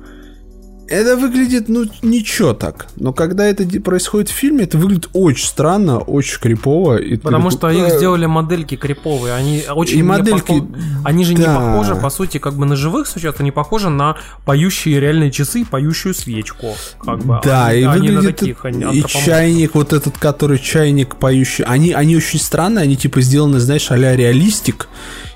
[0.88, 2.86] это выглядит, ну, ничего так.
[2.96, 6.96] Но когда это происходит в фильме, это выглядит очень странно, очень крипово.
[6.96, 10.78] и Потому такой, что их «Э, сделали модельки криповые, они очень И не модельки, похо-
[11.04, 11.56] они же не да.
[11.56, 15.64] похожи, по сути, как бы на живых существ, они похожи на поющие реальные часы и
[15.64, 17.40] поющую свечку, как бы.
[17.44, 20.58] Да, а, и а не на выглядит таких, а не и чайник, вот этот, который
[20.58, 24.88] чайник поющий, они, они очень странные, они типа сделаны, знаешь, а-ля реалистик,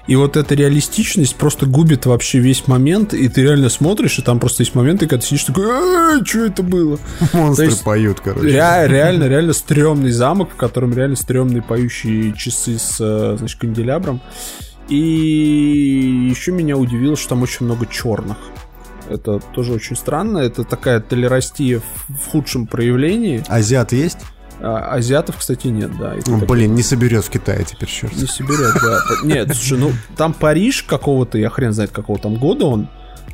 [0.06, 4.40] и вот эта реалистичность просто губит вообще весь момент, и ты реально смотришь, и там
[4.40, 5.64] просто есть моменты, когда ты сидишь такой,
[6.24, 6.98] что это было?
[7.32, 8.46] Монстры есть поют, короче.
[8.46, 8.52] Ре-
[8.88, 14.20] реально, реально стрёмный замок, в котором реально стрёмные поющие часы с, э, значит, канделябром.
[14.88, 18.36] И еще меня удивило, что там очень много черных.
[19.08, 20.38] Это тоже очень странно.
[20.38, 23.42] Это такая толерастия в худшем проявлении.
[23.48, 24.18] Азиат есть?
[24.62, 26.14] А, азиатов, кстати, нет, да.
[26.26, 28.14] Ну, такой, Блин, не соберет в Китае теперь черт.
[28.14, 29.00] Не соберет, да.
[29.24, 32.88] Нет, слушай, ну там Париж какого-то, я хрен знает какого там года он,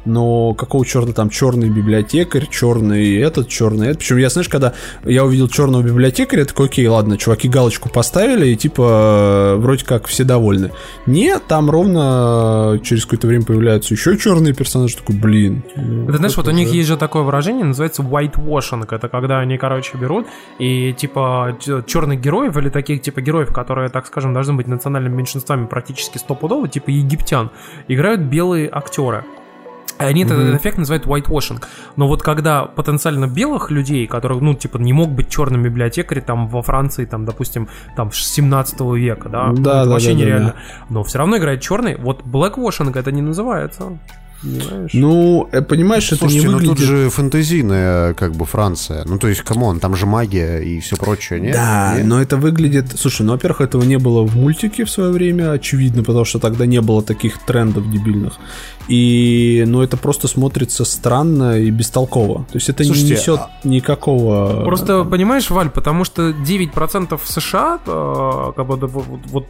[0.04, 3.98] но какого черного там черный библиотекарь, черный этот, черный этот.
[3.98, 4.72] Причем я, знаешь, когда
[5.04, 10.06] я увидел черного библиотекаря, я такой, окей, ладно, чуваки галочку поставили, и типа вроде как
[10.06, 10.70] все довольны.
[11.06, 15.62] Нет, там ровно через какое-то время появляются еще черные персонажи, такой, блин.
[15.76, 18.86] ну, Это знаешь, вот у это них уже- есть же такое выражение, называется whitewashing.
[18.90, 20.26] Это когда они, короче, берут
[20.58, 25.66] и типа черных героев или таких типа героев, которые, так скажем, должны быть национальными меньшинствами
[25.66, 27.50] практически стопудово, типа египтян,
[27.88, 29.24] играют белые актеры.
[29.98, 31.62] Они этот эффект называют whitewashing.
[31.96, 36.48] Но вот когда потенциально белых людей, которые, ну, типа, не мог быть черным библиотекарь там
[36.48, 40.54] во Франции, там, допустим, там, 17 века, да, Да, это да, вообще да, да, нереально.
[40.88, 41.96] Но все равно играет черный.
[41.96, 43.98] Вот blackwashing это не называется.
[44.40, 44.90] Понимаешь?
[44.94, 46.76] Ну, э, понимаешь, это Слушайте, не ну выглядит...
[46.76, 49.04] тут же фэнтезийная, как бы, Франция.
[49.04, 51.54] Ну, то есть, come on, там же магия и все прочее, нет?
[51.54, 52.06] Да, Нет?
[52.06, 52.96] но это выглядит...
[52.96, 56.66] Слушай, ну, во-первых, этого не было в мультике в свое время, очевидно, потому что тогда
[56.66, 58.34] не было таких трендов дебильных.
[58.88, 62.44] И, ну, это просто смотрится странно и бестолково.
[62.44, 64.64] То есть это Слушайте, не несет а- никакого...
[64.64, 69.46] Просто, понимаешь, Валь, потому что 9% в США, э, как бы, вот, вот-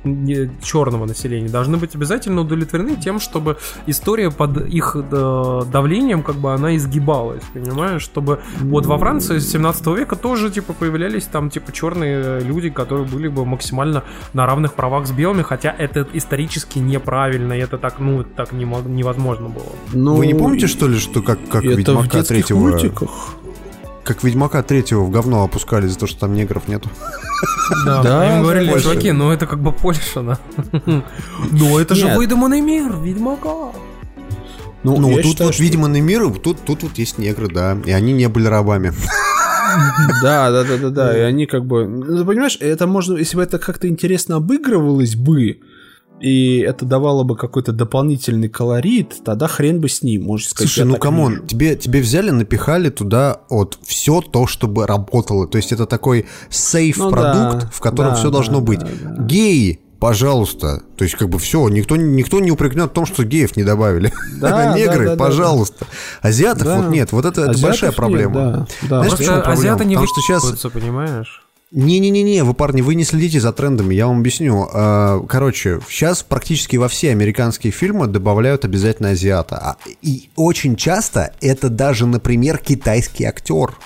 [0.63, 6.53] черного населения, должны быть обязательно удовлетворены тем, чтобы история под их э, давлением, как бы,
[6.53, 8.03] она изгибалась, понимаешь?
[8.03, 13.07] Чтобы вот во Франции с 17 века тоже, типа, появлялись там, типа, черные люди, которые
[13.07, 14.03] были бы максимально
[14.33, 18.65] на равных правах с белыми, хотя это исторически неправильно, и это так, ну, так не
[19.29, 19.65] невозможно было.
[19.93, 22.59] Ну, Вы не помните, что ли, что как, как Ведьмака третьего...
[22.59, 23.11] мультиках?
[24.05, 26.89] Как Ведьмака третьего в говно опускали за то, что там негров нету.
[27.85, 28.85] Да, Да, им говорили, Польша.
[28.85, 30.39] чуваки, ну это как бы Польша, да.
[31.53, 33.73] Ну это же выдуманный мир, Ведьмака.
[34.85, 37.77] Ну, Ну, тут считаю, вот что- видимый мир, тут, тут вот есть негры, да.
[37.85, 38.93] И они не были рабами.
[40.23, 41.19] Да, да, да, да, да.
[41.19, 41.87] И они как бы.
[41.87, 45.59] Ну, понимаешь, это можно, если бы это как-то интересно обыгрывалось бы,
[46.21, 50.71] и это давало бы какой-то дополнительный колорит, тогда хрен бы с ним, можно сказать.
[50.73, 55.47] Слушай, ну come on, тебе, тебе взяли, напихали туда вот все то, чтобы работало.
[55.47, 58.65] То есть это такой сейф Ну продукт, да, в котором да, все да, должно да,
[58.65, 58.81] быть.
[58.81, 59.23] да.
[59.23, 60.83] Геи, пожалуйста.
[60.97, 64.13] То есть как бы все, никто, никто не упрекнет в том, что геев не добавили.
[64.41, 65.87] Да, Негры, да, да, да, пожалуйста.
[66.23, 66.79] Азиатов Да.
[66.81, 68.35] вот нет, вот это, это большая нет, проблема.
[68.35, 68.67] да, да.
[68.89, 69.53] Знаешь, Просто почему проблема?
[69.61, 71.45] азиаты не Потому что сейчас понимаешь?
[71.71, 74.67] Не-не-не-не, вы, парни, вы не следите за трендами, я вам объясню.
[74.73, 79.57] А, Короче, сейчас практически во все американские фильмы добавляют обязательно азиата.
[79.59, 83.77] А- И очень часто это даже, например, китайский актер.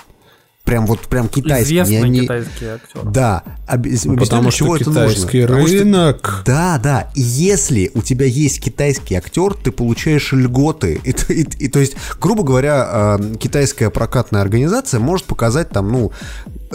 [0.63, 1.73] Прям вот прям китайский.
[1.81, 3.01] Известный не- не- китайский актер.
[3.03, 3.43] Да.
[3.67, 5.47] Об- объясню, Потому что чего это китайский нужно.
[5.55, 6.43] Потому что- рынок.
[6.45, 7.09] Да, да.
[7.15, 11.01] И если у тебя есть китайский актер, ты получаешь льготы.
[11.03, 15.91] И, т- и- и то есть, грубо говоря, э, китайская прокатная организация может показать там,
[15.91, 16.11] ну,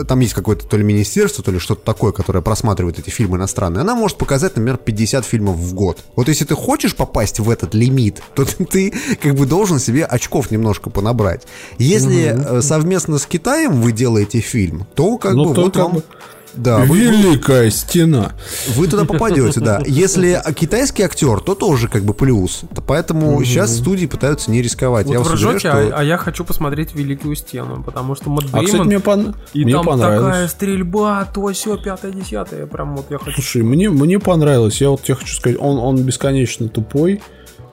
[0.07, 3.81] там есть какое-то то ли министерство, то ли что-то такое, которое просматривает эти фильмы иностранные.
[3.81, 6.05] Она может показать, например, 50 фильмов в год.
[6.15, 10.05] Вот если ты хочешь попасть в этот лимит, то ты, ты как бы должен себе
[10.05, 11.47] очков немножко понабрать.
[11.79, 15.83] Если э, совместно с Китаем вы делаете фильм, то как Ну, бы то вот как
[15.85, 15.93] вам...
[15.95, 16.03] бы
[16.55, 18.33] Да, вы- Великая стена.
[18.75, 19.81] вы туда попадете, да.
[19.87, 22.63] Если китайский актер, то тоже как бы плюс.
[22.87, 25.07] Поэтому сейчас студии пытаются не рисковать.
[25.07, 25.71] Вот Я вы ржете, что...
[25.73, 29.65] а, а я хочу посмотреть Великую Стену, потому что Мэтт А, кстати, мне, пон- и
[29.65, 30.51] мне там такая понравилось.
[30.51, 33.33] стрельба, то все пятое, десятое, прям вот я хочу.
[33.33, 34.81] Слушай, мне, мне понравилось.
[34.81, 37.21] Я вот тебе хочу сказать, он, он бесконечно тупой,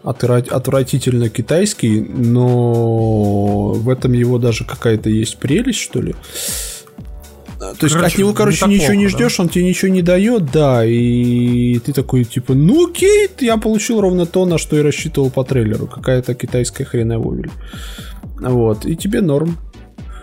[0.06, 6.16] отвратительно китайский, но в этом его даже какая-то есть прелесть, что ли.
[7.60, 9.30] А, То есть Короче, от него, не короче, так ничего не плохо, да?
[9.30, 14.02] ждешь, он тебе ничего не дает, да, и ты такой, типа, ну окей, я получил
[14.02, 15.88] ровно то, на что и рассчитывал по трейлеру.
[15.88, 17.50] Какая-то китайская хренововель.
[18.40, 19.58] Вот, и тебе норм.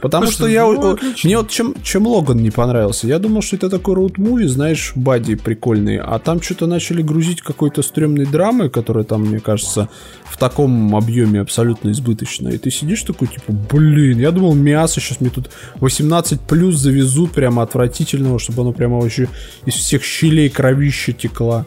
[0.03, 0.65] Потому Слушай, что я...
[0.65, 1.29] ну, отлично.
[1.29, 3.07] Мне вот чем, чем Логан не понравился.
[3.07, 5.99] Я думал, что это такой роуд-муви, знаешь, бади прикольный.
[5.99, 9.89] А там что-то начали грузить какой-то стрёмной драмы, которая там, мне кажется,
[10.25, 12.55] в таком объеме абсолютно избыточная.
[12.55, 17.31] И ты сидишь такой, типа, блин, я думал, мясо сейчас мне тут 18 плюс завезут
[17.31, 19.29] прямо отвратительного, чтобы оно прямо вообще
[19.67, 21.65] из всех щелей кровища текла.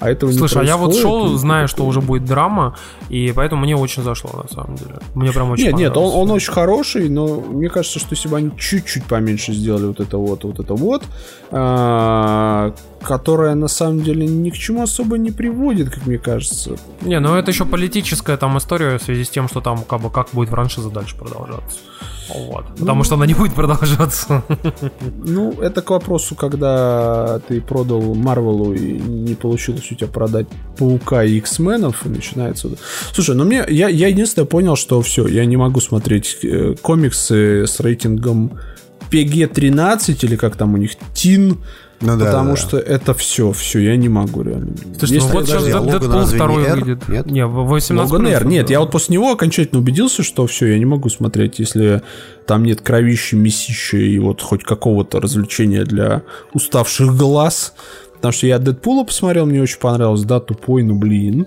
[0.00, 2.76] А этого Слушай, а я вот шел, и зная, что уже будет драма,
[3.08, 4.98] и поэтому мне очень зашло, на самом деле.
[5.14, 8.36] Мне прям очень Нет, нет, он, он очень хороший, но мне кажется, что если бы
[8.36, 11.02] они чуть-чуть поменьше сделали вот это вот, вот это вот,
[13.02, 16.76] которое на самом деле ни к чему особо не приводит, как мне кажется.
[17.02, 20.10] Не, ну это еще политическая там история в связи с тем, что там как бы
[20.10, 21.78] как будет франшиза дальше продолжаться.
[22.34, 22.66] Вот.
[22.78, 24.42] Потому что она не будет продолжаться.
[25.24, 30.46] Ну, это к вопросу, когда ты продал Марвелу и не получилось у тебя продать
[30.76, 32.70] Паука и X-менов, и начинается...
[33.12, 33.64] Слушай, ну мне...
[33.68, 38.58] Я, я единственное понял, что все, я не могу смотреть э, комиксы с рейтингом
[39.10, 41.58] PG-13 или как там у них, Тин,
[42.00, 42.56] Ну да, потому да, да.
[42.56, 44.72] что это все, все, я не могу реально.
[44.98, 46.80] Слушай, Если- ну вот сейчас а Дэдпул разве не 2 R?
[46.84, 47.08] выйдет.
[47.08, 47.26] Нет?
[47.26, 48.40] Не, в 18 Логан Р.
[48.40, 52.02] плюс, Нет, я вот после него окончательно убедился, что все, я не могу смотреть, если
[52.46, 56.22] там нет кровища, месища и вот хоть какого-то развлечения для
[56.54, 57.74] уставших глаз.
[58.14, 61.46] Потому что я Дэдпула посмотрел, мне очень понравилось, да, тупой, ну блин.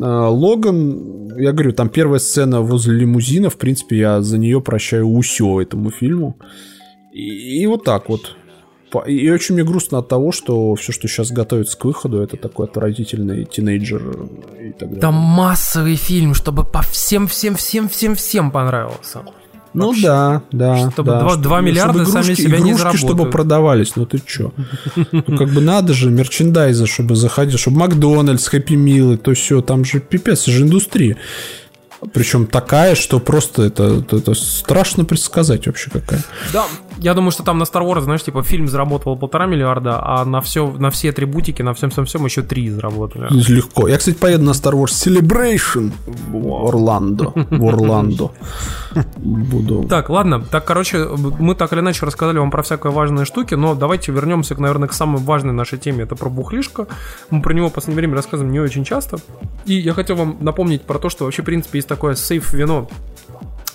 [0.00, 5.06] А, Логан, я говорю, там первая сцена возле лимузина, в принципе, я за нее прощаю
[5.08, 6.36] усё этому фильму.
[7.12, 8.36] И, и вот так вот.
[9.06, 12.66] И очень мне грустно от того, что все, что сейчас готовится к выходу, это такой
[12.66, 14.02] отвратительный тинейджер
[14.60, 15.00] и так далее.
[15.00, 19.22] Там массовый фильм, чтобы по всем-всем-всем-всем-всем понравился.
[19.74, 20.02] Ну Вообще.
[20.02, 20.90] да, да.
[20.90, 23.32] Чтобы да, два- два миллиарда чтобы сами игрушки- себя не игрушки, чтобы заработают.
[23.32, 24.52] продавались, ну ты чё?
[25.12, 29.84] Ну как бы надо же, мерчендайза, чтобы заходил, чтобы Макдональдс, Хэппи Милы, то все, там
[29.84, 31.18] же пипец, это же индустрия.
[32.14, 36.22] Причем такая, что просто это, это, это страшно предсказать вообще какая.
[36.52, 36.64] Да,
[36.98, 40.40] я думаю, что там на Star Wars, знаешь, типа фильм заработал полтора миллиарда, а на
[40.40, 43.28] все, на все атрибутики, на всем всем всем еще три заработали.
[43.30, 43.88] Легко.
[43.88, 45.92] Я, кстати, поеду на Star Wars Celebration
[46.28, 47.32] в Орландо.
[47.34, 48.30] В Орландо.
[49.16, 49.84] Буду.
[49.88, 51.06] Так, ладно, так, короче,
[51.38, 54.92] мы так или иначе рассказали вам про всякие важные штуки, но давайте вернемся, наверное, к
[54.92, 56.86] самой важной нашей теме, это про бухлишко.
[57.30, 59.18] Мы про него в последнее время рассказываем не очень часто.
[59.66, 62.88] И я хотел вам напомнить про то, что вообще, в принципе, есть такое сейф-вино,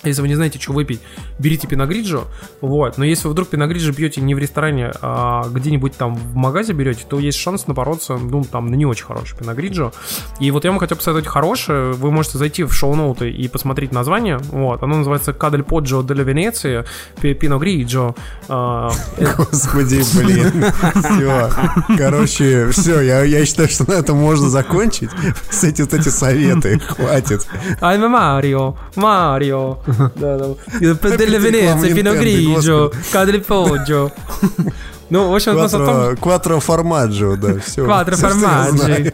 [0.08, 1.00] если вы не знаете, что выпить,
[1.38, 2.24] берите пиногриджо.
[2.60, 2.98] Вот.
[2.98, 7.04] Но если вы вдруг пиногриджо пьете не в ресторане, а где-нибудь там в магазе берете,
[7.08, 9.92] то есть шанс напороться, ну, там, на не очень хороший пиногриджо.
[10.40, 11.92] И вот я вам хотел посоветовать хорошее.
[11.92, 14.38] Вы можете зайти в шоу-ноуты и посмотреть название.
[14.38, 14.82] Вот.
[14.82, 16.84] Оно называется Кадель Поджо Дель Венеция
[17.20, 18.14] Пиногриджо.
[18.48, 18.90] А,
[19.36, 20.64] Господи, блин.
[20.94, 21.50] Все.
[21.96, 25.10] Короче, все, я, считаю, что на этом можно закончить.
[25.50, 26.78] С эти вот эти советы.
[26.78, 27.46] Хватит.
[27.80, 29.78] I'm Марио, Марио.
[30.16, 30.46] Да, да.
[31.16, 34.10] Дель Реклама Венеция Nintendo, Пиногриджо Кадель Поджо.
[35.10, 37.84] Ну, в общем, у нас о том, Кватро, кватро формаджо, да, все.
[37.84, 39.12] Квадро формаджи.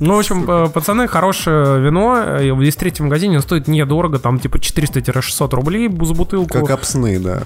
[0.00, 2.16] Ну, в общем, э, пацаны, хорошее вино.
[2.18, 6.52] э, Есть в третьем магазине, стоит недорого, там типа 400-600 рублей за бутылку.
[6.52, 7.42] Как опсны, да.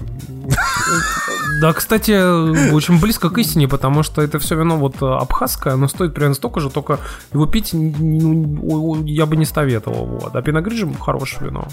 [1.61, 5.87] Да, кстати, очень близко к истине, потому что это все вино вот э, абхазское, оно
[5.87, 6.99] стоит примерно столько же, только
[7.33, 10.05] его пить ну, я бы не советовал.
[10.05, 10.35] Вот.
[10.35, 11.67] А пиногриджи хорошее вино.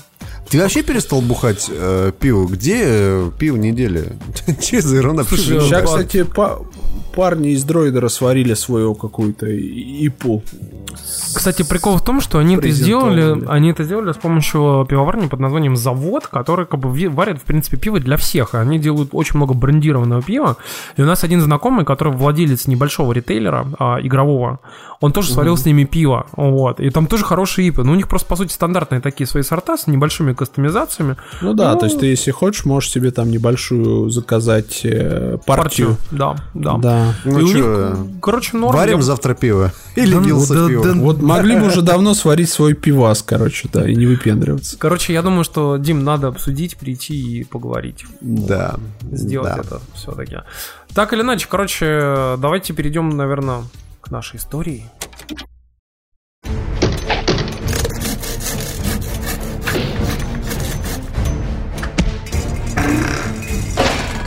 [0.50, 2.46] Ты вообще перестал бухать э, пиво?
[2.46, 4.12] Где э, пиво недели?
[4.60, 5.24] Че за ерунда?
[5.24, 6.58] Слушай, Сейчас, кстати, па-
[7.14, 10.42] парни из дроидера сварили свою какую-то ипу
[11.34, 15.40] Кстати, прикол в том, что они это сделали, они это сделали с помощью пивоварни под
[15.40, 18.54] названием Завод, который как бы варит, в принципе, пиво для всех.
[18.54, 20.56] Они делают очень много брендированного пива.
[20.96, 24.60] И у нас один знакомый, который владелец небольшого ритейлера, а, игрового,
[25.00, 26.26] он тоже сварил с ними пиво.
[26.32, 26.80] Вот.
[26.80, 27.84] И там тоже хорошие ипы.
[27.84, 31.16] Но у них просто, по сути, стандартные такие свои сорта с небольшими кастомизациями.
[31.40, 35.96] Ну да, то есть ты, если хочешь, можешь себе там небольшую заказать э, партию.
[36.10, 36.78] Да, да.
[36.78, 37.14] Да.
[37.24, 38.76] Ну И чё, них, короче, норм.
[38.76, 39.72] Варим Я- завтра пиво.
[39.94, 40.84] Или Да ну, Вилса да, пиво.
[40.84, 44.76] да, Вот могли бы уже давно сварить свой пивас, короче, да, и не выпендриваться.
[44.78, 48.04] Короче, я думаю, что, Дим, надо обсудить, прийти и поговорить.
[48.20, 48.74] Да.
[49.02, 49.60] сделать да.
[49.62, 50.38] это все-таки.
[50.94, 53.62] Так или иначе, короче, давайте перейдем, наверное,
[54.08, 54.84] к нашей истории.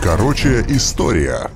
[0.03, 1.50] Короче, история.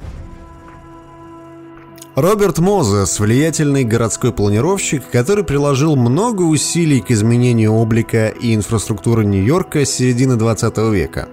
[2.15, 9.85] Роберт Мозес– влиятельный городской планировщик, который приложил много усилий к изменению облика и инфраструктуры Нью-Йорка
[9.85, 11.27] с середины 20 века.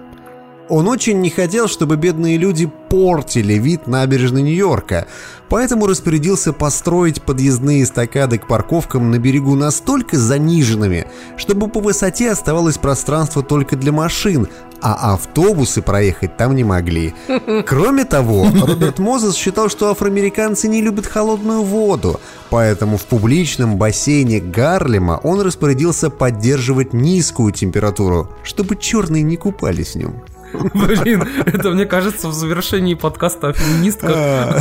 [0.69, 5.07] Он очень не хотел, чтобы бедные люди портили вид набережной Нью-Йорка,
[5.49, 12.77] поэтому распорядился построить подъездные эстакады к парковкам на берегу настолько заниженными, чтобы по высоте оставалось
[12.77, 14.47] пространство только для машин,
[14.81, 17.13] а автобусы проехать там не могли.
[17.65, 24.39] Кроме того, Роберт Мозес считал, что афроамериканцы не любят холодную воду, поэтому в публичном бассейне
[24.39, 30.23] Гарлема он распорядился поддерживать низкую температуру, чтобы черные не купались в нем.
[30.73, 34.59] Блин, это, мне кажется, в завершении подкаста о феминистках А,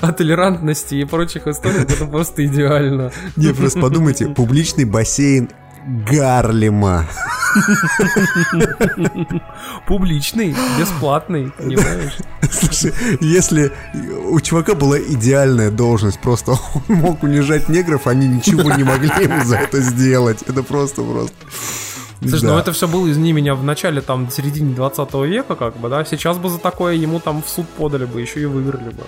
[0.00, 3.12] о толерантности и прочих историях это просто идеально.
[3.36, 5.50] Не, просто подумайте, публичный бассейн
[5.86, 7.06] Гарлема.
[9.86, 12.18] Публичный, бесплатный, понимаешь?
[12.50, 13.72] Слушай, если
[14.28, 19.44] у чувака была идеальная должность, просто он мог унижать негров, они ничего не могли ему
[19.44, 20.42] за это сделать.
[20.46, 21.34] Это просто-просто.
[22.20, 22.52] Слушай, Да.
[22.52, 26.04] ну это все было, извини меня, в начале, там, середине 20 века, как бы, да?
[26.04, 29.02] Сейчас бы за такое ему там в суд подали бы, еще и выиграли бы.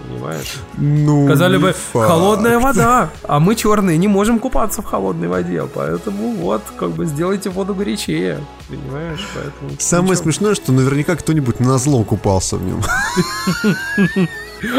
[0.00, 0.54] Понимаешь?
[0.76, 2.06] Ну, Сказали бы, факт.
[2.08, 7.04] холодная вода, а мы черные не можем купаться в холодной воде, поэтому вот, как бы
[7.04, 8.38] сделайте воду горячее,
[8.68, 9.26] понимаешь?
[9.34, 10.22] Поэтому Самое ничего.
[10.22, 12.80] смешное, что наверняка кто-нибудь на зло купался в нем.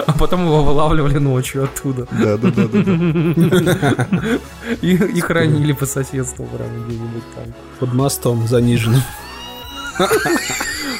[0.07, 4.39] А потом его вылавливали ночью оттуда Да, да, да, да.
[4.81, 7.53] и, и хранили по соседству прям где-нибудь там.
[7.79, 9.01] Под мостом заниженным.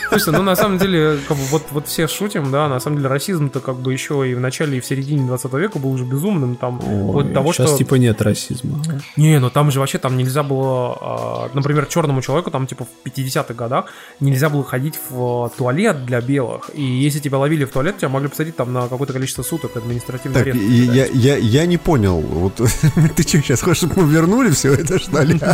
[0.10, 3.10] Слушай, ну на самом деле, как бы, вот, вот все шутим, да, на самом деле
[3.10, 6.56] расизм-то как бы еще и в начале, и в середине 20 века был уже безумным,
[6.56, 7.78] там, вот того, Сейчас что...
[7.78, 8.82] типа нет расизма.
[9.16, 13.08] Не, ну там же вообще там нельзя было, а, например, черному человеку там типа в
[13.08, 13.86] 50-х годах
[14.20, 16.72] нельзя было ходить в а, туалет для белых.
[16.74, 20.34] И если тебя ловили в туалет, тебя могли посадить там на какое-то количество суток административный
[20.34, 20.60] Так, арест.
[20.60, 22.20] я, я, я не понял.
[22.20, 22.56] Вот
[23.16, 25.40] ты что, сейчас хочешь, чтобы мы вернули все это, что ли?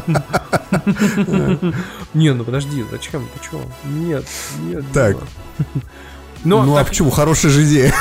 [2.13, 3.27] Не, ну подожди, зачем?
[3.33, 3.61] Ты чего?
[3.83, 4.25] Нет,
[4.59, 4.83] нет.
[4.93, 5.17] Так.
[5.17, 5.27] Дима.
[6.45, 7.09] Ну, Ну а так, почему?
[7.09, 7.91] Хорошая же идея.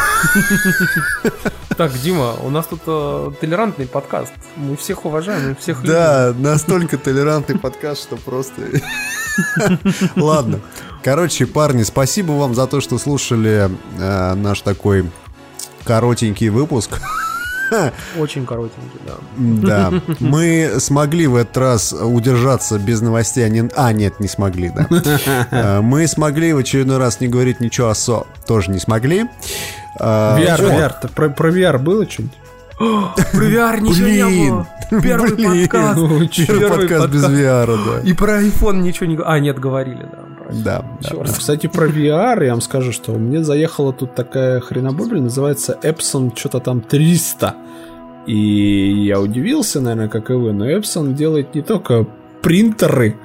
[1.79, 4.35] так, Дима, у нас тут э, толерантный подкаст.
[4.57, 5.95] Мы всех уважаем, мы всех любим.
[5.95, 8.61] Да, настолько толерантный подкаст, что просто...
[10.17, 10.61] Ладно.
[11.03, 15.11] Короче, парни, спасибо вам за то, что слушали э, наш такой
[15.85, 17.01] коротенький выпуск.
[18.18, 19.91] Очень коротенький, да.
[19.91, 23.44] Да, мы смогли в этот раз удержаться без новостей.
[23.44, 24.86] А, не- а, нет, не смогли, да.
[25.51, 28.26] Э, Мы смогли в очередной раз не говорить ничего о СО.
[28.47, 29.25] Тоже не смогли.
[29.99, 30.05] Э,
[30.39, 30.73] VR, вот.
[30.73, 32.36] VR, про, про VR было что-нибудь?
[33.33, 35.01] Про VR ничего не Блин, было.
[35.01, 35.68] Первый блин.
[35.68, 36.01] подкаст.
[36.49, 38.01] Первый подкаст без VR, да.
[38.09, 39.17] И про iPhone ничего не...
[39.25, 40.18] А, нет, говорили, да.
[40.51, 41.09] Да, да.
[41.09, 41.31] Чёрт.
[41.31, 46.61] Кстати, про VR я вам скажу, что мне заехала тут такая хренобобель, называется Epson что-то
[46.61, 47.55] там 300.
[48.27, 52.07] И я удивился, наверное, как и вы, но Epson делает не только
[52.43, 53.17] принтеры,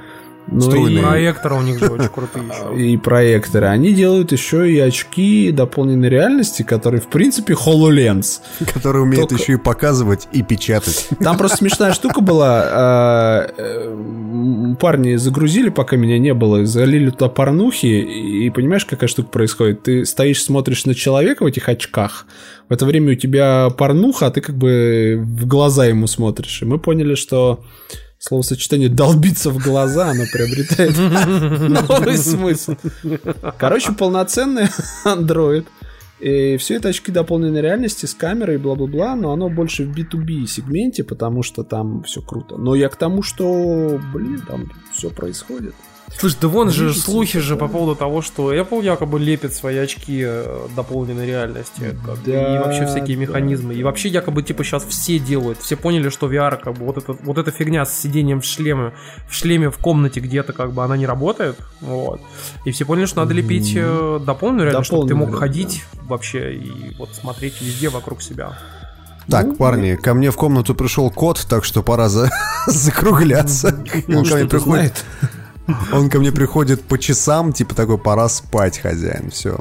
[0.59, 0.99] Струйные.
[0.99, 2.81] и, Проекторы у них же очень крутые еще.
[2.93, 3.67] и проекторы.
[3.67, 8.39] Они делают еще и очки дополненной реальности, которые, в принципе, HoloLens.
[8.73, 11.09] Который умеет Только- еще и показывать и печатать.
[11.19, 12.63] Там просто смешная штука была.
[12.65, 19.29] а, э, Парни загрузили, пока меня не было, залили туда порнухи, и понимаешь, какая штука
[19.29, 19.83] происходит?
[19.83, 22.25] Ты стоишь, смотришь на человека в этих очках,
[22.69, 26.61] в это время у тебя порнуха, а ты как бы в глаза ему смотришь.
[26.61, 27.61] И мы поняли, что
[28.19, 30.97] словосочетание «долбиться в глаза» оно приобретает
[31.87, 32.75] новый смысл.
[33.57, 34.67] Короче, полноценный
[35.05, 35.65] Android.
[36.19, 40.47] И все это очки дополненной реальности с камерой и бла-бла-бла, но оно больше в B2B
[40.47, 42.57] сегменте, потому что там все круто.
[42.57, 45.73] Но я к тому, что, блин, там все происходит.
[46.17, 50.23] Слушай, да вон же слухи же по поводу того, что Apple якобы лепит свои очки
[50.25, 51.95] э, дополненной реальности.
[52.05, 53.21] как бы, и вообще всякие да.
[53.23, 53.73] механизмы.
[53.75, 55.59] И вообще якобы типа сейчас все делают.
[55.59, 58.93] Все поняли, что VR как бы вот, это, вот эта фигня с сидением в шлеме,
[59.27, 61.57] в шлеме в комнате где-то как бы она не работает.
[61.81, 62.21] Вот.
[62.65, 66.95] И все поняли, что надо лепить э, дополненную реальность, чтобы ты мог ходить вообще и
[66.97, 68.57] вот смотреть везде вокруг себя.
[69.29, 72.31] Так, парни, ко мне в комнату пришел кот, так что пора за-
[72.67, 73.83] закругляться.
[74.07, 75.05] Он Он ко мне приходит, знает.
[75.93, 79.59] Он ко мне приходит по часам, типа такой, пора спать, хозяин, все.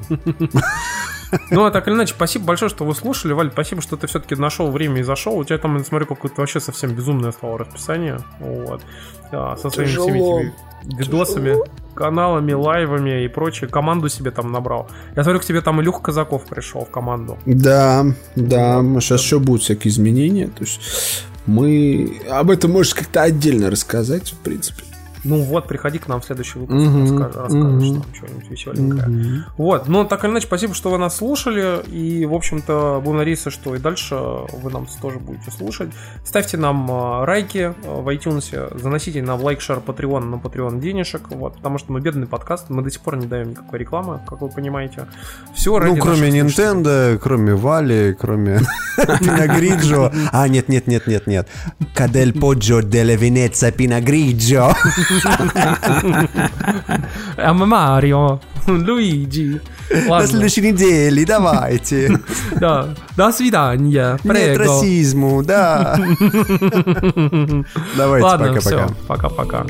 [1.51, 3.33] Ну, а так или иначе, спасибо большое, что вы слушали.
[3.33, 5.37] Валь, спасибо, что ты все-таки нашел время и зашел.
[5.37, 8.19] У тебя там, я смотрю, какое-то вообще совсем безумное стало расписание.
[8.41, 8.83] Вот.
[9.31, 10.55] А, со своими всеми этими
[10.85, 11.57] видосами,
[11.95, 13.69] каналами, лайвами и прочее.
[13.69, 14.89] Команду себе там набрал.
[15.17, 17.39] Я смотрю, к тебе там Илюха Казаков пришел в команду.
[17.45, 18.07] Да,
[18.37, 20.47] да, сейчас еще будут всякие изменения.
[20.47, 20.81] То есть
[21.47, 24.85] мы об этом можешь как-то отдельно рассказать, в принципе.
[25.29, 28.03] Ну вот, приходи к нам в следующий выпуск, Мгм, расскажешь, расскажешь мгм.
[28.03, 29.45] там что-нибудь веселенькое.
[29.57, 33.51] Вот, ну так или иначе, спасибо, что вы нас слушали, и, в общем-то, будем надеяться,
[33.51, 35.91] что и дальше вы нам тоже будете слушать.
[36.25, 36.95] Ставьте нам э,
[37.27, 41.93] лайки э, в iTunes, заносите нам лайк, шар, Patreon на Patreon денежек, вот, потому что
[41.93, 45.07] мы бедный подкаст, мы до сих пор не даем никакой рекламы, как вы понимаете.
[45.55, 48.61] Все Ну, кроме Nintendo, кроме Вали, кроме
[48.97, 50.13] Пинагриджо.
[50.33, 51.49] А, нет, нет, нет, нет, нет.
[51.95, 54.75] Кадель Поджо деле Венеция Пинагриджо.
[57.37, 59.61] А Марио, Луиджи.
[59.91, 62.21] На Ладно, следующей неделе, давайте.
[62.61, 62.95] да.
[63.17, 64.19] До свидания.
[64.23, 64.59] Нет Прего.
[64.65, 65.97] расизму, да.
[67.97, 68.61] Давайте, Ладно, пока-пока.
[68.61, 68.87] все.
[69.07, 69.67] Пока-пока.